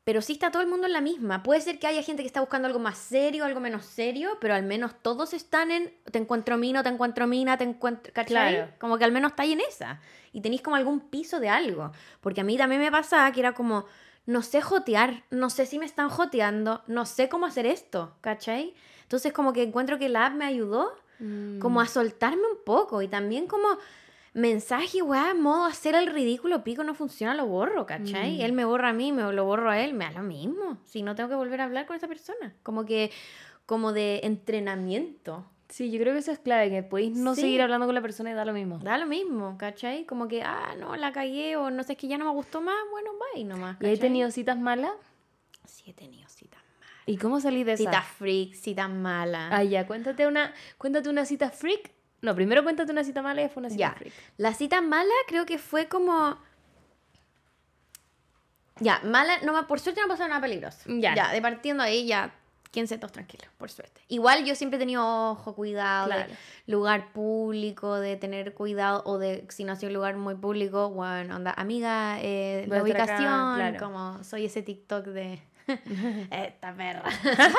pero 0.04 0.20
sí 0.20 0.34
está 0.34 0.50
todo 0.50 0.60
el 0.60 0.68
mundo 0.68 0.86
en 0.86 0.92
la 0.92 1.00
misma. 1.00 1.42
Puede 1.42 1.62
ser 1.62 1.78
que 1.78 1.86
haya 1.86 2.02
gente 2.02 2.22
que 2.22 2.26
está 2.26 2.40
buscando 2.40 2.68
algo 2.68 2.78
más 2.78 2.98
serio, 2.98 3.46
algo 3.46 3.60
menos 3.60 3.86
serio, 3.86 4.36
pero 4.42 4.52
al 4.52 4.62
menos 4.62 4.92
todos 5.00 5.32
están 5.32 5.70
en 5.70 5.94
te 6.12 6.18
encuentro 6.18 6.58
mina, 6.58 6.82
te 6.82 6.90
encuentro 6.90 7.26
mina, 7.26 7.56
te 7.56 7.64
encuentro, 7.64 8.12
¿cachai? 8.12 8.54
Claro. 8.56 8.72
Como 8.78 8.98
que 8.98 9.04
al 9.04 9.12
menos 9.12 9.30
está 9.30 9.44
ahí 9.44 9.52
en 9.52 9.62
esa. 9.62 10.02
Y 10.32 10.42
tenéis 10.42 10.60
como 10.60 10.76
algún 10.76 11.00
piso 11.00 11.40
de 11.40 11.48
algo. 11.48 11.90
Porque 12.20 12.42
a 12.42 12.44
mí 12.44 12.58
también 12.58 12.82
me 12.82 12.90
pasaba 12.92 13.32
que 13.32 13.40
era 13.40 13.54
como, 13.54 13.86
no 14.26 14.42
sé 14.42 14.60
jotear, 14.60 15.24
no 15.30 15.48
sé 15.48 15.64
si 15.64 15.78
me 15.78 15.86
están 15.86 16.10
joteando, 16.10 16.82
no 16.86 17.06
sé 17.06 17.30
cómo 17.30 17.46
hacer 17.46 17.64
esto, 17.64 18.14
¿cachai? 18.20 18.74
Entonces 19.14 19.32
como 19.32 19.52
que 19.52 19.62
encuentro 19.62 19.96
que 19.96 20.08
la 20.08 20.26
app 20.26 20.34
me 20.34 20.44
ayudó 20.44 20.92
como 21.60 21.80
a 21.80 21.86
soltarme 21.86 22.42
un 22.50 22.58
poco 22.66 23.00
y 23.00 23.06
también 23.06 23.46
como 23.46 23.68
mensaje, 24.32 25.02
weá, 25.02 25.34
modo 25.34 25.66
hacer 25.66 25.94
el 25.94 26.08
ridículo, 26.08 26.64
pico, 26.64 26.82
no 26.82 26.94
funciona, 26.94 27.32
lo 27.32 27.46
borro, 27.46 27.86
¿cachai? 27.86 28.38
Mm. 28.38 28.40
Él 28.40 28.52
me 28.54 28.64
borra 28.64 28.88
a 28.88 28.92
mí, 28.92 29.12
me 29.12 29.32
lo 29.32 29.44
borro 29.44 29.70
a 29.70 29.78
él, 29.80 29.94
me 29.94 30.06
da 30.06 30.10
lo 30.10 30.22
mismo. 30.24 30.78
Si 30.84 31.02
no 31.02 31.14
tengo 31.14 31.28
que 31.28 31.36
volver 31.36 31.60
a 31.60 31.64
hablar 31.64 31.86
con 31.86 31.94
esa 31.94 32.08
persona. 32.08 32.52
Como 32.64 32.84
que, 32.84 33.12
como 33.66 33.92
de 33.92 34.18
entrenamiento. 34.24 35.44
Sí, 35.68 35.92
yo 35.92 36.00
creo 36.00 36.12
que 36.12 36.18
eso 36.18 36.32
es 36.32 36.40
clave, 36.40 36.68
que 36.68 36.82
podéis 36.82 37.16
no 37.16 37.36
Sí. 37.36 37.42
seguir 37.42 37.62
hablando 37.62 37.86
con 37.86 37.94
la 37.94 38.02
persona 38.02 38.32
y 38.32 38.34
da 38.34 38.44
lo 38.44 38.52
mismo. 38.52 38.80
Da 38.80 38.98
lo 38.98 39.06
mismo, 39.06 39.56
¿cachai? 39.58 40.06
Como 40.06 40.26
que, 40.26 40.42
ah, 40.42 40.74
no, 40.80 40.96
la 40.96 41.12
cagué 41.12 41.54
o 41.56 41.70
no 41.70 41.84
sé, 41.84 41.92
es 41.92 41.98
que 41.98 42.08
ya 42.08 42.18
no 42.18 42.24
me 42.24 42.32
gustó 42.32 42.60
más, 42.60 42.74
bueno, 42.90 43.12
bye 43.32 43.44
nomás. 43.44 43.76
¿Y 43.80 43.84
he 43.84 43.90
¿cachai? 43.90 44.00
tenido 44.00 44.32
citas 44.32 44.58
malas? 44.58 44.90
Sí, 45.64 45.84
he 45.90 45.94
tenido 45.94 46.28
citas. 46.28 46.63
¿Y 47.06 47.16
cómo 47.18 47.40
salí 47.40 47.64
de 47.64 47.74
esa? 47.74 47.84
Citas 47.84 48.06
freak, 48.18 48.54
citas 48.54 48.88
malas. 48.88 49.50
Ah, 49.52 49.62
ya, 49.62 49.86
cuéntate 49.86 50.26
una, 50.26 50.52
cuéntate 50.78 51.08
una 51.08 51.24
cita 51.26 51.50
freak. 51.50 51.90
No, 52.22 52.34
primero 52.34 52.62
cuéntate 52.62 52.90
una 52.92 53.04
cita 53.04 53.20
mala 53.20 53.42
y 53.42 53.44
después 53.44 53.58
una 53.62 53.70
cita 53.70 53.90
Ya. 53.90 53.92
freak. 53.92 54.14
La 54.38 54.54
cita 54.54 54.80
mala 54.80 55.12
creo 55.28 55.44
que 55.44 55.58
fue 55.58 55.88
como... 55.88 56.38
Ya, 58.80 59.00
mala, 59.04 59.38
no, 59.42 59.66
por 59.66 59.78
suerte 59.78 60.00
no 60.00 60.08
pasó 60.08 60.26
nada 60.26 60.40
peligroso. 60.40 60.80
Ya. 60.86 61.14
Ya, 61.14 61.30
de 61.32 61.40
partiendo 61.40 61.82
ahí 61.82 62.06
ya, 62.06 62.34
quédense 62.72 62.98
todos 62.98 63.12
tranquilos, 63.12 63.46
por 63.56 63.70
suerte. 63.70 64.00
Igual 64.08 64.44
yo 64.44 64.56
siempre 64.56 64.78
he 64.78 64.80
tenido 64.80 65.30
ojo, 65.30 65.54
cuidado, 65.54 66.06
Claro. 66.06 66.32
de 66.32 66.72
lugar 66.72 67.12
público, 67.12 67.94
de 68.00 68.16
tener 68.16 68.52
cuidado, 68.54 69.02
o 69.06 69.18
de, 69.18 69.46
si 69.50 69.62
no 69.62 69.72
ha 69.72 69.76
sido 69.76 69.90
un 69.90 69.94
lugar 69.94 70.16
muy 70.16 70.34
público, 70.34 70.90
bueno, 70.90 71.36
onda, 71.36 71.52
amiga, 71.56 72.18
eh, 72.20 72.64
la 72.68 72.76
acá, 72.76 72.84
ubicación, 72.84 73.54
claro. 73.56 73.78
como 73.78 74.24
soy 74.24 74.46
ese 74.46 74.62
TikTok 74.62 75.04
de... 75.06 75.40
Esta 76.30 76.74
perra. 76.74 77.04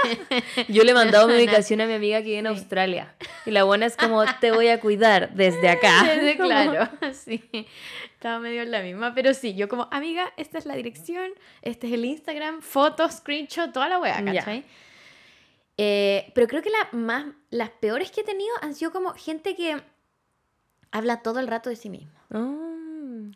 Yo 0.68 0.84
le 0.84 0.92
he 0.92 0.94
mandado 0.94 1.28
mi 1.30 1.36
ubicación 1.36 1.82
a 1.82 1.88
mi 1.88 1.94
amiga 1.94 2.20
que 2.20 2.26
vive 2.26 2.40
en 2.40 2.46
Sí. 2.46 2.50
Australia. 2.60 3.16
Y 3.46 3.52
la 3.52 3.64
buena 3.64 3.86
es 3.88 3.98
como, 3.98 4.24
te 4.40 4.52
voy 4.52 4.68
a 4.68 4.80
cuidar 4.80 5.34
desde 5.34 5.70
acá. 5.70 6.04
Desde- 6.04 6.36
claro, 6.38 6.90
sí. 7.14 7.44
Estaba 8.14 8.40
medio 8.40 8.62
en 8.62 8.72
la 8.72 8.82
misma, 8.82 9.14
pero 9.14 9.34
sí, 9.34 9.56
yo 9.56 9.68
como, 9.70 9.88
amiga, 9.92 10.32
esta 10.38 10.58
es 10.58 10.66
la 10.66 10.76
dirección, 10.76 11.30
este 11.62 11.88
es 11.88 11.94
el 11.94 12.06
Instagram, 12.06 12.62
fotos, 12.62 13.14
screenshot, 13.16 13.72
toda 13.72 13.88
la 13.90 14.00
wea. 14.00 14.24
¿cachai? 14.24 14.64
Eh, 15.78 16.32
pero 16.34 16.48
creo 16.48 16.62
que 16.62 16.70
la 16.70 16.88
más, 16.98 17.26
las 17.50 17.70
peores 17.70 18.10
que 18.12 18.22
he 18.22 18.24
tenido 18.24 18.54
han 18.62 18.74
sido 18.76 18.92
como 18.92 19.12
gente 19.14 19.56
que 19.56 19.76
habla 20.92 21.22
todo 21.22 21.40
el 21.40 21.48
rato 21.48 21.70
de 21.70 21.76
sí 21.76 21.90
mismo. 21.90 22.12
Ah. 22.32 22.56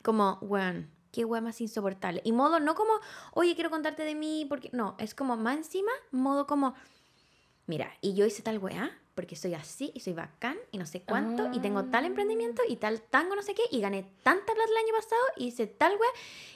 Como, 0.03 0.37
weón, 0.41 0.89
qué 1.11 1.25
wea 1.25 1.41
más 1.41 1.59
insoportable. 1.61 2.21
Y 2.23 2.31
modo, 2.31 2.59
no 2.59 2.75
como, 2.75 2.93
oye, 3.33 3.55
quiero 3.55 3.69
contarte 3.69 4.03
de 4.03 4.15
mí, 4.15 4.45
porque 4.47 4.69
no, 4.73 4.95
es 4.97 5.15
como 5.15 5.37
más 5.37 5.57
encima, 5.57 5.91
modo 6.11 6.47
como, 6.47 6.75
mira, 7.67 7.91
y 8.01 8.13
yo 8.13 8.25
hice 8.25 8.41
tal 8.41 8.57
wea, 8.59 8.91
porque 9.15 9.35
soy 9.35 9.53
así 9.53 9.91
y 9.93 9.99
soy 9.99 10.13
bacán 10.13 10.57
y 10.71 10.77
no 10.77 10.85
sé 10.85 11.01
cuánto, 11.01 11.49
y 11.51 11.59
tengo 11.59 11.83
tal 11.85 12.05
emprendimiento 12.05 12.61
y 12.69 12.77
tal 12.77 13.01
tango, 13.01 13.35
no 13.35 13.41
sé 13.41 13.53
qué, 13.53 13.63
y 13.69 13.81
gané 13.81 14.09
tanta 14.23 14.53
plata 14.53 14.71
el 14.71 14.77
año 14.77 14.93
pasado 14.95 15.21
y 15.35 15.47
hice 15.47 15.67
tal 15.67 15.91
wea, 15.91 16.09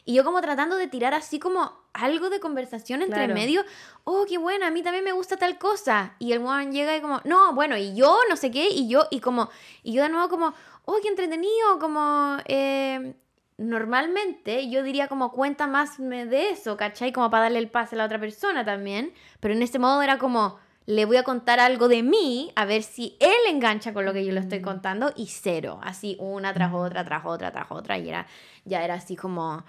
y 0.05 0.13
yo 0.13 0.23
como 0.23 0.39
tratando 0.39 0.77
de 0.77 0.87
tirar 0.87 1.13
así 1.13 1.39
como 1.39 1.73
algo 1.91 2.29
de 2.29 2.39
conversación 2.39 3.01
entre 3.01 3.25
Claro. 3.25 3.33
medio, 3.33 3.65
oh, 4.05 4.25
qué 4.25 4.37
buena, 4.37 4.67
a 4.67 4.71
mí 4.71 4.81
también 4.81 5.03
me 5.03 5.11
gusta 5.11 5.35
tal 5.35 5.57
cosa, 5.57 6.15
y 6.19 6.31
el 6.31 6.39
weón 6.39 6.71
llega 6.71 6.95
y 6.95 7.01
como, 7.01 7.19
no, 7.25 7.53
bueno, 7.53 7.75
y 7.75 7.93
yo, 7.95 8.17
no 8.29 8.37
sé 8.37 8.49
qué, 8.49 8.69
y 8.69 8.87
yo, 8.87 9.07
y 9.11 9.19
como, 9.19 9.49
y 9.83 9.91
yo 9.91 10.03
de 10.03 10.09
nuevo 10.09 10.29
como, 10.29 10.53
oh, 10.85 10.97
qué 11.01 11.09
entretenido, 11.09 11.79
como, 11.79 12.37
eh, 12.45 13.13
normalmente 13.57 14.69
yo 14.69 14.83
diría 14.83 15.07
como 15.07 15.31
cuenta 15.31 15.67
más 15.67 15.99
me 15.99 16.25
de 16.25 16.49
eso, 16.51 16.77
¿cachai? 16.77 17.11
Como 17.11 17.29
para 17.29 17.43
darle 17.43 17.59
el 17.59 17.69
pase 17.69 17.95
a 17.95 17.97
la 17.99 18.05
otra 18.05 18.19
persona 18.19 18.65
también, 18.65 19.13
pero 19.39 19.53
en 19.53 19.61
este 19.61 19.79
modo 19.79 20.01
era 20.01 20.17
como, 20.17 20.57
le 20.85 21.05
voy 21.05 21.17
a 21.17 21.23
contar 21.23 21.59
algo 21.59 21.87
de 21.87 22.03
mí, 22.03 22.51
a 22.55 22.65
ver 22.65 22.83
si 22.83 23.15
él 23.19 23.31
engancha 23.49 23.93
con 23.93 24.05
lo 24.05 24.13
que 24.13 24.25
yo 24.25 24.33
le 24.33 24.39
estoy 24.39 24.61
contando, 24.61 25.11
y 25.15 25.27
cero, 25.27 25.79
así 25.83 26.17
una 26.19 26.53
tras 26.53 26.73
otra, 26.73 27.05
tras 27.05 27.25
otra, 27.25 27.51
tras 27.51 27.67
otra, 27.71 27.97
y 27.97 28.09
era, 28.09 28.25
ya 28.65 28.83
era 28.83 28.95
así 28.95 29.15
como, 29.15 29.63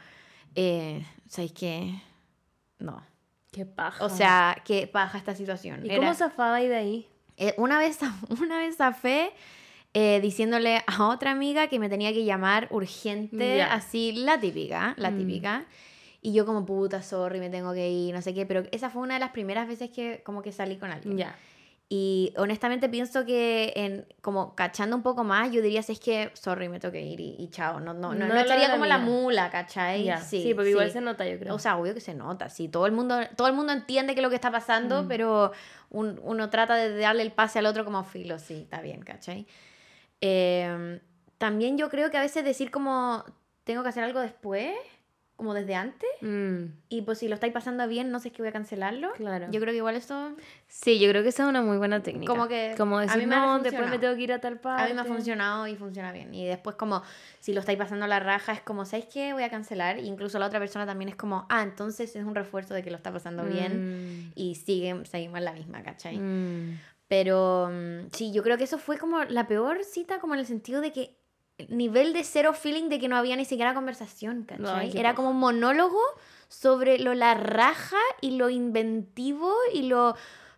eh, 0.54 1.04
¿sabes 1.28 1.52
qué? 1.52 1.94
No. 2.78 3.02
Qué 3.52 3.64
paja. 3.64 4.04
O 4.04 4.08
sea, 4.08 4.56
qué 4.64 4.88
paja 4.88 5.16
esta 5.16 5.34
situación. 5.36 5.84
¿Y 5.86 5.90
Era- 5.90 5.98
cómo 6.00 6.14
zafaba 6.14 6.56
ahí 6.56 6.66
de 6.66 6.76
ahí? 6.76 7.08
eh, 7.36 7.54
una 7.56 7.78
vez, 7.78 7.98
una 8.40 8.58
vez 8.58 8.76
zafé 8.76 9.32
eh, 9.94 10.20
diciéndole 10.20 10.82
a 10.86 11.06
otra 11.08 11.30
amiga 11.30 11.68
que 11.68 11.78
me 11.78 11.88
tenía 11.88 12.12
que 12.12 12.24
llamar 12.24 12.66
urgente, 12.70 13.58
Ya. 13.58 13.72
así 13.72 14.12
la 14.12 14.38
típica, 14.40 14.94
la 14.98 15.10
Mm. 15.10 15.18
típica. 15.18 15.64
Y 16.20 16.32
yo 16.32 16.44
como 16.46 16.64
puta, 16.66 17.02
sorry, 17.02 17.38
me 17.38 17.50
tengo 17.50 17.72
que 17.74 17.90
ir, 17.90 18.14
no 18.14 18.20
sé 18.22 18.34
qué, 18.34 18.44
pero 18.46 18.64
esa 18.72 18.90
fue 18.90 19.02
una 19.02 19.14
de 19.14 19.20
las 19.20 19.30
primeras 19.30 19.68
veces 19.68 19.90
que 19.90 20.22
como 20.24 20.42
que 20.42 20.52
salí 20.52 20.76
con 20.76 20.90
alguien. 20.90 21.16
Ya. 21.18 21.36
Y 21.88 22.32
honestamente 22.38 22.88
pienso 22.88 23.26
que 23.26 23.72
en 23.76 24.06
como 24.22 24.54
cachando 24.56 24.96
un 24.96 25.02
poco 25.02 25.22
más, 25.22 25.52
yo 25.52 25.60
diría 25.60 25.82
si 25.82 25.92
es 25.92 26.00
que, 26.00 26.30
sorry, 26.32 26.68
me 26.70 26.80
tengo 26.80 26.92
que 26.92 27.02
ir 27.02 27.20
y, 27.20 27.36
y 27.38 27.48
chao. 27.50 27.78
No, 27.78 27.92
no, 27.92 28.14
no, 28.14 28.20
No 28.20 28.26
no 28.28 28.34
la 28.34 28.40
estaría 28.40 28.68
la 28.68 28.72
como 28.74 28.86
la 28.86 28.94
amiga. 28.96 29.10
mula, 29.12 29.50
¿cachai? 29.50 30.02
Ya. 30.04 30.16
Sí, 30.18 30.52
porque 30.54 30.70
igual 30.70 30.90
se 30.90 31.02
nota, 31.02 31.28
yo 31.28 31.38
creo. 31.38 31.54
O 31.54 31.58
sea, 31.58 31.76
obvio 31.76 31.92
que 31.92 32.00
se 32.00 32.14
nota, 32.14 32.48
sí. 32.48 32.68
Todo 32.68 32.86
el 32.86 32.92
mundo, 32.92 33.16
todo 33.36 33.46
el 33.48 33.52
mundo 33.54 33.72
entiende 33.74 34.14
que 34.14 34.20
es 34.20 34.22
lo 34.24 34.30
que 34.30 34.36
está 34.36 34.50
pasando, 34.50 35.02
Mm. 35.04 35.08
pero 35.08 35.52
un- 35.90 36.18
uno 36.24 36.48
trata 36.48 36.74
de 36.74 36.96
darle 36.96 37.22
el 37.22 37.32
pase 37.32 37.58
al 37.58 37.66
otro 37.66 37.84
como 37.84 38.02
filo, 38.02 38.38
sí, 38.38 38.62
está 38.62 38.80
bien, 38.80 39.02
¿cachai? 39.02 39.46
Eh, 40.20 41.00
también 41.38 41.76
yo 41.76 41.88
creo 41.90 42.10
que 42.10 42.16
a 42.16 42.22
veces 42.22 42.44
decir 42.44 42.70
como 42.70 43.24
tengo 43.64 43.82
que 43.82 43.88
hacer 43.88 44.04
algo 44.04 44.20
después, 44.20 44.72
como 45.36 45.52
desde 45.52 45.74
antes, 45.74 46.08
Mm, 46.20 46.66
y 46.88 47.02
pues 47.02 47.18
si 47.18 47.26
lo 47.28 47.34
estáis 47.34 47.52
pasando 47.52 47.86
bien, 47.88 48.10
no 48.12 48.20
sé 48.20 48.30
si 48.30 48.36
voy 48.38 48.48
a 48.48 48.52
cancelarlo. 48.52 49.12
claro. 49.14 49.46
Yo 49.50 49.60
creo 49.60 49.72
que 49.72 49.78
igual 49.78 49.96
eso 49.96 50.36
Sí, 50.68 51.00
yo 51.00 51.08
creo 51.10 51.22
que 51.24 51.30
esa 51.30 51.42
es 51.42 51.48
una 51.48 51.60
muy 51.60 51.76
buena 51.76 52.02
técnica. 52.02 52.32
Como 52.32 52.46
que 52.46 52.74
Como 52.78 52.98
a 52.98 53.02
decir, 53.02 53.18
mí 53.18 53.26
me 53.26 53.34
no, 53.36 53.58
después 53.58 53.90
me 53.90 53.98
tengo 53.98 54.14
que 54.14 54.22
ir 54.22 54.32
a 54.32 54.40
tal 54.40 54.60
parte. 54.60 54.84
a 54.84 54.86
mí 54.86 54.94
me 54.94 55.00
ha 55.00 55.04
funcionado 55.04 55.66
y 55.66 55.74
funciona 55.74 56.12
bien. 56.12 56.32
Y 56.32 56.46
después 56.46 56.76
como 56.76 57.02
si 57.40 57.52
lo 57.52 57.60
estáis 57.60 57.76
pasando 57.78 58.04
a 58.04 58.08
la 58.08 58.20
raja, 58.20 58.52
es 58.52 58.60
como, 58.60 58.84
¿sabéis 58.84 59.06
qué? 59.12 59.32
Voy 59.32 59.42
a 59.42 59.50
cancelar. 59.50 59.98
Incluso 59.98 60.38
la 60.38 60.46
otra 60.46 60.60
persona 60.60 60.86
también 60.86 61.08
es 61.08 61.16
como, 61.16 61.46
ah, 61.50 61.62
entonces 61.64 62.14
es 62.14 62.24
un 62.24 62.34
refuerzo 62.36 62.72
de 62.72 62.82
que 62.84 62.90
lo 62.90 62.96
está 62.96 63.12
pasando 63.12 63.44
bien. 63.44 64.28
Mm, 64.28 64.32
y 64.36 64.54
siguen, 64.54 65.04
seguimos 65.04 65.38
en 65.38 65.44
la 65.46 65.52
misma, 65.52 65.82
¿cachai? 65.82 66.16
mm. 66.16 66.78
Pero 67.14 67.68
mm, 67.70 68.08
sí, 68.12 68.32
yo 68.32 68.42
creo 68.42 68.58
que 68.58 68.64
eso 68.64 68.76
fue 68.78 68.98
como 68.98 69.22
la 69.22 69.46
peor 69.46 69.84
cita, 69.84 70.18
como 70.18 70.34
en 70.34 70.40
el 70.40 70.46
sentido 70.46 70.80
de 70.80 70.90
que 70.92 71.16
nivel 71.68 72.12
de 72.12 72.24
cero 72.24 72.52
feeling 72.52 72.88
de 72.88 72.98
que 72.98 73.06
no 73.06 73.16
había 73.16 73.36
ni 73.36 73.44
siquiera 73.44 73.72
conversación, 73.72 74.42
¿cachai? 74.42 74.98
Era 74.98 75.14
como 75.14 75.30
un 75.30 75.38
monólogo 75.38 76.00
sobre 76.48 76.98
lo 76.98 77.14
la 77.14 77.34
raja 77.34 77.98
y 78.20 78.32
lo 78.32 78.50
inventivo 78.50 79.52
y 79.72 79.82
lo 79.82 80.16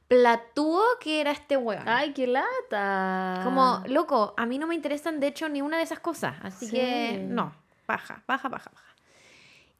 platúo 0.09 0.83
que 0.99 1.21
era 1.21 1.31
este 1.33 1.59
weón. 1.59 1.87
Ay, 1.87 2.15
qué 2.15 2.27
lata. 2.27 3.43
Como, 3.45 3.83
loco, 3.87 4.33
a 4.39 4.47
mí 4.47 4.59
no 4.59 4.67
me 4.67 4.75
interesan 4.75 5.21
de 5.21 5.27
hecho 5.27 5.51
ni 5.51 5.61
una 5.61 5.77
de 5.77 5.83
esas 5.83 5.99
cosas, 6.01 6.37
así 6.43 6.67
Sí. 6.67 6.73
que 6.77 7.19
no, 7.29 7.53
baja, 7.87 8.23
baja, 8.27 8.49
baja, 8.49 8.71
baja. 8.73 8.96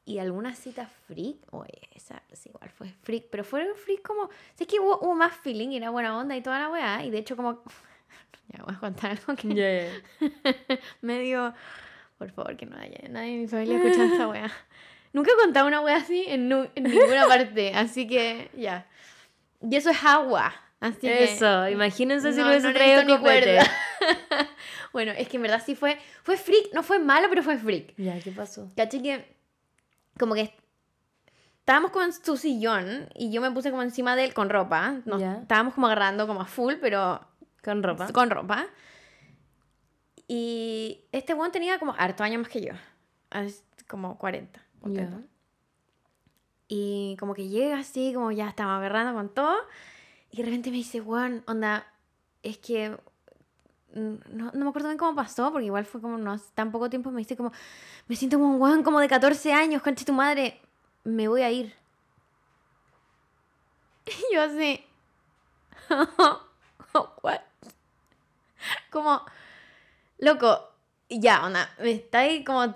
Y 0.07 0.19
alguna 0.19 0.55
cita 0.55 0.87
freak, 1.05 1.35
oye, 1.51 1.81
esa 1.93 2.23
sí, 2.31 2.47
igual 2.49 2.69
fue 2.69 2.87
freak, 3.03 3.25
pero 3.29 3.43
fue 3.43 3.75
freak 3.75 4.01
como, 4.01 4.29
sé 4.55 4.65
que 4.65 4.79
hubo, 4.79 4.97
hubo 4.99 5.13
más 5.15 5.33
feeling 5.35 5.69
y 5.71 5.77
era 5.77 5.89
buena 5.89 6.17
onda 6.17 6.33
y 6.37 6.41
toda 6.41 6.59
la 6.59 6.69
weá, 6.69 7.03
y 7.03 7.09
de 7.11 7.17
hecho 7.17 7.35
como, 7.35 7.61
ya 8.47 8.63
voy 8.63 8.73
a 8.73 8.79
contar 8.79 9.11
algo 9.11 9.35
que 9.35 9.53
ya. 9.53 10.27
medio, 11.01 11.53
por 12.17 12.31
favor, 12.31 12.55
que 12.55 12.65
no 12.65 12.77
haya 12.77 12.97
nadie 13.09 13.31
de 13.33 13.37
mi 13.41 13.47
familia 13.47 13.77
escuchando 13.77 14.13
esta 14.13 14.27
weá. 14.29 14.49
Nunca 15.11 15.31
he 15.33 15.43
contado 15.43 15.67
una 15.67 15.81
weá 15.81 15.97
así 15.97 16.23
en, 16.27 16.47
nu- 16.47 16.69
en 16.75 16.83
ninguna 16.83 17.25
parte, 17.27 17.73
así 17.75 18.07
que 18.07 18.49
ya. 18.55 18.87
Y 19.61 19.75
eso 19.75 19.89
es 19.89 20.03
agua, 20.05 20.53
Así 20.79 21.01
que- 21.01 21.23
Eso, 21.23 21.67
imagínense 21.69 22.31
si 22.31 22.37
No, 22.37 22.43
lo 22.45 22.49
hubiese 22.51 22.67
no 22.67 22.73
traído 22.73 23.05
copete. 23.17 23.59
bueno, 24.93 25.11
es 25.11 25.27
que 25.27 25.37
en 25.37 25.43
verdad 25.43 25.61
sí 25.65 25.75
fue, 25.75 25.97
fue 26.23 26.37
freak, 26.37 26.71
no 26.73 26.83
fue 26.83 26.99
malo, 26.99 27.27
pero 27.29 27.41
fue 27.43 27.57
freak. 27.57 27.93
Ya, 27.97 28.19
¿qué 28.19 28.31
pasó? 28.31 28.69
¿Cachai? 28.77 29.01
Que 29.01 29.36
como 30.17 30.33
que 30.35 30.53
estábamos 31.59 31.91
como 31.91 32.05
en 32.05 32.13
su 32.13 32.37
sillón 32.37 33.09
y 33.15 33.31
yo 33.31 33.41
me 33.41 33.51
puse 33.51 33.69
como 33.71 33.83
encima 33.83 34.15
de 34.15 34.23
él 34.25 34.33
con 34.33 34.49
ropa. 34.49 35.01
Nos 35.05 35.21
estábamos 35.21 35.73
como 35.73 35.87
agarrando 35.87 36.27
como 36.27 36.41
a 36.41 36.45
full, 36.45 36.75
pero 36.81 37.21
Con 37.63 37.83
ropa. 37.83 38.11
con 38.13 38.29
ropa. 38.29 38.67
Y 40.27 41.05
este 41.11 41.33
weón 41.33 41.51
tenía 41.51 41.79
como 41.79 41.93
harto 41.97 42.23
años 42.23 42.41
más 42.41 42.49
que 42.49 42.61
yo. 42.61 42.73
Como 43.87 44.17
40. 44.17 44.59
ponte 44.81 44.99
Ya. 45.01 45.09
tú. 45.09 45.23
Y 46.69 47.15
como 47.19 47.33
que 47.33 47.47
llega 47.47 47.79
así, 47.79 48.11
como 48.13 48.31
ya 48.33 48.49
estamos 48.49 48.73
agarrando 48.77 49.13
con 49.13 49.33
todo. 49.33 49.55
Y 50.31 50.37
de 50.37 50.43
repente 50.43 50.69
me 50.69 50.77
dice, 50.77 50.99
weón, 50.99 51.43
onda, 51.47 51.87
es 52.43 52.57
que... 52.57 52.97
No, 53.93 54.51
no 54.53 54.65
me 54.65 54.69
acuerdo 54.69 54.89
bien 54.89 54.97
cómo 54.97 55.15
pasó, 55.15 55.51
porque 55.51 55.65
igual 55.65 55.85
fue 55.85 56.01
como 56.01 56.17
no 56.17 56.31
hace 56.31 56.45
tan 56.53 56.71
poco 56.71 56.89
tiempo. 56.89 57.11
Me 57.11 57.19
dice 57.19 57.35
como, 57.35 57.51
me 58.07 58.15
siento 58.15 58.37
como 58.37 58.53
un 58.53 58.61
weón 58.61 58.83
como 58.83 58.99
de 58.99 59.07
14 59.07 59.53
años, 59.53 59.81
concha 59.81 60.05
tu 60.05 60.13
madre, 60.13 60.59
me 61.03 61.27
voy 61.27 61.41
a 61.41 61.51
ir. 61.51 61.73
Y 64.07 64.33
yo 64.33 64.41
así... 64.41 64.83
Como, 68.89 69.21
loco, 70.17 70.71
ya, 71.09 71.45
onda, 71.45 71.69
me 71.79 71.91
está 71.91 72.19
ahí 72.19 72.43
como. 72.43 72.75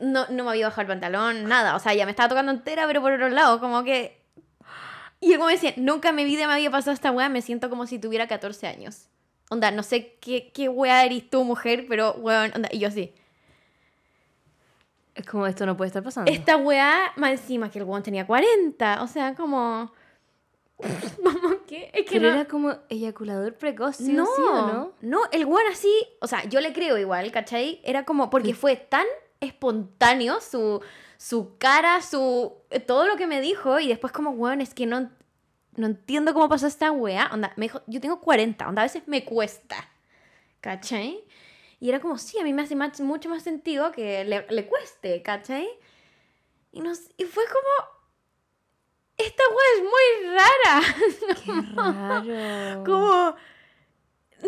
No, 0.00 0.26
no 0.28 0.44
me 0.44 0.50
había 0.50 0.66
bajado 0.66 0.82
el 0.82 0.88
pantalón, 0.88 1.44
nada. 1.48 1.76
O 1.76 1.78
sea, 1.78 1.94
ya 1.94 2.04
me 2.04 2.10
estaba 2.10 2.28
tocando 2.28 2.52
entera, 2.52 2.86
pero 2.86 3.00
por 3.00 3.12
otro 3.12 3.28
lado, 3.28 3.60
como 3.60 3.84
que. 3.84 4.20
Y 5.20 5.30
yo 5.32 5.38
como 5.38 5.48
decía, 5.48 5.72
nunca 5.76 6.10
en 6.10 6.16
mi 6.16 6.24
vida 6.24 6.46
me 6.46 6.54
había 6.54 6.70
pasado 6.70 6.92
esta 6.92 7.10
weá, 7.10 7.28
me 7.28 7.40
siento 7.42 7.70
como 7.70 7.86
si 7.86 7.98
tuviera 7.98 8.26
14 8.26 8.66
años. 8.66 9.08
Onda, 9.50 9.70
no 9.70 9.82
sé 9.82 10.16
qué, 10.20 10.50
qué 10.52 10.68
weá 10.68 11.04
eres 11.04 11.28
tú, 11.30 11.44
mujer, 11.44 11.86
pero 11.88 12.12
weón, 12.14 12.50
onda, 12.54 12.68
y 12.72 12.78
yo 12.78 12.88
así. 12.88 13.14
Es 15.14 15.26
como 15.26 15.46
esto 15.46 15.64
no 15.66 15.76
puede 15.76 15.88
estar 15.88 16.02
pasando. 16.02 16.30
Esta 16.30 16.56
weá, 16.56 17.12
más 17.16 17.30
encima 17.32 17.70
que 17.70 17.78
el 17.78 17.84
weón 17.84 18.02
tenía 18.02 18.26
40. 18.26 19.02
O 19.02 19.06
sea, 19.06 19.34
como. 19.34 19.92
Como 21.22 21.64
que. 21.66 21.90
Es 21.94 22.04
que 22.04 22.18
Pero 22.18 22.30
no- 22.30 22.34
era 22.34 22.44
como 22.48 22.76
eyaculador 22.88 23.54
precoz, 23.54 23.96
¿sí 23.96 24.12
no, 24.12 24.26
sí 24.26 24.42
o 24.42 24.66
no? 24.66 24.92
no, 25.02 25.20
el 25.30 25.44
weón 25.46 25.66
así, 25.70 25.92
o 26.20 26.26
sea, 26.26 26.44
yo 26.48 26.60
le 26.60 26.72
creo 26.72 26.98
igual, 26.98 27.30
¿cachai? 27.30 27.80
Era 27.84 28.04
como, 28.04 28.28
porque 28.28 28.54
fue 28.54 28.74
tan 28.74 29.06
espontáneo 29.40 30.40
su, 30.40 30.82
su 31.16 31.56
cara, 31.58 32.02
su, 32.02 32.54
todo 32.88 33.06
lo 33.06 33.14
que 33.16 33.28
me 33.28 33.40
dijo, 33.40 33.78
y 33.78 33.86
después 33.86 34.12
como, 34.12 34.30
weón, 34.30 34.60
es 34.60 34.74
que 34.74 34.84
no, 34.86 35.10
no 35.76 35.86
entiendo 35.86 36.32
cómo 36.34 36.48
pasó 36.48 36.66
esta 36.66 36.90
weá, 36.92 37.30
onda, 37.32 37.52
me 37.56 37.66
dijo, 37.66 37.82
yo 37.86 38.00
tengo 38.00 38.20
40, 38.20 38.68
onda, 38.68 38.82
a 38.82 38.84
veces 38.84 39.02
me 39.06 39.24
cuesta, 39.24 39.76
¿cachai? 40.60 41.24
Y 41.80 41.88
era 41.88 42.00
como, 42.00 42.16
sí, 42.18 42.38
a 42.38 42.44
mí 42.44 42.52
me 42.52 42.62
hace 42.62 42.74
más- 42.76 43.00
mucho 43.00 43.28
más 43.28 43.42
sentido 43.42 43.92
que 43.92 44.24
le, 44.24 44.46
le 44.48 44.66
cueste, 44.66 45.22
¿cachai? 45.22 45.68
Y, 46.72 46.80
nos, 46.80 47.00
y 47.16 47.24
fue 47.24 47.44
como, 47.46 47.90
esta 49.16 49.42
weá 49.48 49.66
es 49.76 49.82
muy 49.82 50.34
rara. 50.34 51.34
Qué 51.44 51.76
raro. 51.76 52.84
como 52.84 53.36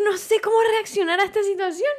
no 0.04 0.16
sé 0.16 0.40
cómo 0.40 0.56
reaccionar 0.62 1.20
a 1.20 1.24
esta 1.24 1.42
situación. 1.42 1.90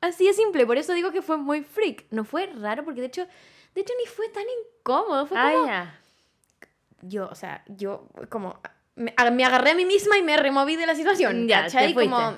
Así 0.00 0.26
de 0.26 0.34
simple, 0.34 0.66
por 0.66 0.78
eso 0.78 0.92
digo 0.92 1.10
que 1.10 1.22
fue 1.22 1.36
muy 1.36 1.62
freak. 1.64 2.06
No 2.10 2.24
fue 2.24 2.46
raro 2.46 2.84
porque 2.84 3.00
de 3.00 3.06
hecho, 3.08 3.26
de 3.74 3.80
hecho 3.80 3.92
ni 3.98 4.06
fue 4.06 4.28
tan 4.28 4.44
incómodo, 4.78 5.26
fue 5.26 5.36
Ah, 5.38 5.52
como. 5.52 5.66
Yo, 7.08 7.28
o 7.30 7.34
sea, 7.34 7.62
yo 7.68 8.08
como 8.28 8.58
me, 8.94 9.14
agarré 9.16 9.70
a 9.70 9.74
mí 9.74 9.84
misma 9.84 10.16
y 10.18 10.22
me 10.22 10.36
removí 10.36 10.76
de 10.76 10.86
la 10.86 10.94
situación, 10.94 11.46
Ya, 11.48 11.62
¿cachai? 11.62 11.94
te. 11.94 12.00
Como 12.04 12.34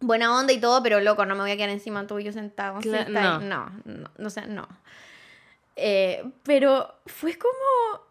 buena 0.00 0.36
onda 0.38 0.52
y 0.52 0.60
todo, 0.60 0.82
pero 0.82 1.00
loco, 1.00 1.24
no 1.26 1.34
me 1.34 1.40
voy 1.42 1.50
a 1.50 1.56
quedar 1.56 1.70
encima 1.70 2.06
tuyo 2.06 2.32
sentado. 2.32 2.78
así, 2.78 2.88
Cla- 2.88 3.06
está 3.06 3.36
ahí. 3.38 3.44
no. 3.48 3.70
no, 3.84 4.10
no, 4.16 4.26
o 4.26 4.30
sea, 4.30 4.46
no. 4.46 4.68
Eh, 5.76 6.24
pero 6.42 6.94
fue 7.06 7.38
como 7.38 8.06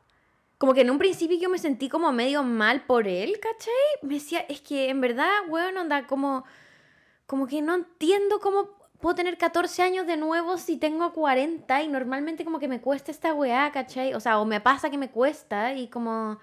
como 0.58 0.74
que 0.74 0.82
en 0.82 0.90
un 0.90 0.98
principio 0.98 1.38
yo 1.38 1.50
me 1.50 1.60
sentí 1.60 1.88
como 1.88 2.12
medio 2.12 2.42
mal 2.42 2.82
por 2.86 3.08
él, 3.08 3.40
¿cachai? 3.40 3.74
Me 4.02 4.16
decía, 4.16 4.40
es 4.50 4.60
que 4.62 4.90
en 4.90 5.02
verdad, 5.02 5.30
weón, 5.48 5.78
onda, 5.78 6.08
como, 6.08 6.46
como 7.28 7.46
que 7.46 7.62
no 7.62 7.76
entiendo 7.76 8.40
cómo 8.40 8.77
puedo 9.00 9.16
tener 9.16 9.38
14 9.38 9.82
años 9.84 10.08
de 10.08 10.18
nuevo 10.18 10.58
si 10.58 10.78
tengo 10.78 11.14
40 11.14 11.84
y 11.84 11.88
normalmente 11.88 12.44
como 12.46 12.60
que 12.60 12.68
me 12.68 12.82
cuesta 12.82 13.12
esta 13.12 13.34
weá, 13.34 13.72
¿cachai? 13.72 14.14
O 14.14 14.20
sea, 14.20 14.40
o 14.40 14.46
me 14.46 14.60
pasa 14.62 14.90
que 14.90 14.98
me 14.98 15.10
cuesta 15.10 15.74
y 15.74 15.88
como... 15.88 16.40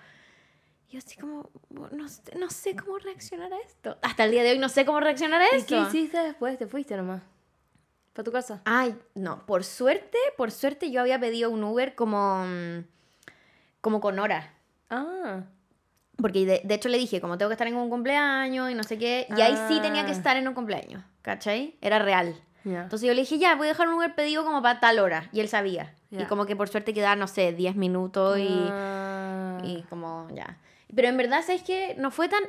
Yo 0.90 0.98
así 0.98 1.16
como, 1.16 1.50
no, 1.70 1.88
no 2.38 2.50
sé 2.50 2.76
cómo 2.76 2.98
reaccionar 2.98 3.52
a 3.52 3.58
esto. 3.58 3.98
Hasta 4.02 4.24
el 4.24 4.30
día 4.30 4.44
de 4.44 4.52
hoy 4.52 4.58
no 4.58 4.68
sé 4.68 4.84
cómo 4.86 5.00
reaccionar 5.00 5.40
a 5.42 5.46
¿Y 5.52 5.56
esto. 5.56 5.74
qué 5.74 5.80
hiciste 5.80 6.18
después? 6.18 6.56
¿Te 6.56 6.68
fuiste 6.68 6.96
nomás? 6.96 7.22
¿Para 8.12 8.24
tu 8.24 8.30
casa? 8.30 8.60
Ay, 8.64 8.96
no, 9.16 9.44
por 9.44 9.64
suerte, 9.64 10.18
por 10.36 10.52
suerte 10.52 10.92
yo 10.92 11.00
había 11.00 11.18
pedido 11.18 11.50
un 11.50 11.64
Uber 11.64 11.96
como, 11.96 12.44
como 13.80 14.00
con 14.00 14.20
hora. 14.20 14.54
Ah. 14.88 15.42
Porque 16.16 16.46
de, 16.46 16.60
de 16.62 16.74
hecho 16.74 16.88
le 16.88 16.98
dije, 16.98 17.20
como 17.20 17.38
tengo 17.38 17.48
que 17.48 17.54
estar 17.54 17.66
en 17.66 17.74
un 17.74 17.90
cumpleaños 17.90 18.70
y 18.70 18.74
no 18.74 18.84
sé 18.84 18.96
qué, 18.96 19.26
y 19.36 19.40
ahí 19.40 19.56
sí 19.66 19.80
tenía 19.80 20.04
que 20.04 20.12
Ah. 20.12 20.14
estar 20.14 20.36
en 20.36 20.46
un 20.46 20.54
cumpleaños, 20.54 21.02
¿cachai? 21.24 21.76
Era 21.80 21.98
real. 21.98 22.36
Ya. 22.64 22.82
Entonces 22.82 23.06
yo 23.08 23.14
le 23.14 23.20
dije, 23.22 23.38
ya, 23.38 23.56
voy 23.56 23.66
a 23.66 23.70
dejar 23.70 23.88
un 23.88 23.94
Uber 23.94 24.14
pedido 24.14 24.44
como 24.44 24.62
para 24.62 24.78
tal 24.80 24.98
hora, 25.00 25.28
y 25.32 25.40
él 25.40 25.48
sabía. 25.48 25.92
Y 26.10 26.18
Ya. 26.18 26.28
como 26.28 26.46
que 26.46 26.54
por 26.54 26.68
suerte 26.68 26.94
quedaba, 26.94 27.16
no 27.16 27.26
sé, 27.26 27.52
10 27.52 27.74
minutos 27.76 28.38
y, 28.38 28.68
Ah. 28.70 29.58
y 29.64 29.82
como 29.90 30.28
ya. 30.32 30.58
Pero 30.94 31.08
en 31.08 31.16
verdad, 31.16 31.42
¿sabes 31.44 31.62
qué? 31.64 31.96
No 31.98 32.10
fue 32.12 32.28
tan... 32.28 32.42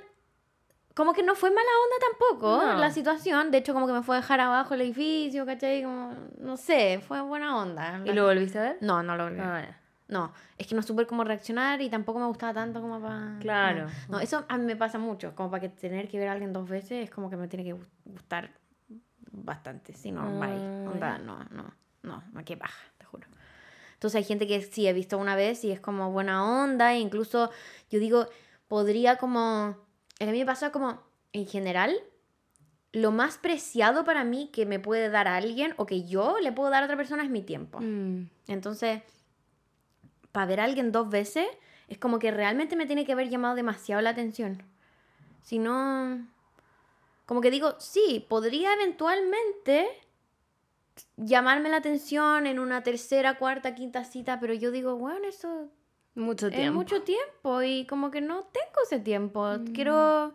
Como 0.93 1.11
que 1.13 1.23
no 1.23 1.35
fue 1.35 1.49
mala 1.49 1.61
onda 1.83 2.05
tampoco 2.09 2.65
No. 2.65 2.77
la 2.79 2.89
situación. 2.91 3.51
De 3.51 3.57
hecho, 3.57 3.73
como 3.73 3.85
que 3.87 3.91
me 3.93 4.01
fue 4.03 4.15
a 4.15 4.21
dejar 4.21 4.39
abajo 4.39 4.75
el 4.75 4.81
edificio, 4.81 5.45
¿cachai? 5.45 5.83
Como, 5.83 6.13
no 6.39 6.55
sé, 6.55 7.01
fue 7.05 7.19
buena 7.21 7.57
onda. 7.57 8.01
¿Y 8.05 8.13
lo 8.13 8.23
volviste 8.25 8.59
a 8.59 8.61
ver? 8.61 8.77
No, 8.81 9.03
no 9.03 9.17
lo 9.17 9.25
volví. 9.25 9.39
Ah, 9.41 9.61
ya. 9.67 9.79
No, 10.07 10.31
es 10.57 10.67
que 10.67 10.75
no 10.75 10.81
supe 10.83 11.05
cómo 11.07 11.23
reaccionar 11.25 11.81
y 11.81 11.89
tampoco 11.89 12.19
me 12.19 12.27
gustaba 12.27 12.53
tanto 12.53 12.79
como 12.79 13.01
para... 13.01 13.35
Claro. 13.41 13.87
No, 14.07 14.19
eso 14.19 14.45
a 14.47 14.57
mí 14.57 14.63
me 14.65 14.75
pasa 14.77 14.97
mucho, 14.99 15.35
como 15.35 15.49
para 15.49 15.61
que 15.61 15.69
tener 15.69 16.07
que 16.07 16.17
ver 16.19 16.29
a 16.29 16.31
alguien 16.33 16.53
dos 16.53 16.69
veces 16.69 17.03
es 17.05 17.09
como 17.09 17.29
que 17.29 17.35
me 17.35 17.47
tiene 17.49 17.65
que 17.65 17.73
gu- 17.75 17.87
gustar 18.05 18.51
bastante, 19.43 19.93
si 19.93 20.11
no, 20.11 20.21
Ah, 20.21 20.47
bye. 20.47 20.87
Onda, 20.87 21.17
no, 21.17 21.43
no, 21.51 21.73
no, 22.03 22.23
no, 22.31 22.45
qué 22.45 22.55
baja, 22.55 22.83
te 22.97 23.05
juro. 23.05 23.27
Entonces 23.93 24.17
hay 24.17 24.23
gente 24.23 24.47
que 24.47 24.61
sí 24.61 24.87
he 24.87 24.93
visto 24.93 25.17
una 25.17 25.35
vez 25.35 25.63
y 25.63 25.71
es 25.71 25.79
como 25.79 26.11
buena 26.11 26.45
onda, 26.45 26.93
e 26.93 26.99
incluso 26.99 27.51
yo 27.89 27.99
digo, 27.99 28.27
podría 28.67 29.17
como... 29.17 29.77
A 30.19 30.25
mí 30.25 30.39
me 30.39 30.45
pasa 30.45 30.71
como, 30.71 31.01
en 31.33 31.45
general, 31.45 31.93
lo 32.93 33.11
más 33.11 33.37
preciado 33.37 34.05
para 34.05 34.23
mí 34.23 34.49
que 34.53 34.65
me 34.65 34.79
puede 34.79 35.09
dar 35.09 35.27
a 35.27 35.35
alguien 35.35 35.73
o 35.77 35.85
que 35.85 36.05
yo 36.05 36.37
le 36.39 36.51
puedo 36.53 36.69
dar 36.69 36.83
a 36.83 36.85
otra 36.85 36.95
persona 36.95 37.23
es 37.23 37.29
mi 37.29 37.41
tiempo. 37.41 37.79
Mm. 37.81 38.29
Entonces, 38.47 39.01
para 40.31 40.45
ver 40.45 40.61
a 40.61 40.63
alguien 40.63 40.91
dos 40.93 41.09
veces, 41.09 41.45
es 41.87 41.97
como 41.97 42.19
que 42.19 42.31
realmente 42.31 42.75
me 42.75 42.85
tiene 42.85 43.05
que 43.05 43.11
haber 43.11 43.29
llamado 43.29 43.55
demasiado 43.55 44.01
la 44.01 44.11
atención. 44.11 44.63
Si 45.41 45.59
no, 45.59 46.25
como 47.25 47.41
que 47.41 47.51
digo, 47.51 47.75
sí, 47.79 48.25
podría 48.29 48.73
eventualmente 48.73 49.87
llamarme 51.17 51.69
la 51.69 51.77
atención 51.77 52.47
en 52.47 52.59
una 52.59 52.83
tercera, 52.83 53.37
cuarta, 53.37 53.75
quinta 53.75 54.03
cita, 54.03 54.39
pero 54.39 54.53
yo 54.53 54.71
digo, 54.71 54.95
bueno, 54.97 55.27
eso 55.27 55.69
Mucho 56.13 56.47
es 56.47 56.53
tiempo. 56.55 56.73
mucho 56.73 57.01
tiempo 57.01 57.61
y 57.61 57.85
como 57.87 58.11
que 58.11 58.21
no 58.21 58.43
tengo 58.43 58.83
ese 58.83 58.99
tiempo. 58.99 59.57
Quiero, 59.73 60.27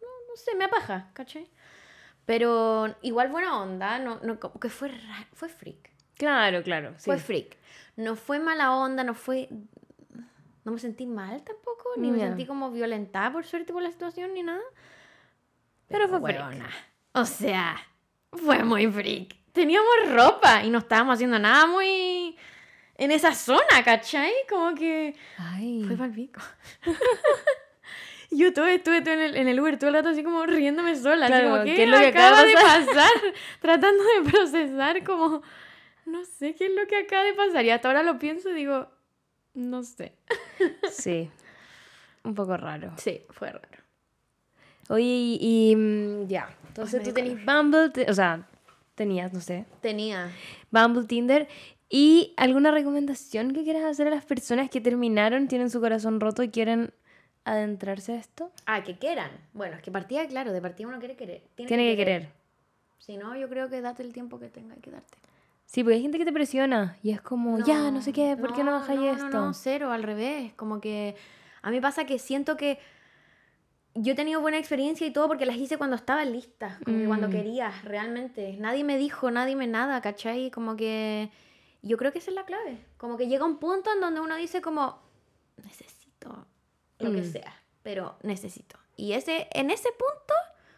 no, 0.00 0.08
no 0.28 0.36
sé, 0.36 0.54
me 0.54 0.64
apaja, 0.64 1.10
¿cachai? 1.14 1.48
Pero 2.26 2.94
igual 3.02 3.28
buena 3.28 3.60
onda, 3.60 3.98
no, 3.98 4.18
no, 4.22 4.40
como 4.40 4.58
que 4.60 4.68
fue, 4.70 4.90
fue 5.32 5.48
freak. 5.48 5.90
Claro, 6.16 6.62
claro. 6.62 6.94
Sí. 6.96 7.06
Fue 7.06 7.18
freak. 7.18 7.58
No 7.96 8.16
fue 8.16 8.38
mala 8.38 8.74
onda, 8.74 9.04
no 9.04 9.14
fue. 9.14 9.48
No 10.64 10.72
me 10.72 10.78
sentí 10.78 11.04
mal 11.04 11.42
tampoco, 11.42 11.90
ni 11.98 12.10
me 12.10 12.18
sentí 12.18 12.46
como 12.46 12.70
violentada 12.70 13.30
por 13.30 13.44
suerte 13.44 13.72
por 13.74 13.82
la 13.82 13.90
situación, 13.90 14.32
ni 14.32 14.42
nada. 14.42 14.62
Pero 15.94 16.08
fue 16.08 16.18
huevona. 16.18 16.68
O 17.12 17.24
sea, 17.24 17.76
fue 18.32 18.64
muy 18.64 18.90
freak. 18.90 19.36
Teníamos 19.52 19.94
ropa 20.08 20.64
y 20.64 20.70
no 20.70 20.78
estábamos 20.78 21.14
haciendo 21.14 21.38
nada 21.38 21.66
muy. 21.66 22.36
en 22.96 23.10
esa 23.12 23.32
zona, 23.32 23.84
¿cachai? 23.84 24.32
Como 24.48 24.74
que. 24.74 25.14
Ay. 25.38 25.84
Fue 25.86 25.96
palpico. 25.96 26.40
Yo 28.32 28.52
todo 28.52 28.66
estuve 28.66 28.96
en, 28.98 29.08
el, 29.20 29.36
en 29.36 29.46
el 29.46 29.60
Uber 29.60 29.78
todo 29.78 29.90
el 29.90 29.94
rato 29.94 30.08
así 30.08 30.24
como 30.24 30.44
riéndome 30.44 30.96
sola. 30.96 31.26
así 31.26 31.32
Claro, 31.32 31.50
como, 31.50 31.62
¿qué, 31.64 31.74
¿qué 31.76 31.84
es 31.84 31.88
lo 31.88 31.98
que 31.98 32.06
acaba, 32.08 32.40
acaba 32.40 32.42
de 32.42 32.48
de 32.48 32.54
pasar? 32.54 33.10
Tratando 33.60 34.02
de 34.02 34.30
procesar 34.30 35.04
como, 35.04 35.42
no 36.06 36.24
sé 36.24 36.56
qué 36.56 36.66
es 36.66 36.72
lo 36.72 36.88
que 36.88 36.96
acaba 36.96 37.22
de 37.22 37.34
pasar. 37.34 37.64
Y 37.64 37.70
hasta 37.70 37.86
ahora 37.86 38.02
lo 38.02 38.18
pienso 38.18 38.50
y 38.50 38.54
digo, 38.54 38.88
no 39.54 39.84
sé. 39.84 40.16
Sí. 40.90 41.30
Un 42.24 42.34
poco 42.34 42.56
raro. 42.56 42.92
Sí, 42.96 43.22
fue 43.30 43.50
raro. 43.50 43.73
Oye, 44.88 45.04
y, 45.04 45.38
y, 45.40 45.76
mm, 45.76 46.26
ya. 46.28 46.48
Entonces 46.68 47.00
Ay, 47.00 47.06
tú 47.06 47.12
tenés 47.14 47.44
Bumble, 47.44 47.90
te- 47.90 48.10
o 48.10 48.14
sea, 48.14 48.46
tenías, 48.94 49.32
no 49.32 49.40
sé, 49.40 49.64
Tenía. 49.80 50.30
Bumble, 50.70 51.04
Tinder. 51.04 51.48
¿Y 51.88 52.32
alguna 52.36 52.70
recomendación 52.70 53.52
que 53.52 53.62
quieras 53.62 53.84
hacer 53.84 54.08
a 54.08 54.10
las 54.10 54.24
personas 54.24 54.68
que 54.70 54.80
terminaron, 54.80 55.46
tienen 55.48 55.70
su 55.70 55.80
corazón 55.80 56.18
roto 56.18 56.42
y 56.42 56.48
quieren 56.48 56.92
adentrarse 57.44 58.12
a 58.12 58.16
esto? 58.16 58.50
Ah, 58.66 58.82
que 58.82 58.98
quieran. 58.98 59.30
Bueno, 59.52 59.76
es 59.76 59.82
que 59.82 59.92
partida, 59.92 60.26
claro, 60.26 60.52
de 60.52 60.60
partida 60.60 60.88
uno 60.88 60.98
quiere 60.98 61.14
querer. 61.16 61.42
Tiene 61.54 61.90
que 61.90 61.96
querer. 61.96 62.28
Si 62.98 63.16
no, 63.16 63.36
yo 63.36 63.48
creo 63.48 63.68
que 63.68 63.80
date 63.80 64.02
el 64.02 64.12
tiempo 64.12 64.40
que 64.40 64.48
tenga 64.48 64.74
que 64.76 64.90
darte. 64.90 65.18
Sí, 65.66 65.82
porque 65.82 65.96
hay 65.96 66.02
gente 66.02 66.18
que 66.18 66.24
te 66.24 66.32
presiona 66.32 66.96
y 67.02 67.10
es 67.10 67.20
como, 67.20 67.58
ya, 67.64 67.90
no 67.90 68.00
sé 68.00 68.12
qué, 68.12 68.36
¿por 68.36 68.54
qué 68.54 68.64
no 68.64 68.72
bajáis 68.72 69.00
no, 69.00 69.06
esto? 69.12 69.28
No, 69.28 69.46
no, 69.46 69.54
cero, 69.54 69.92
al 69.92 70.02
revés. 70.02 70.52
Como 70.54 70.80
que 70.80 71.14
a 71.62 71.70
mí 71.70 71.80
pasa 71.80 72.04
que 72.06 72.18
siento 72.18 72.56
que 72.56 72.78
yo 73.94 74.12
he 74.12 74.16
tenido 74.16 74.40
buena 74.40 74.58
experiencia 74.58 75.06
y 75.06 75.12
todo 75.12 75.28
porque 75.28 75.46
las 75.46 75.56
hice 75.56 75.78
cuando 75.78 75.96
estaba 75.96 76.24
lista, 76.24 76.78
como 76.84 76.98
que 76.98 77.06
cuando 77.06 77.28
Mm. 77.28 77.30
quería, 77.30 77.70
realmente. 77.84 78.56
Nadie 78.58 78.82
me 78.84 78.98
dijo, 78.98 79.30
nadie 79.30 79.54
me 79.56 79.66
nada, 79.66 80.00
¿cachai? 80.00 80.50
Como 80.50 80.76
que 80.76 81.30
yo 81.82 81.96
creo 81.96 82.12
que 82.12 82.18
esa 82.18 82.30
es 82.30 82.34
la 82.34 82.44
clave. 82.44 82.78
Como 82.96 83.16
que 83.16 83.28
llega 83.28 83.44
un 83.44 83.58
punto 83.58 83.92
en 83.92 84.00
donde 84.00 84.20
uno 84.20 84.36
dice 84.36 84.60
como, 84.60 84.98
necesito 85.64 86.46
lo 86.98 87.12
que 87.12 87.20
Mm. 87.22 87.32
sea, 87.32 87.62
pero 87.82 88.16
necesito. 88.22 88.78
Y 88.96 89.12
ese, 89.12 89.48
en 89.52 89.70
ese 89.70 89.90
punto, 89.90 90.34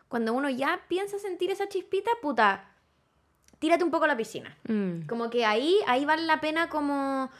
cuando 0.08 0.32
uno 0.32 0.48
ya 0.50 0.80
piensa 0.88 1.18
sentir 1.18 1.50
esa 1.50 1.68
chispita, 1.68 2.10
puta, 2.22 2.68
tírate 3.58 3.84
un 3.84 3.90
poco 3.90 4.04
a 4.04 4.08
la 4.08 4.16
piscina. 4.16 4.56
Mm. 4.68 5.06
Como 5.06 5.30
que 5.30 5.44
ahí, 5.46 5.76
ahí 5.86 6.04
vale 6.04 6.22
la 6.22 6.40
pena 6.40 6.68
como, 6.68 7.30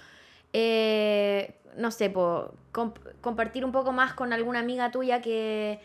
eh, 0.53 1.55
no 1.77 1.91
sé, 1.91 2.11
po, 2.11 2.53
comp- 2.73 2.99
compartir 3.21 3.65
un 3.65 3.73
poco 3.73 3.93
más 3.93 4.15
con 4.15 4.33
alguna 4.33 4.61
amiga 4.61 4.91
tuya 4.91 5.21
que, 5.21 5.81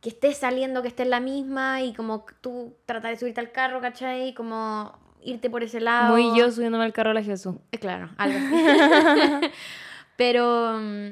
que 0.00 0.08
esté 0.10 0.32
saliendo, 0.34 0.82
que 0.82 0.88
esté 0.88 1.02
en 1.04 1.10
la 1.10 1.20
misma 1.20 1.82
y 1.82 1.92
como 1.94 2.24
tú 2.40 2.76
tratar 2.86 3.10
de 3.12 3.18
subirte 3.18 3.40
al 3.40 3.52
carro, 3.52 3.80
¿cachai? 3.80 4.34
Como 4.34 4.92
irte 5.22 5.50
por 5.50 5.62
ese 5.62 5.80
lado. 5.80 6.12
Muy 6.16 6.36
yo 6.38 6.50
subiéndome 6.50 6.84
al 6.84 6.92
carro 6.92 7.10
a 7.10 7.14
la 7.14 7.22
Jesús. 7.22 7.56
Eh, 7.72 7.78
Claro, 7.78 8.08
algo 8.16 8.38
así. 8.38 9.50
Pero 10.16 10.78
mm, 10.78 11.08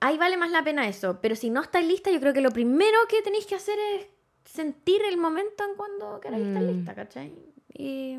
ahí 0.00 0.18
vale 0.18 0.36
más 0.36 0.50
la 0.50 0.62
pena 0.64 0.86
eso. 0.88 1.18
Pero 1.20 1.36
si 1.36 1.50
no 1.50 1.60
estáis 1.62 1.86
lista, 1.86 2.10
yo 2.10 2.20
creo 2.20 2.32
que 2.32 2.40
lo 2.40 2.50
primero 2.50 2.98
que 3.08 3.22
tenéis 3.22 3.46
que 3.46 3.54
hacer 3.54 3.78
es 3.96 4.06
sentir 4.44 5.02
el 5.08 5.16
momento 5.16 5.64
en 5.64 5.76
cuando 5.76 6.20
queráis 6.20 6.46
estar 6.46 6.62
Mm. 6.62 6.66
lista, 6.66 6.94
¿cachai? 6.94 7.32
Y, 7.74 8.16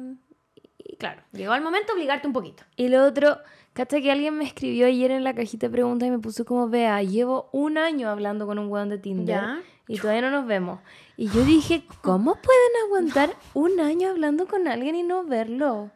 y 0.83 0.95
claro, 0.97 1.21
llegó 1.31 1.53
el 1.55 1.61
momento 1.61 1.87
de 1.93 1.99
obligarte 1.99 2.27
un 2.27 2.33
poquito. 2.33 2.63
Y 2.75 2.87
lo 2.89 3.05
otro, 3.05 3.37
¿cachai? 3.73 4.01
Que 4.01 4.11
alguien 4.11 4.37
me 4.37 4.43
escribió 4.45 4.85
ayer 4.87 5.11
en 5.11 5.23
la 5.23 5.33
cajita 5.33 5.67
de 5.67 5.71
preguntas 5.71 6.07
y 6.07 6.11
me 6.11 6.19
puso 6.19 6.45
como, 6.45 6.67
vea, 6.69 7.01
llevo 7.03 7.49
un 7.51 7.77
año 7.77 8.09
hablando 8.09 8.45
con 8.45 8.59
un 8.59 8.67
weón 8.67 8.89
de 8.89 8.97
Tinder 8.97 9.35
Ya. 9.35 9.61
y 9.87 9.97
todavía 9.99 10.21
no 10.21 10.31
nos 10.31 10.45
vemos. 10.45 10.79
Y 11.17 11.27
yo 11.29 11.43
dije, 11.45 11.85
¿cómo 12.01 12.35
pueden 12.35 12.71
aguantar 12.85 13.35
un 13.53 13.79
año 13.79 14.09
hablando 14.09 14.47
con 14.47 14.67
alguien 14.67 14.95
y 14.95 15.03
no 15.03 15.23
verlo? 15.23 15.91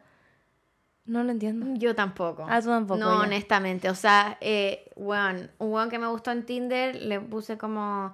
No 1.04 1.24
lo 1.24 1.30
entiendo. 1.32 1.66
Yo 1.78 1.94
tampoco. 1.94 2.46
Ah, 2.48 2.60
tú 2.60 2.68
tampoco, 2.68 3.00
No, 3.00 3.14
ya. 3.18 3.20
honestamente. 3.26 3.88
O 3.88 3.94
sea, 3.94 4.36
eh, 4.42 4.90
weón, 4.94 5.50
un 5.58 5.72
weón 5.72 5.88
que 5.90 5.98
me 5.98 6.06
gustó 6.06 6.30
en 6.32 6.44
Tinder, 6.44 6.94
le 6.96 7.18
puse 7.18 7.56
como 7.56 8.12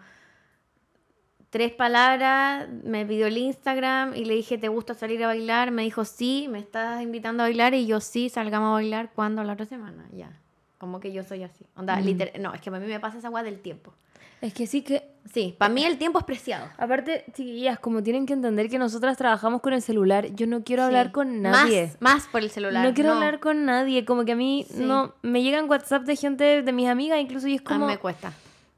tres 1.55 1.71
palabras, 1.71 2.67
me 2.83 3.07
pidió 3.07 3.29
el 3.29 3.39
Instagram 3.39 4.17
y 4.17 4.25
le 4.25 4.35
dije, 4.35 4.59
¿te 4.59 4.67
gusta 4.67 4.93
salir 4.95 5.23
a 5.23 5.29
bailar? 5.29 5.71
Me 5.71 5.83
dijo, 5.83 6.05
sí, 6.05 6.49
me 6.51 6.59
estás 6.59 7.01
invitando 7.01 7.45
a 7.45 7.47
bailar 7.47 7.75
y 7.75 7.87
yo 7.87 8.01
sí, 8.01 8.29
salgamos 8.29 8.71
a 8.71 8.73
bailar. 8.73 9.11
¿Cuándo? 9.15 9.45
La 9.45 9.53
otra 9.53 9.65
semana, 9.65 10.05
ya. 10.13 10.33
Como 10.79 10.99
que 10.99 11.13
yo 11.13 11.23
soy 11.23 11.45
así. 11.45 11.65
Onda, 11.77 11.95
Mm. 11.95 12.05
liter- 12.05 12.41
No, 12.41 12.53
es 12.53 12.61
que 12.61 12.71
a 12.71 12.73
mí 12.73 12.85
me 12.85 12.99
pasa 12.99 13.19
esa 13.19 13.31
weá 13.31 13.45
del 13.45 13.61
tiempo. 13.61 13.95
Es 14.41 14.53
que 14.53 14.67
sí 14.67 14.83
que, 14.83 15.15
Sí, 15.33 15.55
para 15.57 15.73
mí 15.73 15.85
el 15.85 15.97
tiempo 15.97 16.19
es 16.19 16.25
preciado. 16.25 16.67
aparte, 16.77 17.25
chiquillas, 17.35 17.79
como 17.79 18.03
tienen 18.03 18.27
que 18.27 18.33
entender 18.33 18.69
que 18.69 18.79
nosotras 18.81 19.17
trabajamos 19.17 19.61
con 19.63 19.73
el 19.75 19.81
celular, 19.81 20.27
yo 20.35 20.49
no 20.49 20.65
quiero 20.65 20.83
hablar 20.83 21.07
Sí. 21.07 21.13
con 21.13 21.41
nadie. 21.41 21.93
Más, 22.01 22.15
más 22.25 22.27
por 22.27 22.43
el 22.43 22.51
celular. 22.51 22.85
No 22.85 22.93
quiero 22.95 23.13
hablar 23.13 23.39
con 23.39 23.65
nadie, 23.65 24.05
como 24.05 24.25
que 24.25 24.33
a 24.33 24.37
mí 24.37 24.67
Sí. 24.69 24.83
no 24.85 25.15
me 25.23 25.45
llegan 25.45 25.71
WhatsApp 25.71 26.03
de 26.03 26.17
gente 26.17 26.63
de 26.63 26.73
mis 26.73 26.89
amigas 26.89 27.21
incluso 27.21 27.47
y 27.47 27.55
es 27.55 27.61
A 27.61 27.63
mí 27.63 27.69
como 27.69 27.87
me 27.87 27.99
cuesta. 27.99 28.33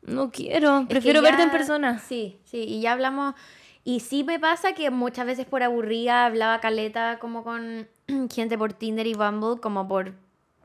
No 0.06 0.30
quiero, 0.30 0.86
prefiero 0.88 1.22
verte 1.22 1.42
en 1.42 1.50
persona. 1.50 1.98
Sí, 1.98 2.38
sí, 2.44 2.58
y 2.58 2.80
ya 2.80 2.92
hablamos. 2.92 3.34
Y 3.84 4.00
sí 4.00 4.24
me 4.24 4.40
pasa 4.40 4.72
que 4.72 4.90
muchas 4.90 5.26
veces 5.26 5.46
por 5.46 5.62
aburrida 5.62 6.24
hablaba 6.26 6.60
caleta 6.60 7.18
como 7.20 7.44
con 7.44 7.86
gente 8.34 8.58
por 8.58 8.72
Tinder 8.72 9.06
y 9.06 9.14
Bumble, 9.14 9.60
como 9.60 9.86
por 9.86 10.14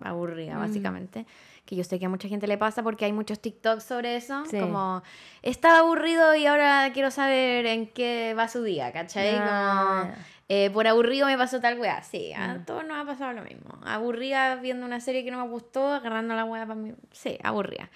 aburrida, 0.02 0.56
Mm. 0.56 0.60
básicamente. 0.60 1.26
Que 1.66 1.76
yo 1.76 1.84
sé 1.84 2.00
que 2.00 2.08
a 2.08 2.10
mucha 2.10 2.28
gente 2.28 2.48
le 2.48 2.58
pasa 2.58 2.82
porque 2.82 3.06
hay 3.06 3.14
muchos 3.14 3.40
TikToks 3.40 3.84
sobre 3.84 4.16
eso. 4.16 4.44
Sí. 4.46 4.60
Como, 4.60 5.04
estaba 5.44 5.80
aburrido 5.80 6.34
y 6.36 6.48
ahora 6.48 6.90
quiero 6.94 7.12
saber 7.12 7.68
en 7.68 7.86
qué 7.88 8.34
va 8.38 8.48
su 8.48 8.64
día, 8.64 8.92
¿cachai? 8.92 9.36
Ah, 9.40 10.02
Como, 10.10 10.16
eh, 10.50 10.72
por 10.72 10.88
aburrido 10.88 11.28
me 11.28 11.38
pasó 11.38 11.62
tal 11.62 11.80
weá. 11.80 12.02
Sí, 12.02 12.34
a 12.34 12.56
Mm. 12.56 12.66
todos 12.66 12.84
nos 12.86 12.98
ha 12.98 13.06
pasado 13.06 13.34
lo 13.34 13.44
mismo. 13.44 13.78
Aburrida 13.86 14.56
viendo 14.56 14.86
una 14.88 15.00
serie 15.00 15.24
que 15.24 15.30
no 15.30 15.38
me 15.46 15.50
gustó, 15.52 15.94
agarrando 15.94 16.34
la 16.36 16.46
weá 16.46 16.66
para 16.66 16.76
mí. 16.80 16.94
Sí, 17.12 17.38
aburrida. 17.44 17.90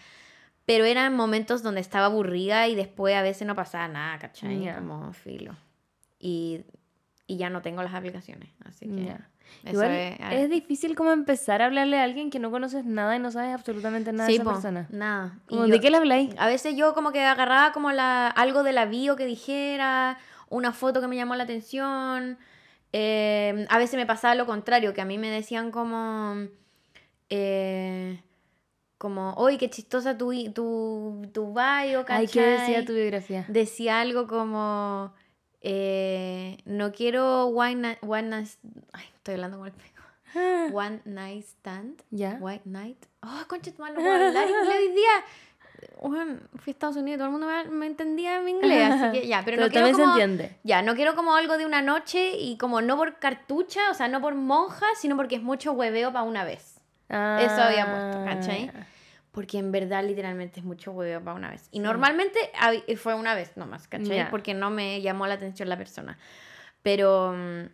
Pero 0.65 0.85
eran 0.85 1.15
momentos 1.15 1.61
donde 1.61 1.81
estaba 1.81 2.07
aburrida 2.07 2.67
y 2.67 2.75
después 2.75 3.15
a 3.15 3.21
veces 3.21 3.45
no 3.47 3.55
pasaba 3.55 3.87
nada, 3.87 4.17
¿cachai? 4.19 4.63
Ya. 4.63 4.75
Como 4.77 5.13
filo. 5.13 5.55
Y, 6.19 6.61
y 7.27 7.37
ya 7.37 7.49
no 7.49 7.61
tengo 7.61 7.83
las 7.83 7.93
aplicaciones, 7.93 8.49
así 8.65 8.87
que 8.87 9.15
eso 9.63 9.73
Igual 9.73 9.91
es... 9.91 10.19
es, 10.31 10.49
difícil 10.49 10.95
como 10.95 11.11
empezar 11.11 11.61
a 11.61 11.65
hablarle 11.65 11.99
a 11.99 12.03
alguien 12.03 12.31
que 12.31 12.39
no 12.39 12.49
conoces 12.49 12.83
nada 12.83 13.15
y 13.15 13.19
no 13.19 13.29
sabes 13.31 13.53
absolutamente 13.53 14.11
nada 14.11 14.25
Sí, 14.27 14.33
de 14.33 14.35
esa 14.37 14.43
po, 14.43 14.51
persona. 14.53 14.87
nada. 14.89 15.39
Y 15.47 15.49
Como, 15.49 15.65
yo- 15.67 15.73
¿De 15.73 15.79
qué 15.79 15.91
le 15.91 15.97
habláis? 15.97 16.33
A 16.39 16.47
veces 16.47 16.75
yo 16.75 16.95
como 16.95 17.11
que 17.11 17.21
agarraba 17.23 17.71
como 17.71 17.91
la, 17.91 18.27
algo 18.27 18.63
de 18.63 18.73
la 18.73 18.85
bio 18.85 19.15
que 19.15 19.25
dijera, 19.25 20.17
una 20.49 20.71
foto 20.73 20.99
que 20.99 21.07
me 21.07 21.15
llamó 21.15 21.35
la 21.35 21.43
atención. 21.43 22.39
Eh, 22.91 23.67
a 23.69 23.77
veces 23.77 23.97
me 23.97 24.07
pasaba 24.07 24.33
lo 24.33 24.47
contrario, 24.47 24.93
que 24.95 25.01
a 25.01 25.05
mí 25.05 25.19
me 25.19 25.29
decían 25.29 25.69
como... 25.69 26.47
eh, 27.29 28.19
como, 28.97 29.33
oye, 29.33 29.57
qué 29.57 29.69
chistosa 29.69 30.17
tu, 30.17 30.31
tu, 30.53 31.21
tu 31.33 31.53
bio, 31.53 32.05
Ay, 32.07 32.27
¿qué 32.27 32.41
decía 32.41 32.65
¿cachai?". 32.67 32.85
tu 32.85 32.93
biografía? 32.93 33.45
Decía 33.47 33.99
algo 34.01 34.27
como... 34.27 35.13
eh, 35.61 36.57
no 36.65 36.91
quiero 36.91 37.47
one 37.47 37.75
night... 37.75 37.97
One 38.01 38.29
night 38.29 38.49
ay, 38.93 39.05
estoy 39.15 39.35
hablando 39.35 39.57
con 39.57 39.67
el 39.67 39.73
pego. 39.73 40.75
One 40.77 41.01
night 41.05 41.45
stand. 41.45 42.01
¿Ya? 42.11 42.37
White 42.41 42.63
Night. 42.65 42.97
Oh, 43.21 43.43
concha, 43.47 43.71
tu 43.71 43.81
madre, 43.81 43.95
no 43.95 44.01
puedo 44.01 44.13
hablar 44.13 44.47
inglés 44.49 44.75
hoy 44.77 44.91
día. 44.93 45.23
Bueno, 46.01 46.39
fui 46.55 46.71
a 46.71 46.73
Estados 46.73 46.95
Unidos, 46.97 47.19
todo 47.19 47.27
el 47.27 47.31
mundo 47.31 47.47
me, 47.47 47.65
me 47.65 47.85
entendía 47.85 48.39
mi 48.41 48.51
inglés, 48.51 48.91
así 48.91 49.19
que 49.19 49.27
ya, 49.27 49.43
pero, 49.45 49.57
Pero 49.57 49.67
no 49.67 49.71
quiero 49.71 49.87
también 49.87 49.95
se 49.95 50.01
como, 50.01 50.13
entiende. 50.13 50.57
Ya, 50.63 50.81
no 50.81 50.95
quiero 50.95 51.15
como 51.15 51.35
algo 51.35 51.57
de 51.57 51.65
una 51.65 51.81
noche 51.81 52.37
y 52.37 52.57
como 52.57 52.81
no 52.81 52.97
por 52.97 53.19
cartucha, 53.19 53.89
o 53.91 53.93
sea, 53.93 54.07
no 54.07 54.19
por 54.21 54.35
monja, 54.35 54.85
sino 54.97 55.15
porque 55.15 55.35
es 55.35 55.41
mucho 55.43 55.71
hueveo 55.73 56.11
para 56.11 56.23
una 56.23 56.43
vez. 56.43 56.74
Eso 57.09 57.61
había 57.61 57.89
puesto, 57.91 58.23
¿cachai? 58.25 58.71
Ah. 58.75 58.85
Porque 59.31 59.57
en 59.57 59.71
verdad, 59.71 60.03
literalmente, 60.03 60.59
es 60.61 60.65
mucho 60.65 60.91
hueveo 60.91 61.21
para 61.23 61.35
una 61.35 61.49
vez. 61.51 61.67
Y 61.71 61.79
normalmente 61.79 62.39
hab- 62.59 62.95
fue 62.97 63.13
una 63.15 63.35
vez 63.35 63.55
nomás, 63.57 63.87
¿cachai? 63.87 64.17
Ya. 64.17 64.29
Porque 64.31 64.53
no 64.53 64.69
me 64.69 65.01
llamó 65.01 65.27
la 65.27 65.33
atención 65.35 65.67
la 65.69 65.77
persona. 65.77 66.17
Pero... 66.81 67.33
mm, 67.35 67.65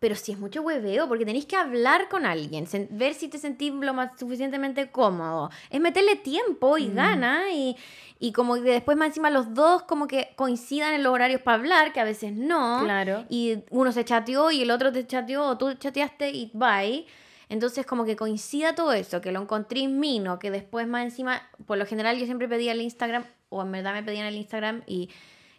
Pero 0.00 0.14
sí 0.16 0.32
es 0.32 0.38
mucho 0.38 0.62
hueveo, 0.62 1.08
porque 1.08 1.24
tenéis 1.24 1.46
que 1.46 1.56
hablar 1.56 2.08
con 2.08 2.26
alguien, 2.26 2.66
ver 2.90 3.14
si 3.14 3.28
te 3.28 3.38
sentís 3.38 3.72
lo 3.72 3.92
más 3.94 4.18
suficientemente 4.18 4.90
cómodo. 4.90 5.50
Es 5.70 5.80
meterle 5.80 6.16
tiempo 6.16 6.78
y 6.78 6.88
Mm. 6.88 6.94
gana 6.94 7.50
y, 7.52 7.76
y 8.18 8.32
como 8.32 8.54
que 8.54 8.60
después 8.62 8.96
más 8.96 9.08
encima 9.08 9.30
los 9.30 9.52
dos 9.54 9.82
como 9.82 10.06
que 10.06 10.32
coincidan 10.36 10.94
en 10.94 11.02
los 11.02 11.12
horarios 11.12 11.40
para 11.42 11.56
hablar, 11.58 11.92
que 11.92 12.00
a 12.00 12.04
veces 12.04 12.32
no. 12.32 12.80
Claro. 12.84 13.24
Y 13.28 13.64
uno 13.70 13.92
se 13.92 14.04
chateó 14.04 14.50
y 14.50 14.62
el 14.62 14.70
otro 14.70 14.92
te 14.92 15.06
chateó 15.06 15.44
o 15.46 15.58
tú 15.58 15.72
chateaste 15.74 16.30
y 16.30 16.50
bye. 16.54 17.06
Entonces 17.48 17.84
como 17.86 18.04
que 18.04 18.16
coincida 18.16 18.74
todo 18.74 18.92
eso, 18.92 19.20
que 19.20 19.32
lo 19.32 19.40
encontré 19.42 19.80
en 19.82 20.00
Mino, 20.00 20.38
que 20.38 20.50
después 20.50 20.86
más 20.86 21.04
encima, 21.04 21.42
por 21.66 21.78
lo 21.78 21.86
general 21.86 22.18
yo 22.18 22.24
siempre 22.24 22.48
pedía 22.48 22.72
el 22.72 22.80
Instagram, 22.80 23.24
o 23.48 23.62
en 23.62 23.70
verdad 23.72 23.92
me 23.94 24.02
pedían 24.02 24.26
el 24.26 24.36
Instagram 24.36 24.82
y, 24.86 25.10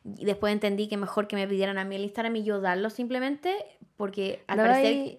y 0.03 0.25
después 0.25 0.51
entendí 0.53 0.87
que 0.87 0.97
mejor 0.97 1.27
que 1.27 1.35
me 1.35 1.47
pidieran 1.47 1.77
a 1.77 1.85
mí 1.85 1.95
el 1.95 2.03
Instagram 2.03 2.35
y 2.37 2.43
yo 2.43 2.59
darlo 2.59 2.89
simplemente, 2.89 3.55
porque 3.97 4.43
al 4.47 4.57
parecer, 4.57 5.17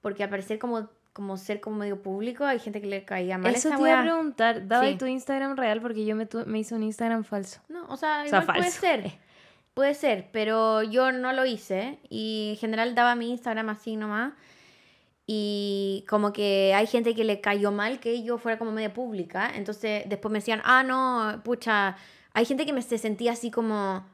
porque 0.00 0.24
al 0.24 0.30
parecer 0.30 0.58
como, 0.58 0.88
como 1.12 1.36
ser 1.36 1.60
como 1.60 1.76
medio 1.76 2.02
público, 2.02 2.44
hay 2.44 2.58
gente 2.58 2.80
que 2.80 2.86
le 2.86 3.04
caía 3.04 3.38
mal 3.38 3.54
Eso 3.54 3.68
esa 3.68 3.76
te 3.76 3.82
iba 3.82 4.00
a 4.00 4.02
preguntar, 4.02 4.66
daba 4.66 4.86
Sí. 4.88 4.96
tu 4.96 5.06
Instagram 5.06 5.56
real 5.56 5.80
porque 5.80 6.04
yo 6.04 6.16
me, 6.16 6.26
tu- 6.26 6.44
me 6.46 6.58
hice 6.60 6.74
un 6.74 6.82
Instagram 6.82 7.24
falso. 7.24 7.60
No, 7.68 7.84
o 7.88 7.96
sea, 7.96 8.22
O 8.24 8.28
sea, 8.28 8.40
igual 8.42 8.56
puede 8.58 8.70
ser. 8.70 9.12
Puede 9.74 9.92
ser, 9.94 10.28
pero 10.32 10.82
yo 10.82 11.12
no 11.12 11.32
lo 11.34 11.44
hice. 11.44 11.98
Y 12.08 12.52
en 12.52 12.56
general 12.56 12.94
daba 12.94 13.14
mi 13.14 13.30
Instagram 13.30 13.68
así 13.68 13.94
nomás. 13.96 14.32
Y 15.26 16.04
como 16.08 16.32
que 16.32 16.72
hay 16.74 16.86
gente 16.86 17.14
que 17.14 17.24
le 17.24 17.40
cayó 17.40 17.72
mal 17.72 17.98
que 17.98 18.22
yo 18.22 18.38
fuera 18.38 18.58
como 18.58 18.70
media 18.70 18.92
pública. 18.94 19.50
Entonces 19.54 20.04
después 20.06 20.30
me 20.32 20.38
decían, 20.38 20.60
ah, 20.64 20.82
no, 20.84 21.42
pucha. 21.42 21.96
Hay 22.32 22.44
gente 22.44 22.64
que 22.64 22.72
me 22.72 22.82
se 22.82 22.98
sentía 22.98 23.32
así 23.32 23.50
como 23.50 24.04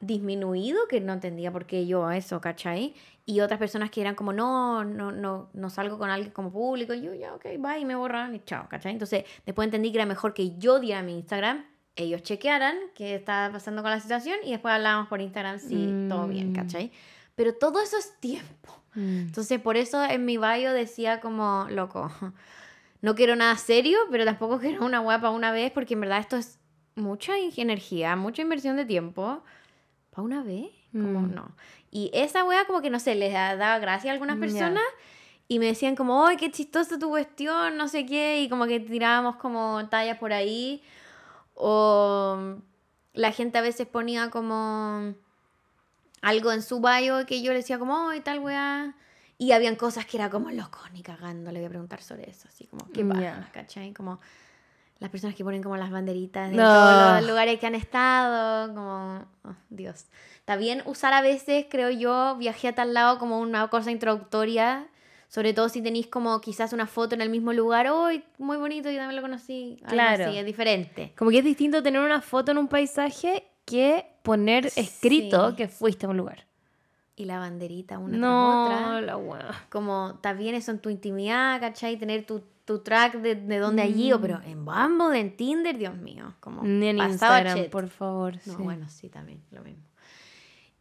disminuido, 0.00 0.86
que 0.88 1.00
no 1.00 1.12
entendía 1.12 1.52
por 1.52 1.66
qué 1.66 1.86
yo 1.86 2.10
eso, 2.10 2.40
¿cachai? 2.40 2.94
Y 3.26 3.40
otras 3.40 3.58
personas 3.58 3.90
que 3.90 4.00
eran 4.00 4.14
como, 4.14 4.32
no, 4.32 4.84
no, 4.84 5.12
no, 5.12 5.50
no 5.52 5.70
salgo 5.70 5.98
con 5.98 6.08
alguien 6.08 6.32
como 6.32 6.50
público. 6.50 6.94
Y 6.94 7.02
yo, 7.02 7.14
ya, 7.14 7.34
ok, 7.34 7.44
bye, 7.58 7.80
y 7.80 7.84
me 7.84 7.94
borran 7.94 8.34
y 8.34 8.40
chao, 8.40 8.66
¿cachai? 8.68 8.92
Entonces 8.92 9.24
después 9.44 9.66
entendí 9.66 9.90
que 9.92 9.98
era 9.98 10.06
mejor 10.06 10.34
que 10.34 10.56
yo 10.56 10.80
diera 10.80 11.02
mi 11.02 11.16
Instagram, 11.16 11.66
ellos 11.96 12.22
chequearan 12.22 12.76
qué 12.94 13.16
estaba 13.16 13.52
pasando 13.52 13.82
con 13.82 13.90
la 13.90 14.00
situación 14.00 14.38
y 14.44 14.52
después 14.52 14.72
hablábamos 14.72 15.08
por 15.08 15.20
Instagram 15.20 15.58
si 15.58 16.06
todo 16.08 16.28
bien, 16.28 16.52
Mm. 16.52 16.54
¿cachai? 16.54 16.92
Pero 17.34 17.54
todo 17.54 17.80
eso 17.82 17.98
es 17.98 18.18
tiempo. 18.20 18.79
Mm. 18.94 19.18
Entonces, 19.28 19.60
por 19.60 19.76
eso 19.76 20.02
en 20.04 20.24
mi 20.24 20.36
bio 20.38 20.72
decía 20.72 21.20
como, 21.20 21.66
loco, 21.70 22.10
no 23.02 23.14
quiero 23.14 23.36
nada 23.36 23.56
serio, 23.56 23.98
pero 24.10 24.24
tampoco 24.24 24.58
quiero 24.58 24.84
una 24.84 25.02
para 25.04 25.30
una 25.30 25.52
vez, 25.52 25.70
porque 25.72 25.94
en 25.94 26.00
verdad 26.00 26.18
esto 26.18 26.36
es 26.36 26.58
mucha 26.96 27.34
energía, 27.56 28.16
mucha 28.16 28.42
inversión 28.42 28.76
de 28.76 28.84
tiempo. 28.84 29.42
¿Para 30.10 30.22
una 30.22 30.42
vez? 30.42 30.70
Como 30.92 31.20
Mm. 31.20 31.34
no. 31.34 31.54
Y 31.92 32.10
esa 32.12 32.44
weá 32.44 32.64
como 32.66 32.80
que 32.82 32.90
no 32.90 32.98
sé, 33.00 33.14
les 33.14 33.32
da- 33.32 33.56
daba 33.56 33.78
gracia 33.78 34.10
a 34.10 34.14
algunas 34.14 34.36
personas 34.38 34.82
y 35.48 35.58
me 35.60 35.66
decían 35.66 35.94
como, 35.96 36.26
¡ay, 36.26 36.36
qué 36.36 36.50
chistosa 36.50 36.98
tu 36.98 37.08
cuestión! 37.10 37.76
No 37.76 37.86
sé 37.88 38.06
qué, 38.06 38.42
y 38.42 38.48
como 38.48 38.66
que 38.66 38.80
tirábamos 38.80 39.36
como 39.36 39.88
tallas 39.88 40.18
por 40.18 40.32
ahí. 40.32 40.82
O 41.54 42.56
la 43.12 43.32
gente 43.32 43.58
a 43.58 43.62
veces 43.62 43.86
ponía 43.86 44.30
como 44.30 45.14
algo 46.22 46.52
en 46.52 46.62
su 46.62 46.80
bio 46.80 47.24
que 47.26 47.42
yo 47.42 47.52
le 47.52 47.58
decía 47.58 47.78
como, 47.78 48.08
¡ay, 48.08 48.20
tal 48.20 48.40
weá! 48.40 48.94
Y 49.38 49.52
habían 49.52 49.76
cosas 49.76 50.04
que 50.04 50.18
era 50.18 50.28
como, 50.28 50.50
loco, 50.50 50.80
ni 50.92 51.02
cagando, 51.02 51.50
le 51.50 51.60
voy 51.60 51.66
a 51.66 51.70
preguntar 51.70 52.02
sobre 52.02 52.28
eso. 52.28 52.46
Así 52.48 52.66
como, 52.66 52.86
¿qué 52.92 53.04
pasa? 53.04 53.20
Ya. 53.20 53.50
¿Cachai? 53.52 53.92
Como 53.94 54.20
las 54.98 55.08
personas 55.08 55.34
que 55.34 55.42
ponen 55.42 55.62
como 55.62 55.78
las 55.78 55.90
banderitas 55.90 56.50
de 56.50 56.56
No. 56.58 56.62
todos 56.64 57.20
los 57.22 57.30
lugares 57.30 57.58
que 57.58 57.66
han 57.66 57.74
estado, 57.74 58.74
como, 58.74 59.24
oh, 59.44 59.54
Dios. 59.70 60.04
Está 60.40 60.56
bien 60.56 60.82
usar 60.84 61.14
a 61.14 61.22
veces, 61.22 61.64
creo 61.70 61.88
yo, 61.88 62.36
viajé 62.36 62.68
a 62.68 62.74
tal 62.74 62.92
lado 62.92 63.18
como 63.18 63.40
una 63.40 63.68
cosa 63.68 63.90
introductoria, 63.90 64.88
sobre 65.28 65.54
todo 65.54 65.70
si 65.70 65.80
tenéis 65.80 66.08
como 66.08 66.38
quizás 66.42 66.74
una 66.74 66.86
foto 66.86 67.14
en 67.14 67.22
el 67.22 67.30
mismo 67.30 67.54
lugar, 67.54 67.86
¡ay, 67.88 68.22
muy 68.36 68.58
bonito, 68.58 68.90
yo 68.90 68.98
también 68.98 69.16
lo 69.16 69.22
conocí! 69.22 69.78
Claro. 69.88 70.26
así, 70.26 70.36
es 70.36 70.44
diferente. 70.44 71.14
Como 71.16 71.30
que 71.30 71.38
es 71.38 71.44
distinto 71.44 71.82
tener 71.82 72.02
una 72.02 72.20
foto 72.20 72.52
en 72.52 72.58
un 72.58 72.68
paisaje 72.68 73.48
que 73.64 74.04
poner 74.22 74.66
escrito 74.76 75.50
Sí. 75.50 75.56
que 75.56 75.68
fuiste 75.68 76.06
a 76.06 76.08
un 76.08 76.16
lugar. 76.16 76.46
Y 77.16 77.24
la 77.26 77.38
banderita 77.38 77.98
una 77.98 78.16
No, 78.16 78.66
tras 78.68 78.80
otra. 78.82 79.00
la 79.02 79.16
weá. 79.16 79.66
Como, 79.68 80.18
bien 80.38 80.54
eso 80.54 80.70
en 80.70 80.78
tu 80.78 80.88
intimidad, 80.88 81.60
¿cachai? 81.60 81.98
Tener 81.98 82.24
tu, 82.24 82.42
tu 82.64 82.78
track 82.78 83.16
de, 83.16 83.34
de 83.34 83.58
dónde 83.58 83.82
allí, 83.82 84.10
o 84.12 84.20
pero 84.20 84.40
en 84.42 84.64
Bumble, 84.64 85.18
en 85.20 85.36
Tinder, 85.36 85.76
Dios 85.76 85.96
mío. 85.96 86.34
Como 86.40 86.62
Ni 86.62 86.88
en 86.88 86.98
Instagram, 86.98 87.56
chet. 87.58 87.70
por 87.70 87.88
favor. 87.88 88.34
No, 88.46 88.56
sí. 88.56 88.62
bueno, 88.62 88.88
sí, 88.88 89.08
también, 89.10 89.42
lo 89.50 89.62
mismo. 89.62 89.82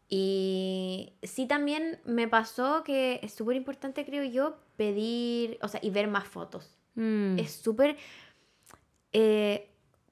Y 0.08 1.14
sí 1.24 1.46
también 1.46 2.00
me 2.06 2.28
pasó 2.28 2.84
que 2.84 3.20
es 3.22 3.34
súper 3.34 3.56
importante, 3.56 4.06
creo 4.06 4.24
yo, 4.24 4.58
pedir, 4.76 5.60
o 5.62 5.68
sea, 5.68 5.80
y 5.84 5.90
ver 5.92 6.08
más 6.08 6.24
fotos. 6.28 6.78
Mm. 6.96 7.38
Es 7.38 7.52
súper... 7.54 7.96
eh, 9.14 9.69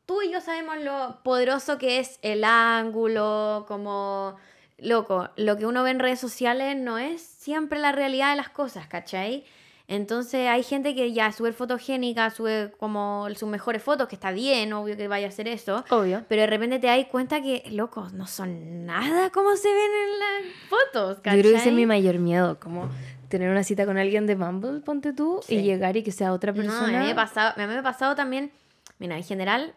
tú 0.08 0.22
y 0.24 0.32
yo 0.32 0.42
sabemos 0.42 0.78
lo 0.80 1.20
poderoso 1.24 1.78
que 1.78 2.00
es 2.00 2.18
el 2.24 2.44
ángulo, 2.44 3.66
como... 3.68 4.36
Loco, 4.80 5.28
lo 5.38 5.58
que 5.58 5.66
uno 5.66 5.82
ve 5.82 5.90
en 5.90 6.00
redes 6.00 6.20
sociales 6.20 6.78
no 6.78 7.00
es 7.00 7.20
siempre 7.22 7.80
la 7.80 7.92
realidad 7.92 8.30
de 8.30 8.36
las 8.36 8.50
cosas, 8.50 8.86
¿cachai? 8.86 9.44
Entonces 9.88 10.48
hay 10.50 10.62
gente 10.64 10.94
que 10.94 11.14
ya 11.14 11.32
sube 11.32 11.52
fotogénica, 11.52 12.30
sube 12.30 12.72
como 12.78 13.28
sus 13.36 13.50
mejores 13.50 13.82
fotos, 13.82 14.08
que 14.08 14.14
está 14.16 14.32
bien, 14.32 14.74
obvio 14.74 14.96
que 14.96 15.08
vaya 15.08 15.26
a 15.26 15.30
hacer 15.30 15.48
eso. 15.48 15.84
Obvio. 15.90 16.24
Pero 16.28 16.42
de 16.42 16.48
repente 16.48 16.78
te 16.78 16.86
das 16.88 17.04
cuenta 17.10 17.42
que, 17.42 17.64
loco, 17.72 18.08
no 18.14 18.28
son 18.28 18.86
nada 18.86 19.32
como 19.32 19.56
se 19.56 19.68
ven 19.70 19.78
en 19.80 20.20
las 20.20 20.54
fotos, 20.70 21.18
Yo 21.18 21.24
¿cachai? 21.24 21.40
creo 21.40 21.52
que 21.54 21.58
ese 21.58 21.70
es 21.70 21.76
mi 21.76 21.86
mayor 21.88 22.20
miedo, 22.20 22.60
como 22.60 22.88
tener 23.30 23.50
una 23.50 23.64
cita 23.64 23.86
con 23.88 23.98
alguien 23.98 24.28
de 24.28 24.36
Bumble, 24.36 24.82
ponte 24.82 25.12
tú, 25.12 25.40
Sí. 25.44 25.56
y 25.56 25.64
llegar 25.64 25.98
y 25.98 26.04
que 26.04 26.12
sea 26.12 26.34
otra 26.34 26.52
No, 26.52 26.60
a 26.60 26.64
mí 26.64 26.70
persona. 26.70 27.00
me 27.04 27.12
ha 27.12 27.16
pasado, 27.16 27.54
a 27.56 27.60
mí 27.60 27.66
me 27.74 27.80
ha 27.80 27.84
pasado 27.84 28.14
también, 28.16 28.52
mira, 29.00 29.18
en 29.18 29.24
general, 29.24 29.74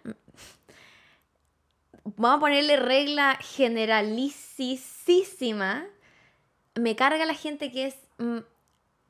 vamos 2.05 2.39
a 2.39 2.41
ponerle 2.41 2.77
regla 2.77 3.37
generalicisísima, 3.41 5.87
me 6.75 6.97
carga 6.97 7.25
la 7.25 7.35
gente 7.35 7.71
que 7.73 7.87
es 7.87 7.97
mm, 8.19 8.39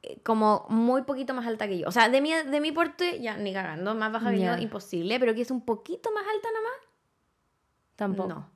eh, 0.02 0.20
como 0.22 0.66
muy 0.68 1.02
poquito 1.02 1.34
más 1.34 1.46
alta 1.46 1.66
que 1.68 1.78
yo. 1.78 1.88
O 1.88 1.92
sea, 1.92 2.08
de 2.08 2.20
mi, 2.20 2.32
de 2.32 2.60
mi 2.60 2.72
porte, 2.72 3.20
ya 3.20 3.36
ni 3.36 3.52
cagando, 3.52 3.94
más 3.94 4.12
baja 4.12 4.30
que 4.30 4.38
Ya. 4.38 4.56
yo, 4.56 4.62
imposible, 4.62 5.18
pero 5.20 5.34
que 5.34 5.42
es 5.42 5.50
un 5.50 5.64
poquito 5.64 6.10
más 6.12 6.24
alta 6.34 6.48
nomás, 6.54 6.72
Tampoco. 7.96 8.28
no. 8.30 8.50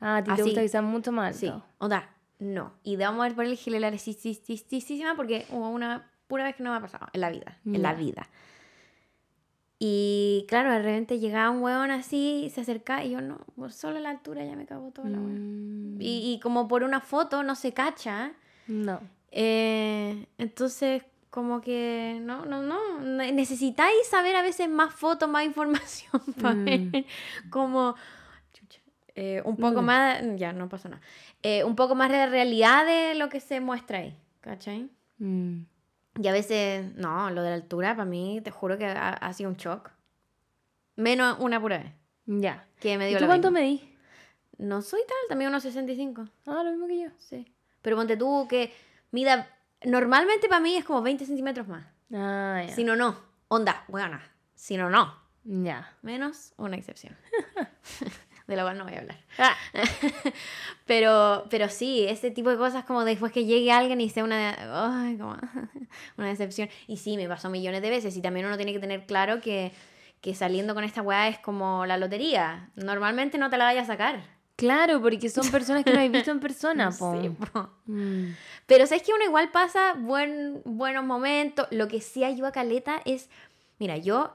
Ah, 0.00 0.16
a 0.18 0.24
ti 0.24 0.32
te 0.34 0.42
gusta 0.42 0.60
que 0.60 0.68
sea 0.68 0.82
mucho 0.82 1.12
más 1.12 1.36
Sí, 1.36 1.46
alto. 1.48 1.64
o 1.78 1.88
sea, 1.88 2.14
no. 2.40 2.72
Y 2.82 2.96
vamos 2.96 3.20
a 3.20 3.24
ver 3.28 3.34
por 3.34 3.44
el 3.44 3.56
generalicisísima 3.56 5.14
porque 5.16 5.46
hubo 5.50 5.68
una 5.70 6.10
pura 6.28 6.44
vez 6.44 6.54
que 6.56 6.62
no 6.62 6.70
me 6.70 6.76
ha 6.76 6.80
pasado 6.80 7.06
en 7.12 7.20
la 7.20 7.30
vida, 7.30 7.58
en 7.64 7.82
la 7.82 7.94
vida. 7.94 8.28
Y 9.80 10.44
claro, 10.48 10.72
de 10.72 10.80
repente 10.82 11.20
llegaba 11.20 11.50
un 11.50 11.62
huevón 11.62 11.90
así, 11.92 12.50
se 12.52 12.62
acercaba 12.62 13.04
y 13.04 13.10
yo 13.10 13.20
no, 13.20 13.38
por 13.56 13.72
solo 13.72 14.00
la 14.00 14.10
altura 14.10 14.44
ya 14.44 14.56
me 14.56 14.66
cago 14.66 14.90
toda 14.90 15.08
la. 15.08 15.18
Mm, 15.18 16.00
Y, 16.00 16.32
y 16.34 16.40
como 16.40 16.66
por 16.66 16.82
una 16.82 17.00
foto 17.00 17.42
no 17.44 17.54
se 17.54 17.72
cacha. 17.72 18.32
No. 18.66 19.00
eh, 19.30 20.26
entonces, 20.38 21.04
como 21.30 21.60
que 21.60 22.18
no, 22.22 22.44
no, 22.44 22.60
no. 22.62 22.98
ne- 23.00 23.30
Necesitáis 23.32 23.94
saber 24.08 24.34
a 24.34 24.42
veces 24.42 24.68
más 24.68 24.92
fotos, 24.94 25.28
más 25.28 25.44
información 25.44 26.22
para 26.42 26.54
Mm. 26.56 26.64
ver 26.64 27.04
como 27.50 27.94
chucha, 28.52 28.80
eh, 29.14 29.42
un 29.44 29.56
poco 29.56 29.80
Mm. 29.82 29.84
más. 29.84 30.22
Ya, 30.38 30.52
no 30.52 30.68
pasa 30.68 30.88
nada. 30.88 31.02
Eh, 31.44 31.62
un 31.62 31.76
poco 31.76 31.94
más 31.94 32.10
de 32.10 32.26
realidad 32.26 32.84
de 32.84 33.14
lo 33.14 33.28
que 33.28 33.38
se 33.40 33.60
muestra 33.60 33.98
ahí. 33.98 34.16
¿Cachai? 34.40 34.88
Y 36.20 36.26
a 36.26 36.32
veces, 36.32 36.94
no, 36.96 37.30
lo 37.30 37.42
de 37.42 37.50
la 37.50 37.54
altura 37.54 37.92
para 37.94 38.04
mí, 38.04 38.40
te 38.42 38.50
juro 38.50 38.76
que 38.76 38.86
ha, 38.86 39.10
ha 39.10 39.32
sido 39.32 39.50
un 39.50 39.56
shock. 39.56 39.90
Menos 40.96 41.38
una 41.40 41.60
pura 41.60 41.78
vez. 41.78 41.92
Ya. 42.26 42.66
Que 42.80 42.98
me 42.98 43.06
¿Y 43.06 43.10
dio 43.10 43.18
tú 43.18 43.24
lo 43.24 43.28
cuánto 43.28 43.50
medís? 43.50 43.82
No 44.58 44.82
soy 44.82 45.00
tal, 45.06 45.16
también 45.28 45.48
unos 45.50 45.62
65. 45.62 46.28
Ah, 46.46 46.62
lo 46.64 46.70
mismo 46.70 46.86
que 46.88 47.00
yo. 47.00 47.08
Sí. 47.18 47.54
Pero 47.82 47.96
ponte 47.96 48.16
tú 48.16 48.46
que 48.48 48.72
mida. 49.12 49.48
Normalmente 49.84 50.48
para 50.48 50.60
mí 50.60 50.74
es 50.74 50.84
como 50.84 51.00
20 51.02 51.24
centímetros 51.24 51.68
más. 51.68 51.86
Ah, 52.12 52.64
ya. 52.66 52.74
Si 52.74 52.82
no, 52.82 52.96
no. 52.96 53.16
Onda, 53.46 53.84
buena. 53.86 54.20
Si 54.54 54.76
no, 54.76 54.90
no. 54.90 55.14
Ya. 55.44 55.96
Menos 56.02 56.52
una 56.56 56.76
excepción. 56.76 57.16
de 58.48 58.56
la 58.56 58.62
cual 58.62 58.78
no 58.78 58.84
voy 58.84 58.94
a 58.94 58.98
hablar. 58.98 59.18
Ah. 59.38 59.54
Pero, 60.86 61.44
pero 61.50 61.68
sí, 61.68 62.06
ese 62.08 62.30
tipo 62.30 62.48
de 62.48 62.56
cosas 62.56 62.82
como 62.86 63.04
después 63.04 63.30
que 63.30 63.44
llegue 63.44 63.70
alguien 63.70 64.00
y 64.00 64.08
sea 64.08 64.24
una, 64.24 64.56
como 65.18 65.36
una 66.16 66.28
decepción. 66.28 66.70
Y 66.86 66.96
sí, 66.96 67.18
me 67.18 67.28
pasó 67.28 67.50
millones 67.50 67.82
de 67.82 67.90
veces. 67.90 68.16
Y 68.16 68.22
también 68.22 68.46
uno 68.46 68.56
tiene 68.56 68.72
que 68.72 68.78
tener 68.78 69.04
claro 69.04 69.42
que, 69.42 69.70
que 70.22 70.34
saliendo 70.34 70.74
con 70.74 70.84
esta 70.84 71.02
weá 71.02 71.28
es 71.28 71.38
como 71.40 71.84
la 71.84 71.98
lotería. 71.98 72.70
Normalmente 72.74 73.36
no 73.36 73.50
te 73.50 73.58
la 73.58 73.64
vayas 73.64 73.84
a 73.84 73.92
sacar. 73.92 74.22
Claro, 74.56 75.02
porque 75.02 75.28
son 75.28 75.46
personas 75.52 75.84
que 75.84 75.92
no 75.92 76.00
has 76.00 76.10
visto 76.10 76.30
en 76.30 76.40
persona, 76.40 76.90
po. 76.90 77.20
Sí, 77.20 77.28
po. 77.28 77.68
Mm. 77.84 78.32
Pero 78.64 78.86
sabes 78.86 79.02
que 79.02 79.12
uno 79.12 79.24
igual 79.24 79.50
pasa 79.50 79.92
buen, 79.92 80.62
buenos 80.64 81.04
momentos. 81.04 81.68
Lo 81.70 81.86
que 81.86 82.00
sí 82.00 82.24
ayuda 82.24 82.48
a 82.48 82.52
Caleta 82.52 83.02
es, 83.04 83.28
mira, 83.78 83.98
yo 83.98 84.34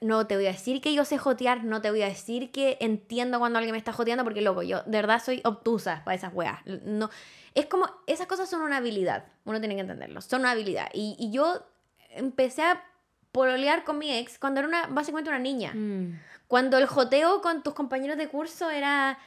no 0.00 0.26
te 0.26 0.36
voy 0.36 0.46
a 0.46 0.52
decir 0.52 0.80
que 0.80 0.94
yo 0.94 1.04
sé 1.04 1.18
jotear, 1.18 1.64
no 1.64 1.80
te 1.80 1.90
voy 1.90 2.02
a 2.02 2.06
decir 2.08 2.52
que 2.52 2.76
entiendo 2.80 3.38
cuando 3.38 3.58
alguien 3.58 3.72
me 3.72 3.78
está 3.78 3.92
joteando, 3.92 4.22
porque 4.24 4.40
loco, 4.42 4.62
yo 4.62 4.82
de 4.82 4.98
verdad 4.98 5.22
soy 5.24 5.40
obtusa 5.44 6.02
para 6.04 6.14
esas 6.14 6.32
weas. 6.34 6.60
No, 6.66 7.10
es 7.54 7.66
como, 7.66 7.88
esas 8.06 8.26
cosas 8.26 8.48
son 8.48 8.62
una 8.62 8.76
habilidad, 8.76 9.24
uno 9.44 9.58
tiene 9.60 9.74
que 9.74 9.80
entenderlo, 9.80 10.20
son 10.20 10.40
una 10.40 10.52
habilidad. 10.52 10.88
Y, 10.92 11.16
y 11.18 11.30
yo 11.32 11.66
empecé 12.10 12.62
a 12.62 12.84
pololear 13.32 13.84
con 13.84 13.98
mi 13.98 14.10
ex 14.12 14.38
cuando 14.38 14.60
era 14.60 14.68
una, 14.68 14.86
básicamente 14.88 15.30
una 15.30 15.38
niña. 15.38 15.72
Mm. 15.74 16.18
Cuando 16.46 16.78
el 16.78 16.86
joteo 16.86 17.40
con 17.42 17.62
tus 17.62 17.74
compañeros 17.74 18.16
de 18.16 18.28
curso 18.28 18.70
era 18.70 19.18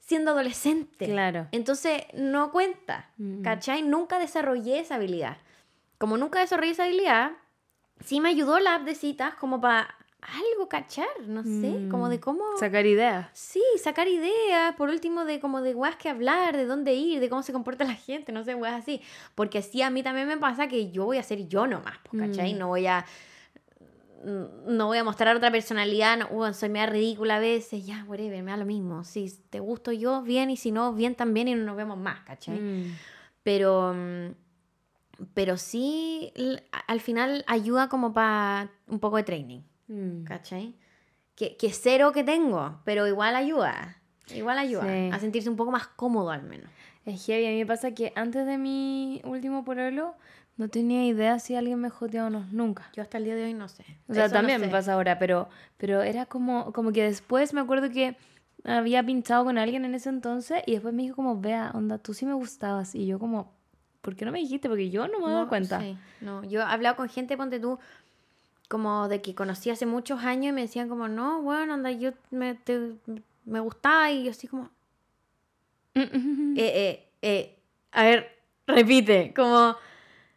siendo 0.00 0.32
adolescente. 0.32 1.06
Claro. 1.06 1.48
Entonces 1.52 2.02
no 2.14 2.52
cuenta, 2.52 3.10
Mm. 3.18 3.42
¿cachai? 3.42 3.82
Nunca 3.82 4.18
desarrollé 4.18 4.78
esa 4.80 4.96
habilidad. 4.96 5.36
Como 5.98 6.16
nunca 6.16 6.40
desarrollé 6.40 6.72
esa 6.72 6.84
habilidad, 6.84 7.32
sí 8.04 8.20
me 8.20 8.28
ayudó 8.30 8.58
la 8.60 8.76
app 8.76 8.82
de 8.84 8.94
citas 8.94 9.34
como 9.34 9.60
para 9.60 9.94
algo 10.20 10.68
cachar, 10.68 11.06
no 11.28 11.44
sé, 11.44 11.86
como 11.88 12.08
de 12.08 12.16
Mm. 12.16 12.20
cómo... 12.20 12.42
Sacar 12.58 12.84
ideas. 12.84 13.28
Sí, 13.32 13.62
sacar 13.80 14.08
ideas, 14.08 14.74
por 14.74 14.88
último, 14.88 15.24
de 15.24 15.38
como 15.38 15.62
de 15.62 15.72
weas 15.74 15.94
que 15.96 16.08
hablar, 16.08 16.56
de 16.56 16.66
dónde 16.66 16.94
ir, 16.94 17.20
de 17.20 17.28
cómo 17.28 17.42
se 17.44 17.52
comporta 17.52 17.84
la 17.84 17.94
gente, 17.94 18.32
no 18.32 18.42
sé, 18.42 18.54
weas 18.56 18.74
así. 18.74 19.00
Porque 19.36 19.58
así 19.58 19.82
a 19.82 19.90
mí 19.90 20.02
también 20.02 20.26
me 20.26 20.36
pasa 20.36 20.66
que 20.66 20.90
yo 20.90 21.04
voy 21.04 21.18
a 21.18 21.22
ser 21.22 21.46
yo 21.46 21.66
nomás, 21.68 21.94
pues, 22.10 22.22
¿cachai? 22.28 22.54
Mm. 22.54 22.58
No 22.58 22.68
voy 22.68 22.86
a... 22.86 23.04
No 24.24 24.86
voy 24.86 24.98
a 24.98 25.04
mostrar 25.04 25.36
otra 25.36 25.52
personalidad, 25.52 26.16
no, 26.18 26.26
"Uy, 26.30 26.52
soy 26.54 26.68
media 26.70 26.86
ridícula 26.86 27.36
a 27.36 27.38
veces, 27.38 27.86
ya, 27.86 28.02
whatever, 28.08 28.42
me 28.42 28.50
da 28.50 28.56
lo 28.56 28.64
mismo. 28.64 29.04
Si 29.04 29.30
te 29.50 29.60
gusto 29.60 29.92
yo, 29.92 30.22
bien, 30.22 30.50
y 30.50 30.56
si 30.56 30.72
no, 30.72 30.92
bien 30.94 31.14
también, 31.14 31.46
y 31.46 31.54
no 31.54 31.62
nos 31.64 31.76
vemos 31.76 31.96
más, 31.98 32.20
¿cachai? 32.22 32.58
Mm. 32.58 32.96
Pero, 33.44 33.92
mm, 33.94 34.30
pero 35.34 35.56
sí, 35.56 36.32
al 36.86 37.00
final 37.00 37.44
ayuda 37.46 37.88
como 37.88 38.12
para 38.12 38.70
un 38.86 38.98
poco 39.00 39.16
de 39.16 39.22
training, 39.22 39.60
Mm. 39.88 40.24
¿cachai? 40.24 40.74
Que, 41.36 41.56
que 41.56 41.70
cero 41.72 42.10
que 42.12 42.24
tengo, 42.24 42.80
pero 42.84 43.06
igual 43.06 43.36
ayuda. 43.36 44.00
Igual 44.34 44.58
ayuda 44.58 44.82
Sí. 44.82 45.10
a 45.12 45.18
sentirse 45.20 45.48
un 45.48 45.56
poco 45.56 45.70
más 45.70 45.86
cómodo 45.86 46.30
al 46.30 46.42
menos. 46.42 46.68
Es 47.04 47.24
heavy. 47.26 47.46
A 47.46 47.50
mí 47.50 47.58
me 47.58 47.66
pasa 47.66 47.92
que 47.92 48.12
antes 48.16 48.46
de 48.46 48.58
mi 48.58 49.20
último 49.24 49.64
pololo 49.64 50.14
no 50.56 50.68
tenía 50.68 51.04
idea 51.06 51.38
si 51.38 51.54
alguien 51.54 51.78
me 51.80 51.90
joteaba 51.90 52.26
o 52.26 52.30
no. 52.30 52.46
Nunca. 52.50 52.90
Yo 52.94 53.02
hasta 53.02 53.18
el 53.18 53.24
día 53.24 53.36
de 53.36 53.44
hoy 53.44 53.54
no 53.54 53.68
sé. 53.68 53.84
O 54.08 54.14
sea, 54.14 54.24
Eso 54.24 54.34
no 54.34 54.40
también 54.40 54.60
me 54.60 54.68
pasa 54.68 54.94
ahora, 54.94 55.18
pero, 55.20 55.48
pero 55.76 56.02
era 56.02 56.26
como, 56.26 56.72
como 56.72 56.90
que 56.90 57.04
después 57.04 57.52
me 57.54 57.60
acuerdo 57.60 57.90
que 57.90 58.16
había 58.64 59.04
pinchado 59.06 59.44
con 59.44 59.58
alguien 59.58 59.84
en 59.84 59.94
ese 59.94 60.08
entonces 60.08 60.62
y 60.66 60.72
después 60.72 60.92
me 60.94 61.02
dijo 61.02 61.14
como, 61.14 61.40
vea, 61.40 61.70
onda, 61.74 61.98
tú 61.98 62.12
sí 62.14 62.26
me 62.26 62.34
gustabas. 62.34 62.94
Y 62.96 63.06
yo 63.06 63.20
como, 63.20 63.52
¿por 64.06 64.16
qué 64.16 64.24
no 64.24 64.32
me 64.32 64.38
dijiste? 64.38 64.68
Porque 64.70 64.88
yo 64.88 65.06
no 65.08 65.18
me 65.20 65.26
he 65.26 65.30
dado 65.30 65.42
No, 65.42 65.48
cuenta. 65.48 65.80
sí, 65.80 65.98
no, 66.22 66.42
yo 66.44 66.60
he 66.60 66.62
hablado 66.62 66.96
con 66.96 67.08
gente, 67.10 67.36
ponte 67.36 67.60
tú, 67.60 67.78
como 68.68 69.08
de 69.08 69.20
que 69.20 69.34
conocí 69.34 69.68
hace 69.68 69.84
muchos 69.84 70.22
años 70.24 70.50
y 70.50 70.52
me 70.52 70.62
decían 70.62 70.88
como, 70.88 71.08
no, 71.08 71.42
bueno, 71.42 71.74
anda, 71.74 71.90
yo 71.90 72.12
me, 72.30 72.54
te- 72.54 72.94
me 73.44 73.60
gustaba 73.60 74.10
y 74.10 74.24
yo 74.24 74.30
así 74.30 74.48
como, 74.48 74.70
eh, 75.94 76.08
eh, 76.56 77.08
eh, 77.22 77.58
a 77.92 78.04
ver, 78.04 78.38
repite, 78.66 79.32
como, 79.34 79.76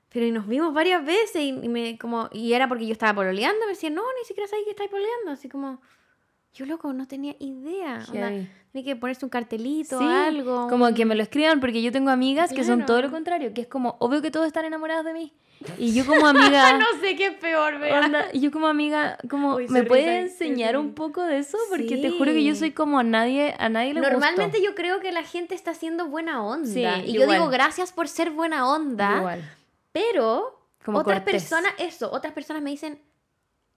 pero 0.10 0.26
y 0.26 0.32
nos 0.32 0.48
vimos 0.48 0.74
varias 0.74 1.06
veces 1.06 1.42
y, 1.42 1.50
y 1.50 1.70
me, 1.70 1.98
como, 1.98 2.30
y 2.32 2.54
era 2.54 2.68
porque 2.68 2.86
yo 2.88 2.92
estaba 2.94 3.14
pololeando, 3.14 3.66
me 3.66 3.72
decían, 3.74 3.94
no, 3.94 4.04
ni 4.20 4.26
siquiera 4.26 4.48
sabía 4.48 4.66
que 4.66 4.72
estáis 4.72 4.90
pololeando, 4.90 5.32
así 5.32 5.50
como, 5.50 5.82
yo 6.54 6.66
loco, 6.66 6.92
no 6.94 7.08
tenía 7.08 7.36
idea, 7.40 8.04
tenía 8.12 8.50
que 8.84 8.96
ponerse 8.96 9.26
un 9.26 9.30
cartelito, 9.30 10.00
Sí, 10.00 10.06
algo. 10.06 10.68
Como 10.68 10.86
un- 10.86 10.94
que 10.94 11.06
me 11.06 11.16
lo 11.16 11.24
escriban 11.24 11.60
porque 11.60 11.82
yo 11.82 11.92
tengo 11.92 12.10
amigas 12.10 12.52
que 12.52 12.64
son 12.64 12.78
Claro. 12.80 12.86
todo 12.88 13.02
lo 13.04 13.12
contrario, 13.12 13.54
que 13.54 13.62
es 13.62 13.68
como, 13.68 13.96
obvio 14.00 14.22
que 14.22 14.32
todos 14.32 14.48
están 14.48 14.66
enamorados 14.66 15.06
de 15.06 15.14
mí. 15.14 15.34
Y 15.78 15.94
yo 15.94 16.06
como 16.06 16.26
amiga... 16.28 16.78
no 16.78 16.86
sé 17.02 17.16
qué 17.18 17.28
es 17.28 17.36
peor, 17.36 17.76
y 18.34 18.40
yo 18.40 18.50
como 18.52 18.68
amiga, 18.68 19.18
como, 19.30 19.56
Uy, 19.56 19.68
¿me 19.68 19.84
puedes 19.84 20.32
enseñar 20.32 20.78
un 20.78 20.94
poco 20.94 21.22
de 21.24 21.38
eso? 21.40 21.58
Porque 21.70 21.98
te 21.98 22.10
juro 22.12 22.32
que 22.32 22.44
yo 22.44 22.54
Sí. 22.54 22.60
soy 22.62 22.72
como 22.72 22.98
a 23.00 23.04
nadie, 23.04 23.56
a 23.60 23.68
nadie 23.70 23.94
le 23.94 24.00
Normalmente 24.02 24.58
gusto. 24.60 24.72
yo 24.72 24.76
creo 24.76 25.00
que 25.02 25.12
la 25.12 25.24
gente 25.24 25.56
está 25.56 25.72
haciendo 25.72 26.08
buena 26.08 26.44
onda. 26.44 26.66
Sí, 26.68 26.82
y 27.06 27.14
yo 27.14 27.22
igual. 27.24 27.38
digo 27.40 27.50
gracias 27.50 27.92
por 27.92 28.08
ser 28.08 28.32
buena 28.32 28.70
onda. 28.70 29.18
Igual. 29.18 29.52
Pero 29.92 30.60
Como 30.86 31.00
otras 31.00 31.20
cortés. 31.22 31.44
personas, 31.44 31.74
eso, 31.78 32.10
otras 32.12 32.34
personas 32.34 32.62
me 32.62 32.70
dicen, 32.70 33.00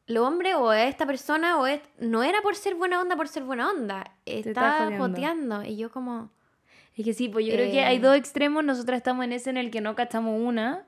lo 0.06 0.26
hombre 0.26 0.54
o 0.54 0.72
esta 0.72 1.06
persona 1.06 1.58
o 1.58 1.66
es, 1.66 1.80
no 1.98 2.22
era 2.22 2.42
por 2.42 2.54
ser 2.56 2.74
buena 2.74 3.00
onda 3.00 3.16
por 3.16 3.28
ser 3.28 3.44
buena 3.44 3.70
onda. 3.70 4.04
jodiendo. 4.26 4.98
joteando. 4.98 5.64
Y 5.64 5.76
yo 5.76 5.90
como, 5.90 6.30
Es 6.96 7.04
que 7.04 7.14
sí, 7.14 7.28
pues 7.28 7.46
yo 7.46 7.52
creo 7.52 7.70
que 7.70 7.82
hay 7.84 7.96
Eh. 7.96 8.00
dos 8.00 8.16
extremos. 8.16 8.62
Nosotras 8.64 8.98
estamos 8.98 9.24
en 9.24 9.32
ese 9.32 9.50
en 9.50 9.56
el 9.56 9.70
que 9.70 9.80
no 9.80 9.94
cachamos 9.94 10.38
una. 10.40 10.84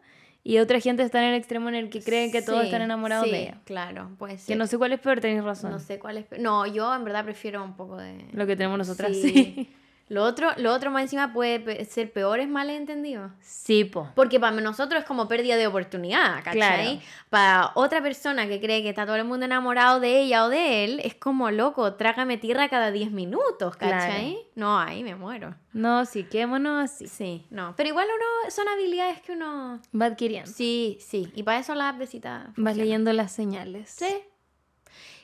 Y 0.46 0.58
otra 0.58 0.78
gente 0.78 1.02
está 1.02 1.20
en 1.22 1.30
el 1.30 1.34
extremo 1.36 1.70
en 1.70 1.74
el 1.74 1.88
que 1.88 2.02
creen 2.02 2.30
que 2.30 2.42
todos 2.42 2.60
sí, 2.60 2.66
están 2.66 2.82
enamorados 2.82 3.24
sí, 3.24 3.30
de 3.30 3.42
ella. 3.44 3.60
Claro, 3.64 4.10
puede 4.18 4.36
ser. 4.36 4.48
Que 4.48 4.56
no 4.56 4.66
sé 4.66 4.76
cuál 4.76 4.92
es 4.92 5.00
peor, 5.00 5.18
tenéis 5.20 5.42
razón. 5.42 5.70
No 5.70 5.78
sé 5.78 5.98
cuál 5.98 6.18
es. 6.18 6.26
pe- 6.26 6.38
No, 6.38 6.66
yo 6.66 6.94
en 6.94 7.02
verdad 7.04 7.24
prefiero 7.24 7.64
un 7.64 7.74
poco 7.76 7.96
de. 7.96 8.26
Lo 8.32 8.46
que 8.46 8.54
tenemos 8.54 8.76
nosotras, 8.76 9.12
Sí. 9.16 9.74
Lo 10.08 10.22
otro, 10.22 10.50
lo 10.58 10.72
otro 10.72 10.90
más 10.90 11.02
encima 11.04 11.32
puede 11.32 11.84
ser 11.86 12.12
peor, 12.12 12.38
es 12.38 12.48
malentendido. 12.48 13.30
Sí, 13.40 13.84
po. 13.84 14.10
Porque 14.14 14.38
para 14.38 14.54
nosotros 14.60 15.00
es 15.00 15.06
como 15.06 15.28
pérdida 15.28 15.56
de 15.56 15.66
oportunidad, 15.66 16.44
¿cachai? 16.44 16.52
Claro. 16.54 17.00
Para 17.30 17.70
otra 17.74 18.02
persona 18.02 18.46
que 18.46 18.60
cree 18.60 18.82
que 18.82 18.90
está 18.90 19.06
todo 19.06 19.16
el 19.16 19.24
mundo 19.24 19.46
enamorado 19.46 20.00
de 20.00 20.20
ella 20.20 20.44
o 20.44 20.50
de 20.50 20.84
él, 20.84 21.00
es 21.02 21.14
como 21.14 21.50
loco, 21.50 21.94
trágame 21.94 22.36
tierra 22.36 22.68
cada 22.68 22.90
10 22.90 23.12
minutos, 23.12 23.76
¿cachai? 23.76 24.38
No, 24.54 24.78
ahí 24.78 25.02
me 25.02 25.14
muero. 25.14 25.54
No, 25.72 26.04
sí, 26.04 26.24
quémonos 26.24 26.84
así. 26.84 27.08
Sí, 27.08 27.46
no. 27.50 27.74
Pero 27.74 27.88
igual 27.88 28.06
uno, 28.14 28.50
son 28.50 28.68
habilidades 28.68 29.22
que 29.22 29.32
uno... 29.32 29.80
Va 29.98 30.06
adquiriendo. 30.06 30.50
Sí, 30.50 30.98
sí. 31.00 31.32
Y 31.34 31.44
para 31.44 31.60
eso 31.60 31.74
la 31.74 31.88
app 31.88 31.96
de 31.96 32.06
cita 32.06 32.44
Vas 32.48 32.54
funciona. 32.54 32.74
leyendo 32.74 33.12
las 33.14 33.32
señales. 33.32 33.88
Sí. 33.90 34.22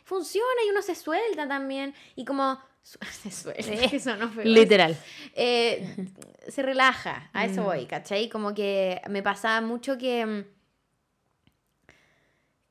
Funciona 0.05 0.47
y 0.67 0.71
uno 0.71 0.81
se 0.81 0.95
suelta 0.95 1.47
también. 1.47 1.95
Y 2.17 2.25
como... 2.25 2.59
su- 2.83 2.99
Se 3.23 3.31
suelta, 3.31 3.63
eso 3.97 4.17
no 4.17 4.29
fue 4.29 4.45
Literal. 4.45 4.97
eh, 5.35 6.07
se 6.49 6.63
relaja, 6.63 7.31
a 7.33 7.45
eso 7.45 7.63
Mm. 7.63 7.65
voy, 7.65 7.87
¿cachai? 7.87 8.29
Como 8.29 8.55
que 8.55 9.01
me 9.09 9.23
pasaba 9.23 9.61
mucho 9.67 9.97
que... 9.99 10.25
mm, 10.27 10.45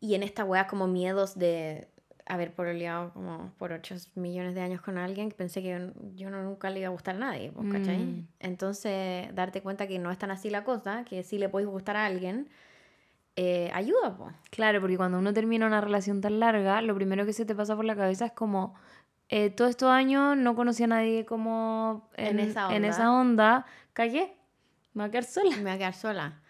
Y 0.01 0.15
en 0.15 0.23
esta 0.23 0.45
wea 0.45 0.67
como 0.67 0.87
miedos 0.87 1.37
de 1.37 1.89
haber 2.25 2.53
pololeado 2.53 3.11
como 3.11 3.51
por 3.57 3.71
8 3.73 3.95
millones 4.15 4.53
de 4.55 4.61
años 4.61 4.81
con 4.81 4.97
alguien 4.97 5.29
que 5.29 5.35
pensé 5.35 5.61
que 5.63 5.69
yo, 5.69 6.01
yo 6.15 6.29
no- 6.29 6.43
nunca 6.43 6.69
le 6.69 6.79
iba 6.79 6.87
a 6.87 6.91
gustar 6.91 7.15
a 7.15 7.19
nadie, 7.19 7.51
pues, 7.51 7.67
¿cachai? 7.71 7.97
Mm. 8.05 8.27
Entonces, 8.39 9.33
darte 9.35 9.61
cuenta 9.61 9.87
que 9.87 9.97
no 9.99 10.11
es 10.11 10.17
tan 10.19 10.31
así 10.31 10.49
la 10.49 10.63
cosa, 10.63 11.03
que 11.05 11.23
sí 11.23 11.37
le 11.39 11.49
podéis 11.49 11.69
gustar 11.69 11.97
a 11.97 12.05
alguien, 12.05 12.47
eh, 13.35 13.71
ayuda, 13.73 14.15
pues. 14.15 14.35
Claro, 14.51 14.79
porque 14.79 14.95
cuando 14.95 15.17
uno 15.17 15.33
termina 15.33 15.65
una 15.65 15.81
relación 15.81 16.21
tan 16.21 16.39
larga, 16.39 16.81
lo 16.81 16.93
primero 16.95 17.25
que 17.25 17.33
se 17.33 17.45
te 17.45 17.55
pasa 17.55 17.75
por 17.75 17.83
la 17.85 17.95
cabeza 17.95 18.27
es 18.27 18.31
como, 18.31 18.75
eh, 19.29 19.49
todos 19.51 19.69
estos 19.71 19.89
años 19.89 20.35
no 20.37 20.55
conocí 20.55 20.83
a 20.83 20.87
nadie 20.87 21.25
como 21.25 22.09
En 22.17 22.39
esa 22.39 22.67
en 22.75 22.83
onda. 22.83 22.87
esa 22.89 23.11
onda. 23.11 23.65
Cagué, 23.93 24.35
me 24.93 25.03
voy 25.03 25.07
a 25.09 25.11
quedar 25.11 25.23
sola. 25.23 25.55
Me 25.57 25.63
voy 25.63 25.71
a 25.71 25.77
quedar 25.77 25.93
sola. 25.93 26.41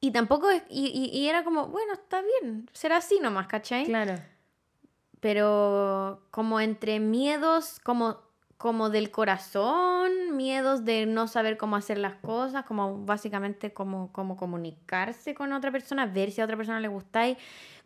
Y 0.00 0.10
tampoco 0.10 0.50
es... 0.50 0.62
Y, 0.68 0.86
y- 0.86 1.16
y 1.18 1.28
era 1.28 1.44
como, 1.44 1.68
bueno, 1.68 1.92
está 1.94 2.20
bien, 2.22 2.68
será 2.72 2.96
así 2.98 3.20
nomás, 3.20 3.46
¿cachai? 3.46 3.84
Claro. 3.86 4.14
pero 5.20 6.26
como 6.30 6.60
entre 6.60 7.00
miedos 7.00 7.80
como 7.82 8.22
como 8.56 8.88
del 8.88 9.10
corazón, 9.10 10.36
miedos 10.36 10.84
de 10.86 11.04
no 11.06 11.26
saber 11.28 11.58
cómo 11.58 11.76
hacer 11.76 11.98
las 11.98 12.14
cosas, 12.14 12.64
como 12.64 13.04
básicamente 13.04 13.74
como, 13.74 14.10
como 14.12 14.36
comunicarse 14.38 15.34
con 15.34 15.52
otra 15.52 15.70
persona, 15.70 16.06
ver 16.06 16.30
si 16.30 16.40
a 16.40 16.44
otra 16.44 16.56
persona 16.56 16.80
le 16.80 16.88
gustáis, 16.88 17.36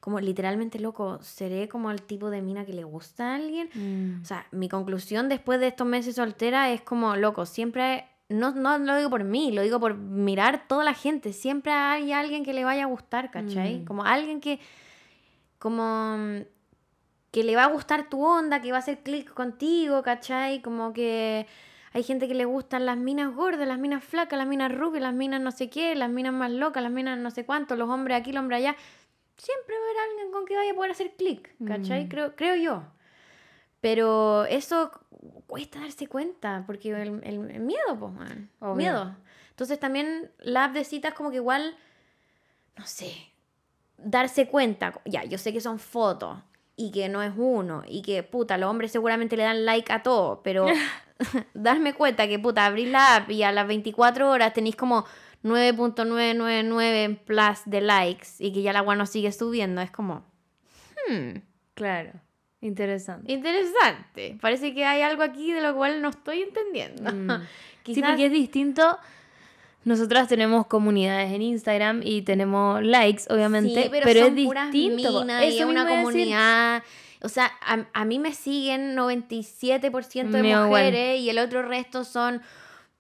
como 0.01 0.21
literalmente 0.21 0.79
loco, 0.79 1.19
seré 1.23 1.69
como 1.69 1.91
el 1.91 2.03
tipo 2.03 2.31
de 2.31 2.41
mina 2.41 2.65
que 2.65 2.73
le 2.73 2.85
gusta 2.85 3.33
a 3.33 3.35
alguien. 3.35 3.69
Mm. 3.75 4.23
O 4.23 4.25
sea, 4.25 4.47
mi 4.53 4.69
conclusión 4.69 5.29
después 5.29 5.61
de 5.61 5.69
estos 5.69 5.87
meses 5.87 6.17
soltera 6.17 6.71
es 6.71 6.81
como, 6.83 7.17
loco, 7.17 7.47
siempre, 7.47 8.07
no, 8.29 8.53
no 8.53 8.79
lo 8.79 8.97
digo 8.97 9.11
por 9.11 9.25
mí, 9.25 9.53
lo 9.53 9.63
digo 9.63 9.81
por 9.81 9.97
mirar 9.97 10.67
toda 10.69 10.85
la 10.85 10.95
gente, 10.95 11.33
siempre 11.33 11.73
hay 11.73 12.13
alguien 12.13 12.45
que 12.45 12.53
le 12.53 12.65
vaya 12.65 12.85
a 12.85 12.87
gustar, 12.87 13.31
¿cachai? 13.31 13.81
Mm. 13.81 13.85
Como 13.85 14.05
alguien 14.05 14.41
que, 14.41 14.61
como, 15.59 16.17
que 17.33 17.43
le 17.43 17.57
va 17.57 17.65
a 17.65 17.69
gustar 17.69 18.09
tu 18.09 18.25
onda, 18.25 18.61
que 18.61 18.71
va 18.71 18.79
a 18.79 18.81
hacer 18.81 18.99
clic 19.01 19.33
contigo, 19.35 20.03
¿cachai? 20.03 20.63
Como 20.63 20.93
que 20.93 21.47
hay 21.93 22.03
gente 22.03 22.29
que 22.29 22.35
le 22.35 22.45
gustan 22.45 22.87
las 22.87 22.97
minas 22.97 23.35
gordas, 23.35 23.67
las 23.67 23.79
minas 23.79 24.05
flacas, 24.05 24.39
las 24.39 24.47
minas 24.47 24.73
rubias, 24.73 25.03
las 25.03 25.15
minas 25.15 25.41
no 25.41 25.51
sé 25.51 25.69
qué, 25.69 25.95
las 25.95 26.11
minas 26.11 26.33
más 26.33 26.51
locas, 26.51 26.83
las 26.83 26.93
minas 26.93 27.19
no 27.19 27.31
sé 27.31 27.45
cuánto, 27.45 27.77
los 27.77 27.89
hombres 27.89 28.21
aquí, 28.21 28.33
los 28.33 28.43
hombres 28.43 28.59
allá. 28.59 28.77
Siempre 29.39 29.75
va 29.75 29.81
a 29.81 29.85
haber 29.91 30.11
alguien 30.11 30.33
con 30.33 30.45
que 30.45 30.57
vaya 30.57 30.73
a 30.73 30.75
poder 30.75 30.91
hacer 30.91 31.15
clic, 31.17 31.55
¿cachai? 31.67 32.05
Mm. 32.05 32.09
Creo, 32.09 32.37
creo 32.37 32.57
yo. 32.57 32.83
Pero 33.81 34.45
eso 34.47 34.91
cuesta 35.47 35.81
darse 35.81 36.07
cuenta, 36.09 36.65
porque 36.67 36.91
el, 36.91 37.21
el- 37.25 37.51
el 37.51 37.61
miedo, 37.61 37.97
pues, 37.99 38.13
man. 38.13 38.51
Obvio. 38.61 38.75
Miedo. 38.75 39.17
Entonces 39.51 39.79
también 39.81 40.31
la 40.41 40.65
app 40.65 40.73
de 40.73 40.85
citas 40.85 41.15
como 41.15 41.31
que 41.31 41.37
igual, 41.37 41.77
no 42.77 42.87
sé, 42.87 43.13
darse 43.97 44.49
cuenta, 44.49 45.01
ya, 45.05 45.25
yo 45.25 45.39
sé 45.39 45.53
que 45.53 45.61
son 45.61 45.79
fotos 45.79 46.39
y 46.77 46.91
que 46.93 47.09
no 47.09 47.23
es 47.23 47.33
uno 47.37 47.83
y 47.87 48.03
que, 48.03 48.23
puta, 48.23 48.57
los 48.59 48.71
hombres 48.71 48.93
seguramente 48.93 49.37
le 49.37 49.43
dan 49.45 49.65
like 49.65 49.93
a 49.93 50.03
todo, 50.03 50.43
pero 50.43 50.67
darme 51.55 51.95
cuenta 51.95 52.29
que, 52.29 52.39
puta, 52.39 52.67
abrís 52.67 52.89
la 52.89 53.17
app 53.17 53.31
y 53.31 53.43
a 53.43 53.51
las 53.53 53.67
24 53.67 54.31
horas 54.31 54.53
tenéis 54.53 54.77
como 54.77 55.05
9.999 55.49 57.05
en 57.05 57.17
plus 57.17 57.63
de 57.67 57.81
likes 57.81 58.29
y 58.39 58.53
que 58.53 58.63
ya 58.63 58.73
la 58.73 58.81
agua 58.81 58.97
no 58.97 59.07
sigue 59.07 59.33
subiendo, 59.33 59.81
es 59.81 59.91
como, 59.91 60.25
hmm, 61.09 61.39
Claro. 61.75 62.13
Interesante. 62.61 63.31
interesante. 63.33 64.37
Parece 64.41 64.75
que 64.75 64.85
hay 64.85 65.03
algo 65.03 65.23
aquí 65.23 65.53
de 65.53 65.61
lo 65.61 65.77
cual 65.77 66.03
no 66.03 66.09
estoy 66.09 66.43
entendiendo. 66.43 67.13
Mm. 67.13 67.43
Sí, 67.89 67.95
Quizás- 67.95 68.11
porque 68.11 68.27
es 68.27 68.33
distinto. 68.33 68.99
Nosotras 69.85 70.29
tenemos 70.29 70.67
comunidades 70.67 71.33
en 71.33 71.41
Instagram 71.41 72.03
y 72.05 72.21
tenemos 72.21 72.83
likes, 72.83 73.23
obviamente, 73.31 73.85
Sí, 73.85 73.89
pero, 73.91 74.05
pero, 74.05 74.27
son 74.27 74.39
es 74.39 74.45
puras 74.45 74.71
distinto. 74.73 75.01
y 75.01 75.17
es 75.47 75.65
una 75.65 75.85
decir. 75.87 76.03
comunidad. 76.05 76.83
O 77.23 77.29
sea, 77.31 77.51
a, 77.65 77.87
a 77.95 78.05
mí 78.05 78.19
me 78.19 78.35
siguen 78.35 78.95
97% 78.95 80.31
de 80.43 80.49
igual. 80.51 80.67
mujeres 80.69 81.21
y 81.21 81.31
el 81.31 81.39
otro 81.39 81.63
resto 81.63 82.05
son 82.05 82.43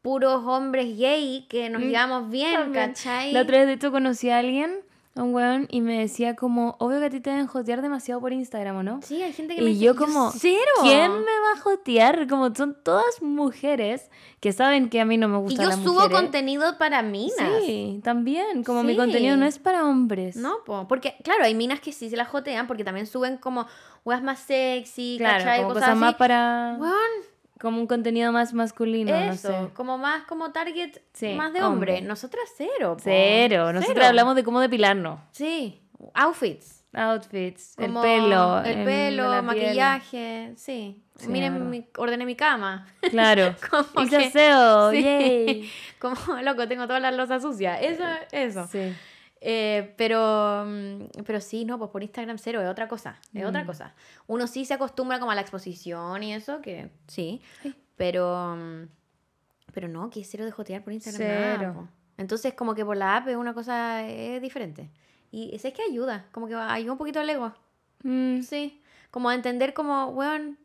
puros 0.02 0.42
hombres 0.46 0.96
gay 0.96 1.46
que 1.48 1.68
nos 1.70 1.82
Mm, 1.82 1.84
llevamos 1.86 2.30
bien, 2.30 2.54
también. 2.54 2.86
¿cachai? 2.88 3.32
La 3.32 3.42
otra 3.42 3.58
vez, 3.58 3.66
de 3.66 3.72
hecho, 3.74 3.90
conocí 3.90 4.30
a 4.30 4.38
alguien, 4.38 4.80
a 5.16 5.22
un 5.24 5.34
weón, 5.34 5.66
y 5.70 5.80
me 5.80 5.98
decía 5.98 6.36
como, 6.36 6.76
obvio 6.78 7.00
que 7.00 7.06
a 7.06 7.10
ti 7.10 7.18
te 7.20 7.30
deben 7.30 7.48
jotear 7.48 7.82
demasiado 7.82 8.20
por 8.20 8.32
Instagram, 8.32 8.76
¿o 8.76 8.82
no? 8.84 9.00
Sí, 9.02 9.20
hay 9.20 9.32
gente 9.32 9.56
que 9.56 9.60
Y 9.60 9.64
me 9.64 9.70
dice, 9.70 9.84
yo 9.84 9.96
como, 9.96 10.30
cero. 10.30 10.54
¿Quién 10.82 11.10
me 11.10 11.18
va 11.40 11.52
a 11.56 11.60
jotear? 11.60 12.28
Como 12.28 12.54
son 12.54 12.76
todas 12.84 13.20
mujeres 13.20 14.08
que 14.38 14.52
saben 14.52 14.88
que 14.90 15.00
a 15.00 15.04
mí 15.04 15.16
no 15.18 15.26
me 15.26 15.38
Y 15.38 15.40
gustan 15.40 15.64
yo 15.64 15.70
las 15.70 15.80
subo 15.80 15.94
mujeres. 15.94 16.16
contenido 16.16 16.78
para 16.78 17.02
minas. 17.02 17.62
Sí, 17.66 18.00
también. 18.04 18.62
Como 18.62 18.84
mi 18.84 18.92
Sí. 18.92 18.96
contenido 18.98 19.36
no 19.36 19.46
es 19.46 19.58
para 19.58 19.84
hombres. 19.84 20.36
No, 20.36 20.58
po, 20.64 20.86
porque 20.86 21.16
claro, 21.24 21.42
hay 21.44 21.54
minas 21.56 21.80
que 21.80 21.92
sí 21.92 22.08
se 22.08 22.16
la 22.16 22.24
jotean 22.24 22.68
porque 22.68 22.84
también 22.84 23.06
suben 23.08 23.38
como 23.38 23.66
weas 24.04 24.22
más 24.22 24.38
sexy, 24.38 25.16
Claro, 25.18 25.38
¿cachai? 25.44 25.58
como 25.62 25.74
Cosas 25.74 25.82
cosas 25.88 25.98
más 25.98 26.08
así. 26.10 26.18
para... 26.18 26.76
Weón, 26.78 26.94
Como 27.60 27.80
un 27.80 27.86
contenido 27.86 28.30
más 28.32 28.54
masculino, 28.54 29.14
eso, 29.14 29.50
no 29.50 29.66
sé. 29.68 29.74
como 29.74 29.98
más 29.98 30.22
como 30.24 30.52
target 30.52 30.98
Sí, 31.12 31.34
más 31.34 31.52
de 31.52 31.62
hombre. 31.62 31.94
hombre. 31.94 32.06
Nosotras 32.08 32.44
cero. 32.56 32.96
Cero. 33.02 33.72
Nosotros 33.72 33.94
Cero. 33.96 34.06
hablamos 34.06 34.36
de 34.36 34.44
cómo 34.44 34.60
depilarnos. 34.60 35.18
Sí, 35.32 35.82
outfits. 36.14 36.76
Outfits, 36.94 37.74
Como 37.76 38.02
el 38.02 38.22
pelo. 38.22 38.62
el 38.64 38.84
pelo, 38.84 39.42
maquillaje, 39.42 40.54
sí. 40.56 41.02
Sí, 41.16 41.28
Miren, 41.28 41.52
verdad. 41.54 41.66
mi, 41.68 41.86
ordené 41.96 42.24
mi 42.24 42.34
cama. 42.36 42.86
Claro. 43.10 43.54
Como 43.70 44.06
Hice 44.06 44.18
que- 44.18 44.30
sí. 44.94 45.02
yay. 45.02 45.70
Como, 45.98 46.16
loco, 46.42 46.66
tengo 46.66 46.86
todas 46.86 47.02
las 47.02 47.14
losas 47.14 47.42
sucias. 47.42 47.78
Eso, 47.82 48.04
eso. 48.32 48.66
Sí. 48.68 48.94
Eh, 49.40 49.94
pero, 49.96 50.64
mm, 50.66 51.22
pero 51.24 51.40
sí, 51.40 51.64
no, 51.64 51.78
pues 51.78 51.90
por 51.90 52.02
Instagram 52.02 52.38
cero, 52.38 52.60
es 52.60 52.68
otra 52.68 52.88
cosa, 52.88 53.18
es 53.32 53.44
otra 53.44 53.62
Mm. 53.62 53.66
cosa. 53.66 53.94
Uno 54.26 54.46
sí 54.46 54.64
se 54.64 54.74
acostumbra 54.74 55.18
como 55.20 55.30
a 55.30 55.34
la 55.34 55.40
exposición 55.42 56.22
y 56.22 56.34
eso, 56.34 56.60
que 56.60 56.90
sí, 57.06 57.40
pero, 57.96 58.56
mm, 58.56 58.88
pero 59.72 59.88
no, 59.88 60.10
que 60.10 60.20
es 60.20 60.28
cero 60.30 60.44
de 60.44 60.50
jotear 60.50 60.82
por 60.82 60.92
Instagram. 60.92 61.20
Cero. 61.58 61.88
Entonces 62.16 62.54
como 62.54 62.74
que 62.74 62.84
por 62.84 62.96
la 62.96 63.16
app 63.16 63.28
es 63.28 63.36
una 63.36 63.54
cosa 63.54 64.04
es 64.08 64.42
diferente. 64.42 64.90
Y 65.30 65.54
es 65.54 65.62
que 65.62 65.82
ayuda, 65.88 66.26
como 66.32 66.48
que 66.48 66.54
ayuda 66.54 66.92
un 66.92 66.98
poquito 66.98 67.20
al 67.20 67.30
ego. 67.30 67.52
Mm, 68.02 68.40
Sí. 68.42 68.82
Como 69.10 69.28
a 69.30 69.34
entender 69.34 69.72
como, 69.72 70.08
weón, 70.08 70.58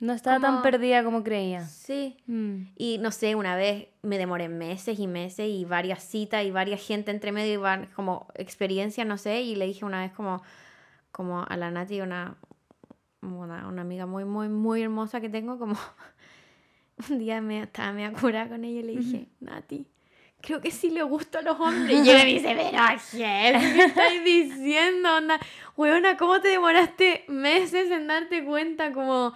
no 0.00 0.12
estaba 0.12 0.40
tan 0.40 0.50
como- 0.56 0.62
perdida 0.62 1.04
como 1.04 1.22
creía. 1.22 1.64
sí. 1.66 2.16
Mm. 2.26 2.62
Y 2.76 2.98
no 2.98 3.10
sé, 3.12 3.34
una 3.36 3.54
vez 3.56 3.86
me 4.02 4.18
demoré 4.18 4.48
meses 4.48 4.98
y 4.98 5.06
meses 5.06 5.46
y 5.48 5.64
varias 5.64 6.02
citas 6.02 6.44
y 6.44 6.50
varias 6.50 6.80
gente 6.84 7.10
entre 7.10 7.32
medio 7.32 7.52
y 7.52 7.56
van 7.58 7.86
como 7.94 8.26
experiencias, 8.34 9.06
no 9.06 9.18
sé, 9.18 9.42
y 9.42 9.54
le 9.56 9.66
dije 9.66 9.84
una 9.84 10.00
vez 10.00 10.12
como, 10.12 10.42
como 11.12 11.44
a 11.46 11.56
la 11.56 11.70
Nati, 11.70 12.00
una, 12.00 12.36
una, 13.22 13.68
una 13.68 13.82
amiga 13.82 14.06
muy, 14.06 14.24
muy, 14.24 14.48
muy 14.48 14.82
hermosa 14.82 15.20
que 15.20 15.28
tengo, 15.28 15.58
como 15.58 15.76
un 17.10 17.18
día 17.18 17.40
me 17.40 17.62
estaba 17.62 17.92
media 17.92 18.12
curada 18.12 18.48
con 18.48 18.64
ella 18.64 18.80
y 18.80 18.82
le 18.82 18.96
dije, 18.96 19.26
Nati, 19.40 19.86
creo 20.40 20.60
que 20.62 20.70
sí 20.70 20.90
le 20.90 21.02
gusto 21.02 21.38
a 21.38 21.42
los 21.42 21.58
hombres. 21.60 21.98
Y 22.06 22.10
ella 22.10 22.24
me 22.24 22.30
dice, 22.32 22.54
pero 22.56 22.70
¿qué? 23.10 23.58
¿Qué 23.76 23.84
estás 23.84 24.12
diciendo? 24.24 25.16
Onda, 25.16 25.38
weona, 25.76 26.16
¿cómo 26.16 26.40
te 26.40 26.48
demoraste 26.48 27.24
meses 27.28 27.90
en 27.90 28.06
darte 28.06 28.42
cuenta? 28.44 28.92
Como, 28.92 29.34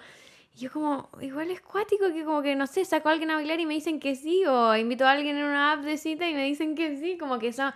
y 0.56 0.60
yo 0.60 0.70
como, 0.70 1.08
igual 1.20 1.50
es 1.50 1.60
cuático 1.60 2.12
que 2.12 2.24
como 2.24 2.42
que, 2.42 2.54
no 2.54 2.66
sé, 2.66 2.84
saco 2.84 3.08
a 3.08 3.12
alguien 3.12 3.30
a 3.30 3.34
bailar 3.34 3.58
y 3.58 3.66
me 3.66 3.74
dicen 3.74 3.98
que 3.98 4.14
sí, 4.14 4.44
o 4.46 4.76
invito 4.76 5.04
a 5.04 5.10
alguien 5.10 5.36
en 5.36 5.44
una 5.44 5.72
app 5.72 5.80
de 5.82 5.96
cita 5.96 6.28
y 6.28 6.34
me 6.34 6.44
dicen 6.44 6.76
que 6.76 6.96
sí, 6.96 7.18
como 7.18 7.38
que 7.38 7.48
eso 7.48 7.72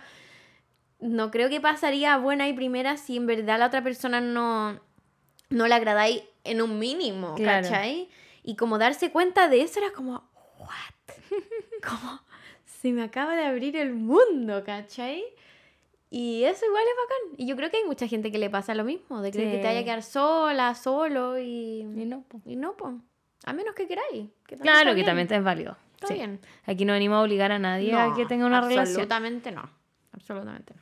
no 0.99 1.29
creo 1.31 1.49
que 1.49 1.59
pasaría 1.59 2.17
buena 2.17 2.47
y 2.47 2.53
primera 2.53 2.97
si 2.97 3.17
en 3.17 3.27
verdad 3.27 3.59
la 3.59 3.67
otra 3.67 3.83
persona 3.83 4.21
no, 4.21 4.79
no 5.49 5.67
le 5.67 5.75
agradáis 5.75 6.23
en 6.43 6.61
un 6.61 6.79
mínimo, 6.79 7.35
Claro. 7.35 7.67
¿cachai? 7.67 8.09
Y 8.43 8.55
como 8.55 8.77
darse 8.77 9.11
cuenta 9.11 9.49
de 9.49 9.61
eso 9.61 9.79
era 9.79 9.91
como, 9.91 10.29
what? 10.59 11.15
como, 11.87 12.21
se 12.65 12.91
me 12.93 13.03
acaba 13.03 13.35
de 13.35 13.43
abrir 13.45 13.75
el 13.75 13.93
mundo, 13.93 14.63
¿cachai? 14.65 15.23
Y 16.11 16.43
eso 16.43 16.65
igual 16.65 16.83
es 16.83 16.95
bacán. 17.03 17.35
Y 17.37 17.45
yo 17.47 17.55
creo 17.55 17.69
que 17.69 17.77
hay 17.77 17.83
mucha 17.85 18.07
gente 18.07 18.31
que 18.31 18.39
le 18.39 18.49
pasa 18.49 18.73
lo 18.73 18.83
mismo, 18.83 19.21
de 19.21 19.31
creer 19.31 19.51
que 19.51 19.57
te 19.59 19.63
vaya 19.67 19.79
a 19.79 19.81
Sí. 19.81 19.85
quedar 19.85 20.03
sola, 20.03 20.73
solo 20.75 21.37
y... 21.37 21.81
Y 21.81 22.05
no, 22.05 22.23
po. 22.23 22.41
Y 22.45 22.55
no, 22.55 22.75
pues. 22.75 22.95
A 23.45 23.53
menos 23.53 23.75
que 23.75 23.87
queráis. 23.87 24.27
que 24.47 24.57
Claro 24.57 24.89
que 24.91 24.95
bien. 24.95 25.05
también 25.05 25.31
es 25.31 25.43
válido. 25.43 25.77
Está 25.95 26.07
Sí. 26.07 26.13
bien. 26.15 26.39
Aquí 26.65 26.83
no 26.85 26.93
venimos 26.93 27.17
a 27.17 27.21
obligar 27.21 27.51
a 27.51 27.59
nadie 27.59 27.93
a 27.93 28.07
No, 28.07 28.15
que 28.15 28.25
tenga 28.25 28.45
una 28.45 28.59
relación. 28.61 28.79
Absolutamente 28.87 29.51
no. 29.51 29.69
Absolutamente 30.11 30.73
no. 30.75 30.81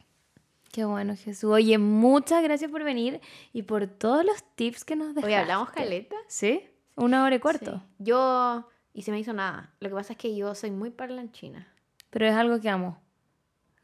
Qué 0.72 0.86
bueno, 0.86 1.16
Jesús. 1.16 1.50
Oye, 1.52 1.78
muchas 1.78 2.44
gracias 2.44 2.70
por 2.72 2.84
venir 2.84 3.20
y 3.52 3.64
por 3.64 3.88
todos 3.88 4.24
los 4.24 4.44
tips 4.56 4.86
que 4.86 4.96
nos 4.96 5.10
dejaste. 5.16 5.28
Hoy 5.28 5.34
hablamos 5.34 5.72
caleta. 5.72 6.16
¿Sí? 6.28 6.64
Una 6.96 7.24
hora 7.24 7.36
y 7.36 7.40
cuarto. 7.40 7.78
Sí. 7.98 8.04
Yo. 8.06 8.70
Y 8.94 9.02
se 9.04 9.12
me 9.12 9.20
hizo 9.20 9.34
nada. 9.34 9.74
Lo 9.80 9.90
que 9.90 9.96
pasa 9.96 10.14
es 10.14 10.20
que 10.20 10.36
yo 10.36 10.54
soy 10.56 10.72
muy 10.72 10.90
parlanchina. 10.92 11.68
Pero 12.10 12.26
es 12.28 12.34
algo 12.34 12.60
que 12.62 12.70
amo. 12.70 13.00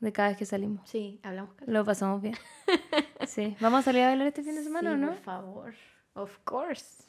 De 0.04 0.12
cada 0.12 0.28
vez 0.28 0.38
que 0.38 0.46
salimos. 0.46 0.82
Sí, 0.90 1.22
hablamos 1.24 1.54
caleta. 1.54 1.72
Lo 1.72 1.86
pasamos 1.86 2.22
bien. 2.22 2.36
Sí. 3.26 3.56
¿Vamos 3.62 3.80
a 3.80 3.84
salir 3.84 4.02
a 4.02 4.08
bailar 4.08 4.28
este 4.28 4.44
fin 4.44 4.54
de 4.54 4.64
semana 4.66 4.92
o 4.92 4.96
Sí, 4.96 5.00
no? 5.00 5.08
Por 5.08 5.20
favor. 5.20 5.74
Of 6.14 6.40
course. 6.44 7.06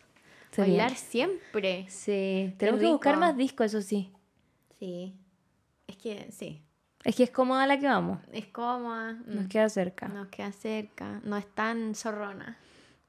Se 0.53 0.61
Bailar 0.61 0.95
siempre. 0.95 1.87
Sí. 1.89 2.55
Tenemos 2.57 2.81
que 2.81 2.87
buscar 2.87 3.17
más 3.17 3.37
discos, 3.37 3.67
eso 3.67 3.83
sí. 3.83 4.13
Sí. 4.79 5.13
Es 5.89 5.97
que 5.97 6.31
sí. 6.31 6.63
Es 7.03 7.17
que 7.17 7.25
es 7.25 7.31
cómoda 7.31 7.67
la 7.67 7.81
que 7.81 7.87
vamos. 7.87 8.21
Es 8.31 8.47
cómoda. 8.47 9.15
Nos 9.27 9.47
mm, 9.47 9.49
queda 9.49 9.69
cerca. 9.69 10.07
Nos 10.07 10.29
queda 10.29 10.53
cerca. 10.53 11.21
No 11.25 11.37
es 11.37 11.53
tan 11.53 11.97
zorrona. 11.97 12.57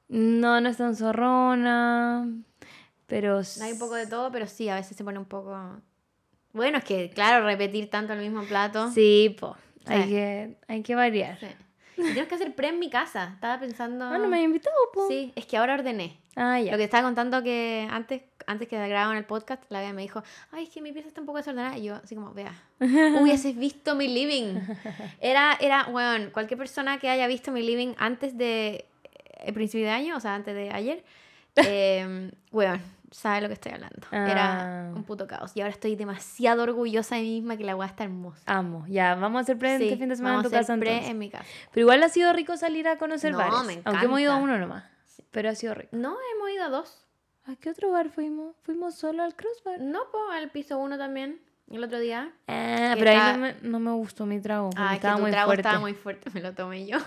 No, 0.08 0.60
no 0.60 0.68
es 0.68 0.78
tan 0.78 0.96
zorrona. 0.96 2.28
Pero. 3.06 3.40
Hay 3.62 3.72
un 3.72 3.78
poco 3.78 3.94
de 3.94 4.08
todo, 4.08 4.32
pero 4.32 4.48
sí, 4.48 4.68
a 4.68 4.74
veces 4.74 4.96
se 4.96 5.04
pone 5.04 5.20
un 5.20 5.26
poco. 5.26 5.56
Bueno, 6.52 6.78
es 6.78 6.84
que, 6.84 7.08
claro, 7.10 7.46
repetir 7.46 7.88
tanto 7.88 8.14
el 8.14 8.18
mismo 8.18 8.42
plato. 8.42 8.90
Sí, 8.90 9.36
po. 9.38 9.56
Hay, 9.86 10.08
que, 10.08 10.56
hay 10.68 10.82
que 10.82 10.94
variar. 10.94 11.38
Sí. 11.38 11.46
Tienes 11.96 12.28
que 12.28 12.34
hacer 12.34 12.54
pre 12.54 12.68
en 12.68 12.78
mi 12.78 12.90
casa. 12.90 13.30
Estaba 13.34 13.58
pensando. 13.58 14.04
Ah, 14.04 14.18
no 14.18 14.28
me 14.28 14.36
has 14.36 14.44
invitado, 14.44 14.76
po. 14.92 15.08
Sí, 15.08 15.32
es 15.34 15.46
que 15.46 15.56
ahora 15.56 15.74
ordené. 15.74 16.18
Ah, 16.36 16.60
ya. 16.60 16.72
Lo 16.72 16.78
que 16.78 16.84
estaba 16.84 17.04
contando 17.04 17.42
que 17.42 17.88
antes, 17.90 18.22
antes 18.46 18.68
que 18.68 18.76
grababan 18.76 19.16
el 19.16 19.24
podcast, 19.24 19.62
la 19.70 19.80
Bea 19.80 19.94
me 19.94 20.02
dijo, 20.02 20.22
ay, 20.52 20.64
es 20.64 20.70
que 20.70 20.82
mi 20.82 20.92
pieza 20.92 21.08
está 21.08 21.20
un 21.20 21.26
poco 21.26 21.38
desordenada. 21.38 21.78
Y 21.78 21.84
yo, 21.84 21.94
así 21.94 22.14
como, 22.14 22.34
vea, 22.34 22.52
hubieses 23.20 23.56
visto 23.56 23.94
mi 23.94 24.08
living. 24.08 24.60
Era, 25.20 25.56
era, 25.60 25.84
bueno, 25.84 26.30
cualquier 26.32 26.58
persona 26.58 26.98
que 26.98 27.08
haya 27.08 27.26
visto 27.26 27.50
mi 27.50 27.62
living 27.62 27.94
antes 27.96 28.36
de 28.36 28.84
el 29.46 29.54
principio 29.54 29.86
de 29.86 29.92
año, 29.92 30.16
o 30.16 30.20
sea, 30.20 30.34
antes 30.34 30.54
de 30.54 30.70
ayer, 30.70 31.04
eh, 31.56 32.30
weón, 32.52 32.80
sabe 33.10 33.40
lo 33.40 33.48
que 33.48 33.54
estoy 33.54 33.72
hablando. 33.72 34.06
Era 34.10 34.88
Ah. 34.88 34.92
un 34.94 35.04
puto 35.04 35.26
caos. 35.26 35.52
Y 35.54 35.60
ahora 35.60 35.72
estoy 35.72 35.96
demasiado 35.96 36.62
orgullosa 36.62 37.16
de 37.16 37.22
mí 37.22 37.34
misma 37.40 37.56
que 37.56 37.64
la 37.64 37.76
weá 37.76 37.88
está 37.88 38.04
hermosa. 38.04 38.42
Amo. 38.46 38.84
Ya, 38.88 39.14
vamos 39.14 39.38
a 39.38 39.42
hacer 39.42 39.58
pre 39.58 39.74
este 39.74 39.90
Sí, 39.90 39.96
fin 39.96 40.08
de 40.08 40.16
semana 40.16 40.36
en 40.36 40.42
tu 40.42 40.46
a 40.46 40.48
hacer 40.48 40.60
casa 40.60 40.76
pre 40.78 40.90
entonces. 40.90 41.10
en 41.10 41.18
mi 41.18 41.30
casa. 41.30 41.44
Pero 41.72 41.82
igual 41.84 42.02
ha 42.02 42.08
sido 42.08 42.32
rico 42.32 42.56
salir 42.56 42.88
a 42.88 42.98
conocer 42.98 43.32
No, 43.32 43.38
bares. 43.38 43.64
me 43.66 43.80
Aunque 43.84 44.04
hemos 44.06 44.20
ido 44.20 44.32
a 44.32 44.36
uno 44.36 44.58
nomás. 44.58 44.84
Pero 45.30 45.50
ha 45.50 45.54
sido 45.54 45.74
rico. 45.74 45.90
No, 45.92 46.16
hemos 46.34 46.50
ido 46.50 46.64
a 46.64 46.68
dos. 46.68 47.06
¿A 47.46 47.54
qué 47.56 47.70
otro 47.70 47.90
bar 47.92 48.08
fuimos? 48.10 48.56
Fuimos 48.62 48.94
solo 48.96 49.22
al 49.22 49.34
crossbar. 49.36 49.80
No, 49.80 50.00
pues 50.10 50.24
al 50.42 50.50
piso 50.50 50.78
uno 50.78 50.98
también, 50.98 51.40
el 51.70 51.84
otro 51.84 51.98
día. 52.00 52.32
Ah, 52.48 52.94
pero 52.98 53.10
ahí 53.10 53.32
no 53.34 53.38
me, 53.38 53.54
no 53.62 53.78
me 53.78 53.90
gustó 53.92 54.26
mi 54.26 54.40
trago. 54.40 54.70
Ah, 54.76 54.86
es 54.86 54.90
que 54.90 54.96
estaba 54.96 55.16
tu 55.16 55.22
muy 55.22 55.30
trago 55.30 55.46
fuerte. 55.46 55.60
estaba 55.60 55.78
muy 55.80 55.94
fuerte, 55.94 56.30
me 56.34 56.40
lo 56.40 56.54
tomé 56.54 56.86
yo. 56.86 56.98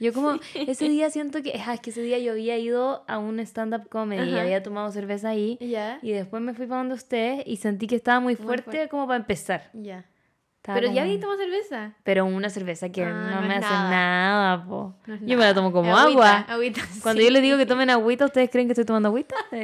Yo 0.00 0.12
como 0.12 0.38
ese 0.54 0.88
día 0.88 1.10
siento 1.10 1.42
que, 1.42 1.60
ah, 1.66 1.74
es 1.74 1.80
que 1.80 1.90
ese 1.90 2.02
día 2.02 2.18
yo 2.18 2.32
había 2.32 2.56
ido 2.58 3.04
a 3.08 3.18
un 3.18 3.40
stand-up 3.40 3.88
comedy 3.88 4.30
y 4.30 4.38
había 4.38 4.62
tomado 4.62 4.90
cerveza 4.92 5.30
ahí. 5.30 5.58
Y 6.02 6.12
después 6.12 6.42
me 6.42 6.54
fui 6.54 6.66
para 6.66 6.78
donde 6.80 6.94
usted 6.94 7.42
y 7.46 7.56
sentí 7.56 7.86
que 7.86 7.96
estaba 7.96 8.20
muy 8.20 8.36
Muy 8.36 8.44
fuerte, 8.44 8.88
como 8.88 9.06
para 9.06 9.18
empezar. 9.18 9.70
Ya. 9.72 10.04
Pero 10.62 10.92
ya 10.92 11.02
había 11.02 11.18
tomado 11.18 11.38
cerveza. 11.38 11.94
Pero 12.04 12.26
una 12.26 12.50
cerveza 12.50 12.90
que 12.90 13.02
Ah, 13.02 13.10
no, 13.12 13.40
no 13.40 13.48
me 13.48 13.54
hace 13.54 13.60
nada. 13.60 13.90
nada, 13.90 14.64
po. 14.66 14.94
No 15.06 15.14
yo 15.16 15.38
me 15.38 15.44
la 15.44 15.54
tomo 15.54 15.72
como 15.72 15.96
Agüita, 15.96 16.38
agua. 16.38 16.52
agüita, 16.54 16.80
Cuando 17.02 17.20
sí. 17.20 17.26
yo 17.28 17.32
les 17.32 17.42
digo 17.42 17.56
que 17.56 17.64
tomen 17.64 17.88
agüita, 17.88 18.26
¿ustedes 18.26 18.50
creen 18.50 18.66
que 18.68 18.72
estoy 18.72 18.84
tomando 18.84 19.08
agüita? 19.08 19.34
Sí. 19.50 19.62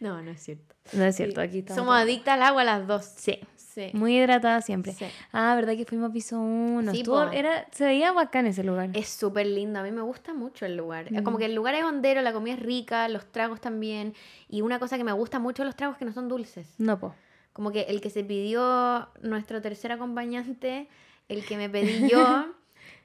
No, 0.00 0.22
no 0.22 0.30
es 0.30 0.40
cierto. 0.42 0.74
No 0.92 1.04
es 1.04 1.16
cierto, 1.16 1.40
aquí 1.40 1.58
estamos. 1.58 1.78
Somos 1.80 1.96
adictas 1.96 2.34
al 2.34 2.42
agua 2.42 2.64
las 2.64 2.86
dos. 2.86 3.04
Sí, 3.04 3.40
Sí. 3.78 3.90
muy 3.96 4.18
hidratada 4.18 4.60
siempre. 4.60 4.92
Sí. 4.92 5.06
Ah, 5.32 5.54
¿verdad 5.54 5.76
que 5.76 5.84
fuimos 5.84 6.10
a 6.10 6.12
piso 6.12 6.40
1? 6.40 6.90
Sí, 6.90 6.98
Estuvo, 6.98 7.22
era, 7.30 7.66
se 7.70 7.84
veía 7.84 8.10
bacán 8.12 8.46
ese 8.46 8.64
lugar. 8.64 8.90
Es 8.94 9.08
súper 9.08 9.46
lindo, 9.46 9.78
a 9.78 9.82
mí 9.84 9.92
me 9.92 10.02
gusta 10.02 10.34
mucho 10.34 10.66
el 10.66 10.76
lugar. 10.76 11.12
Mm. 11.12 11.22
Como 11.22 11.38
que 11.38 11.44
el 11.44 11.54
lugar 11.54 11.74
es 11.76 11.84
hondero, 11.84 12.20
la 12.22 12.32
comida 12.32 12.54
es 12.54 12.60
rica, 12.60 13.08
los 13.08 13.30
tragos 13.30 13.60
también. 13.60 14.14
Y 14.48 14.62
una 14.62 14.80
cosa 14.80 14.96
que 14.98 15.04
me 15.04 15.12
gusta 15.12 15.38
mucho 15.38 15.62
de 15.62 15.66
los 15.66 15.76
tragos 15.76 15.94
es 15.94 15.98
que 16.00 16.04
no 16.04 16.12
son 16.12 16.28
dulces. 16.28 16.74
No, 16.78 16.98
po. 16.98 17.14
Como 17.52 17.70
que 17.70 17.82
el 17.82 18.00
que 18.00 18.10
se 18.10 18.24
pidió 18.24 19.08
nuestro 19.22 19.62
tercer 19.62 19.92
acompañante, 19.92 20.88
el 21.28 21.44
que 21.44 21.56
me 21.56 21.70
pedí 21.70 22.08
yo, 22.10 22.46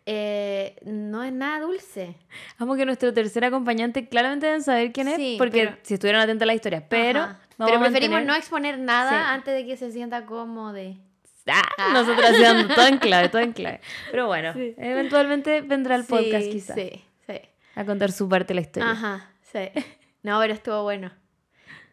eh, 0.06 0.76
no 0.86 1.24
es 1.24 1.32
nada 1.34 1.62
dulce. 1.62 2.16
Amo 2.58 2.76
que 2.76 2.86
nuestro 2.86 3.14
tercer 3.14 3.46
acompañante 3.46 4.08
claramente 4.08 4.46
deben 4.48 4.62
saber 4.64 4.92
quién 4.92 5.08
es, 5.08 5.16
Sí, 5.16 5.36
porque 5.38 5.66
pero- 5.66 5.78
si 5.84 5.94
estuvieran 5.96 6.22
atentos 6.22 6.44
a 6.44 6.46
la 6.48 6.54
historia. 6.54 6.88
Pero, 6.90 7.20
vamos 7.22 7.38
Pero 7.58 7.80
preferimos 7.80 8.16
mantener- 8.20 8.26
no 8.26 8.36
exponer 8.36 8.80
nada 8.80 9.10
Sí. 9.12 9.16
antes 9.30 9.54
de 9.54 9.66
que 9.66 9.78
se 9.78 9.92
sienta 9.92 10.26
cómodo. 10.26 10.78
Ah, 11.48 11.90
nosotras 11.94 12.32
haciendo 12.32 12.74
todo 12.74 12.88
en 12.88 12.98
clave, 13.00 13.30
todo 13.30 13.42
en 13.42 13.52
clave. 13.54 13.82
Pero 14.12 14.28
bueno, 14.28 14.54
Sí. 14.54 14.74
eventualmente 14.78 15.62
vendrá 15.62 15.96
el 15.96 16.06
podcast 16.06 16.48
quizás 16.50 16.76
Sí, 16.76 17.04
sí. 17.28 17.40
a 17.76 17.86
contar 17.86 18.12
su 18.12 18.30
parte 18.30 18.50
de 18.50 18.56
la 18.56 18.62
historia. 18.62 18.92
Ajá, 18.92 19.30
sí. 19.42 19.70
No, 20.24 20.40
pero 20.40 20.54
estuvo 20.54 20.84
bueno. 20.84 21.12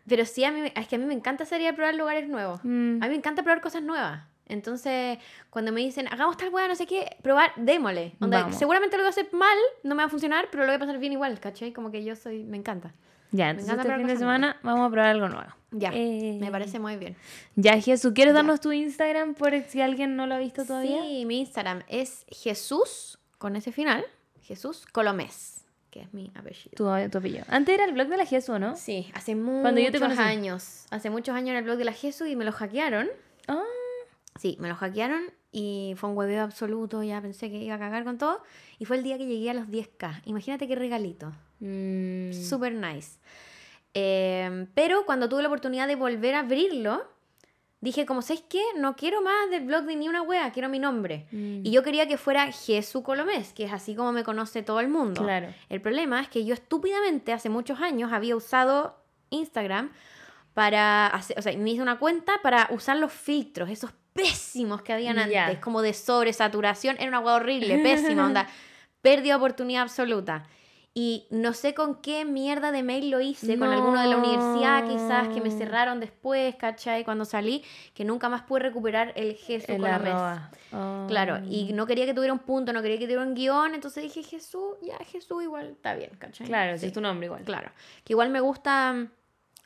Pero 0.08 0.24
sí, 0.24 0.44
a 0.44 0.52
mí, 0.52 0.72
es 0.74 0.86
que 0.88 0.94
a 0.94 0.98
mí 1.00 1.04
me 1.04 1.14
encanta 1.14 1.44
salir 1.44 1.66
a 1.68 1.72
probar 1.74 1.96
lugares 1.96 2.28
nuevos. 2.28 2.60
Mm. 2.62 3.02
A 3.02 3.06
mí 3.06 3.10
me 3.10 3.16
encanta 3.16 3.42
probar 3.42 3.60
cosas 3.60 3.82
nuevas. 3.82 4.22
Entonces, 4.50 5.18
cuando 5.50 5.72
me 5.72 5.80
dicen, 5.80 6.06
hagamos 6.08 6.36
tal 6.36 6.48
weá, 6.50 6.68
no 6.68 6.74
sé 6.74 6.86
qué, 6.86 7.16
probar, 7.22 7.52
démosle. 7.56 8.14
Onda, 8.20 8.50
seguramente 8.52 8.96
lo 8.96 9.02
voy 9.02 9.08
a 9.08 9.10
hacer 9.10 9.28
mal, 9.32 9.56
no 9.82 9.94
me 9.94 10.02
va 10.02 10.06
a 10.06 10.10
funcionar, 10.10 10.48
pero 10.50 10.64
lo 10.64 10.68
voy 10.68 10.76
a 10.76 10.78
pasar 10.78 10.98
bien 10.98 11.12
igual, 11.12 11.38
¿cachai? 11.40 11.72
Como 11.72 11.90
que 11.90 12.04
yo 12.04 12.16
soy, 12.16 12.42
me 12.44 12.56
encanta. 12.56 12.92
Ya, 13.32 13.50
entonces 13.50 13.76
este 13.78 13.94
fin 13.96 14.06
de 14.08 14.16
semana 14.16 14.58
vamos 14.62 14.88
a 14.88 14.90
probar 14.90 15.10
algo 15.10 15.28
nuevo. 15.28 15.48
Ya, 15.70 15.90
Eh, 15.94 16.36
me 16.40 16.50
parece 16.50 16.80
muy 16.80 16.96
bien. 16.96 17.16
Ya, 17.54 17.80
Jesús, 17.80 18.12
¿quieres 18.12 18.32
Ya. 18.34 18.38
darnos 18.38 18.60
tu 18.60 18.72
Instagram 18.72 19.34
por 19.34 19.52
si 19.68 19.80
alguien 19.80 20.16
no 20.16 20.26
lo 20.26 20.34
ha 20.34 20.38
visto 20.38 20.64
todavía? 20.64 21.00
Sí, 21.02 21.24
mi 21.26 21.38
Instagram 21.40 21.84
es 21.88 22.26
Jesús, 22.28 23.18
con 23.38 23.54
ese 23.54 23.70
final, 23.70 24.04
Jesús 24.42 24.84
Colomés, 24.90 25.64
que 25.92 26.00
es 26.00 26.12
mi 26.12 26.32
apellido. 26.34 26.72
Tu, 26.74 26.84
tu 27.10 27.18
apellido. 27.18 27.44
Antes 27.48 27.72
era 27.72 27.84
el 27.84 27.92
blog 27.92 28.08
de 28.08 28.16
la 28.16 28.26
Jesús, 28.26 28.58
¿no? 28.58 28.74
Sí, 28.74 29.08
hace 29.14 29.36
muchos 29.36 29.62
Cuando 29.62 29.80
yo 29.80 29.92
te 29.92 30.04
años. 30.20 30.86
Hace 30.90 31.08
muchos 31.08 31.32
años 31.32 31.50
en 31.50 31.56
el 31.58 31.62
blog 31.64 31.78
de 31.78 31.84
la 31.84 31.92
Jesús 31.92 32.26
y 32.26 32.34
me 32.34 32.44
lo 32.44 32.50
hackearon. 32.50 33.08
Ah, 33.46 33.62
Sí, 34.40 34.56
me 34.58 34.68
lo 34.68 34.74
hackearon 34.74 35.20
y 35.52 35.92
fue 35.96 36.08
un 36.08 36.16
hueveo 36.16 36.42
absoluto. 36.42 37.02
Ya 37.02 37.20
pensé 37.20 37.50
que 37.50 37.58
iba 37.62 37.74
a 37.74 37.78
cagar 37.78 38.04
con 38.04 38.16
todo. 38.16 38.42
Y 38.78 38.86
fue 38.86 38.96
el 38.96 39.02
día 39.02 39.18
que 39.18 39.26
llegué 39.26 39.50
a 39.50 39.54
los 39.54 39.66
10k. 39.68 40.22
Imagínate 40.24 40.66
qué 40.66 40.76
regalito. 40.76 41.30
mm, 41.60 42.32
Súper 42.32 42.72
nice. 42.72 43.18
Eh, 43.94 44.66
pero 44.74 45.04
cuando 45.04 45.28
tuve 45.28 45.42
la 45.42 45.48
oportunidad 45.48 45.86
de 45.88 45.96
volver 45.96 46.34
a 46.36 46.40
abrirlo, 46.40 47.04
dije, 47.82 48.06
como, 48.06 48.22
¿sabes 48.22 48.42
qué? 48.48 48.62
No 48.78 48.96
quiero 48.96 49.20
más 49.20 49.50
del 49.50 49.64
blog 49.66 49.84
de 49.84 49.96
ni 49.96 50.08
una 50.08 50.22
wea, 50.22 50.52
quiero 50.52 50.68
mi 50.70 50.78
nombre. 50.78 51.26
mm, 51.32 51.60
Y 51.66 51.70
yo 51.70 51.82
quería 51.82 52.06
que 52.08 52.16
fuera 52.16 52.50
Jesús 52.52 53.02
Colomés, 53.02 53.52
que 53.52 53.64
es 53.64 53.72
así 53.72 53.94
como 53.94 54.12
me 54.12 54.24
conoce 54.24 54.62
todo 54.62 54.80
el 54.80 54.88
mundo. 54.88 55.22
Claro. 55.22 55.48
El 55.68 55.80
problema 55.82 56.20
es 56.22 56.28
que 56.28 56.44
yo 56.46 56.54
estúpidamente 56.54 57.32
hace 57.34 57.48
muchos 57.50 57.80
años 57.80 58.10
había 58.12 58.36
usado 58.36 58.96
Instagram 59.30 59.90
para 60.54 61.06
hacer, 61.08 61.38
o 61.38 61.42
sea, 61.42 61.56
me 61.56 61.70
hice 61.70 61.82
una 61.82 61.98
cuenta 61.98 62.40
para 62.42 62.68
usar 62.72 62.96
los 62.96 63.12
filtros, 63.12 63.70
esos 63.70 63.92
pésimos 64.22 64.82
que 64.82 64.92
habían 64.92 65.18
antes, 65.18 65.58
como 65.58 65.82
de 65.82 65.92
sobresaturación, 65.92 66.96
era 66.98 67.08
una 67.08 67.20
hueá 67.20 67.34
horrible, 67.36 67.78
pésima, 67.82 68.26
onda. 68.26 68.46
pérdida 69.02 69.34
de 69.34 69.38
oportunidad 69.38 69.82
absoluta. 69.82 70.44
Y 70.92 71.28
no 71.30 71.52
sé 71.52 71.72
con 71.72 71.94
qué 72.02 72.24
mierda 72.24 72.72
de 72.72 72.82
mail 72.82 73.10
lo 73.10 73.20
hice, 73.20 73.56
con 73.56 73.68
alguno 73.68 74.00
de 74.02 74.08
la 74.08 74.16
universidad 74.16 74.88
quizás, 74.88 75.28
que 75.28 75.40
me 75.40 75.52
cerraron 75.52 76.00
después, 76.00 76.56
¿cachai? 76.56 77.04
Cuando 77.04 77.24
salí, 77.24 77.62
que 77.94 78.04
nunca 78.04 78.28
más 78.28 78.42
pude 78.42 78.58
recuperar 78.58 79.12
el 79.14 79.36
Jesús 79.36 79.68
El 79.68 79.80
con 79.80 79.88
la. 79.88 80.50
Oh. 80.72 81.06
Claro, 81.06 81.38
y 81.48 81.72
no 81.74 81.86
quería 81.86 82.06
que 82.06 82.12
tuviera 82.12 82.32
un 82.32 82.40
punto, 82.40 82.72
no 82.72 82.82
quería 82.82 82.98
que 82.98 83.04
tuviera 83.04 83.22
un 83.22 83.34
guion, 83.34 83.76
entonces 83.76 84.02
dije 84.02 84.24
Jesús, 84.24 84.78
ya 84.82 84.98
Jesús 85.04 85.44
igual 85.44 85.68
está 85.68 85.94
bien, 85.94 86.10
¿cachai? 86.18 86.48
Claro, 86.48 86.76
Sí. 86.76 86.86
es 86.86 86.92
tu 86.92 87.00
nombre 87.00 87.26
igual. 87.26 87.44
Claro. 87.44 87.70
Que 88.02 88.12
igual 88.12 88.30
me 88.30 88.40
gusta 88.40 89.06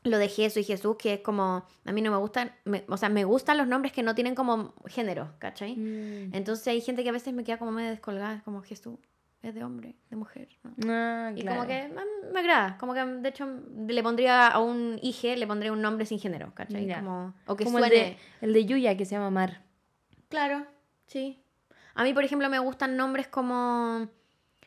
lo 0.05 0.19
de 0.19 0.29
Jesús 0.29 0.59
y 0.59 0.65
Jesús, 0.65 0.97
que 0.99 1.15
es 1.15 1.21
como, 1.21 1.67
a 1.85 1.93
mí 1.93 2.03
no 2.03 2.11
me 2.11 2.19
gustan, 2.19 2.53
me- 2.65 2.85
o 2.89 2.97
sea, 2.97 3.09
me 3.09 3.25
gustan 3.25 3.57
los 3.59 3.67
nombres 3.67 3.93
que 3.93 4.03
no 4.03 4.15
tienen 4.15 4.35
como 4.35 4.75
género, 4.87 5.33
¿cachai? 5.39 5.77
Mm. 5.77 6.35
Entonces 6.35 6.67
hay 6.69 6.81
gente 6.83 7.03
que 7.03 7.09
a 7.09 7.13
veces 7.13 7.33
me 7.35 7.43
queda 7.43 7.59
como 7.59 7.73
medio 7.73 7.91
descolgada, 7.91 8.35
es 8.37 8.43
como 8.43 8.61
Jesús, 8.63 8.99
es 9.43 9.55
de 9.55 9.65
hombre, 9.65 9.95
de 10.11 10.17
mujer, 10.17 10.49
¿no? 10.63 10.75
Ah, 10.91 11.33
Y 11.35 11.41
claro. 11.41 11.57
como 11.57 11.69
que 11.69 11.89
mm, 11.89 12.33
me 12.33 12.41
agrada, 12.41 12.77
como 12.79 12.93
que 12.95 13.03
de 13.05 13.29
hecho 13.31 13.49
le 13.89 14.03
pondría 14.03 14.49
a 14.49 14.61
un 14.61 14.99
hije, 15.03 15.37
le 15.37 15.47
pondría 15.47 15.73
un 15.73 15.81
nombre 15.83 16.05
sin 16.07 16.19
género, 16.19 16.53
¿cachai? 16.55 16.87
Como, 16.95 17.35
o 17.47 17.57
que 17.57 17.65
Como 17.65 17.79
el 17.79 17.85
suene... 17.87 17.97
de, 18.05 18.17
el 18.47 18.53
de 18.53 18.65
Yuya, 18.67 18.97
que 18.97 19.07
se 19.07 19.13
llama 19.17 19.31
Mar. 19.31 19.63
Claro, 20.29 20.67
sí. 21.07 21.41
A 21.95 22.03
mí, 22.03 22.13
por 22.13 22.25
ejemplo, 22.25 22.49
me 22.51 22.59
gustan 22.59 22.97
nombres 22.97 23.29
como... 23.29 24.09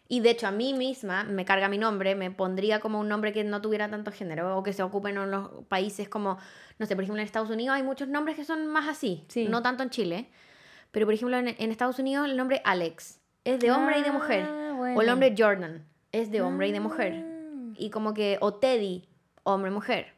Y 0.10 0.22
de 0.22 0.30
hecho, 0.30 0.48
a 0.48 0.52
mí 0.52 0.74
misma 0.74 1.24
me 1.26 1.44
carga 1.44 1.68
mi 1.68 1.78
nombre, 1.78 2.16
me 2.16 2.32
pondría 2.32 2.80
como 2.80 3.00
un 3.00 3.10
nombre 3.10 3.34
que 3.34 3.44
no 3.44 3.62
tuviera 3.62 3.90
tanto 3.90 4.12
género 4.12 4.58
o 4.58 4.64
que 4.64 4.72
se 4.74 4.82
ocupen 4.84 5.18
en 5.18 5.32
los 5.32 5.50
países 5.68 6.08
como, 6.08 6.38
no 6.80 6.86
sé, 6.86 6.96
por 6.96 7.04
ejemplo, 7.04 7.22
en 7.22 7.26
Estados 7.26 7.50
Unidos 7.50 7.76
hay 7.76 7.84
muchos 7.84 8.08
nombres 8.08 8.36
que 8.38 8.46
son 8.46 8.68
más 8.68 8.88
así, 8.88 9.26
Sí. 9.28 9.48
no 9.50 9.62
tanto 9.62 9.84
en 9.84 9.90
Chile. 9.90 10.30
Pero, 10.92 11.06
por 11.06 11.14
ejemplo, 11.14 11.38
en, 11.38 11.50
en 11.50 11.72
Estados 11.72 12.00
Unidos 12.00 12.26
el 12.26 12.38
nombre 12.38 12.62
Alex 12.64 13.20
es 13.44 13.60
de 13.60 13.72
hombre 13.72 14.00
y 14.00 14.04
de 14.04 14.12
mujer. 14.12 14.46
Ah, 14.48 14.76
O 14.96 15.02
el 15.02 15.08
nombre 15.08 15.36
Jordan 15.38 15.86
es 16.14 16.32
de 16.32 16.42
hombre 16.42 16.70
y 16.70 16.72
de 16.72 16.80
mujer. 16.80 17.14
Ah. 17.26 17.74
Y 17.78 17.90
como 17.90 18.14
que, 18.14 18.38
o 18.40 18.54
Teddy, 18.54 19.08
hombre-mujer. 19.44 20.14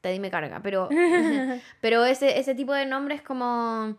Teddy 0.00 0.18
me 0.20 0.30
carga, 0.30 0.60
pero, 0.62 0.88
pero 1.80 2.04
ese, 2.04 2.38
ese 2.38 2.54
tipo 2.54 2.72
de 2.72 2.86
nombres 2.86 3.22
como... 3.22 3.96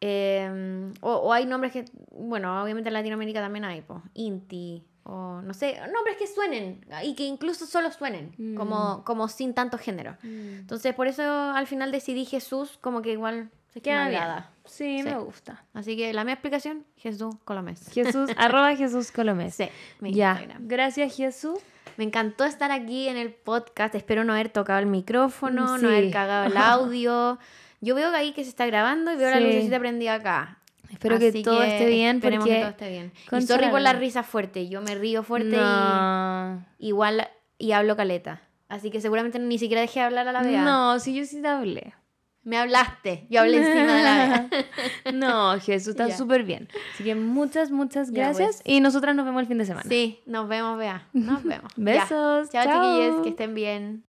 eh, 0.00 0.92
o, 1.00 1.12
o 1.12 1.32
hay 1.32 1.46
nombres 1.46 1.72
que, 1.72 1.84
bueno, 2.12 2.62
obviamente 2.62 2.88
en 2.88 2.94
Latinoamérica 2.94 3.40
también 3.40 3.64
hay, 3.64 3.80
pues, 3.82 4.00
Inti, 4.14 4.84
o 5.04 5.40
no 5.42 5.54
sé, 5.54 5.78
nombres 5.92 6.16
que 6.18 6.26
suenen 6.26 6.84
y 7.02 7.14
que 7.14 7.24
incluso 7.24 7.66
solo 7.66 7.90
suenen, 7.90 8.32
Mm. 8.38 8.54
como, 8.56 9.04
como 9.04 9.28
sin 9.28 9.54
tanto 9.54 9.78
género. 9.78 10.12
Mm. 10.22 10.58
Entonces, 10.60 10.94
por 10.94 11.06
eso 11.08 11.22
al 11.22 11.66
final 11.66 11.90
decidí 11.92 12.24
Jesús, 12.26 12.78
como 12.80 13.02
que 13.02 13.12
igual 13.12 13.50
se 13.72 13.80
Queda 13.80 14.06
agrada. 14.06 14.50
Sí, 14.64 14.98
Sí. 14.98 15.02
me 15.04 15.16
gusta. 15.18 15.64
Así 15.74 15.96
que 15.96 16.12
la 16.12 16.24
mi 16.24 16.32
explicación, 16.32 16.84
Jesús 16.96 17.34
Colomés. 17.44 17.88
Jesús, 17.92 18.30
arroba 18.36 18.76
Jesús 18.76 19.10
Colomés. 19.12 19.54
Sí, 19.54 19.68
mi 20.00 20.12
Ya, 20.12 20.32
Instagram. 20.32 20.68
gracias 20.68 21.16
Jesús. 21.16 21.58
Me 21.96 22.04
encantó 22.04 22.44
estar 22.44 22.70
aquí 22.70 23.08
en 23.08 23.16
el 23.16 23.32
podcast. 23.32 23.94
Espero 23.94 24.22
no 24.24 24.32
haber 24.32 24.50
tocado 24.50 24.78
el 24.78 24.86
micrófono, 24.86 25.76
Mm, 25.78 25.82
no 25.82 25.88
haber 25.88 26.10
cagado 26.12 26.46
el 26.46 26.56
audio. 26.56 27.38
Yo 27.80 27.94
veo 27.94 28.10
que 28.10 28.16
ahí 28.16 28.32
que 28.32 28.42
se 28.44 28.50
está 28.50 28.66
grabando 28.66 29.12
y 29.12 29.16
veo 29.16 29.30
la 29.30 29.38
Sí. 29.38 29.44
lucecita 29.44 29.78
prendida 29.78 30.14
acá. 30.14 30.58
Espero 30.90 31.18
que 31.18 31.30
todo 31.42 31.62
esté 31.62 31.86
bien 31.86 32.16
esperemos 32.16 32.46
que 32.46 32.56
todo 32.60 32.70
esté 32.70 32.88
bien. 32.88 33.12
Y 33.30 33.42
sorry 33.42 33.66
la 33.66 33.70
por 33.70 33.80
la 33.82 33.92
risa 33.92 34.22
fuerte. 34.22 34.68
Yo 34.68 34.80
me 34.80 34.94
río 34.94 35.22
fuerte 35.22 35.56
no. 35.56 36.64
y 36.78 36.88
igual 36.88 37.28
y 37.58 37.72
hablo 37.72 37.94
caleta. 37.96 38.40
Así 38.68 38.90
que 38.90 39.00
seguramente 39.00 39.38
ni 39.38 39.58
siquiera 39.58 39.80
dejé 39.82 40.00
de 40.00 40.06
hablar 40.06 40.28
a 40.28 40.32
la 40.32 40.42
vea. 40.42 40.62
No, 40.62 40.98
si 40.98 41.14
yo 41.14 41.24
sí 41.24 41.40
te 41.42 41.48
hablé. 41.48 41.94
Me 42.42 42.56
hablaste. 42.56 43.26
Yo 43.28 43.40
hablé 43.40 43.58
encima 43.58 43.92
de 43.94 44.02
la 44.02 44.14
vea. 44.16 44.48
No, 45.12 45.60
Jesús 45.60 45.88
está 45.88 46.08
Ya. 46.08 46.16
súper 46.16 46.44
bien. 46.44 46.68
Así 46.94 47.04
que 47.04 47.14
muchas, 47.14 47.70
muchas 47.70 48.10
Ya, 48.10 48.24
gracias. 48.24 48.62
pues. 48.62 48.74
Y 48.74 48.80
nosotras 48.80 49.14
nos 49.14 49.26
vemos 49.26 49.42
el 49.42 49.48
fin 49.48 49.58
de 49.58 49.66
semana. 49.66 49.86
Sí, 49.88 50.20
nos 50.24 50.48
vemos, 50.48 50.78
vea. 50.78 51.06
Nos 51.12 51.44
vemos. 51.44 51.70
Ya. 51.76 51.84
Besos. 51.84 52.48
Chao, 52.50 52.64
chao. 52.64 52.82
chiquillos. 52.98 53.22
Que 53.22 53.28
estén 53.30 53.54
bien. 53.54 54.04